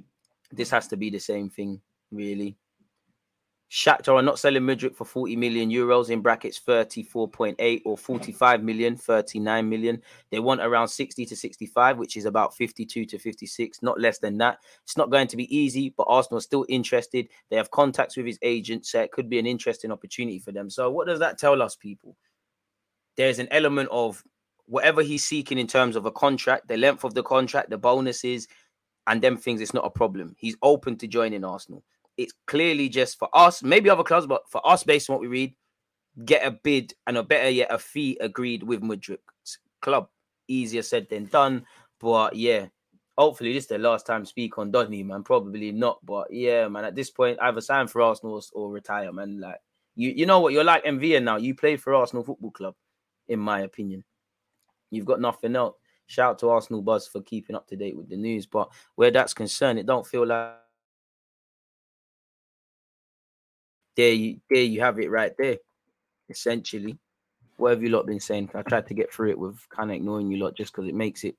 this 0.53 0.69
has 0.69 0.89
to 0.89 0.99
be 0.99 1.09
the 1.09 1.21
same 1.21 1.49
thing, 1.49 1.81
really. 2.13 2.59
Shakhtar 3.71 4.15
are 4.15 4.23
not 4.23 4.39
selling 4.39 4.63
Mudryk 4.63 4.95
for 4.95 5.05
40 5.05 5.35
million 5.35 5.71
euros 5.71 6.11
in 6.11 6.21
brackets 6.21 6.61
34.8 6.61 7.83
or 7.85 7.99
45 7.99 8.63
million, 8.63 8.97
39 8.97 9.69
million. 9.69 10.03
They 10.31 10.39
want 10.39 10.61
around 10.61 10.87
60 10.89 11.27
to 11.27 11.37
65, 11.37 11.99
which 11.99 12.17
is 12.17 12.27
about 12.27 12.55
52 12.55 13.05
to 13.07 13.19
56, 13.19 13.83
not 13.83 14.01
less 14.01 14.19
than 14.19 14.39
that. 14.39 14.59
It's 14.85 14.97
not 14.97 15.11
going 15.11 15.27
to 15.29 15.37
be 15.37 15.55
easy, 15.57 15.93
but 15.97 16.07
Arsenal 16.09 16.39
are 16.39 16.43
still 16.43 16.65
interested. 16.69 17.29
They 17.51 17.57
have 17.57 17.73
contacts 17.73 18.17
with 18.17 18.27
his 18.27 18.39
agent, 18.43 18.87
so 18.87 19.01
it 19.01 19.11
could 19.11 19.29
be 19.29 19.41
an 19.41 19.47
interesting 19.47 19.91
opportunity 19.91 20.39
for 20.39 20.53
them. 20.53 20.71
So, 20.71 20.89
what 20.91 21.09
does 21.09 21.19
that 21.19 21.39
tell 21.39 21.61
us, 21.61 21.75
people? 21.75 22.17
There's 23.17 23.41
an 23.41 23.49
element 23.51 23.89
of 23.91 24.23
whatever 24.67 25.03
he's 25.03 25.25
seeking 25.25 25.59
in 25.59 25.67
terms 25.67 25.97
of 25.97 26.07
a 26.07 26.13
contract, 26.13 26.69
the 26.69 26.77
length 26.77 27.03
of 27.03 27.15
the 27.15 27.23
contract, 27.23 27.71
the 27.71 27.79
bonuses, 27.79 28.47
and 29.09 29.23
them 29.23 29.37
things, 29.37 29.61
it's 29.61 29.75
not 29.75 29.87
a 29.87 29.91
problem. 29.91 30.37
He's 30.39 30.57
open 30.63 30.97
to 30.99 31.07
joining 31.07 31.45
Arsenal 31.45 31.83
it's 32.17 32.35
clearly 32.47 32.89
just 32.89 33.19
for 33.19 33.29
us, 33.35 33.63
maybe 33.63 33.91
other 33.91 34.03
clubs, 34.03 34.27
but 34.27 34.43
for 34.49 34.67
us, 34.67 34.85
based 34.85 35.11
on 35.11 35.15
what 35.15 35.21
we 35.21 35.29
read, 35.29 35.55
get 36.25 36.47
a 36.47 36.51
bid 36.51 36.95
and 37.07 37.17
a 37.17 37.23
better 37.23 37.51
yet 37.51 37.73
a 37.73 37.79
fee 37.79 38.17
agreed 38.21 38.63
with 38.63 38.83
Mudryk's 38.83 39.59
club. 39.81 40.09
Easier 40.49 40.83
said 40.83 41.09
than 41.11 41.27
done, 41.27 41.67
but 42.01 42.37
yeah. 42.37 42.67
Hopefully, 43.19 43.55
this 43.55 43.65
is 43.65 43.69
the 43.69 43.79
last 43.79 44.05
time 44.05 44.27
speak 44.27 44.59
on 44.59 44.71
Donny, 44.71 45.03
man. 45.03 45.23
Probably 45.23 45.73
not, 45.73 46.05
but 46.05 46.31
yeah, 46.31 46.69
man. 46.69 46.85
At 46.85 46.95
this 46.95 47.11
point, 47.11 47.39
either 47.41 47.63
sign 47.63 47.89
for 47.89 48.03
Arsenal 48.03 48.35
or, 48.35 48.43
or 48.53 48.71
retire, 48.71 49.11
man. 49.11 49.41
Like 49.41 49.57
you, 49.95 50.11
you 50.11 50.27
know 50.27 50.41
what? 50.41 50.53
You're 50.53 50.65
like 50.65 50.85
MVN 50.85 51.23
now. 51.23 51.37
You 51.39 51.55
play 51.55 51.77
for 51.79 51.95
Arsenal 51.95 52.25
Football 52.25 52.51
Club, 52.51 52.75
in 53.27 53.41
my 53.41 53.61
opinion. 53.61 54.05
You've 54.91 55.07
got 55.07 55.21
nothing 55.21 55.57
else. 55.57 55.77
Shout 56.09 56.33
out 56.33 56.39
to 56.41 56.51
Arsenal 56.51 56.83
Buzz 56.83 57.09
for 57.09 57.23
keeping 57.23 57.57
up 57.57 57.67
to 57.69 57.77
date 57.77 57.97
with 57.97 58.09
the 58.09 58.17
news, 58.17 58.47
but 58.47 58.71
where 58.95 59.11
that's 59.11 59.35
concerned, 59.35 59.79
it 59.79 59.87
don't 59.87 60.07
feel 60.07 60.27
like 60.27 60.53
there 63.97 64.13
you 64.13 64.41
there 64.51 64.63
you 64.63 64.81
have 64.81 64.99
it 64.99 65.11
right 65.11 65.33
there. 65.39 65.57
Essentially, 66.29 66.99
what 67.57 67.71
have 67.71 67.83
you 67.83 67.89
lot 67.89 68.07
been 68.07 68.21
saying? 68.21 68.51
I 68.55 68.63
tried 68.63 68.87
to 68.89 68.95
get 68.95 69.13
through 69.13 69.31
it 69.31 69.39
with 69.39 69.59
kind 69.69 69.91
of 69.91 69.97
ignoring 69.97 70.31
you 70.31 70.39
lot 70.39 70.57
just 70.57 70.73
because 70.73 70.89
it 70.89 70.95
makes 70.95 71.25
it 71.25 71.37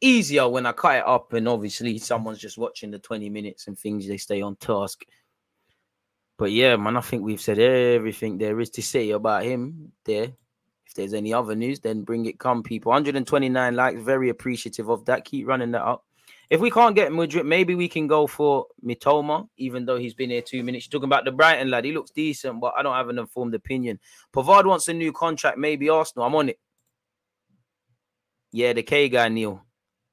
easier 0.00 0.48
when 0.48 0.66
I 0.66 0.72
cut 0.72 0.96
it 0.96 1.06
up 1.06 1.32
and 1.34 1.46
obviously 1.48 1.98
someone's 1.98 2.38
just 2.38 2.58
watching 2.58 2.90
the 2.90 2.98
20 2.98 3.28
minutes 3.28 3.66
and 3.66 3.78
things 3.78 4.06
they 4.06 4.16
stay 4.16 4.40
on 4.40 4.56
task. 4.56 5.04
But 6.38 6.52
yeah, 6.52 6.76
man, 6.76 6.96
I 6.96 7.02
think 7.02 7.22
we've 7.22 7.40
said 7.40 7.58
everything 7.58 8.38
there 8.38 8.58
is 8.60 8.70
to 8.70 8.82
say 8.82 9.10
about 9.10 9.42
him 9.42 9.92
there. 10.04 10.32
If 10.86 10.94
there's 10.94 11.14
any 11.14 11.34
other 11.34 11.54
news, 11.54 11.80
then 11.80 12.02
bring 12.02 12.24
it 12.26 12.38
come, 12.38 12.62
people. 12.62 12.90
129 12.90 13.76
likes, 13.76 14.00
very 14.00 14.30
appreciative 14.30 14.88
of 14.88 15.04
that. 15.04 15.24
Keep 15.24 15.46
running 15.46 15.70
that 15.72 15.84
up. 15.84 16.04
If 16.50 16.60
we 16.60 16.68
can't 16.68 16.96
get 16.96 17.12
Mudryk, 17.12 17.46
maybe 17.46 17.76
we 17.76 17.88
can 17.88 18.08
go 18.08 18.26
for 18.26 18.66
Mitoma, 18.84 19.46
even 19.56 19.86
though 19.86 19.96
he's 19.96 20.14
been 20.14 20.30
here 20.30 20.42
two 20.42 20.64
minutes. 20.64 20.86
You're 20.86 20.98
talking 20.98 21.08
about 21.08 21.24
the 21.24 21.30
Brighton 21.30 21.70
lad. 21.70 21.84
He 21.84 21.92
looks 21.92 22.10
decent, 22.10 22.60
but 22.60 22.74
I 22.76 22.82
don't 22.82 22.96
have 22.96 23.08
an 23.08 23.20
informed 23.20 23.54
opinion. 23.54 24.00
Pavard 24.34 24.66
wants 24.66 24.88
a 24.88 24.92
new 24.92 25.12
contract, 25.12 25.58
maybe 25.58 25.88
Arsenal. 25.88 26.26
I'm 26.26 26.34
on 26.34 26.48
it. 26.48 26.58
Yeah, 28.50 28.72
the 28.72 28.82
K 28.82 29.08
guy, 29.08 29.28
Neil. 29.28 29.64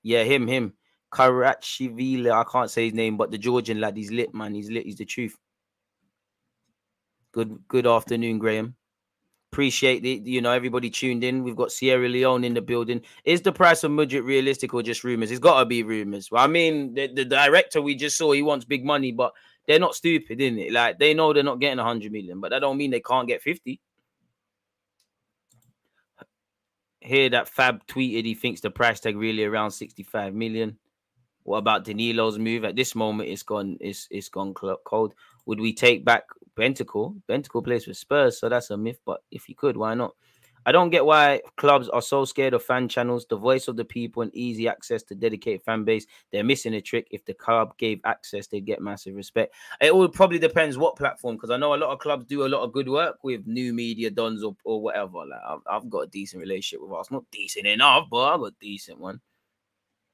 Yeah, 0.04 0.24
him, 0.24 0.48
him. 0.48 0.74
Karachivila. 1.12 2.32
I 2.32 2.44
can't 2.44 2.70
say 2.70 2.86
his 2.86 2.94
name, 2.94 3.18
but 3.18 3.32
the 3.32 3.40
Georgian 3.40 3.82
lad, 3.82 3.98
he's 3.98 4.12
lit, 4.12 4.32
man. 4.36 4.54
He's 4.54 4.70
lit. 4.70 4.86
He's 4.86 4.98
the 4.98 5.06
truth. 5.06 5.36
Good 7.32 7.68
good 7.68 7.88
afternoon, 7.88 8.38
Graham. 8.38 8.76
Appreciate 9.52 10.06
it. 10.06 10.24
You 10.24 10.42
know, 10.42 10.52
everybody 10.52 10.90
tuned 10.90 11.24
in. 11.24 11.44
We've 11.44 11.56
got 11.56 11.72
Sierra 11.72 12.08
Leone 12.08 12.44
in 12.44 12.54
the 12.54 12.62
building. 12.62 13.02
Is 13.24 13.42
the 13.42 13.52
price 13.52 13.84
of 13.84 13.92
Mudryk 13.92 14.26
realistic 14.26 14.74
or 14.74 14.84
just 14.84 15.04
rumors? 15.04 15.32
It's 15.32 15.40
got 15.40 15.60
to 15.60 15.66
be 15.66 15.84
rumors. 15.84 16.30
Well, 16.30 16.44
I 16.44 16.48
mean, 16.48 16.94
the, 16.94 17.08
the 17.08 17.26
director 17.26 17.82
we 17.82 17.96
just 17.96 18.18
saw, 18.18 18.34
he 18.34 18.42
wants 18.42 18.66
big 18.66 18.84
money, 18.84 19.12
but 19.12 19.34
they're 19.66 19.80
not 19.80 19.96
stupid, 19.96 20.42
isn't 20.42 20.60
it? 20.60 20.72
Like 20.72 21.00
they 21.00 21.14
know 21.14 21.34
they're 21.34 21.44
not 21.44 21.60
getting 21.60 21.78
100 21.78 22.12
million, 22.12 22.40
but 22.42 22.52
that 22.52 22.60
don't 22.60 22.78
mean 22.78 22.92
they 22.92 23.00
can't 23.00 23.28
get 23.28 23.42
50. 23.42 23.80
Here 27.00 27.30
that 27.30 27.48
Fab 27.48 27.88
tweeted 27.88 28.26
he 28.26 28.36
thinks 28.36 28.60
the 28.60 28.70
price 28.70 29.00
tag 29.00 29.16
really 29.16 29.46
around 29.46 29.72
65 29.72 30.34
million. 30.34 30.78
What 31.44 31.60
about 31.60 31.86
Danilo's 31.86 32.38
move? 32.38 32.66
At 32.66 32.76
this 32.76 32.96
moment, 32.96 33.30
it's 33.30 33.44
gone. 33.44 33.78
It's 33.80 34.10
it's 34.12 34.28
gone 34.28 34.54
cold. 34.54 35.14
Would 35.46 35.62
we 35.62 35.72
take 35.72 36.04
back 36.04 36.26
Bentacle? 36.58 37.22
Bentacle 37.30 37.64
plays 37.64 37.86
for 37.86 37.94
Spurs, 37.94 38.40
so 38.40 38.50
that's 38.50 38.72
a 38.72 38.78
myth. 38.78 39.00
But 39.06 39.22
if 39.32 39.48
you 39.48 39.56
could, 39.56 39.78
why 39.78 39.94
not? 39.94 40.16
I 40.66 40.74
don't 40.74 40.90
get 40.90 41.06
why 41.06 41.40
clubs 41.56 41.88
are 41.88 42.02
so 42.02 42.26
scared 42.26 42.54
of 42.54 42.62
fan 42.62 42.90
channels, 42.90 43.26
the 43.30 43.38
voice 43.38 43.70
of 43.70 43.78
the 43.78 43.86
people, 43.86 44.22
and 44.22 44.36
easy 44.36 44.68
access 44.68 45.02
to 45.04 45.16
dedicated 45.16 45.64
fan 45.64 45.86
base. 45.86 46.06
They're 46.30 46.44
missing 46.44 46.74
a 46.74 46.82
trick. 46.82 47.08
If 47.10 47.24
the 47.24 47.34
club 47.34 47.78
gave 47.78 48.02
access, 48.04 48.48
they'd 48.48 48.66
get 48.66 48.82
massive 48.82 49.16
respect. 49.16 49.54
It 49.80 49.94
all 49.94 50.10
probably 50.10 50.40
depends 50.40 50.78
what 50.78 50.98
platform, 50.98 51.36
because 51.38 51.52
I 51.52 51.58
know 51.58 51.74
a 51.74 51.78
lot 51.78 51.92
of 51.92 52.00
clubs 52.00 52.26
do 52.26 52.46
a 52.46 52.50
lot 52.50 52.64
of 52.64 52.74
good 52.74 52.90
work 52.90 53.20
with 53.24 53.48
new 53.48 53.74
media 53.74 54.12
dons 54.12 54.44
or, 54.44 54.58
or 54.66 54.82
whatever. 54.82 55.26
Like 55.26 55.40
I've, 55.48 55.60
I've 55.70 55.90
got 55.90 56.00
a 56.00 56.08
decent 56.08 56.42
relationship 56.42 56.82
with 56.82 57.00
us, 57.00 57.12
not 57.12 57.24
decent 57.32 57.66
enough, 57.66 58.08
but 58.12 58.34
I've 58.34 58.40
got 58.42 58.52
a 58.52 58.56
decent 58.60 59.00
one. 59.00 59.22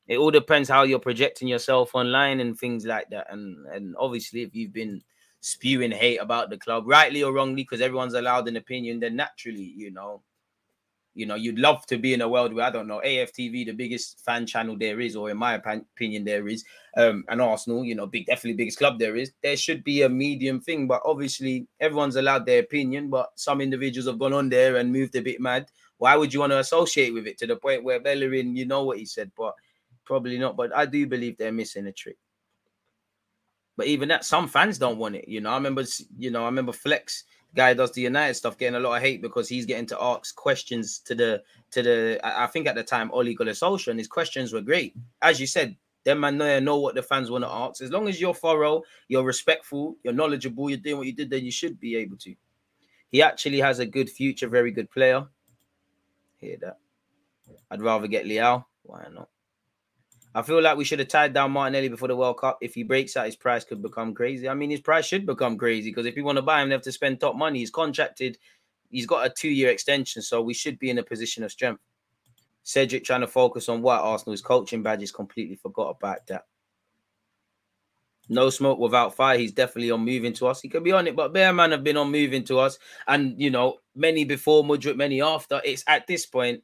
It 0.08 0.18
all 0.18 0.32
depends 0.32 0.70
how 0.70 0.84
you're 0.84 1.00
projecting 1.00 1.48
yourself 1.48 1.96
online 1.96 2.42
and 2.42 2.60
things 2.60 2.86
like 2.86 3.10
that. 3.10 3.26
And 3.32 3.66
and 3.68 3.96
obviously, 3.98 4.42
if 4.42 4.54
you've 4.54 4.74
been 4.74 5.02
spewing 5.44 5.92
hate 5.92 6.20
about 6.20 6.50
the 6.50 6.58
club, 6.58 6.86
rightly 6.88 7.22
or 7.22 7.34
wrongly, 7.34 7.64
because 7.64 7.82
everyone's 7.82 8.14
allowed 8.14 8.48
an 8.48 8.56
opinion, 8.56 9.02
then 9.02 9.18
naturally, 9.18 9.74
you 9.76 9.92
know, 9.92 10.24
you 11.16 11.26
know, 11.26 11.36
you'd 11.36 11.60
love 11.60 11.86
to 11.88 11.98
be 11.98 12.14
in 12.14 12.22
a 12.22 12.30
world 12.30 12.54
where 12.54 12.66
I 12.66 12.72
don't 12.72 12.88
know 12.88 13.02
AFTV, 13.06 13.66
the 13.66 13.74
biggest 13.74 14.24
fan 14.24 14.48
channel 14.48 14.78
there 14.78 15.02
is, 15.02 15.18
or 15.18 15.30
in 15.30 15.38
my 15.38 15.56
opinion, 15.56 16.24
there 16.24 16.48
is, 16.48 16.64
um, 16.96 17.26
and 17.28 17.42
Arsenal, 17.42 17.84
you 17.84 17.94
know, 17.94 18.08
big, 18.08 18.26
definitely 18.26 18.54
biggest 18.54 18.78
club 18.78 18.98
there 18.98 19.18
is. 19.18 19.34
There 19.44 19.58
should 19.58 19.84
be 19.84 20.04
a 20.04 20.10
medium 20.10 20.62
thing, 20.62 20.88
but 20.88 21.02
obviously 21.06 21.68
everyone's 21.82 22.16
allowed 22.16 22.46
their 22.46 22.62
opinion. 22.62 23.10
But 23.10 23.30
some 23.36 23.60
individuals 23.60 24.08
have 24.08 24.18
gone 24.18 24.34
on 24.34 24.48
there 24.48 24.78
and 24.78 24.94
moved 24.94 25.16
a 25.18 25.22
bit 25.22 25.42
mad. 25.42 25.68
Why 25.98 26.16
would 26.16 26.34
you 26.34 26.40
want 26.40 26.54
to 26.54 26.60
associate 26.60 27.14
with 27.14 27.28
it 27.28 27.38
to 27.40 27.48
the 27.48 27.58
point 27.58 27.84
where 27.84 28.00
Bellerin, 28.00 28.56
you 28.56 28.66
know 28.66 28.84
what 28.84 28.98
he 28.98 29.06
said, 29.06 29.30
but 29.38 29.54
probably 30.06 30.40
not. 30.40 30.56
But 30.56 30.76
I 30.76 30.86
do 30.86 31.06
believe 31.06 31.38
they're 31.38 31.52
missing 31.52 31.86
a 31.88 31.92
trick. 31.92 32.18
But 33.76 33.88
even 33.88 34.10
that, 34.10 34.24
some 34.26 34.48
fans 34.48 34.78
don't 34.78 34.98
want 34.98 35.16
it. 35.16 35.28
You 35.28 35.42
know, 35.42 35.50
I 35.50 35.56
remember, 35.56 35.84
you 36.18 36.32
know, 36.32 36.44
I 36.44 36.46
remember 36.46 36.72
Flex 36.72 37.24
guy 37.56 37.74
does 37.74 37.92
the 37.92 38.02
United 38.02 38.34
stuff 38.34 38.58
getting 38.58 38.76
a 38.76 38.80
lot 38.80 38.96
of 38.96 39.02
hate 39.02 39.22
because 39.22 39.48
he's 39.48 39.66
getting 39.66 39.86
to 39.88 40.02
ask 40.02 40.36
questions 40.36 41.00
to 41.00 41.16
the 41.16 41.44
to 41.72 41.82
the. 41.82 42.20
I 42.24 42.48
think 42.48 42.68
at 42.68 42.76
the 42.76 42.84
time 42.84 43.12
Oli 43.12 43.36
Gullisosha 43.36 43.88
and 43.88 44.00
his 44.00 44.08
questions 44.08 44.54
were 44.54 44.62
great. 44.62 44.96
As 45.22 45.40
you 45.40 45.48
said, 45.48 45.76
Them 46.04 46.20
man 46.20 46.38
know, 46.38 46.60
know 46.60 46.78
what 46.80 46.96
the 46.96 47.04
fans 47.04 47.32
want 47.32 47.46
to 47.46 47.50
ask. 47.50 47.82
As 47.82 47.92
long 47.92 48.08
as 48.08 48.20
you're 48.20 48.34
thorough, 48.34 48.84
you're 49.08 49.24
respectful, 49.24 49.96
you're 50.04 50.14
knowledgeable, 50.14 50.70
you're 50.70 50.80
doing 50.80 50.98
what 50.98 51.08
you 51.08 51.14
did, 51.14 51.30
then 51.30 51.46
you 51.46 51.52
should 51.52 51.80
be 51.80 51.96
able 51.96 52.18
to. 52.18 52.36
He 53.10 53.22
actually 53.22 53.60
has 53.60 53.80
a 53.80 53.86
good 53.86 54.10
future, 54.10 54.48
very 54.50 54.72
good 54.72 54.90
player. 54.92 55.26
Hear 56.38 56.58
that? 56.62 56.78
I'd 57.72 57.82
rather 57.82 58.08
get 58.08 58.26
Leao. 58.26 58.66
Why 58.84 59.06
not? 59.14 59.30
I 60.36 60.42
feel 60.42 60.62
like 60.62 60.78
we 60.78 60.84
should 60.84 61.00
have 61.00 61.10
tied 61.10 61.34
down 61.34 61.52
Martinelli 61.52 61.90
before 61.90 62.08
the 62.08 62.16
World 62.16 62.40
Cup. 62.40 62.58
If 62.60 62.74
he 62.74 62.84
breaks 62.84 63.16
out, 63.16 63.28
his 63.28 63.36
price 63.36 63.64
could 63.64 63.82
become 63.84 64.16
crazy. 64.16 64.50
I 64.50 64.56
mean, 64.56 64.72
his 64.72 64.82
price 64.82 65.06
should 65.06 65.26
become 65.26 65.58
crazy 65.58 65.92
because 65.92 66.08
if 66.08 66.16
you 66.16 66.24
want 66.24 66.38
to 66.38 66.42
buy 66.42 66.62
him, 66.62 66.70
they 66.70 66.76
have 66.76 66.82
to 66.84 66.92
spend 66.92 67.20
top 67.20 67.36
money. 67.36 67.60
He's 67.60 67.70
contracted, 67.70 68.38
he's 68.90 69.06
got 69.06 69.26
a 69.26 69.30
two 69.30 69.50
year 69.50 69.70
extension, 69.70 70.22
so 70.22 70.42
we 70.42 70.54
should 70.54 70.80
be 70.80 70.90
in 70.90 70.98
a 70.98 71.04
position 71.04 71.44
of 71.44 71.52
strength. 71.52 71.82
Cedric 72.64 73.04
trying 73.04 73.22
to 73.22 73.28
focus 73.28 73.70
on 73.70 73.82
what 73.82 74.02
Arsenal's 74.02 74.42
coaching 74.42 74.82
badges 74.82 75.12
completely 75.12 75.56
forgot 75.56 75.98
about 75.98 76.26
that. 76.28 76.46
No 78.30 78.50
smoke 78.50 78.80
without 78.80 79.16
fire. 79.16 79.38
He's 79.38 79.52
definitely 79.52 79.92
on 79.92 80.06
moving 80.06 80.32
to 80.34 80.48
us. 80.48 80.62
He 80.62 80.70
could 80.70 80.84
be 80.84 80.94
on 80.94 81.08
it, 81.08 81.16
but 81.16 81.34
Bear 81.34 81.52
Man 81.52 81.72
have 81.72 81.84
been 81.84 81.98
on 81.98 82.10
moving 82.10 82.44
to 82.46 82.58
us, 82.60 82.80
and 83.08 83.40
you 83.40 83.52
know, 83.52 83.80
many 83.96 84.24
before 84.24 84.64
Mudryk, 84.64 84.96
many 84.96 85.22
after. 85.22 85.62
It's 85.64 85.84
at 85.88 86.08
this 86.08 86.26
point, 86.26 86.64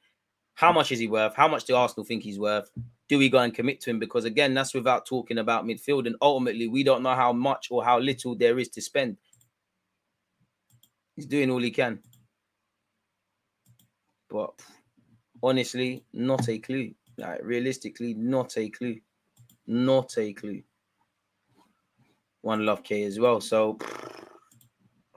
how 0.53 0.72
much 0.72 0.91
is 0.91 0.99
he 0.99 1.07
worth? 1.07 1.36
How 1.36 1.49
much 1.49 1.65
do 1.65 1.76
Arsenal 1.76 2.05
think 2.05 2.24
he's 2.24 2.39
worth? 2.39 2.72
Do 3.10 3.18
we 3.18 3.28
go 3.28 3.39
and 3.39 3.53
commit 3.53 3.82
to 3.82 3.89
him? 3.89 3.99
Because 3.99 4.24
again, 4.26 4.53
that's 4.53 4.74
without 4.74 5.05
talking 5.05 5.39
about 5.39 5.66
midfield, 5.66 6.07
and 6.07 6.16
ultimately, 6.22 6.68
we 6.68 6.84
don't 6.84 7.03
know 7.03 7.16
how 7.16 7.34
much 7.34 7.68
or 7.72 7.84
how 7.84 7.99
little 7.99 8.36
there 8.36 8.60
is 8.60 8.70
to 8.70 8.82
spend. 8.82 9.18
He's 11.16 11.26
doing 11.26 11.51
all 11.51 11.62
he 11.62 11.72
can, 11.72 11.99
but 14.30 14.51
honestly, 15.43 16.05
not 16.14 16.47
a 16.47 16.60
clue. 16.60 16.93
Like 17.18 17.41
realistically, 17.43 18.14
not 18.14 18.57
a 18.57 18.70
clue. 18.70 18.99
Not 19.68 20.18
a 20.18 20.32
clue. 20.34 20.64
One 22.41 22.66
love 22.66 22.84
K 22.84 23.03
as 23.03 23.20
well. 23.20 23.41
So 23.41 23.78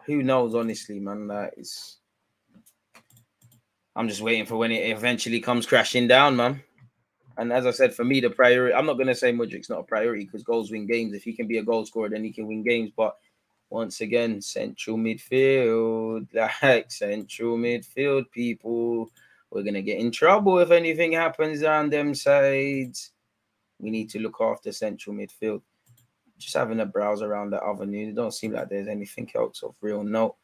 who 0.04 0.22
knows, 0.22 0.54
honestly, 0.54 0.98
man. 0.98 1.28
That 1.28 1.54
is 1.56 1.98
I'm 3.94 4.08
just 4.08 4.22
waiting 4.22 4.46
for 4.46 4.56
when 4.56 4.72
it 4.72 4.90
eventually 4.90 5.40
comes 5.40 5.66
crashing 5.66 6.08
down, 6.08 6.36
man. 6.36 6.62
And 7.38 7.52
as 7.52 7.66
I 7.66 7.70
said, 7.70 7.94
for 7.94 8.04
me, 8.04 8.20
the 8.20 8.30
priority, 8.30 8.74
I'm 8.74 8.86
not 8.86 8.98
gonna 8.98 9.14
say 9.14 9.32
Mudryk's 9.32 9.70
not 9.70 9.80
a 9.80 9.84
priority 9.84 10.24
because 10.24 10.42
goals 10.42 10.70
win 10.70 10.86
games. 10.86 11.14
If 11.14 11.24
he 11.24 11.32
can 11.32 11.46
be 11.46 11.58
a 11.58 11.62
goal 11.62 11.86
scorer, 11.86 12.08
then 12.08 12.24
he 12.24 12.32
can 12.32 12.46
win 12.46 12.62
games. 12.62 12.90
But 12.96 13.16
once 13.70 14.00
again, 14.00 14.40
central 14.42 14.96
midfield, 14.96 16.28
like 16.62 16.90
central 16.90 17.56
midfield 17.56 18.30
people 18.30 19.10
we're 19.52 19.62
gonna 19.62 19.82
get 19.82 19.98
in 19.98 20.10
trouble 20.10 20.58
if 20.60 20.70
anything 20.70 21.12
happens 21.12 21.62
on 21.62 21.90
them 21.90 22.14
sides. 22.14 23.12
We 23.78 23.90
need 23.90 24.08
to 24.10 24.18
look 24.18 24.40
after 24.40 24.72
central 24.72 25.14
midfield. 25.14 25.60
Just 26.38 26.54
having 26.54 26.80
a 26.80 26.86
browse 26.86 27.20
around 27.20 27.50
the 27.50 27.62
avenue. 27.62 28.08
It 28.08 28.14
don't 28.14 28.32
seem 28.32 28.52
like 28.52 28.70
there's 28.70 28.88
anything 28.88 29.30
else 29.34 29.62
of 29.62 29.74
real 29.82 30.02
note. 30.02 30.36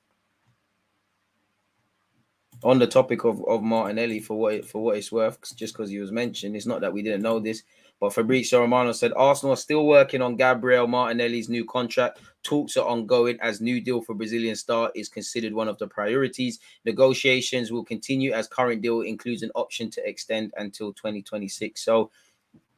On 2.65 2.79
the 2.79 2.87
topic 2.87 3.25
of, 3.25 3.45
of 3.47 3.63
Martinelli, 3.63 4.19
for 4.19 4.39
what 4.39 4.65
for 4.65 4.83
what 4.83 4.97
it's 4.97 5.13
worth, 5.13 5.39
just 5.55 5.75
because 5.75 5.91
he 5.91 5.99
was 5.99 6.11
mentioned, 6.11 6.57
it's 6.57 6.67
not 6.67 6.81
that 6.81 6.93
we 6.93 7.03
didn't 7.03 7.23
know 7.23 7.39
this. 7.39 7.63
But 8.01 8.13
Fabrizio 8.13 8.61
Romano 8.61 8.93
said 8.93 9.13
Arsenal 9.17 9.55
are 9.55 9.57
still 9.57 9.87
working 9.87 10.23
on 10.23 10.37
Gabriel 10.37 10.87
Martinelli's 10.87 11.49
new 11.49 11.65
contract. 11.65 12.21
Talks 12.45 12.77
are 12.77 12.87
ongoing 12.87 13.39
as 13.41 13.61
new 13.61 13.81
deal 13.81 14.01
for 14.01 14.15
Brazilian 14.15 14.55
star 14.55 14.93
is 14.95 15.09
considered 15.09 15.53
one 15.53 15.67
of 15.67 15.79
the 15.79 15.89
priorities. 15.89 16.61
Negotiations 16.85 17.73
will 17.73 17.85
continue 17.85 18.33
as 18.33 18.47
current 18.47 18.83
deal 18.83 19.01
includes 19.01 19.43
an 19.43 19.51
option 19.57 19.91
to 19.91 20.09
extend 20.09 20.53
until 20.57 20.93
2026. 20.93 21.85
So 21.85 22.11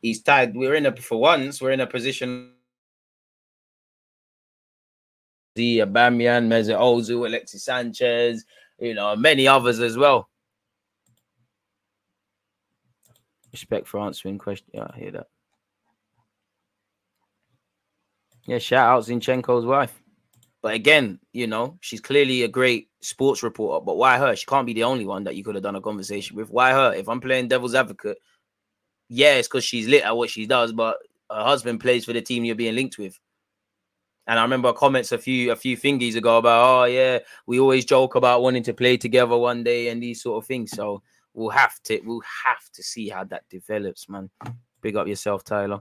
he's 0.00 0.22
tied. 0.22 0.56
We're 0.56 0.74
in 0.74 0.86
a 0.86 0.96
for 0.96 1.20
once, 1.20 1.60
we're 1.60 1.72
in 1.72 1.80
a 1.80 1.86
position. 1.86 2.52
The 5.54 5.80
Aubameyang, 5.80 6.46
Mesut 6.46 6.78
Ozil, 6.78 7.26
Alexis 7.26 7.64
Sanchez, 7.64 8.46
you 8.80 8.94
know, 8.94 9.14
many 9.14 9.46
others 9.46 9.80
as 9.80 9.96
well. 9.96 10.28
Respect 13.52 13.86
for 13.86 14.00
answering 14.00 14.38
question. 14.38 14.68
Yeah, 14.72 14.86
I 14.92 14.98
hear 14.98 15.10
that. 15.12 15.26
Yeah, 18.46 18.58
shout 18.58 18.88
out 18.88 19.04
Zinchenko's 19.04 19.66
wife. 19.66 20.00
But 20.62 20.74
again, 20.74 21.18
you 21.32 21.46
know, 21.46 21.78
she's 21.80 22.00
clearly 22.00 22.42
a 22.42 22.48
great 22.48 22.88
sports 23.00 23.42
reporter. 23.42 23.84
But 23.84 23.96
why 23.96 24.18
her? 24.18 24.36
She 24.36 24.46
can't 24.46 24.66
be 24.66 24.74
the 24.74 24.84
only 24.84 25.06
one 25.06 25.24
that 25.24 25.36
you 25.36 25.44
could 25.44 25.54
have 25.54 25.64
done 25.64 25.76
a 25.76 25.80
conversation 25.80 26.36
with. 26.36 26.50
Why 26.50 26.72
her? 26.72 26.92
If 26.94 27.08
I'm 27.08 27.20
playing 27.20 27.48
devil's 27.48 27.74
advocate, 27.74 28.18
yeah, 29.08 29.34
it's 29.34 29.48
because 29.48 29.64
she's 29.64 29.88
lit 29.88 30.04
at 30.04 30.16
what 30.16 30.30
she 30.30 30.46
does, 30.46 30.72
but 30.72 30.98
her 31.30 31.42
husband 31.42 31.80
plays 31.80 32.04
for 32.04 32.12
the 32.12 32.22
team 32.22 32.44
you're 32.44 32.54
being 32.54 32.74
linked 32.74 32.98
with. 32.98 33.18
And 34.30 34.38
I 34.38 34.42
remember 34.42 34.72
comments 34.72 35.10
a 35.10 35.18
few 35.18 35.50
a 35.50 35.56
few 35.56 35.76
thingies 35.76 36.14
ago 36.14 36.38
about, 36.38 36.62
oh 36.62 36.84
yeah, 36.84 37.18
we 37.46 37.58
always 37.58 37.84
joke 37.84 38.14
about 38.14 38.42
wanting 38.42 38.62
to 38.62 38.72
play 38.72 38.96
together 38.96 39.36
one 39.36 39.64
day 39.64 39.88
and 39.88 40.00
these 40.00 40.22
sort 40.22 40.40
of 40.40 40.46
things. 40.46 40.70
So 40.70 41.02
we'll 41.34 41.50
have 41.50 41.82
to 41.86 42.00
we'll 42.04 42.22
have 42.44 42.70
to 42.74 42.80
see 42.80 43.08
how 43.08 43.24
that 43.24 43.42
develops, 43.50 44.08
man. 44.08 44.30
Big 44.82 44.94
up 44.94 45.08
yourself, 45.08 45.42
Tyler. 45.42 45.80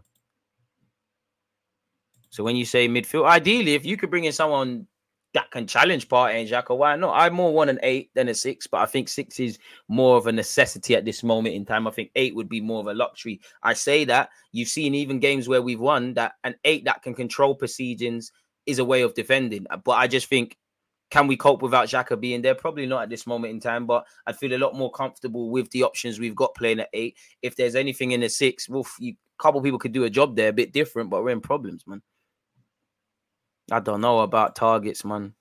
So 2.31 2.43
when 2.43 2.55
you 2.55 2.65
say 2.65 2.89
midfield, 2.89 3.27
ideally, 3.27 3.75
if 3.75 3.85
you 3.85 3.97
could 3.97 4.09
bring 4.09 4.23
in 4.23 4.33
someone 4.33 4.87
that 5.33 5.51
can 5.51 5.67
challenge 5.67 6.07
Partey 6.07 6.41
and 6.41 6.49
Xhaka, 6.49 6.75
why 6.75 6.95
not? 6.95 7.13
I 7.15 7.29
more 7.29 7.53
want 7.53 7.69
an 7.69 7.79
eight 7.83 8.09
than 8.15 8.29
a 8.29 8.33
six, 8.33 8.65
but 8.65 8.81
I 8.81 8.85
think 8.85 9.07
six 9.07 9.39
is 9.39 9.59
more 9.87 10.17
of 10.17 10.27
a 10.27 10.31
necessity 10.31 10.95
at 10.95 11.05
this 11.05 11.23
moment 11.23 11.55
in 11.55 11.65
time. 11.65 11.87
I 11.87 11.91
think 11.91 12.11
eight 12.15 12.35
would 12.35 12.49
be 12.49 12.61
more 12.61 12.79
of 12.79 12.87
a 12.87 12.93
luxury. 12.93 13.39
I 13.61 13.73
say 13.73 14.05
that 14.05 14.29
you've 14.51 14.69
seen 14.69 14.95
even 14.95 15.19
games 15.19 15.47
where 15.47 15.61
we've 15.61 15.79
won 15.79 16.15
that 16.15 16.33
an 16.43 16.55
eight 16.65 16.85
that 16.85 17.03
can 17.03 17.13
control 17.13 17.53
proceedings 17.53 18.31
is 18.65 18.79
a 18.79 18.85
way 18.85 19.01
of 19.01 19.13
defending. 19.13 19.67
But 19.83 19.91
I 19.93 20.07
just 20.07 20.27
think 20.27 20.57
can 21.11 21.25
we 21.25 21.35
cope 21.35 21.61
without 21.61 21.87
Xhaka 21.87 22.19
being 22.19 22.41
there? 22.41 22.55
Probably 22.55 22.85
not 22.85 23.03
at 23.03 23.09
this 23.09 23.25
moment 23.25 23.51
in 23.51 23.59
time, 23.59 23.87
but 23.87 24.05
I'd 24.27 24.37
feel 24.37 24.53
a 24.53 24.63
lot 24.63 24.75
more 24.75 24.91
comfortable 24.91 25.49
with 25.49 25.69
the 25.71 25.83
options 25.83 26.19
we've 26.19 26.35
got 26.35 26.53
playing 26.55 26.79
at 26.79 26.89
eight. 26.93 27.17
If 27.41 27.55
there's 27.55 27.75
anything 27.75 28.11
in 28.11 28.21
the 28.21 28.29
six, 28.29 28.69
well, 28.69 28.85
a 29.01 29.15
couple 29.39 29.61
people 29.61 29.79
could 29.79 29.91
do 29.91 30.03
a 30.03 30.09
job 30.09 30.35
there, 30.35 30.49
a 30.49 30.53
bit 30.53 30.71
different, 30.71 31.09
but 31.09 31.23
we're 31.23 31.31
in 31.31 31.41
problems, 31.41 31.83
man. 31.87 32.01
I 33.71 33.79
don't 33.79 34.01
know 34.01 34.19
about 34.19 34.55
targets, 34.55 35.05
man. 35.05 35.33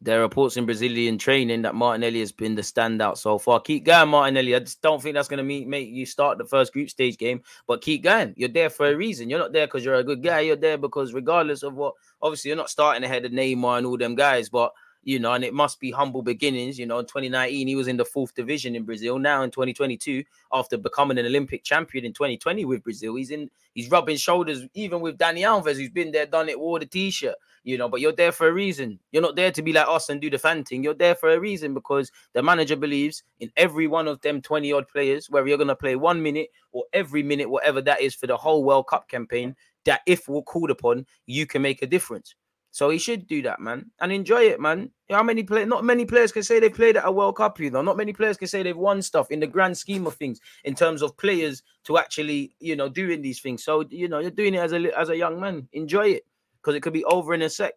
There 0.00 0.18
are 0.18 0.22
reports 0.22 0.58
in 0.58 0.66
Brazilian 0.66 1.16
training 1.16 1.62
that 1.62 1.74
Martinelli 1.74 2.20
has 2.20 2.30
been 2.30 2.54
the 2.54 2.60
standout 2.60 3.16
so 3.16 3.38
far. 3.38 3.58
Keep 3.60 3.86
going, 3.86 4.10
Martinelli. 4.10 4.54
I 4.54 4.58
just 4.58 4.82
don't 4.82 5.02
think 5.02 5.14
that's 5.14 5.28
going 5.28 5.38
to 5.38 5.66
make 5.66 5.88
you 5.88 6.04
start 6.04 6.36
the 6.36 6.44
first 6.44 6.74
group 6.74 6.90
stage 6.90 7.16
game, 7.16 7.40
but 7.66 7.80
keep 7.80 8.02
going. 8.02 8.34
You're 8.36 8.50
there 8.50 8.68
for 8.68 8.86
a 8.86 8.96
reason. 8.96 9.30
You're 9.30 9.38
not 9.38 9.54
there 9.54 9.66
because 9.66 9.82
you're 9.82 9.94
a 9.94 10.04
good 10.04 10.22
guy. 10.22 10.40
You're 10.40 10.56
there 10.56 10.76
because, 10.76 11.14
regardless 11.14 11.62
of 11.62 11.74
what, 11.74 11.94
obviously, 12.20 12.50
you're 12.50 12.56
not 12.56 12.68
starting 12.68 13.02
ahead 13.02 13.24
of 13.24 13.32
Neymar 13.32 13.78
and 13.78 13.86
all 13.86 13.96
them 13.96 14.14
guys, 14.14 14.50
but 14.50 14.72
you 15.04 15.18
know, 15.18 15.32
and 15.32 15.44
it 15.44 15.54
must 15.54 15.78
be 15.80 15.90
humble 15.90 16.22
beginnings. 16.22 16.78
You 16.78 16.86
know, 16.86 16.98
in 16.98 17.06
2019, 17.06 17.68
he 17.68 17.76
was 17.76 17.88
in 17.88 17.96
the 17.96 18.04
fourth 18.04 18.34
division 18.34 18.74
in 18.74 18.84
Brazil. 18.84 19.18
Now 19.18 19.42
in 19.42 19.50
2022, 19.50 20.24
after 20.52 20.76
becoming 20.76 21.18
an 21.18 21.26
Olympic 21.26 21.62
champion 21.62 22.04
in 22.04 22.12
2020 22.12 22.64
with 22.64 22.82
Brazil, 22.82 23.14
he's 23.16 23.30
in, 23.30 23.50
he's 23.74 23.90
rubbing 23.90 24.16
shoulders 24.16 24.66
even 24.74 25.00
with 25.00 25.18
Dani 25.18 25.40
Alves, 25.40 25.76
who's 25.76 25.90
been 25.90 26.10
there, 26.10 26.26
done 26.26 26.48
it, 26.48 26.58
wore 26.58 26.78
the 26.78 26.86
t-shirt. 26.86 27.36
You 27.62 27.78
know, 27.78 27.88
but 27.88 28.00
you're 28.00 28.12
there 28.12 28.32
for 28.32 28.48
a 28.48 28.52
reason. 28.52 28.98
You're 29.10 29.22
not 29.22 29.36
there 29.36 29.50
to 29.50 29.62
be 29.62 29.72
like 29.72 29.88
us 29.88 30.10
and 30.10 30.20
do 30.20 30.28
the 30.28 30.38
fan 30.38 30.64
thing. 30.64 30.82
You're 30.82 30.92
there 30.92 31.14
for 31.14 31.30
a 31.30 31.40
reason 31.40 31.72
because 31.72 32.12
the 32.34 32.42
manager 32.42 32.76
believes 32.76 33.22
in 33.40 33.50
every 33.56 33.86
one 33.86 34.06
of 34.06 34.20
them 34.20 34.42
20 34.42 34.72
odd 34.72 34.86
players, 34.88 35.30
whether 35.30 35.48
you're 35.48 35.56
going 35.56 35.68
to 35.68 35.76
play 35.76 35.96
one 35.96 36.22
minute 36.22 36.48
or 36.72 36.84
every 36.92 37.22
minute, 37.22 37.48
whatever 37.48 37.80
that 37.80 38.02
is 38.02 38.14
for 38.14 38.26
the 38.26 38.36
whole 38.36 38.64
World 38.64 38.86
Cup 38.88 39.08
campaign, 39.08 39.56
that 39.86 40.00
if 40.06 40.28
we're 40.28 40.42
called 40.42 40.70
upon, 40.70 41.06
you 41.26 41.46
can 41.46 41.62
make 41.62 41.82
a 41.82 41.86
difference. 41.86 42.34
So 42.74 42.90
he 42.90 42.98
should 42.98 43.28
do 43.28 43.40
that, 43.42 43.60
man, 43.60 43.92
and 44.00 44.10
enjoy 44.10 44.48
it, 44.48 44.60
man. 44.60 44.90
How 45.08 45.22
many 45.22 45.44
players? 45.44 45.68
Not 45.68 45.84
many 45.84 46.04
players 46.04 46.32
can 46.32 46.42
say 46.42 46.58
they 46.58 46.68
played 46.68 46.96
at 46.96 47.06
a 47.06 47.12
World 47.12 47.36
Cup, 47.36 47.60
you 47.60 47.70
know. 47.70 47.82
Not 47.82 47.96
many 47.96 48.12
players 48.12 48.36
can 48.36 48.48
say 48.48 48.64
they've 48.64 48.76
won 48.76 49.00
stuff 49.00 49.30
in 49.30 49.38
the 49.38 49.46
grand 49.46 49.78
scheme 49.78 50.08
of 50.08 50.14
things 50.14 50.40
in 50.64 50.74
terms 50.74 51.00
of 51.00 51.16
players 51.16 51.62
to 51.84 51.98
actually, 51.98 52.56
you 52.58 52.74
know, 52.74 52.88
doing 52.88 53.22
these 53.22 53.38
things. 53.40 53.62
So 53.62 53.84
you 53.90 54.08
know, 54.08 54.18
you're 54.18 54.32
doing 54.32 54.54
it 54.54 54.58
as 54.58 54.72
a 54.72 54.98
as 54.98 55.08
a 55.08 55.16
young 55.16 55.38
man. 55.38 55.68
Enjoy 55.72 56.08
it 56.08 56.24
because 56.60 56.74
it 56.74 56.80
could 56.80 56.92
be 56.92 57.04
over 57.04 57.32
in 57.32 57.42
a 57.42 57.48
sec. 57.48 57.74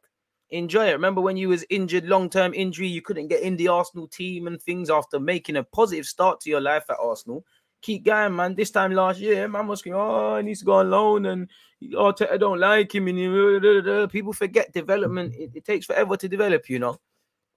Enjoy 0.49 0.87
it. 0.87 0.93
Remember 0.93 1.21
when 1.21 1.37
you 1.37 1.49
was 1.49 1.63
injured, 1.69 2.05
long 2.07 2.27
term 2.27 2.55
injury, 2.55 2.87
you 2.87 3.03
couldn't 3.03 3.27
get 3.27 3.43
in 3.43 3.55
the 3.55 3.67
Arsenal 3.67 4.07
team 4.07 4.47
and 4.47 4.59
things 4.59 4.89
after 4.89 5.19
making 5.19 5.57
a 5.57 5.63
positive 5.63 6.07
start 6.07 6.41
to 6.41 6.49
your 6.49 6.61
life 6.61 6.85
at 6.89 6.97
Arsenal 6.99 7.45
keep 7.81 8.05
going, 8.05 8.35
man. 8.35 8.55
This 8.55 8.71
time 8.71 8.91
last 8.91 9.19
year, 9.19 9.47
man 9.47 9.67
was 9.67 9.81
going, 9.81 9.95
oh, 9.95 10.37
he 10.37 10.43
needs 10.43 10.59
to 10.59 10.65
go 10.65 10.73
on 10.73 10.89
loan, 10.89 11.25
and 11.25 11.49
oh, 11.95 12.13
I 12.31 12.37
don't 12.37 12.59
like 12.59 12.93
him. 12.93 13.07
And 13.07 14.11
people 14.11 14.33
forget 14.33 14.73
development. 14.73 15.33
It, 15.35 15.51
it, 15.55 15.65
takes 15.65 15.85
forever 15.85 16.17
to 16.17 16.27
develop, 16.27 16.69
you 16.69 16.79
know. 16.79 16.97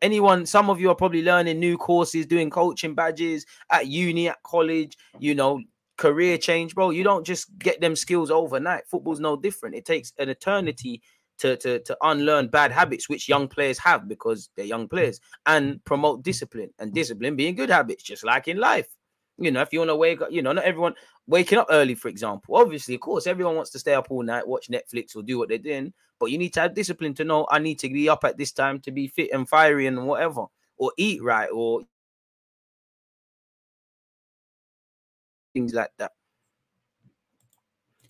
Anyone, 0.02 0.46
some 0.46 0.70
of 0.70 0.80
you 0.80 0.88
are 0.90 0.94
probably 0.94 1.22
learning 1.22 1.60
new 1.60 1.76
courses, 1.76 2.26
doing 2.26 2.48
coaching 2.48 2.94
badges 2.94 3.44
at 3.70 3.86
uni, 3.86 4.28
at 4.28 4.42
college, 4.42 4.96
you 5.18 5.34
know, 5.34 5.60
career 5.98 6.38
change, 6.38 6.74
bro. 6.74 6.90
You 6.90 7.04
don't 7.04 7.26
just 7.26 7.58
get 7.58 7.80
them 7.82 7.94
skills 7.94 8.30
overnight. 8.30 8.86
Football's 8.86 9.20
no 9.20 9.36
different. 9.36 9.74
It 9.74 9.84
takes 9.84 10.12
an 10.18 10.30
eternity 10.30 11.02
to, 11.38 11.56
to, 11.58 11.80
to 11.80 11.96
unlearn 12.02 12.48
bad 12.48 12.72
habits, 12.72 13.10
which 13.10 13.28
young 13.28 13.46
players 13.46 13.78
have 13.78 14.08
because 14.08 14.48
they're 14.56 14.64
young 14.64 14.88
players, 14.88 15.20
and 15.44 15.84
promote 15.84 16.22
discipline 16.22 16.70
and 16.78 16.94
discipline 16.94 17.36
being 17.36 17.54
good 17.54 17.70
habits, 17.70 18.02
just 18.02 18.24
like 18.24 18.48
in 18.48 18.56
life 18.56 18.88
You 19.40 19.50
know, 19.50 19.62
if 19.62 19.72
you 19.72 19.78
want 19.78 19.88
to 19.88 19.96
wake 19.96 20.20
up, 20.20 20.30
you 20.30 20.42
know, 20.42 20.52
not 20.52 20.64
everyone 20.64 20.94
waking 21.26 21.58
up 21.58 21.68
early, 21.70 21.94
for 21.94 22.08
example. 22.08 22.56
Obviously, 22.56 22.94
of 22.94 23.00
course, 23.00 23.26
everyone 23.26 23.56
wants 23.56 23.70
to 23.70 23.78
stay 23.78 23.94
up 23.94 24.08
all 24.10 24.22
night, 24.22 24.46
watch 24.46 24.68
Netflix 24.68 25.16
or 25.16 25.22
do 25.22 25.38
what 25.38 25.48
they're 25.48 25.56
doing. 25.56 25.94
But 26.18 26.26
you 26.26 26.36
need 26.36 26.52
to 26.54 26.60
have 26.60 26.74
discipline 26.74 27.14
to 27.14 27.24
know 27.24 27.46
I 27.50 27.58
need 27.58 27.78
to 27.78 27.88
be 27.88 28.10
up 28.10 28.24
at 28.24 28.36
this 28.36 28.52
time 28.52 28.80
to 28.80 28.92
be 28.92 29.08
fit 29.08 29.30
and 29.32 29.48
fiery 29.48 29.86
and 29.86 30.06
whatever, 30.06 30.44
or 30.76 30.92
eat 30.98 31.22
right, 31.22 31.48
or 31.50 31.80
things 35.54 35.72
like 35.72 35.90
that. 35.96 36.12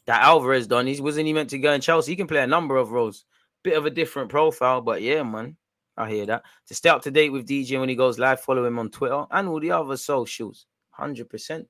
That 0.06 0.22
Alvarez 0.22 0.66
done, 0.66 0.88
he 0.88 1.00
wasn't 1.00 1.28
he 1.28 1.32
meant 1.32 1.50
to 1.50 1.58
go 1.58 1.72
in 1.72 1.80
Chelsea? 1.80 2.10
He 2.10 2.16
can 2.16 2.26
play 2.26 2.42
a 2.42 2.46
number 2.48 2.76
of 2.76 2.90
roles, 2.90 3.24
bit 3.62 3.76
of 3.76 3.86
a 3.86 3.90
different 3.90 4.30
profile, 4.30 4.80
but 4.80 5.02
yeah, 5.02 5.22
man, 5.22 5.56
I 5.96 6.10
hear 6.10 6.26
that. 6.26 6.42
To 6.66 6.74
stay 6.74 6.88
up 6.88 7.02
to 7.02 7.12
date 7.12 7.30
with 7.30 7.46
DJ 7.46 7.78
when 7.78 7.88
he 7.88 7.94
goes 7.94 8.18
live, 8.18 8.40
follow 8.40 8.64
him 8.64 8.80
on 8.80 8.90
Twitter 8.90 9.24
and 9.30 9.46
all 9.46 9.60
the 9.60 9.70
other 9.70 9.96
socials. 9.96 10.66
Hundred 11.00 11.30
percent, 11.30 11.66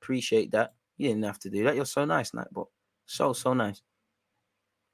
appreciate 0.00 0.50
that. 0.50 0.74
You 0.98 1.08
didn't 1.08 1.24
have 1.24 1.38
to 1.40 1.50
do 1.50 1.64
that. 1.64 1.76
You're 1.76 1.86
so 1.86 2.04
nice, 2.04 2.32
Nightbot. 2.32 2.66
So 3.06 3.32
so 3.32 3.54
nice. 3.54 3.80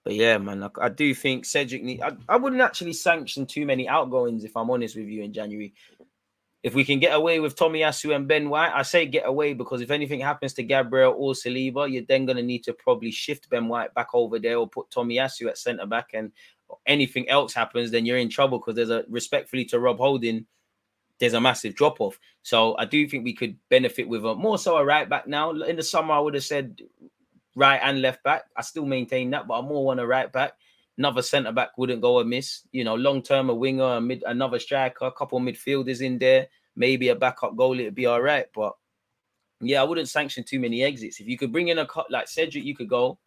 But 0.05 0.15
yeah, 0.15 0.39
man, 0.39 0.63
I, 0.63 0.69
I 0.81 0.89
do 0.89 1.15
think 1.15 1.45
Cedric. 1.45 1.83
Need, 1.83 2.03
I, 2.03 2.13
I 2.29 2.37
wouldn't 2.37 2.63
actually 2.63 2.93
sanction 2.93 3.47
too 3.47 3.67
many 3.67 3.89
outgoings 3.89 4.45
if 4.45 4.57
I'm 4.57 4.71
honest 4.71 4.97
with 4.97 5.07
you 5.07 5.23
in 5.23 5.33
January. 5.33 5.75
If 6.63 6.75
we 6.75 6.85
can 6.85 6.99
get 6.99 7.15
away 7.15 7.41
with 7.41 7.57
Tomiyasu 7.57 8.15
and 8.15 8.27
Ben 8.27 8.51
White, 8.51 8.73
I 8.75 8.83
say 8.83 9.07
get 9.07 9.27
away 9.27 9.55
because 9.55 9.81
if 9.81 9.91
anything 9.91 10.21
happens 10.21 10.53
to 10.55 10.63
Gabriel 10.63 11.15
or 11.17 11.33
Saliba, 11.33 11.91
you're 11.91 12.03
then 12.09 12.27
going 12.27 12.37
to 12.37 12.43
need 12.43 12.65
to 12.65 12.73
probably 12.73 13.11
shift 13.11 13.49
Ben 13.49 13.69
White 13.69 13.95
back 13.95 14.09
over 14.13 14.39
there 14.39 14.59
or 14.59 14.69
put 14.69 14.91
Tomiyasu 14.91 15.49
at 15.49 15.57
centre 15.57 15.87
back. 15.87 16.11
And 16.15 16.33
anything 16.87 17.29
else 17.29 17.55
happens, 17.55 17.91
then 17.91 18.05
you're 18.05 18.19
in 18.19 18.29
trouble 18.29 18.59
because 18.59 18.75
there's 18.75 18.91
a 18.91 19.05
respectfully 19.09 19.65
to 19.67 19.79
Rob 19.79 19.99
Holding, 19.99 20.47
there's 21.19 21.35
a 21.35 21.41
massive 21.41 21.75
drop 21.75 22.01
off. 22.01 22.19
So 22.43 22.77
I 22.79 22.85
do 22.85 23.09
think 23.09 23.25
we 23.25 23.35
could 23.35 23.57
benefit 23.69 24.09
with 24.09 24.25
a 24.25 24.35
more 24.35 24.59
so 24.59 24.77
a 24.77 24.85
right 24.85 25.09
back 25.09 25.27
now. 25.27 25.51
In 25.51 25.77
the 25.77 25.83
summer, 25.83 26.15
I 26.15 26.21
would 26.21 26.35
have 26.35 26.45
said 26.45 26.81
right 27.57 27.81
and 27.83 28.01
left 28.01 28.23
back. 28.23 28.45
I 28.57 28.63
still 28.63 28.87
maintain 28.87 29.31
that, 29.31 29.47
but 29.47 29.59
I 29.59 29.61
more 29.63 29.85
want 29.85 30.01
a 30.01 30.07
right 30.07 30.33
back. 30.33 30.53
Another 30.97 31.23
centre 31.23 31.53
back 31.53 31.77
wouldn't 31.77 32.03
go 32.03 32.21
amiss. 32.21 32.63
You 32.73 32.85
know, 32.85 32.95
long 32.95 33.23
term, 33.23 33.51
a 33.51 33.55
winger, 33.55 33.97
a 33.97 34.01
mid, 34.01 34.23
another 34.27 34.59
striker, 34.59 35.07
a 35.07 35.13
couple 35.13 35.41
midfielders 35.41 36.01
in 36.01 36.19
there, 36.19 36.49
maybe 36.77 37.09
a 37.09 37.15
backup 37.15 37.55
goalie, 37.55 37.81
it'd 37.81 37.95
be 37.95 38.07
all 38.07 38.23
right. 38.23 38.47
But 38.55 38.75
yeah, 39.61 39.81
I 39.81 39.85
wouldn't 39.85 40.09
sanction 40.09 40.45
too 40.45 40.61
many 40.61 40.83
exits. 40.83 41.21
If 41.21 41.27
you 41.27 41.37
could 41.37 41.53
bring 41.53 41.69
in 41.69 41.79
a 41.79 41.87
cut 41.87 42.11
like 42.11 42.29
Cedric, 42.29 42.65
you 42.65 42.75
could 42.75 42.89
go. 42.89 43.19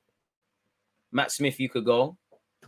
Matt 1.12 1.32
Smith, 1.32 1.60
you 1.60 1.70
could 1.70 1.86
go. 1.86 2.18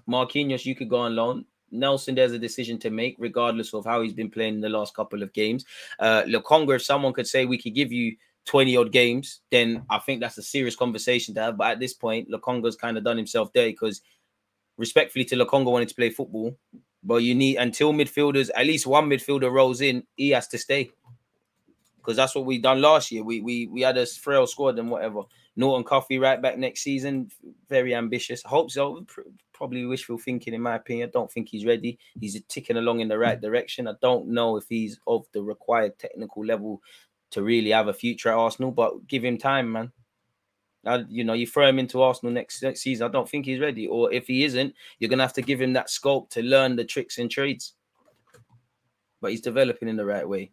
Marquinhos, 0.08 0.66
you 0.66 0.76
could 0.76 0.90
go 0.90 0.98
on 0.98 1.16
loan. 1.16 1.46
Nelson, 1.74 2.16
there's 2.16 2.32
a 2.32 2.40
decision 2.40 2.78
to 2.80 2.90
make, 2.90 3.16
regardless 3.20 3.74
of 3.74 3.86
how 3.86 4.02
he's 4.02 4.14
been 4.14 4.30
playing 4.30 4.56
in 4.56 4.62
the 4.62 4.70
last 4.70 4.96
couple 4.96 5.24
of 5.24 5.34
games. 5.34 5.66
Uh, 6.00 6.24
Lokonga, 6.24 6.76
if 6.76 6.84
someone 6.84 7.14
could 7.14 7.28
say 7.28 7.46
we 7.46 7.58
could 7.58 7.76
give 7.76 7.92
you 7.92 8.16
20 8.46 8.78
odd 8.78 8.92
games, 8.92 9.42
then 9.52 9.84
I 9.90 10.00
think 10.00 10.22
that's 10.22 10.38
a 10.38 10.44
serious 10.44 10.76
conversation 10.76 11.34
to 11.36 11.42
have. 11.42 11.58
But 11.58 11.72
at 11.72 11.80
this 11.80 11.94
point, 11.94 12.30
Lokonga's 12.30 12.76
kind 12.76 12.98
of 12.98 13.04
done 13.04 13.18
himself 13.18 13.52
there 13.54 13.68
because 13.68 14.02
respectfully 14.78 15.26
to 15.26 15.36
Lokonga 15.36 15.72
wanting 15.72 15.88
to 15.88 15.96
play 15.96 16.10
football, 16.10 16.58
but 17.04 17.18
you 17.18 17.36
need 17.36 17.58
until 17.58 17.94
midfielders, 17.94 18.50
at 18.56 18.66
least 18.66 18.88
one 18.88 19.10
midfielder 19.10 19.52
rolls 19.52 19.82
in, 19.82 20.04
he 20.16 20.30
has 20.32 20.48
to 20.50 20.58
stay. 20.58 20.92
Because 21.98 22.18
that's 22.18 22.36
what 22.36 22.46
we 22.46 22.58
done 22.58 22.82
last 22.82 23.12
year. 23.12 23.24
We 23.24 23.40
we 23.40 23.68
we 23.68 23.82
had 23.82 23.98
a 23.98 24.06
frail 24.06 24.46
squad 24.46 24.78
and 24.78 24.92
whatever. 24.92 25.22
Norton 25.56 25.86
Cuffy 25.86 26.20
right 26.20 26.42
back 26.42 26.58
next 26.58 26.82
season. 26.82 27.30
Very 27.70 27.96
ambitious. 27.96 28.42
Hope 28.44 28.72
so. 28.72 29.06
Probably 29.54 29.86
wishful 29.86 30.18
thinking, 30.18 30.54
in 30.54 30.62
my 30.62 30.76
opinion. 30.76 31.10
I 31.10 31.12
don't 31.12 31.32
think 31.32 31.50
he's 31.50 31.66
ready. 31.66 32.00
He's 32.20 32.42
ticking 32.48 32.78
along 32.78 33.00
in 33.00 33.08
the 33.08 33.20
right 33.20 33.40
direction. 33.40 33.88
I 33.88 33.94
don't 34.02 34.28
know 34.28 34.58
if 34.58 34.66
he's 34.68 35.00
of 35.08 35.26
the 35.32 35.42
required 35.42 35.98
technical 36.00 36.46
level 36.46 36.82
to 37.32 37.44
really 37.44 37.72
have 37.72 37.88
a 37.88 37.94
future 37.94 38.30
at 38.30 38.36
Arsenal, 38.36 38.72
but 38.72 39.08
give 39.08 39.24
him 39.24 39.38
time, 39.38 39.72
man. 39.72 39.92
I, 40.86 41.06
you 41.08 41.24
know, 41.24 41.34
you 41.34 41.48
throw 41.48 41.68
him 41.68 41.80
into 41.80 42.02
Arsenal 42.02 42.34
next, 42.34 42.62
next 42.62 42.82
season. 42.82 43.08
I 43.08 43.12
don't 43.12 43.30
think 43.30 43.46
he's 43.46 43.60
ready. 43.60 43.88
Or 43.88 44.12
if 44.12 44.28
he 44.28 44.44
isn't, 44.44 44.74
you're 45.00 45.10
gonna 45.10 45.24
have 45.24 45.34
to 45.34 45.42
give 45.42 45.62
him 45.62 45.74
that 45.74 45.90
scope 45.90 46.30
to 46.32 46.44
learn 46.44 46.76
the 46.76 46.84
tricks 46.84 47.18
and 47.20 47.32
trades. 47.32 47.74
But 49.22 49.32
he's 49.32 49.42
developing 49.42 49.88
in 49.88 49.96
the 49.96 50.06
right 50.06 50.28
way. 50.28 50.52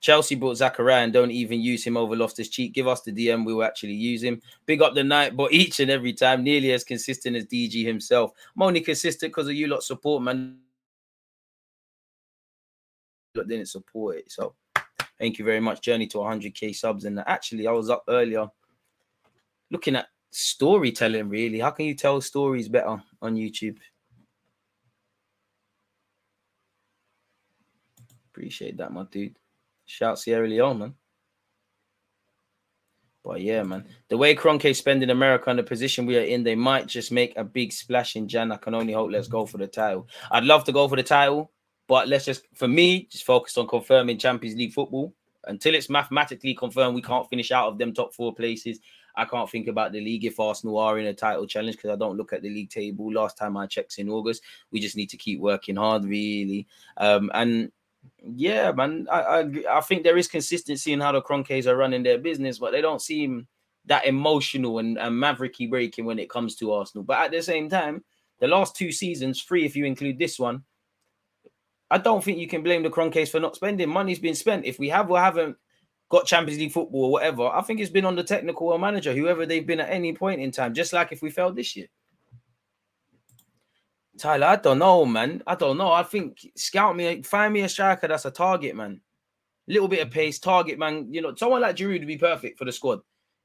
Chelsea 0.00 0.36
brought 0.36 0.56
Zakaria 0.56 1.02
and 1.02 1.12
don't 1.12 1.30
even 1.30 1.60
use 1.60 1.84
him 1.84 1.96
over 1.96 2.14
Loftus 2.14 2.48
Cheek. 2.48 2.72
Give 2.72 2.86
us 2.86 3.02
the 3.02 3.12
DM, 3.12 3.44
we 3.44 3.52
will 3.52 3.64
actually 3.64 3.94
use 3.94 4.22
him. 4.22 4.40
Big 4.64 4.80
up 4.80 4.94
the 4.94 5.02
night, 5.02 5.36
but 5.36 5.52
each 5.52 5.80
and 5.80 5.90
every 5.90 6.12
time, 6.12 6.44
nearly 6.44 6.72
as 6.72 6.84
consistent 6.84 7.36
as 7.36 7.46
DG 7.46 7.84
himself. 7.84 8.32
I'm 8.54 8.62
only 8.62 8.80
consistent 8.80 9.32
because 9.32 9.48
of 9.48 9.54
you 9.54 9.66
lot 9.66 9.82
support, 9.82 10.22
man. 10.22 10.58
But 13.34 13.48
didn't 13.48 13.68
support 13.68 14.16
it. 14.16 14.32
So 14.32 14.54
thank 15.18 15.38
you 15.38 15.44
very 15.44 15.60
much. 15.60 15.82
Journey 15.82 16.06
to 16.08 16.18
100k 16.18 16.74
subs. 16.74 17.04
And 17.04 17.22
actually, 17.26 17.66
I 17.66 17.72
was 17.72 17.90
up 17.90 18.04
earlier 18.08 18.46
looking 19.70 19.96
at 19.96 20.08
storytelling, 20.30 21.28
really. 21.28 21.58
How 21.58 21.70
can 21.70 21.86
you 21.86 21.94
tell 21.94 22.20
stories 22.20 22.68
better 22.68 23.02
on 23.20 23.36
YouTube? 23.36 23.78
Appreciate 28.30 28.76
that, 28.76 28.92
my 28.92 29.04
dude. 29.10 29.36
Shout 29.88 30.18
Sierra 30.18 30.46
Leone, 30.46 30.78
man. 30.78 30.94
But 33.24 33.40
yeah, 33.40 33.62
man, 33.62 33.86
the 34.08 34.18
way 34.18 34.34
Kroenke 34.34 34.76
spend 34.76 35.02
in 35.02 35.10
America 35.10 35.48
and 35.48 35.58
the 35.58 35.62
position 35.62 36.04
we 36.04 36.18
are 36.18 36.22
in, 36.22 36.44
they 36.44 36.54
might 36.54 36.86
just 36.86 37.10
make 37.10 37.36
a 37.36 37.44
big 37.44 37.72
splash 37.72 38.14
in 38.14 38.28
Jan. 38.28 38.52
I 38.52 38.58
can 38.58 38.74
only 38.74 38.92
hope. 38.92 39.10
Let's 39.10 39.28
go 39.28 39.46
for 39.46 39.56
the 39.56 39.66
title. 39.66 40.06
I'd 40.30 40.44
love 40.44 40.64
to 40.64 40.72
go 40.72 40.86
for 40.88 40.96
the 40.96 41.02
title, 41.02 41.50
but 41.88 42.06
let's 42.06 42.26
just, 42.26 42.46
for 42.54 42.68
me, 42.68 43.08
just 43.10 43.24
focus 43.24 43.56
on 43.56 43.66
confirming 43.66 44.18
Champions 44.18 44.56
League 44.56 44.74
football 44.74 45.14
until 45.44 45.74
it's 45.74 45.88
mathematically 45.88 46.54
confirmed. 46.54 46.94
We 46.94 47.02
can't 47.02 47.28
finish 47.28 47.50
out 47.50 47.68
of 47.68 47.78
them 47.78 47.94
top 47.94 48.14
four 48.14 48.34
places. 48.34 48.80
I 49.16 49.24
can't 49.24 49.50
think 49.50 49.68
about 49.68 49.92
the 49.92 50.00
league 50.00 50.26
if 50.26 50.38
Arsenal 50.38 50.78
are 50.78 50.98
in 50.98 51.06
a 51.06 51.14
title 51.14 51.46
challenge 51.46 51.76
because 51.76 51.90
I 51.90 51.96
don't 51.96 52.16
look 52.16 52.34
at 52.34 52.42
the 52.42 52.50
league 52.50 52.70
table. 52.70 53.12
Last 53.12 53.38
time 53.38 53.56
I 53.56 53.66
checked 53.66 53.98
in 53.98 54.10
August, 54.10 54.42
we 54.70 54.80
just 54.80 54.96
need 54.96 55.10
to 55.10 55.16
keep 55.16 55.40
working 55.40 55.76
hard, 55.76 56.04
really. 56.04 56.66
Um, 56.98 57.30
and 57.34 57.72
yeah, 58.22 58.72
man, 58.72 59.06
I, 59.10 59.20
I, 59.20 59.78
I 59.78 59.80
think 59.80 60.02
there 60.02 60.16
is 60.16 60.28
consistency 60.28 60.92
in 60.92 61.00
how 61.00 61.12
the 61.12 61.22
Kroenkes 61.22 61.66
are 61.66 61.76
running 61.76 62.02
their 62.02 62.18
business, 62.18 62.58
but 62.58 62.72
they 62.72 62.80
don't 62.80 63.02
seem 63.02 63.46
that 63.86 64.06
emotional 64.06 64.78
and, 64.78 64.98
and 64.98 65.14
mavericky 65.14 65.68
breaking 65.68 66.04
when 66.04 66.18
it 66.18 66.30
comes 66.30 66.56
to 66.56 66.72
Arsenal. 66.72 67.04
But 67.04 67.20
at 67.20 67.30
the 67.30 67.42
same 67.42 67.68
time, 67.68 68.04
the 68.40 68.48
last 68.48 68.76
two 68.76 68.92
seasons, 68.92 69.42
three 69.42 69.64
if 69.64 69.74
you 69.74 69.84
include 69.84 70.18
this 70.18 70.38
one, 70.38 70.62
I 71.90 71.98
don't 71.98 72.22
think 72.22 72.38
you 72.38 72.48
can 72.48 72.62
blame 72.62 72.82
the 72.82 72.90
Kroenkes 72.90 73.30
for 73.30 73.40
not 73.40 73.56
spending. 73.56 73.88
Money's 73.88 74.18
been 74.18 74.34
spent. 74.34 74.66
If 74.66 74.78
we 74.78 74.88
have 74.90 75.10
or 75.10 75.18
haven't 75.18 75.56
got 76.10 76.26
Champions 76.26 76.60
League 76.60 76.72
football 76.72 77.06
or 77.06 77.12
whatever, 77.12 77.48
I 77.48 77.62
think 77.62 77.80
it's 77.80 77.90
been 77.90 78.04
on 78.04 78.16
the 78.16 78.24
technical 78.24 78.68
or 78.68 78.78
manager, 78.78 79.14
whoever 79.14 79.46
they've 79.46 79.66
been 79.66 79.80
at 79.80 79.90
any 79.90 80.12
point 80.12 80.40
in 80.40 80.50
time, 80.50 80.74
just 80.74 80.92
like 80.92 81.12
if 81.12 81.22
we 81.22 81.30
failed 81.30 81.56
this 81.56 81.74
year. 81.76 81.86
Tyler, 84.18 84.46
I 84.46 84.56
don't 84.56 84.78
know, 84.78 85.04
man. 85.04 85.42
I 85.46 85.54
don't 85.54 85.78
know. 85.78 85.92
I 85.92 86.02
think 86.02 86.46
scout 86.56 86.96
me, 86.96 87.22
find 87.22 87.52
me 87.52 87.62
a 87.62 87.68
striker 87.68 88.08
that's 88.08 88.24
a 88.24 88.30
target, 88.30 88.76
man. 88.76 89.00
Little 89.66 89.88
bit 89.88 90.00
of 90.00 90.10
pace, 90.10 90.38
target, 90.38 90.78
man. 90.78 91.12
You 91.12 91.22
know, 91.22 91.34
someone 91.34 91.60
like 91.60 91.76
Giroud 91.76 92.00
would 92.00 92.06
be 92.06 92.18
perfect 92.18 92.58
for 92.58 92.64
the 92.64 92.72
squad. 92.72 93.00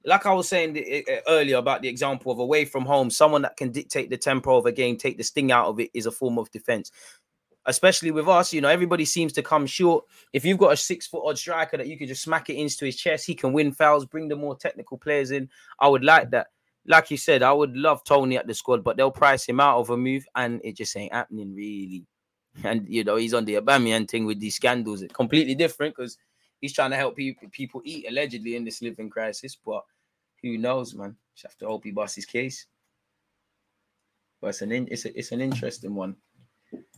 Like 0.06 0.26
I 0.26 0.34
was 0.34 0.50
saying 0.50 0.78
eh, 0.78 1.02
eh, 1.08 1.20
earlier 1.28 1.58
about 1.58 1.82
the 1.82 1.88
example 1.88 2.32
of 2.32 2.40
away 2.40 2.66
from 2.66 2.86
home, 2.86 3.10
someone 3.10 3.42
that 3.44 3.56
can 3.56 3.72
dictate 3.72 4.10
the 4.10 4.18
tempo 4.18 4.58
of 4.58 4.66
a 4.66 4.72
game, 4.72 4.98
take 4.98 5.18
the 5.18 5.24
sting 5.24 5.52
out 5.52 5.68
of 5.68 5.80
it, 5.80 5.92
is 5.94 6.06
a 6.06 6.12
form 6.12 6.38
of 6.38 6.52
defense 6.52 6.92
especially 7.66 8.12
with 8.12 8.28
us, 8.28 8.54
you 8.54 8.62
know, 8.62 8.68
everybody 8.68 9.06
seems 9.06 9.34
to 9.34 9.42
come 9.42 9.66
short. 9.66 10.06
If 10.34 10.44
you've 10.44 10.58
got 10.58 10.74
a 10.74 10.78
six 10.78 11.08
foot 11.08 11.24
odd 11.26 11.38
striker 11.38 11.78
that 11.78 11.88
you 11.88 11.98
can 11.98 12.08
just 12.08 12.24
smack 12.24 12.50
it 12.50 12.56
into 12.56 12.86
his 12.86 12.96
chest, 12.96 13.26
he 13.26 13.36
can 13.36 13.54
win 13.54 13.72
fouls, 13.72 14.06
bring 14.06 14.28
the 14.28 14.36
more 14.36 14.56
technical 14.56 14.98
players 14.98 15.32
in. 15.32 15.50
I 15.80 15.88
would 15.88 16.04
like 16.04 16.32
that. 16.32 16.48
Like 16.86 17.12
you 17.12 17.18
said, 17.18 17.44
I 17.44 17.54
would 17.54 17.76
love 17.76 18.04
Toney 18.04 18.38
at 18.38 18.48
the 18.48 18.54
squad, 18.54 18.84
but 18.84 18.98
they'll 18.98 19.12
price 19.12 19.46
him 19.46 19.60
out 19.60 19.80
of 19.80 19.90
a 19.90 19.98
move, 19.98 20.26
and 20.36 20.60
it 20.64 20.76
just 20.76 20.96
ain't 20.98 21.14
happening 21.14 21.54
really. 21.56 22.06
And 22.64 22.88
you 22.88 23.04
know, 23.04 23.16
he's 23.16 23.34
on 23.34 23.46
the 23.46 23.56
Aubameyang 23.56 24.08
thing 24.08 24.28
with 24.28 24.40
these 24.40 24.56
scandals. 24.56 25.02
It's 25.02 25.12
completely 25.12 25.56
different 25.56 25.96
because 25.96 26.20
he's 26.62 26.72
trying 26.72 26.92
to 26.92 26.98
help 26.98 27.16
people 27.16 27.50
people 27.50 27.82
eat 27.84 28.06
allegedly 28.08 28.56
in 28.56 28.64
this 28.64 28.80
living 28.80 29.10
crisis. 29.10 29.58
But 29.66 29.84
who 30.44 30.60
knows, 30.60 30.94
man? 30.94 31.16
Just 31.34 31.48
have 31.48 31.58
to 31.58 31.66
hope 31.66 31.84
he 31.84 31.90
busts 31.90 32.16
his 32.16 32.28
case. 32.28 32.68
But 34.40 34.50
it's 34.50 34.62
an 34.62 34.72
in, 34.72 34.88
it's 34.92 35.06
a, 35.06 35.18
it's 35.18 35.32
an 35.32 35.42
interesting 35.42 35.96
one. 35.96 36.16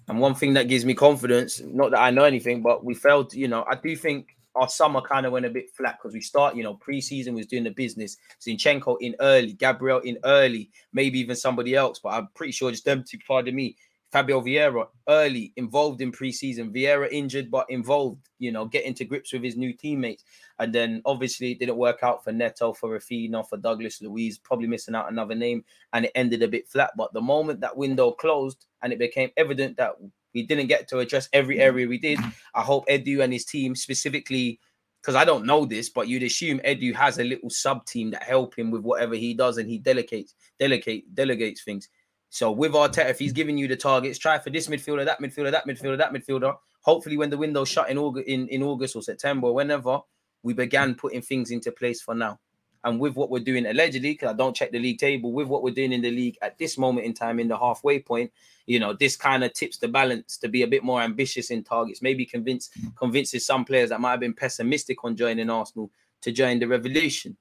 And 0.08 0.20
one 0.20 0.36
thing 0.36 0.54
that 0.56 0.68
gives 0.68 0.84
me 0.84 0.94
confidence, 0.94 1.62
not 1.62 1.92
that 1.92 2.02
I 2.02 2.12
know 2.12 2.24
anything, 2.26 2.62
but 2.62 2.84
we 2.84 2.94
failed, 2.94 3.34
you 3.34 3.48
know, 3.48 3.66
I 3.70 3.76
do 3.76 3.96
think 3.96 4.35
our 4.56 4.70
summer 4.70 5.02
kind 5.02 5.26
of 5.26 5.32
went 5.32 5.46
a 5.46 5.50
bit 5.50 5.70
flat 5.76 5.98
because 5.98 6.14
we 6.14 6.22
start, 6.22 6.56
you 6.56 6.64
know, 6.64 6.76
preseason 6.76 7.34
was 7.34 7.46
doing 7.46 7.64
the 7.64 7.72
business. 7.72 8.18
Zinchenko 8.42 8.98
in 9.02 9.16
early, 9.20 9.54
Gabriel 9.54 10.00
in 10.00 10.18
early, 10.24 10.72
maybe 10.94 11.20
even 11.20 11.36
somebody 11.36 11.76
else, 11.76 12.00
but 12.00 12.10
I'm 12.10 12.30
pretty 12.36 12.52
sure 12.52 12.72
just 12.72 12.86
them 12.86 13.04
two, 13.08 13.20
pardon 13.28 13.56
me, 13.56 13.76
Fabio 14.16 14.40
Vieira 14.40 14.88
early 15.10 15.52
involved 15.58 16.00
in 16.00 16.10
preseason. 16.10 16.74
Vieira 16.74 17.10
injured 17.12 17.52
but 17.52 17.70
involved, 17.70 18.30
you 18.40 18.50
know, 18.50 18.64
getting 18.64 18.94
to 18.94 19.04
grips 19.04 19.34
with 19.34 19.44
his 19.44 19.58
new 19.58 19.74
teammates. 19.74 20.24
And 20.58 20.74
then 20.74 21.02
obviously 21.04 21.52
it 21.52 21.60
didn't 21.60 21.76
work 21.76 22.00
out 22.02 22.24
for 22.24 22.32
Neto, 22.32 22.72
for 22.72 22.98
Raphinha, 22.98 23.46
for 23.50 23.58
Douglas 23.58 24.02
Luiz, 24.02 24.38
probably 24.38 24.68
missing 24.68 24.96
out 24.96 25.12
another 25.12 25.36
name, 25.36 25.66
and 25.92 26.06
it 26.06 26.14
ended 26.16 26.44
a 26.44 26.48
bit 26.48 26.70
flat. 26.70 26.92
But 26.96 27.12
the 27.12 27.20
moment 27.20 27.60
that 27.60 27.76
window 27.76 28.12
closed 28.12 28.68
and 28.82 28.94
it 28.94 29.00
became 29.00 29.32
evident 29.36 29.76
that 29.76 29.96
we 30.36 30.44
didn't 30.44 30.68
get 30.68 30.88
to 30.90 31.00
address 31.00 31.28
every 31.34 31.58
mm. 31.58 31.62
area 31.62 31.88
we 31.88 31.98
did, 31.98 32.20
I 32.54 32.62
hope 32.62 32.88
Edu 32.88 33.24
and 33.24 33.34
his 33.34 33.46
team, 33.46 33.76
specifically 33.76 34.60
because 35.02 35.16
I 35.16 35.24
don't 35.24 35.46
know 35.46 35.66
this, 35.66 35.90
but 35.90 36.08
you'd 36.08 36.24
assume 36.24 36.60
Edu 36.60 36.94
has 36.96 37.20
a 37.20 37.24
little 37.24 37.50
sub 37.50 37.86
team 37.86 38.10
that 38.12 38.24
help 38.24 38.58
him 38.58 38.72
with 38.72 38.82
whatever 38.82 39.14
he 39.14 39.36
does, 39.36 39.58
and 39.58 39.70
he 39.70 39.78
delegates, 39.78 40.34
delegate, 40.60 41.14
delegates 41.14 41.64
things. 41.64 41.90
So 42.32 42.52
with 42.52 42.74
Arteta, 42.74 43.10
if 43.10 43.20
he's 43.20 43.32
giving 43.32 43.56
you 43.58 43.68
the 43.68 43.76
targets, 43.76 44.18
try 44.18 44.40
for 44.40 44.50
this 44.50 44.68
midfielder, 44.68 45.06
that 45.06 45.22
midfielder, 45.22 45.52
that 45.52 45.68
midfielder, 45.68 45.98
that 46.00 46.12
midfielder. 46.12 46.56
Hopefully, 46.82 47.18
when 47.18 47.30
the 47.30 47.38
window 47.38 47.64
shut 47.66 47.90
in 47.90 47.98
August, 48.00 48.28
in, 48.28 48.48
in 48.48 48.64
August 48.64 48.96
or 48.96 49.02
September, 49.04 49.52
whenever 49.52 50.00
we 50.42 50.54
began 50.54 50.96
putting 50.96 51.22
things 51.22 51.52
into 51.52 51.72
place 51.72 52.02
for 52.02 52.14
now. 52.16 52.40
And 52.86 53.00
with 53.00 53.16
what 53.16 53.32
we're 53.32 53.44
doing 53.44 53.66
allegedly, 53.66 54.12
because 54.12 54.30
I 54.30 54.38
don't 54.38 54.56
check 54.56 54.72
the 54.72 54.80
league 54.80 55.00
table, 55.00 55.34
with 55.34 55.48
what 55.48 55.64
we're 55.64 55.74
doing 55.74 55.92
in 55.92 56.02
the 56.02 56.12
league 56.12 56.38
at 56.42 56.58
this 56.58 56.78
moment 56.78 57.08
in 57.08 57.14
time, 57.14 57.40
in 57.40 57.48
the 57.48 57.58
halfway 57.58 58.00
point, 58.00 58.32
you 58.68 58.80
know, 58.80 58.94
this 58.94 59.18
kind 59.18 59.44
of 59.44 59.54
tips 59.54 59.78
the 59.78 59.88
balance 59.88 60.38
to 60.38 60.48
be 60.48 60.62
a 60.62 60.68
bit 60.68 60.84
more 60.84 61.02
ambitious 61.02 61.50
in 61.50 61.64
targets. 61.64 62.02
Maybe 62.02 62.26
convince 62.26 62.70
mm. 62.80 62.96
convinces 62.96 63.46
some 63.46 63.66
players 63.66 63.90
that 63.90 64.00
might 64.00 64.12
have 64.12 64.20
been 64.20 64.34
pessimistic 64.34 65.04
on 65.04 65.16
joining 65.16 65.50
Arsenal 65.50 65.92
to 66.22 66.32
join 66.32 66.60
the 66.60 66.68
revolution, 66.68 67.36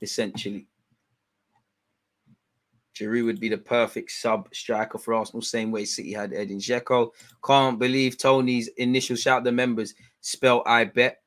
essentially. 0.00 0.66
Giroud 2.94 3.24
would 3.24 3.40
be 3.40 3.48
the 3.48 3.58
perfect 3.58 4.10
sub 4.10 4.48
striker 4.52 4.98
for 4.98 5.14
Arsenal, 5.14 5.42
same 5.42 5.70
way 5.70 5.84
City 5.84 6.12
had 6.12 6.32
Edin 6.32 6.58
Dzeko. 6.58 7.10
Can't 7.44 7.78
believe 7.78 8.18
Toney's 8.18 8.68
initial 8.76 9.16
shout 9.16 9.44
the 9.44 9.52
members 9.52 9.94
spell 10.20 10.62
I 10.66 10.84
bet. 10.84 11.19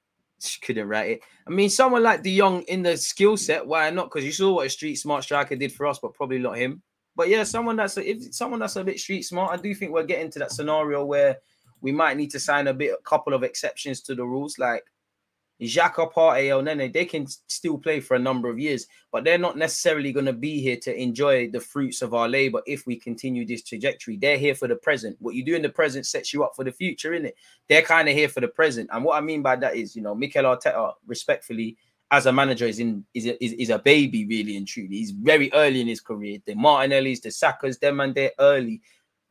Couldn't 0.61 0.87
write 0.87 1.11
it. 1.11 1.21
I 1.47 1.51
mean, 1.51 1.69
someone 1.69 2.03
like 2.03 2.23
De 2.23 2.37
Jong 2.37 2.61
in 2.63 2.83
the 2.83 2.97
skill 2.97 3.37
set, 3.37 3.65
why 3.65 3.89
not? 3.89 4.05
Because 4.05 4.25
you 4.25 4.31
saw 4.31 4.53
what 4.53 4.67
a 4.67 4.69
street 4.69 4.95
smart 4.95 5.23
striker 5.23 5.55
did 5.55 5.73
for 5.73 5.85
us, 5.87 5.99
but 5.99 6.13
probably 6.13 6.39
not 6.39 6.57
him. 6.57 6.81
But 7.15 7.29
yeah, 7.29 7.43
someone 7.43 7.75
that's 7.75 7.97
a, 7.97 8.09
if 8.09 8.33
someone 8.33 8.59
that's 8.59 8.75
a 8.75 8.83
bit 8.83 8.99
street 8.99 9.23
smart, 9.23 9.57
I 9.57 9.61
do 9.61 9.73
think 9.75 9.91
we're 9.91 10.03
getting 10.03 10.31
to 10.31 10.39
that 10.39 10.51
scenario 10.51 11.05
where 11.05 11.37
we 11.81 11.91
might 11.91 12.17
need 12.17 12.31
to 12.31 12.39
sign 12.39 12.67
a 12.67 12.73
bit, 12.73 12.91
a 12.91 13.03
couple 13.03 13.33
of 13.33 13.43
exceptions 13.43 14.01
to 14.01 14.15
the 14.15 14.25
rules, 14.25 14.57
like 14.57 14.83
Xhaka, 15.63 16.11
Partey, 16.11 16.47
Elneny, 16.47 16.91
they 16.91 17.05
can 17.05 17.27
still 17.27 17.77
play 17.77 17.99
for 17.99 18.15
a 18.15 18.19
number 18.19 18.49
of 18.49 18.59
years, 18.59 18.87
but 19.11 19.23
they're 19.23 19.37
not 19.37 19.57
necessarily 19.57 20.11
going 20.11 20.25
to 20.25 20.33
be 20.33 20.61
here 20.61 20.77
to 20.77 20.95
enjoy 20.95 21.49
the 21.49 21.59
fruits 21.59 22.01
of 22.01 22.13
our 22.13 22.27
labor 22.27 22.61
if 22.65 22.85
we 22.85 22.95
continue 22.95 23.45
this 23.45 23.63
trajectory. 23.63 24.17
They're 24.17 24.37
here 24.37 24.55
for 24.55 24.67
the 24.67 24.75
present. 24.75 25.17
What 25.19 25.35
you 25.35 25.43
do 25.43 25.55
in 25.55 25.61
the 25.61 25.69
present 25.69 26.05
sets 26.05 26.33
you 26.33 26.43
up 26.43 26.53
for 26.55 26.63
the 26.63 26.71
future, 26.71 27.13
isn't 27.13 27.27
it? 27.27 27.35
They're 27.69 27.81
kind 27.81 28.07
of 28.09 28.15
here 28.15 28.29
for 28.29 28.41
the 28.41 28.47
present. 28.47 28.89
And 28.91 29.03
what 29.03 29.17
I 29.17 29.21
mean 29.21 29.41
by 29.41 29.55
that 29.57 29.75
is, 29.75 29.95
you 29.95 30.01
know, 30.01 30.15
Mikel 30.15 30.43
Arteta, 30.43 30.93
respectfully, 31.07 31.77
as 32.11 32.25
a 32.25 32.31
manager, 32.31 32.65
is 32.65 32.79
in 32.79 33.05
is 33.13 33.25
a, 33.25 33.43
is, 33.43 33.53
is 33.53 33.69
a 33.69 33.79
baby, 33.79 34.25
really 34.25 34.57
and 34.57 34.67
truly. 34.67 34.97
He's 34.97 35.11
very 35.11 35.51
early 35.53 35.81
in 35.81 35.87
his 35.87 36.01
career. 36.01 36.39
The 36.45 36.53
Martinellis, 36.53 37.21
the 37.21 37.29
Sakas, 37.29 37.79
them 37.79 37.99
and 37.99 38.13
they're 38.13 38.31
early. 38.39 38.81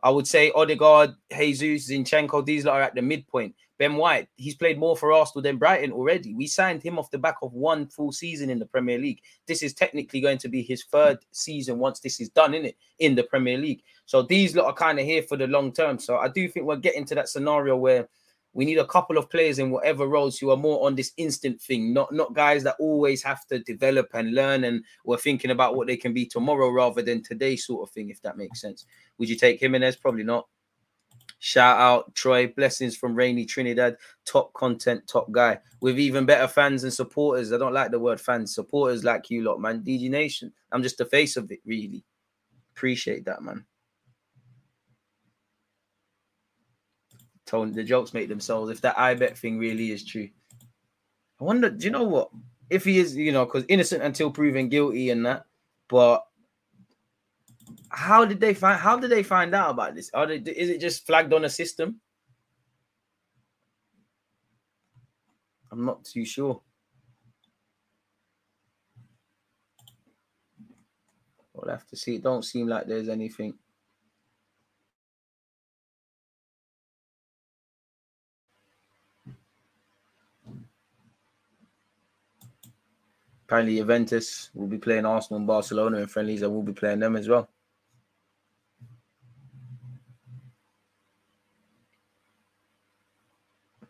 I 0.03 0.11
would 0.11 0.27
say 0.27 0.51
Odegaard, 0.51 1.15
Jesus, 1.31 1.91
Zinchenko, 1.91 2.45
these 2.45 2.67
are 2.67 2.83
at 2.83 2.95
the 2.95 3.03
midpoint. 3.03 3.55
Ben 3.83 3.97
White, 3.97 4.29
he's 4.37 4.55
played 4.55 4.79
more 4.79 4.97
for 4.97 5.13
Arsenal 5.13 5.43
than 5.43 5.57
Brighton 5.57 5.91
already. 5.91 6.33
We 6.35 6.47
signed 6.47 6.85
him 6.85 7.01
off 7.01 7.11
the 7.11 7.19
back 7.19 7.35
of 7.43 7.53
one 7.53 7.89
full 7.89 8.13
season 8.13 8.49
in 8.49 8.61
the 8.61 8.65
Premier 8.65 8.97
League. 8.97 9.23
This 9.49 9.61
is 9.61 9.75
technically 9.75 10.21
going 10.21 10.39
to 10.39 10.49
be 10.49 10.63
his 10.63 10.85
third 10.85 11.19
season 11.33 11.81
once 11.81 11.99
this 11.99 12.21
is 12.21 12.29
done, 12.29 12.55
in 12.55 12.65
it 12.65 12.77
in 13.01 13.17
the 13.17 13.25
Premier 13.25 13.59
League. 13.59 13.83
So 14.07 14.23
these 14.23 14.55
lot 14.55 14.67
are 14.67 14.73
kind 14.73 15.01
of 15.01 15.05
here 15.05 15.25
for 15.25 15.37
the 15.37 15.49
long 15.49 15.73
term. 15.73 15.99
So 15.99 16.17
I 16.17 16.29
do 16.29 16.49
think 16.49 16.65
we're 16.65 16.77
getting 16.77 17.05
to 17.07 17.17
that 17.17 17.29
scenario 17.29 17.77
where 17.77 18.09
we 18.53 18.65
need 18.65 18.79
a 18.79 18.87
couple 18.87 19.19
of 19.19 19.29
players 19.29 19.59
in 19.59 19.73
whatever 19.73 20.07
roles 20.07 20.39
who 20.39 20.51
are 20.51 20.57
more 20.57 20.87
on 20.87 20.95
this 20.95 21.11
instant 21.17 21.61
thing, 21.61 21.93
not 21.93 22.15
not 22.15 22.35
guys 22.35 22.63
that 22.63 22.77
always 22.79 23.21
have 23.25 23.45
to 23.49 23.59
develop 23.59 24.11
and 24.15 24.33
learn 24.33 24.63
and 24.63 24.85
we're 25.05 25.17
thinking 25.17 25.51
about 25.51 25.75
what 25.75 25.89
they 25.89 25.97
can 25.97 26.13
be 26.13 26.25
tomorrow 26.25 26.71
rather 26.71 27.03
than 27.03 27.21
today, 27.21 27.57
sort 27.57 27.89
of 27.89 27.93
thing, 27.93 28.11
if 28.11 28.23
that 28.23 28.37
makes 28.37 28.61
sense. 28.61 28.87
Would 29.19 29.29
you 29.29 29.37
take 29.37 29.59
Jimenez? 29.59 29.97
Probably 29.97 30.23
not. 30.23 30.47
Shout 31.44 31.81
out 31.81 32.14
Troy, 32.14 32.47
blessings 32.47 32.97
from 32.97 33.16
rainy 33.16 33.44
Trinidad, 33.44 33.97
top 34.24 34.52
content, 34.52 35.09
top 35.09 35.28
guy 35.32 35.59
with 35.81 35.98
even 35.98 36.24
better 36.24 36.47
fans 36.47 36.85
and 36.85 36.93
supporters. 36.93 37.52
I 37.52 37.59
don't 37.59 37.73
like 37.73 37.90
the 37.90 37.98
word 37.98 38.20
fans, 38.20 38.55
supporters 38.55 39.02
like 39.02 39.28
you 39.28 39.43
lot, 39.43 39.60
man. 39.60 39.82
DG 39.82 40.09
Nation, 40.09 40.52
I'm 40.70 40.85
just 40.85 40.98
the 40.98 41.05
face 41.05 41.36
of 41.36 41.51
it, 41.51 41.59
really. 41.66 42.05
Appreciate 42.77 43.24
that, 43.24 43.43
man. 43.43 43.64
Toney, 47.44 47.73
the 47.73 47.82
jokes 47.82 48.14
make 48.14 48.28
themselves. 48.28 48.70
If 48.70 48.81
that 48.82 48.97
I 48.97 49.14
bet 49.14 49.36
thing 49.36 49.59
really 49.59 49.90
is 49.90 50.05
true, 50.05 50.28
I 51.40 51.44
wonder. 51.44 51.70
Do 51.70 51.85
you 51.85 51.90
know 51.90 52.05
what? 52.05 52.31
If 52.70 52.85
he 52.85 53.01
is, 53.01 53.16
you 53.16 53.32
know, 53.32 53.47
because 53.47 53.64
innocent 53.69 54.05
until 54.05 54.31
proven 54.31 54.69
guilty 54.69 55.10
and 55.10 55.27
that, 55.27 55.47
but 55.89 56.24
how 57.90 58.24
did 58.24 58.40
they 58.40 58.55
find 58.55 58.80
how 58.80 58.98
did 58.98 59.10
they 59.10 59.22
find 59.22 59.55
out 59.55 59.70
about 59.70 59.94
this? 59.94 60.10
Are 60.14 60.26
they, 60.26 60.36
is 60.36 60.70
it 60.70 60.80
just 60.80 61.06
flagged 61.06 61.32
on 61.32 61.44
a 61.44 61.48
system? 61.48 62.01
I'm 65.70 65.84
not 65.84 66.05
too 66.05 66.24
sure. 66.24 66.60
We'll 71.55 71.70
have 71.70 71.86
to 71.89 71.97
see. 71.97 72.16
It 72.16 72.22
don't 72.22 72.44
seem 72.44 72.66
like 72.66 72.86
there's 72.86 73.09
anything. 73.09 73.55
Apparently, 83.53 83.77
Juventus 83.77 84.49
will 84.55 84.66
be 84.66 84.79
playing 84.79 85.05
Arsenal 85.05 85.37
and 85.37 85.47
Barcelona 85.47 85.99
in 85.99 86.07
friendlies, 86.07 86.41
and 86.41 86.51
we'll 86.51 86.62
be 86.62 86.73
playing 86.73 87.01
them 87.01 87.16
as 87.16 87.29
well. 87.29 87.51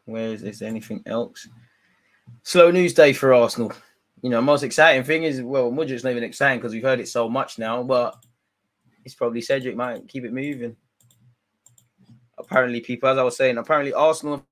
Where 0.05 0.31
is 0.31 0.43
this? 0.43 0.63
Anything 0.63 1.01
else? 1.07 1.47
Slow 2.43 2.73
news 2.73 2.93
day 2.93 3.13
for 3.13 3.33
Arsenal. 3.33 3.73
You 4.21 4.31
know, 4.31 4.43
most 4.43 4.65
exciting 4.65 5.05
thing 5.05 5.23
is 5.23 5.41
well, 5.41 5.71
Mudryk's 5.71 6.03
not 6.03 6.11
even 6.11 6.25
exciting 6.25 6.59
because 6.59 6.73
we've 6.73 6.83
heard 6.83 6.99
it 6.99 7.07
so 7.07 7.29
much 7.29 7.57
now, 7.57 7.85
but 7.85 8.17
it's 9.05 9.15
probably 9.15 9.43
Cedric 9.43 9.77
might 9.77 10.09
keep 10.09 10.25
it 10.25 10.33
moving. 10.33 10.75
Apparently, 12.37 12.81
people, 12.81 13.11
as 13.11 13.17
I 13.17 13.23
was 13.23 13.37
saying, 13.37 13.59
apparently 13.59 13.95
Arsenal 13.95 14.45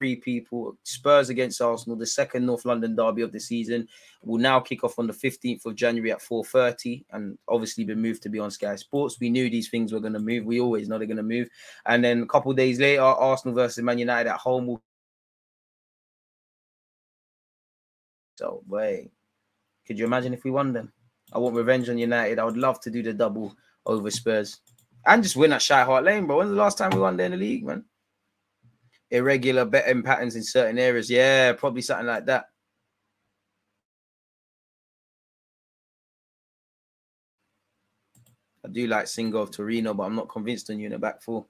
three 0.00 0.16
people. 0.16 0.76
Spurs 0.82 1.28
against 1.28 1.60
Arsenal, 1.60 1.96
the 1.96 2.06
second 2.06 2.46
North 2.46 2.64
London 2.64 2.96
derby 2.96 3.20
of 3.22 3.32
the 3.32 3.38
season, 3.38 3.86
will 4.24 4.38
now 4.38 4.58
kick 4.58 4.82
off 4.82 4.98
on 4.98 5.06
the 5.06 5.12
15th 5.12 5.66
of 5.66 5.74
January 5.74 6.10
at 6.10 6.22
4:30, 6.22 7.04
and 7.10 7.38
obviously 7.46 7.84
been 7.84 8.00
moved 8.00 8.22
to 8.22 8.30
be 8.30 8.38
on 8.38 8.50
Sky 8.50 8.76
Sports. 8.76 9.20
We 9.20 9.28
knew 9.28 9.50
these 9.50 9.68
things 9.68 9.92
were 9.92 10.00
going 10.00 10.14
to 10.14 10.18
move. 10.18 10.46
We 10.46 10.60
always 10.60 10.88
know 10.88 10.96
they're 10.96 11.06
going 11.06 11.18
to 11.18 11.22
move. 11.22 11.48
And 11.84 12.02
then 12.02 12.22
a 12.22 12.26
couple 12.26 12.52
days 12.54 12.80
later, 12.80 13.02
Arsenal 13.02 13.54
versus 13.54 13.84
Man 13.84 13.98
United 13.98 14.30
at 14.30 14.38
home 14.38 14.66
will. 14.66 14.82
So 18.38 18.62
wait, 18.66 19.10
could 19.86 19.98
you 19.98 20.06
imagine 20.06 20.32
if 20.32 20.44
we 20.44 20.50
won 20.50 20.72
them? 20.72 20.92
I 21.32 21.38
want 21.38 21.54
revenge 21.54 21.90
on 21.90 21.98
United. 21.98 22.38
I 22.38 22.44
would 22.44 22.56
love 22.56 22.80
to 22.80 22.90
do 22.90 23.02
the 23.02 23.12
double 23.12 23.54
over 23.84 24.10
Spurs 24.10 24.60
and 25.06 25.22
just 25.22 25.36
win 25.36 25.52
at 25.52 25.62
White 25.62 25.84
Hart 25.84 26.04
Lane, 26.04 26.26
bro. 26.26 26.38
When's 26.38 26.50
the 26.50 26.56
last 26.56 26.78
time 26.78 26.90
we 26.90 27.00
won 27.00 27.16
there 27.16 27.26
in 27.26 27.32
the 27.32 27.38
league, 27.38 27.64
man? 27.64 27.84
Irregular 29.10 29.64
betting 29.64 30.02
patterns 30.02 30.36
in 30.36 30.42
certain 30.42 30.78
areas. 30.78 31.10
Yeah, 31.10 31.52
probably 31.52 31.82
something 31.82 32.06
like 32.06 32.26
that. 32.26 32.46
I 38.64 38.68
do 38.68 38.86
like 38.86 39.06
Singo 39.06 39.36
of 39.36 39.50
Torino, 39.50 39.94
but 39.94 40.04
I'm 40.04 40.14
not 40.14 40.28
convinced 40.28 40.70
on 40.70 40.78
you 40.78 40.86
in 40.86 40.92
the 40.92 40.98
back 40.98 41.22
four. 41.22 41.46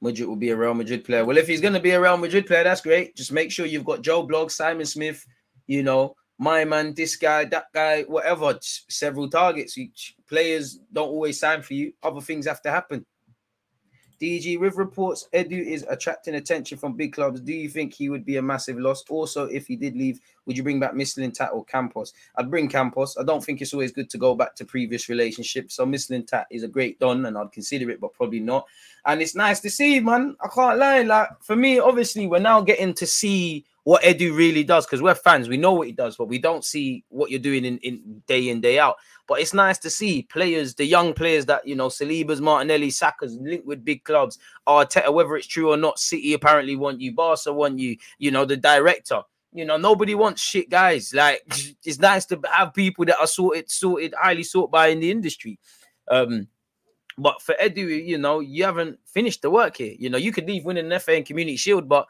Madrid 0.00 0.28
will 0.28 0.36
be 0.36 0.50
a 0.50 0.56
Real 0.56 0.72
Madrid 0.72 1.04
player. 1.04 1.24
Well, 1.24 1.36
if 1.36 1.48
he's 1.48 1.60
going 1.60 1.74
to 1.74 1.80
be 1.80 1.90
a 1.90 2.00
Real 2.00 2.16
Madrid 2.16 2.46
player, 2.46 2.62
that's 2.62 2.80
great. 2.80 3.16
Just 3.16 3.32
make 3.32 3.50
sure 3.50 3.66
you've 3.66 3.84
got 3.84 4.02
Joe 4.02 4.26
Bloggs, 4.26 4.52
Simon 4.52 4.86
Smith, 4.86 5.26
you 5.66 5.82
know, 5.82 6.14
my 6.38 6.64
man, 6.64 6.94
this 6.94 7.16
guy, 7.16 7.44
that 7.46 7.66
guy, 7.74 8.02
whatever. 8.02 8.58
Several 8.60 9.28
targets. 9.28 9.76
Players 10.28 10.78
don't 10.92 11.08
always 11.08 11.40
sign 11.40 11.62
for 11.62 11.74
you. 11.74 11.92
Other 12.02 12.20
things 12.20 12.46
have 12.46 12.62
to 12.62 12.70
happen. 12.70 13.04
DG, 14.20 14.58
with 14.58 14.76
reports 14.76 15.28
Edu 15.32 15.64
is 15.64 15.84
attracting 15.88 16.36
attention 16.36 16.78
from 16.78 16.94
big 16.94 17.12
clubs, 17.12 17.40
do 17.40 17.52
you 17.52 17.68
think 17.68 17.92
he 17.92 18.08
would 18.08 18.24
be 18.24 18.36
a 18.36 18.42
massive 18.42 18.78
loss? 18.78 19.04
Also, 19.08 19.46
if 19.46 19.66
he 19.66 19.76
did 19.76 19.96
leave, 19.96 20.20
would 20.46 20.56
you 20.56 20.62
bring 20.62 20.80
back 20.80 20.92
Mislintat 20.92 21.52
or 21.52 21.64
Campos? 21.64 22.12
I'd 22.36 22.50
bring 22.50 22.68
Campos. 22.68 23.16
I 23.18 23.24
don't 23.24 23.42
think 23.42 23.60
it's 23.60 23.72
always 23.74 23.92
good 23.92 24.10
to 24.10 24.18
go 24.18 24.34
back 24.34 24.54
to 24.56 24.64
previous 24.64 25.08
relationships. 25.08 25.74
So 25.74 25.86
Mislintat 25.86 26.44
is 26.50 26.62
a 26.62 26.68
great 26.68 26.98
don, 27.00 27.26
and 27.26 27.36
I'd 27.36 27.52
consider 27.52 27.90
it, 27.90 28.00
but 28.00 28.14
probably 28.14 28.40
not. 28.40 28.66
And 29.06 29.20
it's 29.20 29.34
nice 29.34 29.60
to 29.60 29.70
see, 29.70 30.00
man. 30.00 30.36
I 30.42 30.48
can't 30.48 30.78
lie. 30.78 31.02
Like 31.02 31.28
for 31.42 31.56
me, 31.56 31.78
obviously, 31.78 32.26
we're 32.26 32.38
now 32.38 32.60
getting 32.60 32.94
to 32.94 33.06
see 33.06 33.64
what 33.84 34.02
Edu 34.02 34.34
really 34.36 34.64
does 34.64 34.86
because 34.86 35.02
we're 35.02 35.14
fans. 35.14 35.48
We 35.48 35.58
know 35.58 35.74
what 35.74 35.86
he 35.86 35.92
does, 35.92 36.16
but 36.16 36.28
we 36.28 36.38
don't 36.38 36.64
see 36.64 37.04
what 37.10 37.30
you're 37.30 37.38
doing 37.38 37.64
in, 37.66 37.78
in 37.78 38.22
day 38.26 38.48
in, 38.48 38.60
day 38.60 38.78
out. 38.78 38.96
But 39.26 39.40
it's 39.40 39.54
nice 39.54 39.78
to 39.78 39.90
see 39.90 40.22
players, 40.22 40.74
the 40.74 40.86
young 40.86 41.12
players 41.12 41.46
that 41.46 41.66
you 41.66 41.76
know, 41.76 41.88
Saliba's, 41.88 42.40
Martinelli, 42.40 42.90
Saka's 42.90 43.36
linked 43.36 43.66
with 43.66 43.84
big 43.84 44.02
clubs. 44.04 44.38
Arteta, 44.66 45.12
whether 45.12 45.36
it's 45.36 45.46
true 45.46 45.70
or 45.70 45.76
not, 45.76 45.98
City 45.98 46.32
apparently 46.32 46.76
want 46.76 47.00
you, 47.00 47.12
Barca 47.12 47.52
want 47.52 47.78
you, 47.78 47.96
you 48.18 48.30
know, 48.30 48.46
the 48.46 48.56
director. 48.56 49.20
You 49.52 49.64
know, 49.66 49.76
nobody 49.76 50.14
wants 50.14 50.42
shit 50.42 50.70
guys. 50.70 51.12
Like 51.12 51.42
it's 51.84 51.98
nice 51.98 52.24
to 52.26 52.40
have 52.50 52.72
people 52.72 53.04
that 53.04 53.20
are 53.20 53.26
sorted, 53.26 53.70
sorted, 53.70 54.14
highly 54.18 54.42
sought 54.44 54.70
by 54.70 54.88
in 54.88 55.00
the 55.00 55.10
industry. 55.10 55.58
Um, 56.10 56.48
but 57.18 57.40
for 57.42 57.54
Edu, 57.62 58.04
you 58.04 58.18
know, 58.18 58.40
you 58.40 58.64
haven't 58.64 58.98
finished 59.04 59.42
the 59.42 59.50
work 59.50 59.76
here. 59.76 59.94
You 59.98 60.10
know, 60.10 60.18
you 60.18 60.32
could 60.32 60.46
leave 60.46 60.64
winning 60.64 60.90
an 60.90 61.00
FA 61.00 61.12
and 61.12 61.26
Community 61.26 61.56
Shield, 61.56 61.88
but 61.88 62.06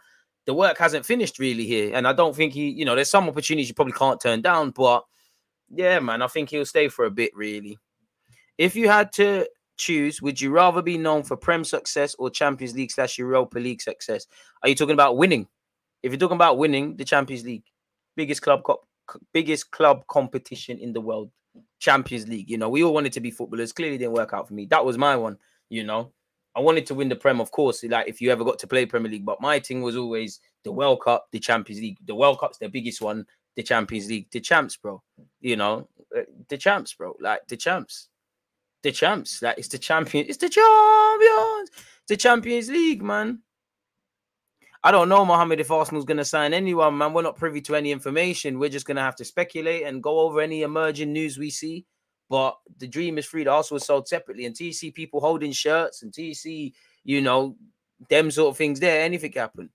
the 0.46 0.54
work 0.54 0.78
hasn't 0.78 1.06
finished 1.06 1.38
really 1.38 1.66
here. 1.66 1.94
And 1.94 2.06
I 2.06 2.12
don't 2.12 2.36
think 2.36 2.52
he, 2.52 2.68
you 2.70 2.84
know, 2.84 2.94
there's 2.94 3.10
some 3.10 3.28
opportunities 3.28 3.68
you 3.68 3.74
probably 3.74 3.92
can't 3.92 4.20
turn 4.20 4.42
down, 4.42 4.70
but 4.70 5.04
yeah, 5.70 5.98
man, 6.00 6.22
I 6.22 6.26
think 6.26 6.50
he'll 6.50 6.66
stay 6.66 6.88
for 6.88 7.04
a 7.04 7.10
bit, 7.10 7.34
really. 7.34 7.78
If 8.58 8.76
you 8.76 8.88
had 8.88 9.12
to 9.14 9.48
choose, 9.76 10.22
would 10.22 10.40
you 10.40 10.50
rather 10.50 10.82
be 10.82 10.98
known 10.98 11.22
for 11.22 11.36
Prem 11.36 11.64
success 11.64 12.14
or 12.18 12.30
Champions 12.30 12.74
League 12.74 12.90
slash 12.90 13.18
Europa 13.18 13.58
League 13.58 13.82
success? 13.82 14.26
Are 14.62 14.68
you 14.68 14.74
talking 14.74 14.94
about 14.94 15.16
winning? 15.16 15.48
If 16.02 16.12
you're 16.12 16.18
talking 16.18 16.36
about 16.36 16.58
winning 16.58 16.96
the 16.96 17.04
Champions 17.04 17.44
League, 17.44 17.64
biggest 18.16 18.42
club 18.42 18.62
co- 18.62 18.82
biggest 19.32 19.70
club 19.70 20.06
competition 20.06 20.78
in 20.78 20.92
the 20.92 21.00
world, 21.00 21.30
Champions 21.78 22.28
League. 22.28 22.50
You 22.50 22.58
know, 22.58 22.68
we 22.68 22.84
all 22.84 22.94
wanted 22.94 23.12
to 23.14 23.20
be 23.20 23.30
footballers. 23.30 23.72
Clearly 23.72 23.98
didn't 23.98 24.12
work 24.12 24.32
out 24.32 24.46
for 24.46 24.54
me. 24.54 24.66
That 24.66 24.84
was 24.84 24.98
my 24.98 25.16
one, 25.16 25.38
you 25.68 25.84
know. 25.84 26.12
I 26.56 26.60
wanted 26.60 26.86
to 26.86 26.94
win 26.94 27.08
the 27.08 27.16
Prem, 27.16 27.40
of 27.40 27.50
course, 27.50 27.82
like 27.84 28.08
if 28.08 28.20
you 28.20 28.30
ever 28.30 28.44
got 28.44 28.58
to 28.60 28.66
play 28.66 28.86
Premier 28.86 29.10
League, 29.10 29.26
but 29.26 29.40
my 29.40 29.58
thing 29.58 29.82
was 29.82 29.96
always 29.96 30.40
the 30.62 30.72
World 30.72 31.02
Cup, 31.02 31.26
the 31.32 31.40
Champions 31.40 31.80
League. 31.80 31.98
The 32.06 32.14
World 32.14 32.38
Cup's 32.38 32.58
the 32.58 32.68
biggest 32.68 33.00
one, 33.00 33.26
the 33.56 33.62
Champions 33.62 34.08
League, 34.08 34.28
the 34.30 34.40
champs, 34.40 34.76
bro. 34.76 35.02
You 35.40 35.56
know, 35.56 35.88
uh, 36.16 36.22
the 36.48 36.56
champs, 36.56 36.94
bro. 36.94 37.16
Like 37.20 37.46
the 37.48 37.56
champs 37.56 38.08
the 38.84 38.92
champs. 38.92 39.42
Like 39.42 39.58
it's 39.58 39.68
the 39.68 39.78
champion. 39.78 40.26
It's 40.28 40.38
the 40.38 40.48
champions. 40.48 41.70
The 42.06 42.16
Champions 42.16 42.68
League, 42.68 43.02
man. 43.02 43.40
I 44.84 44.90
don't 44.90 45.08
know, 45.08 45.24
Mohammed, 45.24 45.60
if 45.60 45.70
Arsenal's 45.70 46.04
going 46.04 46.18
to 46.18 46.24
sign 46.24 46.52
anyone, 46.52 46.98
man. 46.98 47.14
We're 47.14 47.22
not 47.22 47.36
privy 47.36 47.62
to 47.62 47.74
any 47.74 47.90
information. 47.90 48.58
We're 48.58 48.68
just 48.68 48.86
going 48.86 48.98
to 48.98 49.02
have 49.02 49.16
to 49.16 49.24
speculate 49.24 49.84
and 49.84 50.02
go 50.02 50.20
over 50.20 50.42
any 50.42 50.62
emerging 50.62 51.12
news 51.14 51.38
we 51.38 51.48
see. 51.48 51.86
But 52.28 52.56
the 52.78 52.86
dream 52.86 53.18
is 53.18 53.26
free. 53.26 53.44
The 53.44 53.50
Arsenal 53.50 53.76
was 53.76 53.86
sold 53.86 54.08
separately. 54.08 54.46
And 54.46 54.54
TC 54.54 54.94
people 54.94 55.20
holding 55.20 55.52
shirts 55.52 56.02
and 56.02 56.12
TC, 56.12 56.72
you 57.04 57.20
know, 57.20 57.56
them 58.08 58.30
sort 58.30 58.52
of 58.52 58.56
things 58.56 58.80
there, 58.80 59.02
anything 59.02 59.32
happen. 59.32 59.70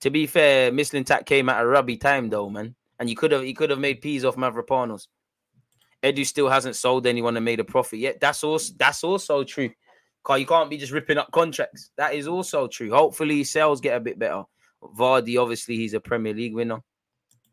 To 0.00 0.10
be 0.10 0.26
fair, 0.26 0.72
Mislintat 0.72 1.26
came 1.26 1.48
at 1.48 1.62
a 1.62 1.66
rubby 1.66 1.96
time 1.96 2.30
though, 2.30 2.48
man. 2.48 2.74
And 2.98 3.08
you 3.08 3.16
could 3.16 3.32
have 3.32 3.42
he 3.42 3.54
could 3.54 3.70
have 3.70 3.78
made 3.78 4.00
peas 4.00 4.24
off 4.24 4.36
Mavropanos. 4.36 5.06
Edu 6.02 6.24
still 6.24 6.48
hasn't 6.48 6.76
sold 6.76 7.06
anyone 7.06 7.36
and 7.36 7.44
made 7.44 7.60
a 7.60 7.64
profit 7.64 7.98
yet. 7.98 8.20
That's 8.20 8.42
also 8.42 8.72
that's 8.78 9.04
also 9.04 9.44
true. 9.44 9.70
Cause 10.22 10.40
you 10.40 10.46
can't 10.46 10.68
be 10.68 10.76
just 10.76 10.92
ripping 10.92 11.18
up 11.18 11.30
contracts. 11.32 11.90
That 11.96 12.14
is 12.14 12.28
also 12.28 12.66
true. 12.66 12.90
Hopefully, 12.90 13.42
sales 13.44 13.80
get 13.80 13.96
a 13.96 14.00
bit 14.00 14.18
better. 14.18 14.42
Vardy, 14.82 15.40
obviously, 15.40 15.76
he's 15.76 15.94
a 15.94 16.00
Premier 16.00 16.34
League 16.34 16.54
winner. 16.54 16.80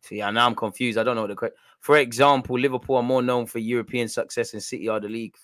So 0.01 0.15
yeah, 0.15 0.31
now 0.31 0.45
I'm 0.45 0.55
confused. 0.55 0.97
I 0.97 1.03
don't 1.03 1.15
know 1.15 1.25
what 1.25 1.37
the. 1.37 1.51
For 1.87 1.95
example, 1.99 2.59
Liverpool 2.59 2.97
are 2.97 3.01
more 3.01 3.21
known 3.21 3.45
for 3.45 3.59
European 3.59 4.09
success 4.09 4.51
and 4.51 4.61
City 4.61 4.89
are 4.89 4.99
the 4.99 5.07
league. 5.07 5.37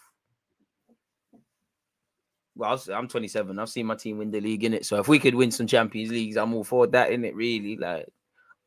Well, 2.53 2.83
I'm 2.93 3.07
27. 3.07 3.57
I've 3.57 3.69
seen 3.69 3.85
my 3.85 3.95
team 3.95 4.17
win 4.17 4.29
the 4.29 4.41
league 4.41 4.65
in 4.65 4.73
it. 4.73 4.85
So 4.85 4.97
if 4.97 5.07
we 5.07 5.19
could 5.19 5.35
win 5.35 5.51
some 5.51 5.67
Champions 5.67 6.11
Leagues, 6.11 6.35
I'm 6.35 6.53
all 6.53 6.65
for 6.65 6.85
that 6.87 7.13
in 7.13 7.23
it. 7.23 7.33
Really, 7.33 7.77
like 7.77 8.09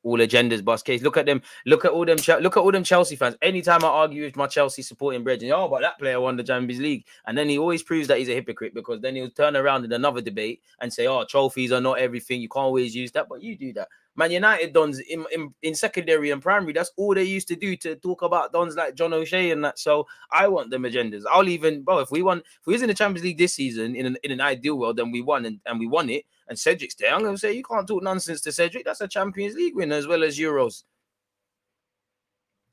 all 0.02 0.16
agendas 0.16 0.64
bust 0.64 0.86
case. 0.86 1.02
Look 1.02 1.18
at 1.18 1.26
them. 1.26 1.42
Look 1.66 1.84
at 1.84 1.90
all 1.90 2.06
them. 2.06 2.16
Look 2.40 2.56
at 2.56 2.60
all 2.60 2.72
them 2.72 2.82
Chelsea 2.82 3.14
fans. 3.14 3.36
Anytime 3.42 3.84
I 3.84 3.88
argue 3.88 4.24
with 4.24 4.36
my 4.36 4.46
Chelsea 4.46 4.80
supporting 4.80 5.22
brethren, 5.22 5.52
oh, 5.52 5.68
but 5.68 5.82
that 5.82 5.98
player 5.98 6.18
won 6.18 6.38
the 6.38 6.44
Champions 6.44 6.80
League, 6.80 7.04
and 7.26 7.36
then 7.36 7.46
he 7.46 7.58
always 7.58 7.82
proves 7.82 8.08
that 8.08 8.16
he's 8.16 8.30
a 8.30 8.34
hypocrite 8.34 8.72
because 8.72 9.02
then 9.02 9.16
he'll 9.16 9.28
turn 9.28 9.54
around 9.54 9.84
in 9.84 9.92
another 9.92 10.22
debate 10.22 10.62
and 10.80 10.90
say, 10.90 11.06
oh, 11.08 11.26
trophies 11.26 11.72
are 11.72 11.82
not 11.82 11.98
everything. 11.98 12.40
You 12.40 12.48
can't 12.48 12.64
always 12.64 12.96
use 12.96 13.12
that, 13.12 13.28
but 13.28 13.42
you 13.42 13.54
do 13.54 13.74
that. 13.74 13.88
Man 14.16 14.30
United 14.30 14.72
dons 14.72 14.98
in, 14.98 15.24
in, 15.32 15.55
in 15.62 15.74
secondary 15.74 16.30
and 16.30 16.43
primary, 16.43 16.72
that's 16.72 16.90
all 16.97 17.14
they 17.14 17.24
used 17.24 17.48
to 17.48 17.56
do 17.56 17.76
to 17.76 17.97
talk 17.97 18.22
about 18.22 18.52
dons 18.52 18.74
like 18.74 18.94
John 18.94 19.12
O'Shea 19.12 19.51
and 19.51 19.64
that. 19.64 19.78
So 19.78 20.06
I 20.32 20.48
want 20.48 20.70
them 20.70 20.82
agendas. 20.82 21.22
I'll 21.30 21.48
even, 21.48 21.82
bro, 21.82 21.98
if 21.98 22.10
we 22.10 22.22
won, 22.22 22.38
if 22.38 22.66
we 22.66 22.72
was 22.72 22.82
in 22.82 22.88
the 22.88 22.94
Champions 22.94 23.24
League 23.24 23.38
this 23.38 23.55
season 23.55 23.94
in 23.94 24.06
an, 24.06 24.16
in 24.22 24.32
an 24.32 24.40
ideal 24.40 24.78
world, 24.78 24.97
then 24.97 25.12
we 25.12 25.20
won 25.20 25.44
and, 25.44 25.60
and 25.66 25.78
we 25.78 25.86
won 25.86 26.09
it, 26.09 26.24
and 26.48 26.59
Cedric's 26.59 26.94
there, 26.94 27.14
I'm 27.14 27.22
gonna 27.22 27.36
say 27.36 27.52
you 27.52 27.62
can't 27.62 27.86
talk 27.86 28.02
nonsense 28.02 28.40
to 28.43 28.52
Cedric. 28.52 28.84
That's 28.84 29.01
a 29.01 29.09
Champions 29.09 29.55
League 29.55 29.76
winner 29.76 29.97
as 29.97 30.06
well 30.06 30.24
as 30.24 30.38
Euros. 30.38 30.84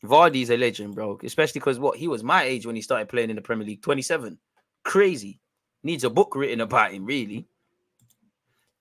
Vardy's 0.03 0.49
a 0.49 0.57
legend, 0.57 0.95
bro. 0.95 1.19
Especially 1.23 1.59
because 1.59 1.79
what 1.79 1.97
he 1.97 2.07
was 2.07 2.23
my 2.23 2.43
age 2.43 2.65
when 2.65 2.75
he 2.75 2.81
started 2.81 3.09
playing 3.09 3.29
in 3.29 3.35
the 3.35 3.41
Premier 3.41 3.65
League, 3.65 3.81
27. 3.81 4.37
Crazy. 4.83 5.39
Needs 5.81 6.03
a 6.03 6.09
book 6.09 6.35
written 6.35 6.61
about 6.61 6.93
him, 6.93 7.05
really. 7.05 7.47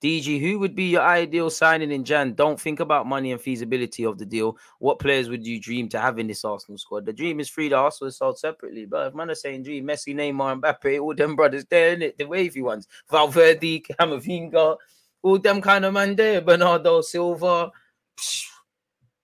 DG, 0.03 0.41
who 0.41 0.59
would 0.59 0.75
be 0.75 0.87
your 0.87 1.03
ideal 1.03 1.49
signing 1.49 1.93
in 1.93 2.05
Jan? 2.05 2.35
Don't 2.35 2.61
think 2.61 2.81
about 2.81 3.07
money 3.07 3.31
and 3.31 3.41
feasibility 3.41 4.05
of 4.05 4.19
the 4.19 4.27
deal. 4.27 4.59
What 4.81 4.99
players 4.99 5.29
would 5.29 5.47
you 5.47 5.61
dream 5.61 5.89
to 5.91 6.01
have 6.01 6.19
in 6.19 6.27
this 6.27 6.45
Arsenal 6.45 6.79
squad? 6.79 7.07
The 7.07 7.13
dream 7.13 7.39
is 7.39 7.49
free. 7.49 7.69
The 7.69 7.77
Arsenal 7.77 8.09
is 8.09 8.17
sold 8.17 8.37
separately. 8.37 8.85
But 8.85 9.07
if 9.07 9.15
man 9.15 9.31
are 9.31 9.37
saying 9.37 9.63
dream, 9.63 9.87
Messi, 9.87 10.13
Neymar, 10.13 10.53
and 10.55 10.63
Mbappe, 10.63 11.01
all 11.01 11.15
them 11.15 11.37
brothers 11.37 11.65
there, 11.67 11.93
in 11.93 12.03
it, 12.03 12.19
the 12.19 12.25
wavy 12.25 12.63
ones, 12.63 12.89
Valverde, 13.09 13.81
Camavinga, 14.01 14.77
all 15.23 15.39
them 15.39 15.61
kind 15.61 15.85
of 15.85 15.95
man 15.95 16.17
there, 16.17 16.41
Bernardo 16.41 17.01
Silva, 17.01 17.71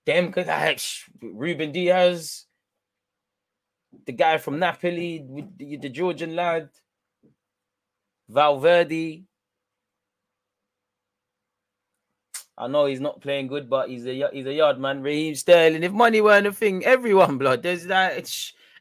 them 0.07 0.33
Ruben 1.21 1.73
Dias, 1.73 2.47
the 4.07 4.13
guy 4.13 4.39
from 4.39 4.61
Napoli, 4.61 5.27
the 5.59 5.89
Georgian 5.89 6.37
lad, 6.37 6.71
Valverde. 8.29 9.25
I 12.59 12.67
know 12.67 12.87
he's 12.87 13.01
not 13.01 13.21
playing 13.21 13.47
good, 13.47 13.71
but 13.71 13.89
he's 13.89 14.05
a 14.07 14.29
he's 14.33 14.47
a 14.47 14.53
yard 14.53 14.81
man. 14.81 15.01
Raheem 15.01 15.37
Sterling. 15.37 15.85
If 15.85 15.93
money 15.93 16.21
weren't 16.21 16.47
a 16.47 16.53
thing, 16.53 16.85
everyone 16.85 17.39
blood. 17.39 17.63
There's 17.63 17.87
that 17.87 18.31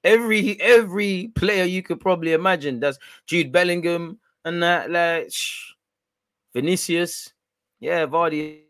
every 0.03 0.59
every 0.59 1.31
player 1.35 1.63
you 1.63 1.83
could 1.83 1.99
probably 1.99 2.33
imagine. 2.33 2.79
That's 2.79 2.97
Jude 3.27 3.51
Bellingham 3.51 4.19
and 4.45 4.63
that 4.63 4.89
like 4.89 5.31
Vinicius. 6.53 7.31
Yeah, 7.79 8.07
Vardy. 8.07 8.61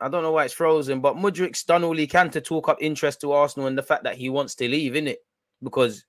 I 0.00 0.08
don't 0.08 0.22
know 0.22 0.32
why 0.32 0.44
it's 0.44 0.54
frozen, 0.54 1.00
but 1.00 1.16
Mudryk's 1.16 1.64
done 1.64 1.82
all 1.82 1.96
he 1.96 2.06
can 2.06 2.30
to 2.30 2.40
talk 2.40 2.68
up 2.68 2.78
interest 2.80 3.22
to 3.22 3.32
Arsenal 3.32 3.66
and 3.66 3.76
the 3.76 3.82
fact 3.82 4.04
that 4.04 4.16
he 4.16 4.28
wants 4.28 4.54
to 4.56 4.68
leave, 4.68 4.94
in 4.94 5.08
it 5.08 5.24
because 5.62 6.04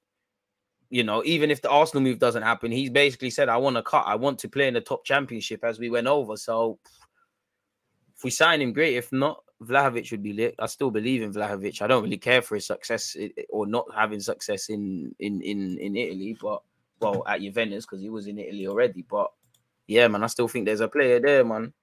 you 0.89 1.03
know, 1.03 1.23
even 1.23 1.51
if 1.51 1.61
the 1.61 1.69
Arsenal 1.69 2.03
move 2.03 2.19
doesn't 2.19 2.41
happen, 2.41 2.71
he's 2.71 2.89
basically 2.89 3.29
said, 3.29 3.49
I 3.49 3.57
want 3.57 3.75
to 3.75 3.83
cut. 3.83 4.05
I 4.07 4.15
want 4.15 4.39
to 4.39 4.49
play 4.49 4.67
in 4.67 4.73
the 4.73 4.81
top 4.81 5.05
championship 5.05 5.63
as 5.63 5.79
we 5.79 5.89
went 5.89 6.07
over. 6.07 6.35
So 6.35 6.79
if 8.15 8.23
we 8.23 8.31
sign 8.31 8.61
him, 8.61 8.73
great. 8.73 8.95
If 8.95 9.11
not, 9.11 9.43
Vlahovic 9.61 10.09
would 10.11 10.23
be 10.23 10.33
lit. 10.33 10.55
I 10.57 10.65
still 10.65 10.89
believe 10.89 11.21
in 11.21 11.33
Vlahovic. 11.33 11.81
I 11.81 11.87
don't 11.87 12.03
really 12.03 12.17
care 12.17 12.41
for 12.41 12.55
his 12.55 12.65
success 12.65 13.15
or 13.49 13.67
not 13.67 13.85
having 13.95 14.19
success 14.19 14.69
in 14.69 15.13
in 15.19 15.41
in, 15.41 15.77
in 15.77 15.95
Italy, 15.95 16.37
but 16.41 16.63
well, 16.99 17.23
at 17.27 17.41
Juventus 17.41 17.85
because 17.85 18.01
he 18.01 18.09
was 18.09 18.27
in 18.27 18.39
Italy 18.39 18.67
already. 18.67 19.03
But 19.03 19.31
yeah, 19.87 20.07
man, 20.07 20.23
I 20.23 20.27
still 20.27 20.47
think 20.47 20.65
there's 20.65 20.79
a 20.81 20.87
player 20.87 21.19
there, 21.19 21.43
man. 21.43 21.73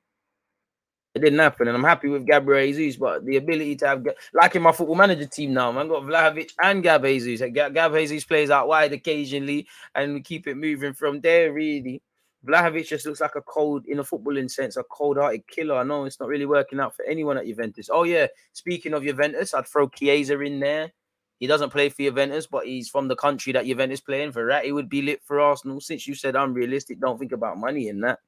It 1.16 1.20
didn't 1.20 1.38
happen, 1.38 1.66
and 1.66 1.74
I'm 1.74 1.82
happy 1.82 2.08
with 2.08 2.26
Gabriel 2.26 2.74
Jesus. 2.74 2.98
But 3.00 3.24
the 3.24 3.38
ability 3.38 3.76
to 3.76 3.86
have, 3.86 4.06
like 4.34 4.54
in 4.54 4.60
my 4.60 4.70
football 4.72 4.96
manager 4.96 5.24
team 5.24 5.54
now, 5.54 5.72
man, 5.72 5.88
got 5.88 6.02
Vlahovic 6.02 6.50
and 6.62 6.82
Gab 6.82 7.04
Jesus. 7.04 7.40
Gab, 7.54 7.94
Jesus 7.94 8.24
plays 8.24 8.50
out 8.50 8.68
wide 8.68 8.92
occasionally, 8.92 9.66
and 9.94 10.12
we 10.12 10.20
keep 10.20 10.46
it 10.46 10.56
moving 10.56 10.92
from 10.92 11.22
there. 11.22 11.54
Really, 11.54 12.02
Vlahovic 12.46 12.86
just 12.86 13.06
looks 13.06 13.22
like 13.22 13.34
a 13.34 13.40
cold, 13.40 13.86
in 13.86 13.98
a 13.98 14.04
footballing 14.04 14.50
sense, 14.50 14.76
a 14.76 14.84
cold-hearted 14.84 15.46
killer. 15.46 15.76
I 15.76 15.84
know 15.84 16.04
it's 16.04 16.20
not 16.20 16.28
really 16.28 16.44
working 16.44 16.80
out 16.80 16.94
for 16.94 17.06
anyone 17.06 17.38
at 17.38 17.46
Juventus. 17.46 17.88
Oh 17.90 18.02
yeah, 18.04 18.26
speaking 18.52 18.92
of 18.92 19.02
Juventus, 19.02 19.54
I'd 19.54 19.66
throw 19.66 19.88
Chiesa 19.88 20.38
in 20.40 20.60
there. 20.60 20.92
He 21.40 21.46
doesn't 21.46 21.70
play 21.70 21.88
for 21.88 22.02
Juventus, 22.02 22.46
but 22.46 22.66
he's 22.66 22.90
from 22.90 23.08
the 23.08 23.16
country 23.16 23.54
that 23.54 23.64
Juventus 23.64 24.02
playing. 24.02 24.34
He 24.64 24.72
would 24.72 24.90
be 24.90 25.00
lit 25.00 25.22
for 25.24 25.40
Arsenal. 25.40 25.80
Since 25.80 26.06
you 26.06 26.14
said 26.14 26.36
unrealistic, 26.36 27.00
don't 27.00 27.18
think 27.18 27.32
about 27.32 27.56
money 27.56 27.88
in 27.88 28.00
that. 28.00 28.18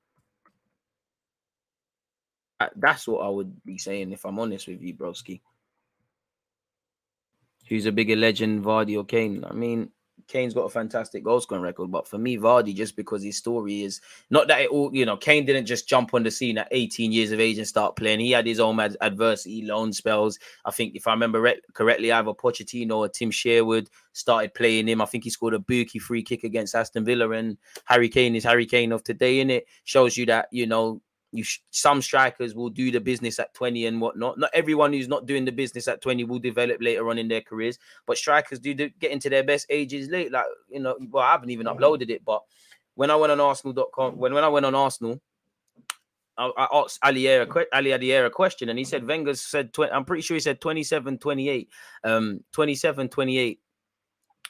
That's 2.76 3.06
what 3.06 3.20
I 3.20 3.28
would 3.28 3.64
be 3.64 3.78
saying 3.78 4.12
if 4.12 4.24
I'm 4.24 4.38
honest 4.38 4.68
with 4.68 4.82
you, 4.82 4.94
broski. 4.94 5.40
Who's 7.68 7.86
a 7.86 7.92
bigger 7.92 8.16
legend, 8.16 8.64
Vardy 8.64 8.96
or 8.96 9.04
Kane? 9.04 9.44
I 9.48 9.52
mean, 9.52 9.90
Kane's 10.26 10.54
got 10.54 10.64
a 10.64 10.70
fantastic 10.70 11.22
goal 11.22 11.40
scoring 11.40 11.62
record, 11.62 11.90
but 11.90 12.08
for 12.08 12.18
me, 12.18 12.36
Vardy, 12.36 12.74
just 12.74 12.96
because 12.96 13.22
his 13.22 13.36
story 13.36 13.82
is 13.82 14.00
not 14.30 14.48
that 14.48 14.62
it 14.62 14.70
all, 14.70 14.94
you 14.94 15.06
know, 15.06 15.16
Kane 15.16 15.44
didn't 15.44 15.66
just 15.66 15.88
jump 15.88 16.12
on 16.12 16.22
the 16.22 16.30
scene 16.30 16.58
at 16.58 16.68
18 16.70 17.12
years 17.12 17.30
of 17.30 17.40
age 17.40 17.58
and 17.58 17.66
start 17.66 17.96
playing. 17.96 18.20
He 18.20 18.32
had 18.32 18.46
his 18.46 18.58
own 18.58 18.80
ad- 18.80 18.96
adversity, 19.00 19.62
loan 19.64 19.92
spells. 19.92 20.38
I 20.64 20.70
think, 20.70 20.94
if 20.96 21.06
I 21.06 21.12
remember 21.12 21.40
re- 21.40 21.60
correctly, 21.72 22.10
either 22.10 22.32
Pochettino 22.32 22.98
or 22.98 23.08
Tim 23.08 23.30
Sherwood 23.30 23.88
started 24.12 24.54
playing 24.54 24.88
him. 24.88 25.00
I 25.00 25.06
think 25.06 25.24
he 25.24 25.30
scored 25.30 25.54
a 25.54 25.58
bookie 25.58 25.98
free 25.98 26.22
kick 26.22 26.44
against 26.44 26.74
Aston 26.74 27.04
Villa, 27.04 27.30
and 27.30 27.56
Harry 27.84 28.08
Kane 28.08 28.34
is 28.34 28.44
Harry 28.44 28.66
Kane 28.66 28.92
of 28.92 29.04
today. 29.04 29.40
In 29.40 29.50
it 29.50 29.66
shows 29.84 30.16
you 30.16 30.26
that 30.26 30.48
you 30.50 30.66
know 30.66 31.00
you 31.32 31.44
sh- 31.44 31.60
some 31.70 32.00
strikers 32.00 32.54
will 32.54 32.70
do 32.70 32.90
the 32.90 33.00
business 33.00 33.38
at 33.38 33.52
20 33.54 33.86
and 33.86 34.00
whatnot. 34.00 34.38
Not 34.38 34.50
everyone 34.54 34.92
who's 34.92 35.08
not 35.08 35.26
doing 35.26 35.44
the 35.44 35.52
business 35.52 35.88
at 35.88 36.00
20 36.00 36.24
will 36.24 36.38
develop 36.38 36.78
later 36.80 37.08
on 37.10 37.18
in 37.18 37.28
their 37.28 37.40
careers, 37.40 37.78
but 38.06 38.16
strikers 38.16 38.58
do 38.58 38.74
get 38.74 39.10
into 39.10 39.28
their 39.28 39.44
best 39.44 39.66
ages 39.70 40.08
late. 40.08 40.32
Like, 40.32 40.46
you 40.70 40.80
know, 40.80 40.96
well, 41.10 41.24
I 41.24 41.32
haven't 41.32 41.50
even 41.50 41.66
uploaded 41.66 42.10
it, 42.10 42.24
but 42.24 42.42
when 42.94 43.10
I 43.10 43.16
went 43.16 43.32
on 43.32 43.40
Arsenal.com, 43.40 44.16
when, 44.16 44.34
when 44.34 44.44
I 44.44 44.48
went 44.48 44.66
on 44.66 44.74
Arsenal, 44.74 45.20
I, 46.38 46.50
I 46.56 46.68
asked 46.72 46.98
Ali, 47.02 47.24
Adier 47.24 48.26
a 48.26 48.30
question 48.30 48.68
and 48.68 48.78
he 48.78 48.84
said 48.84 49.06
Wenger 49.06 49.34
said, 49.34 49.72
20, 49.72 49.92
I'm 49.92 50.04
pretty 50.04 50.22
sure 50.22 50.34
he 50.34 50.40
said 50.40 50.60
27, 50.60 51.18
28, 51.18 51.68
um, 52.04 52.44
27, 52.52 53.08
28 53.08 53.60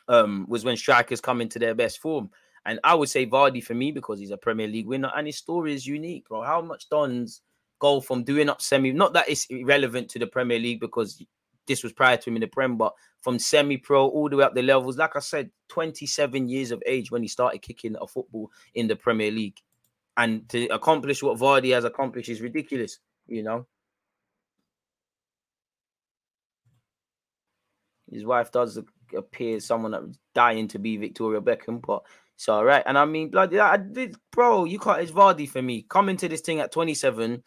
um, 0.08 0.46
was 0.48 0.64
when 0.64 0.76
strikers 0.76 1.20
come 1.20 1.40
into 1.40 1.58
their 1.58 1.74
best 1.74 1.98
form. 1.98 2.30
And 2.66 2.80
I 2.84 2.94
would 2.94 3.08
say 3.08 3.26
Vardy 3.26 3.62
for 3.62 3.74
me 3.74 3.92
because 3.92 4.20
he's 4.20 4.30
a 4.30 4.36
Premier 4.36 4.68
League 4.68 4.86
winner 4.86 5.10
and 5.16 5.26
his 5.26 5.36
story 5.36 5.74
is 5.74 5.86
unique, 5.86 6.28
bro. 6.28 6.42
How 6.42 6.60
much 6.60 6.88
Dons 6.88 7.42
go 7.78 8.00
from 8.00 8.24
doing 8.24 8.48
up 8.48 8.60
semi? 8.60 8.92
Not 8.92 9.12
that 9.14 9.28
it's 9.28 9.46
irrelevant 9.50 10.10
to 10.10 10.18
the 10.18 10.26
Premier 10.26 10.58
League 10.58 10.80
because 10.80 11.22
this 11.66 11.82
was 11.82 11.92
prior 11.92 12.16
to 12.16 12.30
him 12.30 12.36
in 12.36 12.40
the 12.40 12.46
Prem, 12.48 12.76
but 12.76 12.94
from 13.20 13.38
semi-pro 13.38 14.08
all 14.08 14.28
the 14.28 14.36
way 14.36 14.44
up 14.44 14.54
the 14.54 14.62
levels. 14.62 14.96
Like 14.96 15.14
I 15.14 15.20
said, 15.20 15.50
27 15.68 16.48
years 16.48 16.70
of 16.70 16.82
age 16.86 17.10
when 17.10 17.22
he 17.22 17.28
started 17.28 17.62
kicking 17.62 17.94
a 18.00 18.06
football 18.06 18.50
in 18.74 18.88
the 18.88 18.96
Premier 18.96 19.30
League, 19.30 19.58
and 20.16 20.48
to 20.48 20.66
accomplish 20.68 21.22
what 21.22 21.38
Vardy 21.38 21.72
has 21.74 21.84
accomplished 21.84 22.28
is 22.30 22.40
ridiculous. 22.40 22.98
You 23.28 23.42
know, 23.42 23.66
his 28.10 28.24
wife 28.24 28.50
does 28.50 28.80
appear 29.14 29.60
someone 29.60 29.92
that 29.92 30.06
was 30.06 30.18
dying 30.34 30.68
to 30.68 30.78
be 30.78 30.96
Victoria 30.96 31.40
Beckham, 31.40 31.80
but 31.86 32.02
it's 32.38 32.48
all 32.48 32.64
right. 32.64 32.84
And 32.86 32.96
I 32.96 33.04
mean, 33.04 33.30
bloody, 33.30 33.58
I 33.58 33.78
did, 33.78 34.14
bro. 34.30 34.64
You 34.64 34.78
can't. 34.78 35.04
Vardy 35.08 35.48
for 35.48 35.60
me. 35.60 35.84
Coming 35.88 36.16
to 36.18 36.28
this 36.28 36.40
thing 36.40 36.60
at 36.60 36.70
27 36.70 37.42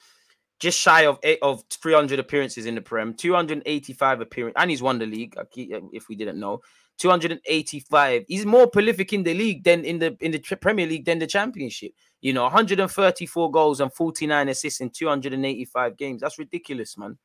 just 0.59 0.77
shy 0.77 1.05
of 1.05 1.18
eight, 1.23 1.39
of 1.41 1.63
300 1.72 2.19
appearances 2.19 2.65
in 2.65 2.76
the 2.76 2.81
Prem, 2.81 3.13
285 3.13 4.22
appearance, 4.22 4.53
and 4.57 4.69
he's 4.69 4.81
won 4.81 4.99
the 4.99 5.05
league. 5.05 5.34
If 5.55 6.09
we 6.09 6.15
didn't 6.18 6.41
know, 6.41 6.61
285. 6.97 8.26
He's 8.27 8.45
more 8.45 8.68
prolific 8.68 9.13
in 9.13 9.23
the 9.23 9.34
league 9.34 9.63
than 9.63 9.85
in 9.85 9.99
the 9.99 10.18
in 10.19 10.31
the 10.31 10.39
Premier 10.39 10.85
League 10.85 11.05
than 11.05 11.19
the 11.19 11.26
Championship. 11.26 11.93
You 12.19 12.34
know, 12.34 12.43
134 12.43 13.49
goals 13.49 13.80
and 13.80 13.93
49 13.93 14.49
assists 14.49 14.81
in 14.81 14.89
285 14.89 15.95
games. 15.95 16.22
That's 16.22 16.38
ridiculous, 16.38 16.97
man. 16.97 17.18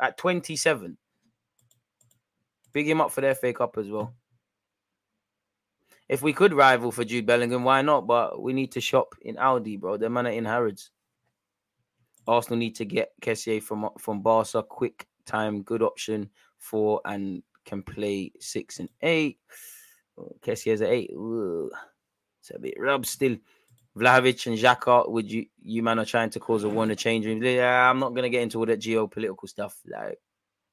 At 0.00 0.16
27, 0.16 0.96
big 2.72 2.88
him 2.88 3.02
up 3.02 3.12
for 3.12 3.20
the 3.20 3.34
FA 3.34 3.52
Cup 3.52 3.76
as 3.76 3.90
well. 3.90 4.14
If 6.08 6.22
we 6.22 6.32
could 6.32 6.52
rival 6.52 6.92
for 6.92 7.04
Jude 7.04 7.26
Bellingham, 7.26 7.64
why 7.64 7.82
not? 7.82 8.06
But 8.06 8.42
we 8.42 8.52
need 8.52 8.72
to 8.72 8.80
shop 8.80 9.14
in 9.22 9.36
Aldi, 9.36 9.80
bro. 9.80 9.96
The 9.96 10.10
man 10.10 10.26
are 10.26 10.30
in 10.30 10.44
Harrods. 10.44 10.90
Arsenal 12.26 12.58
need 12.58 12.76
to 12.76 12.84
get 12.84 13.12
Kessié 13.20 13.62
from 13.62 13.88
from 13.98 14.22
Barca. 14.22 14.62
Quick 14.62 15.06
time, 15.24 15.62
good 15.62 15.82
option 15.82 16.30
for 16.58 17.00
and 17.04 17.42
can 17.64 17.82
play 17.82 18.32
six 18.40 18.78
and 18.78 18.88
eight. 19.02 19.38
Oh, 20.18 20.34
Kessié's 20.40 20.82
at 20.82 20.90
eight. 20.90 21.10
Ooh, 21.12 21.70
it's 22.40 22.50
a 22.54 22.58
bit 22.58 22.74
rub 22.78 23.06
still. 23.06 23.36
Vlahovic 23.96 24.46
and 24.46 24.56
Xhaka, 24.56 25.08
would 25.08 25.30
you 25.30 25.46
you 25.60 25.82
man 25.82 25.98
are 25.98 26.04
trying 26.04 26.30
to 26.30 26.40
cause 26.40 26.64
a 26.64 26.68
war 26.68 26.86
to 26.86 26.96
change? 26.96 27.26
Yeah, 27.26 27.90
I'm 27.90 27.98
not 27.98 28.14
gonna 28.14 28.30
get 28.30 28.42
into 28.42 28.58
all 28.58 28.66
that 28.66 28.80
geopolitical 28.80 29.48
stuff. 29.48 29.78
Like, 29.86 30.18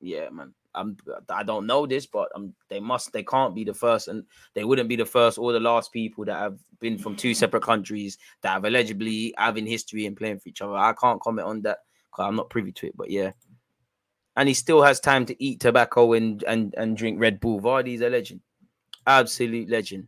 yeah, 0.01 0.29
man. 0.29 0.53
I'm 0.75 0.97
I 1.29 1.43
don't 1.43 1.65
know 1.65 1.87
this, 1.87 2.05
but 2.05 2.29
um, 2.35 2.53
they 2.69 2.79
must 2.79 3.11
they 3.11 3.23
can't 3.23 3.55
be 3.55 3.63
the 3.63 3.73
first, 3.73 4.07
and 4.07 4.23
they 4.53 4.63
wouldn't 4.63 4.89
be 4.89 4.95
the 4.95 5.05
first 5.05 5.37
or 5.37 5.51
the 5.51 5.59
last 5.59 5.91
people 5.91 6.25
that 6.25 6.37
have 6.37 6.59
been 6.79 6.97
from 6.97 7.15
two 7.15 7.33
separate 7.33 7.63
countries 7.63 8.17
that 8.41 8.49
have 8.49 8.65
allegedly 8.65 9.33
having 9.37 9.65
history 9.65 10.05
and 10.05 10.15
playing 10.15 10.39
for 10.39 10.49
each 10.49 10.61
other. 10.61 10.75
I 10.75 10.93
can't 10.93 11.21
comment 11.21 11.47
on 11.47 11.61
that 11.63 11.79
because 12.11 12.25
I'm 12.27 12.35
not 12.35 12.49
privy 12.51 12.71
to 12.73 12.87
it, 12.87 12.97
but 12.97 13.09
yeah. 13.09 13.31
And 14.35 14.47
he 14.47 14.53
still 14.53 14.81
has 14.83 14.99
time 14.99 15.25
to 15.25 15.43
eat 15.43 15.59
tobacco 15.59 16.13
and 16.13 16.43
and 16.43 16.73
and 16.77 16.95
drink 16.95 17.19
Red 17.19 17.39
Bull. 17.39 17.59
Vardy's 17.59 18.01
a 18.01 18.09
legend, 18.09 18.41
absolute 19.07 19.69
legend. 19.69 20.07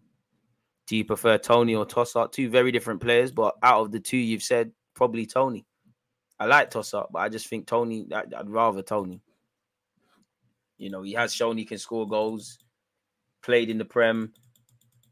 Do 0.87 0.95
you 0.95 1.05
prefer 1.05 1.37
Toney 1.37 1.75
or 1.75 1.85
Trossard? 1.85 2.31
Two 2.31 2.49
very 2.49 2.71
different 2.71 3.01
players, 3.01 3.31
but 3.31 3.55
out 3.63 3.81
of 3.81 3.91
the 3.91 3.99
two 3.99 4.17
you've 4.17 4.43
said, 4.43 4.71
probably 4.93 5.25
Toney. 5.25 5.65
I 6.39 6.45
like 6.45 6.71
Trossard, 6.71 7.07
but 7.11 7.19
I 7.19 7.29
just 7.29 7.47
think 7.47 7.67
Toney. 7.67 8.07
I'd, 8.13 8.49
rather 8.49 8.81
Toney. 8.81 9.21
You 10.81 10.89
know, 10.89 11.03
he 11.03 11.13
has 11.13 11.31
shown 11.31 11.57
he 11.57 11.65
can 11.65 11.77
score 11.77 12.07
goals, 12.07 12.57
played 13.43 13.69
in 13.69 13.77
the 13.77 13.85
Prem. 13.85 14.33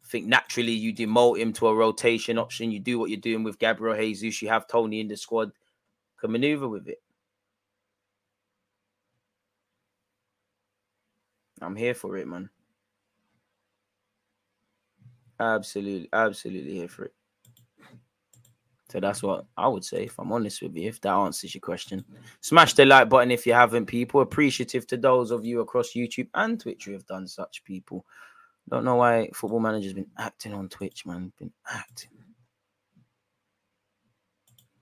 I 0.03 0.07
think 0.07 0.25
naturally 0.25 0.71
you 0.71 0.91
demote 0.91 1.37
him 1.37 1.53
to 1.53 1.67
a 1.67 1.75
rotation 1.75 2.39
option. 2.39 2.71
You 2.71 2.79
do 2.79 2.97
what 2.97 3.11
you're 3.11 3.19
doing 3.19 3.43
with 3.43 3.59
Gabriel 3.59 3.95
Jesus. 3.95 4.41
You 4.41 4.49
have 4.49 4.67
Toney 4.67 4.99
in 4.99 5.07
the 5.07 5.15
squad, 5.15 5.51
can 6.19 6.31
maneuver 6.31 6.67
with 6.67 6.87
it. 6.87 6.97
I'm 11.61 11.75
here 11.75 11.93
for 11.93 12.17
it, 12.17 12.27
man. 12.27 12.49
Absolutely, 15.39 16.09
absolutely 16.11 16.73
here 16.73 16.87
for 16.87 17.05
it. 17.05 17.13
So 18.89 18.99
that's 18.99 19.21
what 19.21 19.45
I 19.55 19.67
would 19.67 19.85
say 19.85 20.05
if 20.05 20.17
I'm 20.17 20.31
honest 20.31 20.63
with 20.63 20.75
you, 20.75 20.89
if 20.89 20.99
that 21.01 21.13
answers 21.13 21.53
your 21.53 21.61
question. 21.61 22.03
Smash 22.41 22.73
the 22.73 22.85
like 22.85 23.07
button 23.07 23.29
if 23.29 23.45
you 23.45 23.53
haven't, 23.53 23.85
people. 23.85 24.21
Appreciative 24.21 24.87
to 24.87 24.97
those 24.97 25.29
of 25.29 25.45
you 25.45 25.61
across 25.61 25.93
YouTube 25.93 26.27
and 26.33 26.59
Twitch 26.59 26.85
who 26.85 26.93
have 26.93 27.05
done 27.05 27.27
such, 27.27 27.63
people. 27.63 28.05
Don't 28.67 28.85
know 28.85 28.95
why 28.95 29.29
football 29.33 29.59
manager's 29.59 29.93
been 29.93 30.09
acting 30.17 30.53
on 30.53 30.69
Twitch, 30.69 31.05
man. 31.05 31.31
Been 31.37 31.51
acting. 31.71 32.09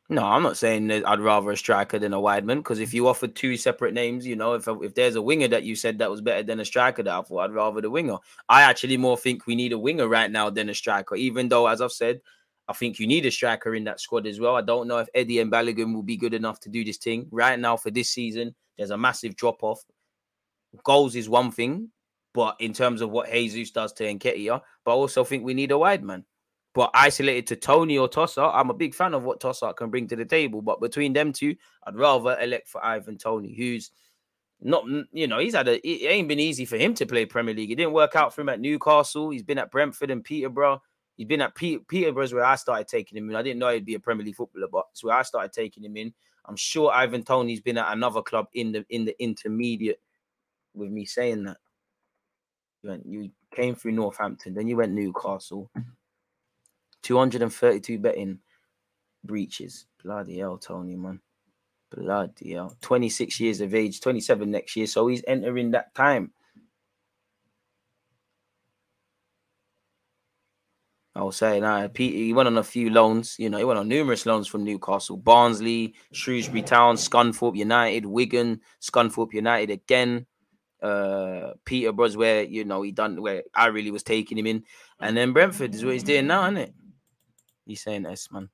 No, 0.10 0.24
I'm 0.24 0.44
not 0.44 0.56
saying 0.56 0.88
that 0.88 1.06
I'd 1.06 1.20
rather 1.20 1.52
a 1.52 1.58
striker 1.58 2.00
than 2.00 2.14
a 2.14 2.18
wideman 2.18 2.58
because 2.58 2.80
if 2.80 2.94
you 2.94 3.10
offered 3.10 3.36
two 3.36 3.58
separate 3.58 3.94
names, 3.94 4.26
you 4.26 4.38
know, 4.38 4.54
if 4.54 4.66
if 4.70 4.96
there's 4.96 5.16
a 5.16 5.22
winger 5.22 5.50
that 5.50 5.64
you 5.64 5.76
said 5.76 6.00
that 6.00 6.10
was 6.10 6.22
better 6.22 6.44
than 6.44 6.62
a 6.62 6.66
striker, 6.66 7.04
that 7.04 7.14
I 7.14 7.22
thought 7.22 7.40
I'd 7.40 7.54
rather 7.54 7.82
the 7.82 7.90
winger. 7.90 8.18
I 8.48 8.62
actually 8.62 8.96
more 8.96 9.18
think 9.18 9.46
we 9.46 9.56
need 9.56 9.74
a 9.74 9.78
winger 9.78 10.08
right 10.08 10.32
now 10.32 10.50
than 10.50 10.70
a 10.70 10.74
striker, 10.74 11.16
even 11.16 11.50
though, 11.50 11.68
as 11.68 11.82
I've 11.82 11.92
said, 11.92 12.22
I 12.68 12.73
think 12.73 12.99
you 12.99 13.07
need 13.07 13.26
a 13.26 13.31
striker 13.31 13.76
in 13.76 13.85
that 13.85 14.02
squad 14.02 14.27
as 14.27 14.39
well. 14.39 14.56
I 14.56 14.61
don't 14.61 14.88
know 14.88 14.98
if 14.98 15.07
Eddie 15.14 15.39
and 15.39 15.52
Balogun 15.52 15.94
will 15.94 16.03
be 16.03 16.18
good 16.18 16.34
enough 16.34 16.60
to 16.61 16.69
do 16.69 16.84
this 16.84 16.98
thing. 16.98 17.27
Right 17.31 17.57
now, 17.57 17.77
for 17.77 17.91
this 17.91 18.10
season, 18.10 18.53
there's 18.77 18.91
a 18.91 18.98
massive 18.98 19.35
drop 19.35 19.64
off. 19.64 19.84
Goals 20.84 21.15
is 21.15 21.30
one 21.30 21.52
thing, 21.52 21.89
but 22.34 22.57
in 22.60 22.73
terms 22.73 23.02
of 23.02 23.10
what 23.10 23.31
Jesus 23.31 23.72
does 23.72 23.94
to 23.94 24.03
Nketiah, 24.03 24.61
but 24.84 24.91
I 24.91 24.95
also 24.95 25.23
think 25.23 25.44
we 25.44 25.53
need 25.53 25.72
a 25.72 25.77
wide 25.77 26.03
man. 26.03 26.26
But 26.73 26.91
isolated 26.94 27.48
to 27.48 27.56
Toney 27.56 27.98
or 27.98 28.07
Trossard, 28.07 28.52
I'm 28.53 28.69
a 28.69 28.76
big 28.76 28.94
fan 28.94 29.15
of 29.15 29.23
what 29.23 29.39
Trossard 29.39 29.77
can 29.77 29.89
bring 29.89 30.07
to 30.10 30.15
the 30.15 30.26
table. 30.26 30.61
But 30.61 30.80
between 30.80 31.14
them 31.14 31.34
two, 31.34 31.56
I'd 31.85 31.95
rather 31.95 32.38
elect 32.39 32.68
for 32.68 32.85
Ivan 32.85 33.18
Toney, 33.18 33.56
who's 33.56 33.89
not, 34.61 34.84
you 35.11 35.26
know, 35.26 35.39
he's 35.39 35.56
had 35.56 35.68
a, 35.68 35.88
it 35.88 36.07
ain't 36.07 36.27
been 36.27 36.39
easy 36.39 36.65
for 36.65 36.77
him 36.77 36.94
to 36.95 37.06
play 37.07 37.26
Premier 37.26 37.56
League. 37.56 37.72
It 37.72 37.77
didn't 37.77 37.94
work 37.94 38.15
out 38.15 38.35
for 38.35 38.41
him 38.41 38.49
at 38.49 38.60
Newcastle. 38.60 39.31
He's 39.31 39.41
been 39.41 39.57
at 39.57 39.72
Brentford 39.72 40.11
and 40.11 40.23
Peterborough. 40.23 40.84
He's 41.18 41.27
been 41.27 41.41
at 41.41 41.56
P- 41.56 41.80
Peterborough's 41.80 42.34
where 42.34 42.45
I 42.45 42.56
started 42.56 42.88
taking 42.88 43.18
him 43.18 43.30
in. 43.30 43.35
I 43.35 43.41
didn't 43.41 43.60
know 43.60 43.69
he'd 43.73 43.85
be 43.85 43.95
a 43.95 43.99
Premier 43.99 44.26
League 44.26 44.35
footballer, 44.35 44.68
but 44.72 44.85
it's 44.91 45.03
where 45.03 45.15
I 45.15 45.23
started 45.23 45.52
taking 45.52 45.84
him 45.84 45.98
in. 45.98 46.14
I'm 46.45 46.56
sure 46.56 46.91
Ivan 46.91 47.23
Toney's 47.23 47.60
been 47.60 47.77
at 47.77 47.91
another 47.91 48.22
club 48.22 48.48
in 48.53 48.72
the 48.72 48.85
in 48.89 49.03
the 49.06 49.22
intermediate. 49.22 49.99
With 50.73 50.91
me 50.91 51.06
saying 51.06 51.44
that, 51.45 51.57
you, 52.84 52.89
went, 52.91 53.06
you 53.07 53.31
came 53.52 53.73
through 53.73 53.94
Northampton, 53.94 54.53
then 54.53 54.68
you 54.68 54.77
went 54.77 54.94
Newcastle. 54.94 55.69
232 57.03 57.99
betting 57.99 58.39
breaches. 59.23 59.85
Bloody 60.03 60.39
hell, 60.39 60.57
Tony, 60.57 60.95
man. 60.95 61.22
Bloody 61.95 62.53
hell. 62.53 62.76
26 62.81 63.39
years 63.39 63.61
of 63.61 63.73
age, 63.73 64.02
27 64.02 64.49
next 64.52 64.76
year. 64.76 64.88
So 64.88 65.07
he's 65.07 65.23
entering 65.27 65.72
that 65.72 65.94
time. 65.95 66.31
I 71.18 71.23
was 71.23 71.35
saying, 71.35 71.64
uh, 71.64 71.88
Pete, 71.91 72.14
he 72.14 72.31
went 72.31 72.45
on 72.45 72.60
a 72.60 72.64
few 72.64 72.91
loans. 72.91 73.38
You 73.39 73.49
know, 73.49 73.57
he 73.57 73.64
went 73.64 73.80
on 73.80 73.88
numerous 73.88 74.27
loans 74.27 74.48
from 74.48 74.64
Newcastle, 74.64 75.18
Barnsley, 75.18 75.95
Shrewsbury 76.11 76.61
Town, 76.61 76.95
Scunthorpe 76.95 77.56
United, 77.57 78.06
Wigan, 78.06 78.61
Scunthorpe 78.80 79.34
United 79.34 79.72
again. 79.72 80.27
Uh, 80.80 81.53
Peterborough's 81.65 82.15
where 82.15 82.44
you 82.44 82.64
know 82.64 82.84
he 82.84 82.91
done 82.91 83.19
where 83.19 83.41
I 83.56 83.65
really 83.65 83.89
was 83.89 84.03
taking 84.03 84.38
him 84.38 84.45
in, 84.45 84.64
and 84.99 85.18
then 85.18 85.34
Brentford 85.34 85.73
is 85.73 85.84
where 85.84 85.94
he's 85.94 86.03
doing 86.03 86.27
now, 86.27 86.44
isn't 86.44 86.57
it? 86.57 86.76
He's 87.65 87.81
saying 87.81 88.03
this, 88.03 88.31
man. 88.31 88.49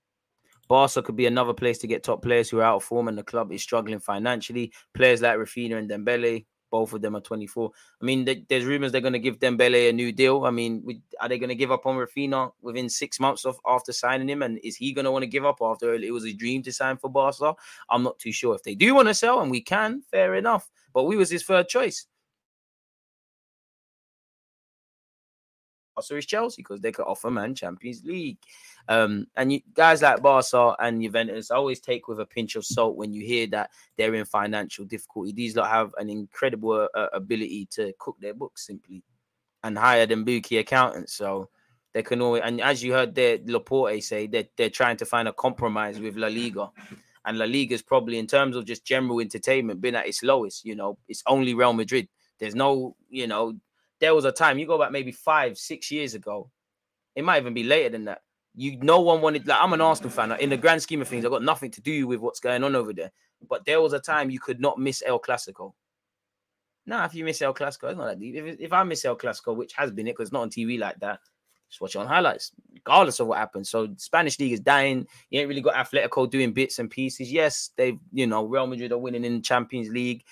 Barca 0.69 1.03
could 1.03 1.17
be 1.17 1.25
another 1.25 1.53
place 1.53 1.79
to 1.79 1.87
get 1.87 2.01
top 2.01 2.21
players 2.21 2.49
who 2.49 2.59
are 2.59 2.63
out 2.63 2.77
of 2.77 2.85
form, 2.85 3.09
and 3.09 3.17
the 3.17 3.23
club 3.23 3.51
is 3.51 3.61
struggling 3.61 3.99
financially. 3.99 4.71
Players 4.93 5.21
like 5.21 5.37
Raphinha 5.37 5.77
and 5.77 5.89
Dembele, 5.89 6.45
both 6.73 6.91
of 6.91 7.03
them 7.03 7.15
are 7.15 7.21
24. 7.21 7.69
I 8.01 8.03
mean, 8.03 8.27
there's 8.49 8.65
rumors 8.65 8.91
they're 8.91 8.99
going 8.99 9.13
to 9.13 9.19
give 9.19 9.37
Dembele 9.37 9.91
a 9.91 9.93
new 9.93 10.11
deal. 10.11 10.43
I 10.43 10.49
mean, 10.49 10.81
we, 10.83 11.03
are 11.21 11.29
they 11.29 11.37
going 11.37 11.49
to 11.49 11.55
give 11.55 11.71
up 11.71 11.85
on 11.85 11.97
Raphinha 11.97 12.51
within 12.63 12.89
six 12.89 13.19
months 13.19 13.45
of 13.45 13.59
after 13.63 13.93
signing 13.93 14.27
him? 14.27 14.41
And 14.41 14.57
is 14.63 14.75
he 14.75 14.91
going 14.91 15.05
to 15.05 15.11
want 15.11 15.21
to 15.21 15.27
give 15.27 15.45
up 15.45 15.57
after 15.61 15.93
it 15.93 16.11
was 16.11 16.25
a 16.25 16.33
dream 16.33 16.63
to 16.63 16.73
sign 16.73 16.97
for 16.97 17.11
Barca? 17.11 17.53
I'm 17.91 18.01
not 18.01 18.17
too 18.17 18.31
sure. 18.31 18.55
If 18.55 18.63
they 18.63 18.73
do 18.73 18.95
want 18.95 19.07
to 19.07 19.13
sell 19.13 19.41
and 19.41 19.51
we 19.51 19.61
can, 19.61 20.01
fair 20.09 20.33
enough. 20.33 20.67
But 20.95 21.03
we 21.03 21.15
was 21.15 21.29
his 21.29 21.43
third 21.43 21.67
choice. 21.69 22.07
Also, 25.95 26.15
is 26.15 26.25
Chelsea 26.25 26.63
because 26.63 26.81
they 26.81 26.91
could 26.91 27.05
offer 27.05 27.29
man 27.29 27.53
Champions 27.53 28.03
League. 28.03 28.39
Um, 28.89 29.27
and 29.37 29.53
you, 29.53 29.61
guys 29.73 30.01
like 30.01 30.21
Barca 30.21 30.75
and 30.79 31.01
Juventus 31.01 31.51
always 31.51 31.79
take 31.79 32.07
with 32.07 32.19
a 32.19 32.25
pinch 32.25 32.55
of 32.55 32.65
salt 32.65 32.97
when 32.97 33.13
you 33.13 33.25
hear 33.25 33.47
that 33.47 33.71
they're 33.97 34.13
in 34.13 34.25
financial 34.25 34.85
difficulty. 34.85 35.31
These 35.31 35.55
lot 35.55 35.69
have 35.69 35.91
an 35.97 36.09
incredible 36.09 36.89
uh, 36.93 37.07
ability 37.13 37.67
to 37.71 37.93
cook 37.97 38.17
their 38.19 38.33
books 38.33 38.67
simply 38.67 39.03
and 39.63 39.77
hire 39.77 40.05
them 40.05 40.25
bookie 40.25 40.57
accountants. 40.57 41.13
So 41.13 41.49
they 41.93 42.03
can 42.03 42.21
always, 42.21 42.41
and 42.43 42.59
as 42.59 42.83
you 42.83 42.91
heard 42.91 43.15
there, 43.15 43.37
Laporta 43.37 44.03
say 44.03 44.27
that 44.27 44.49
they're 44.57 44.69
trying 44.69 44.97
to 44.97 45.05
find 45.05 45.27
a 45.27 45.33
compromise 45.33 45.99
with 45.99 46.17
La 46.17 46.27
Liga. 46.27 46.69
And 47.25 47.37
La 47.37 47.45
Liga 47.45 47.73
is 47.73 47.81
probably, 47.81 48.17
in 48.17 48.27
terms 48.27 48.57
of 48.57 48.65
just 48.65 48.83
general 48.83 49.21
entertainment, 49.21 49.79
been 49.79 49.95
at 49.95 50.07
its 50.07 50.23
lowest. 50.23 50.65
You 50.65 50.75
know, 50.75 50.97
it's 51.07 51.23
only 51.25 51.53
Real 51.53 51.71
Madrid. 51.71 52.09
There's 52.37 52.55
no, 52.55 52.97
you 53.09 53.27
know, 53.27 53.53
there 54.01 54.13
was 54.13 54.25
a 54.25 54.31
time 54.33 54.59
you 54.59 54.67
go 54.67 54.77
back 54.77 54.91
maybe 54.91 55.13
five, 55.13 55.57
six 55.57 55.89
years 55.89 56.15
ago, 56.15 56.51
It 57.15 57.23
might 57.23 57.39
even 57.39 57.53
be 57.53 57.63
later 57.63 57.89
than 57.89 58.05
that. 58.05 58.21
You, 58.55 58.77
no 58.77 59.01
one 59.01 59.21
wanted. 59.21 59.47
Like, 59.47 59.59
I'm 59.61 59.73
an 59.73 59.81
Arsenal 59.81 60.11
fan. 60.11 60.31
In 60.39 60.49
the 60.49 60.57
grand 60.57 60.81
scheme 60.81 61.01
of 61.01 61.07
things, 61.07 61.25
I've 61.25 61.31
got 61.31 61.43
nothing 61.43 61.71
to 61.71 61.81
do 61.81 62.07
with 62.07 62.19
what's 62.19 62.39
going 62.39 62.63
on 62.63 62.75
over 62.75 62.93
there. 62.93 63.11
But 63.49 63.65
there 63.65 63.81
was 63.81 63.93
a 63.93 63.99
time 63.99 64.29
you 64.29 64.39
could 64.39 64.61
not 64.61 64.79
miss 64.79 65.03
El 65.05 65.19
Clasico. 65.19 65.73
Now, 66.85 67.05
if 67.05 67.15
you 67.15 67.23
miss 67.23 67.41
El 67.41 67.53
Clasico, 67.53 67.89
it's 67.89 67.97
not 67.97 68.07
that 68.07 68.19
deep. 68.19 68.35
If, 68.35 68.59
if 68.59 68.73
I 68.73 68.83
miss 68.83 69.05
El 69.05 69.17
Clasico, 69.17 69.55
which 69.55 69.73
has 69.73 69.91
been 69.91 70.07
it, 70.07 70.11
because 70.11 70.27
it's 70.27 70.33
not 70.33 70.41
on 70.41 70.49
TV 70.49 70.77
like 70.77 70.99
that, 70.99 71.19
just 71.69 71.81
watch 71.81 71.95
it 71.95 71.99
on 71.99 72.07
highlights, 72.07 72.51
regardless 72.71 73.19
of 73.19 73.27
what 73.27 73.39
happens. 73.39 73.69
So 73.69 73.89
Spanish 73.97 74.39
league 74.39 74.53
is 74.53 74.59
dying. 74.59 75.07
You 75.29 75.39
ain't 75.39 75.49
really 75.49 75.61
got 75.61 75.73
Atletico 75.73 76.29
doing 76.29 76.53
bits 76.53 76.77
and 76.77 76.89
pieces. 76.89 77.31
Yes, 77.31 77.71
they've 77.77 77.97
you 78.11 78.27
know 78.27 78.45
Real 78.45 78.67
Madrid 78.67 78.91
are 78.91 78.97
winning 78.99 79.25
in 79.25 79.41
Champions 79.41 79.89
League. 79.89 80.23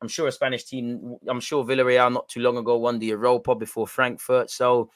I'm 0.00 0.08
sure 0.08 0.28
a 0.28 0.32
Spanish 0.32 0.64
team. 0.64 1.16
I'm 1.28 1.40
sure 1.40 1.64
Villarreal 1.64 2.12
not 2.12 2.28
too 2.28 2.40
long 2.40 2.56
ago 2.56 2.78
won 2.78 2.98
the 2.98 3.06
Europa 3.06 3.54
before 3.54 3.86
Frankfurt. 3.86 4.50
So 4.50 4.90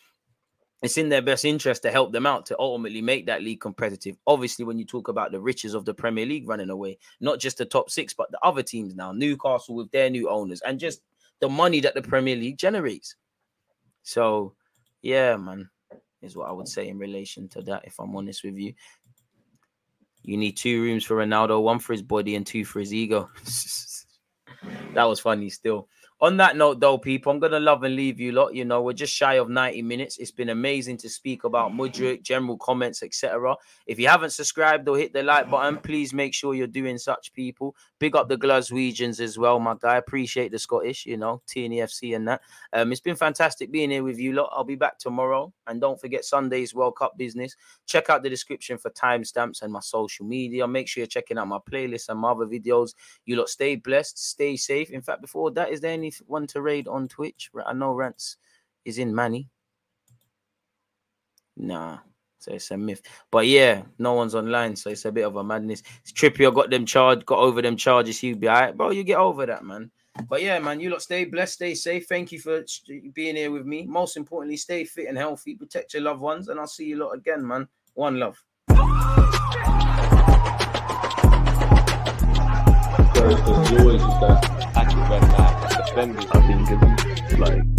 it's 0.82 0.96
in 0.96 1.08
their 1.08 1.22
best 1.22 1.44
interest 1.44 1.82
to 1.82 1.90
help 1.90 2.12
them 2.12 2.26
out 2.26 2.46
to 2.46 2.58
ultimately 2.58 3.02
make 3.02 3.26
that 3.26 3.42
league 3.42 3.60
competitive. 3.60 4.16
Obviously, 4.26 4.64
when 4.64 4.78
you 4.78 4.84
talk 4.84 5.08
about 5.08 5.32
the 5.32 5.40
riches 5.40 5.74
of 5.74 5.84
the 5.84 5.94
Premier 5.94 6.24
League 6.24 6.48
running 6.48 6.70
away, 6.70 6.98
not 7.20 7.40
just 7.40 7.58
the 7.58 7.64
top 7.64 7.90
six, 7.90 8.14
but 8.14 8.30
the 8.30 8.38
other 8.42 8.62
teams 8.62 8.94
now, 8.94 9.10
Newcastle 9.10 9.74
with 9.74 9.90
their 9.90 10.08
new 10.08 10.30
owners, 10.30 10.60
and 10.60 10.78
just 10.78 11.00
the 11.40 11.48
money 11.48 11.80
that 11.80 11.94
the 11.94 12.02
Premier 12.02 12.36
League 12.36 12.58
generates. 12.58 13.16
So, 14.02 14.54
yeah, 15.02 15.36
man, 15.36 15.68
is 16.22 16.36
what 16.36 16.48
I 16.48 16.52
would 16.52 16.68
say 16.68 16.88
in 16.88 16.98
relation 16.98 17.48
to 17.50 17.62
that, 17.62 17.84
if 17.84 17.98
I'm 17.98 18.14
honest 18.14 18.44
with 18.44 18.56
you. 18.56 18.74
You 20.22 20.36
need 20.36 20.56
two 20.56 20.82
rooms 20.82 21.04
for 21.04 21.16
Ronaldo, 21.16 21.62
one 21.62 21.78
for 21.78 21.92
his 21.92 22.02
body 22.02 22.36
and 22.36 22.46
two 22.46 22.64
for 22.64 22.80
his 22.80 22.94
ego. 22.94 23.30
that 24.94 25.04
was 25.04 25.20
funny 25.20 25.50
still. 25.50 25.88
On 26.20 26.36
that 26.38 26.56
note, 26.56 26.80
though, 26.80 26.98
people, 26.98 27.30
I'm 27.30 27.38
gonna 27.38 27.60
love 27.60 27.84
and 27.84 27.94
leave 27.94 28.18
you 28.18 28.32
lot. 28.32 28.52
You 28.52 28.64
know, 28.64 28.82
we're 28.82 28.92
just 28.92 29.14
shy 29.14 29.34
of 29.34 29.48
90 29.48 29.82
minutes. 29.82 30.18
It's 30.18 30.32
been 30.32 30.48
amazing 30.48 30.96
to 30.98 31.08
speak 31.08 31.44
about 31.44 31.70
Mudryk, 31.70 32.22
general 32.22 32.56
comments, 32.56 33.04
etc. 33.04 33.54
If 33.86 34.00
you 34.00 34.08
haven't 34.08 34.30
subscribed 34.30 34.88
or 34.88 34.98
hit 34.98 35.12
the 35.12 35.22
like 35.22 35.48
button, 35.48 35.76
please 35.76 36.12
make 36.12 36.34
sure 36.34 36.54
you're 36.54 36.66
doing 36.66 36.98
such. 36.98 37.32
People, 37.34 37.76
big 38.00 38.16
up 38.16 38.28
the 38.28 38.36
Glaswegians 38.36 39.20
as 39.20 39.38
well, 39.38 39.60
my 39.60 39.76
guy. 39.78 39.96
Appreciate 39.96 40.50
the 40.50 40.58
Scottish, 40.58 41.06
you 41.06 41.16
know, 41.16 41.40
TNFC 41.46 42.16
and 42.16 42.26
that. 42.26 42.40
Um, 42.72 42.90
it's 42.90 43.00
been 43.00 43.14
fantastic 43.14 43.70
being 43.70 43.92
here 43.92 44.02
with 44.02 44.18
you 44.18 44.32
lot. 44.32 44.50
I'll 44.50 44.64
be 44.64 44.74
back 44.74 44.98
tomorrow, 44.98 45.52
and 45.68 45.80
don't 45.80 46.00
forget 46.00 46.24
Sunday's 46.24 46.74
World 46.74 46.96
Cup 46.96 47.16
business. 47.16 47.54
Check 47.86 48.10
out 48.10 48.24
the 48.24 48.28
description 48.30 48.76
for 48.76 48.90
timestamps 48.90 49.62
and 49.62 49.72
my 49.72 49.80
social 49.80 50.26
media. 50.26 50.66
Make 50.66 50.88
sure 50.88 51.02
you're 51.02 51.06
checking 51.06 51.38
out 51.38 51.46
my 51.46 51.58
playlist 51.58 52.08
and 52.08 52.18
my 52.18 52.32
other 52.32 52.46
videos. 52.46 52.94
You 53.24 53.36
lot 53.36 53.48
stay 53.48 53.76
blessed, 53.76 54.18
stay 54.18 54.56
safe. 54.56 54.90
In 54.90 55.00
fact, 55.00 55.20
before 55.20 55.52
that, 55.52 55.70
is 55.70 55.80
there 55.80 55.92
any 55.92 56.07
one 56.26 56.46
to 56.48 56.62
raid 56.62 56.88
on 56.88 57.08
Twitch? 57.08 57.50
I 57.66 57.72
know 57.72 57.92
Rants 57.92 58.36
is 58.84 58.98
in 58.98 59.14
Manny. 59.14 59.48
Nah, 61.56 61.98
so 62.38 62.52
it's 62.52 62.70
a 62.70 62.76
myth. 62.76 63.02
But 63.30 63.46
yeah, 63.46 63.82
no 63.98 64.12
one's 64.14 64.34
online, 64.34 64.76
so 64.76 64.90
it's 64.90 65.04
a 65.04 65.12
bit 65.12 65.26
of 65.26 65.36
a 65.36 65.44
madness. 65.44 65.82
Trippier 66.06 66.54
got 66.54 66.70
them 66.70 66.86
charged, 66.86 67.26
got 67.26 67.38
over 67.38 67.60
them 67.60 67.76
charges. 67.76 68.18
He'll 68.20 68.36
be 68.36 68.48
all 68.48 68.60
right, 68.60 68.76
bro. 68.76 68.90
You 68.90 69.04
get 69.04 69.18
over 69.18 69.44
that, 69.46 69.64
man. 69.64 69.90
But 70.28 70.42
yeah, 70.42 70.58
man, 70.58 70.80
you 70.80 70.90
lot 70.90 71.02
stay 71.02 71.24
blessed, 71.24 71.54
stay 71.54 71.74
safe. 71.74 72.06
Thank 72.06 72.32
you 72.32 72.40
for 72.40 72.64
being 73.14 73.36
here 73.36 73.50
with 73.50 73.66
me. 73.66 73.86
Most 73.86 74.16
importantly, 74.16 74.56
stay 74.56 74.84
fit 74.84 75.08
and 75.08 75.18
healthy. 75.18 75.54
Protect 75.54 75.94
your 75.94 76.02
loved 76.02 76.20
ones, 76.20 76.48
and 76.48 76.58
I'll 76.58 76.66
see 76.66 76.86
you 76.86 76.96
lot 76.96 77.12
again, 77.12 77.46
man. 77.46 77.68
One 77.94 78.18
love. 78.18 78.42
Flag. 85.90 85.94
Defenders 85.94 86.24
have 86.32 86.46
been 86.48 86.64
given 86.64 86.96
like 86.96 87.38
flag. 87.38 87.78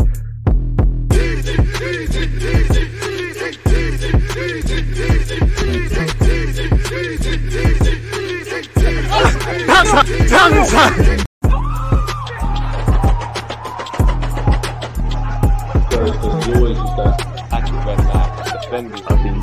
Defenders 18.62 19.02
have 19.08 19.24
been 19.24 19.40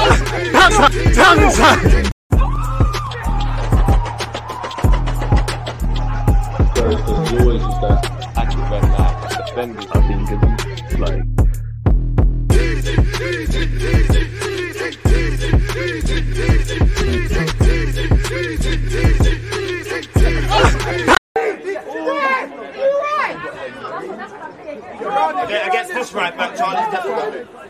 like 0.00 0.40
First, 6.76 7.06
there's 7.06 7.32
always 7.32 7.62
just 7.62 7.80
that 7.80 8.00
active 8.36 8.70
red 8.70 8.84
Against 25.50 25.94
this 25.94 26.12
right 26.12 26.36
back, 26.36 26.56
Charlie, 26.56 26.90
definitely. 26.90 27.69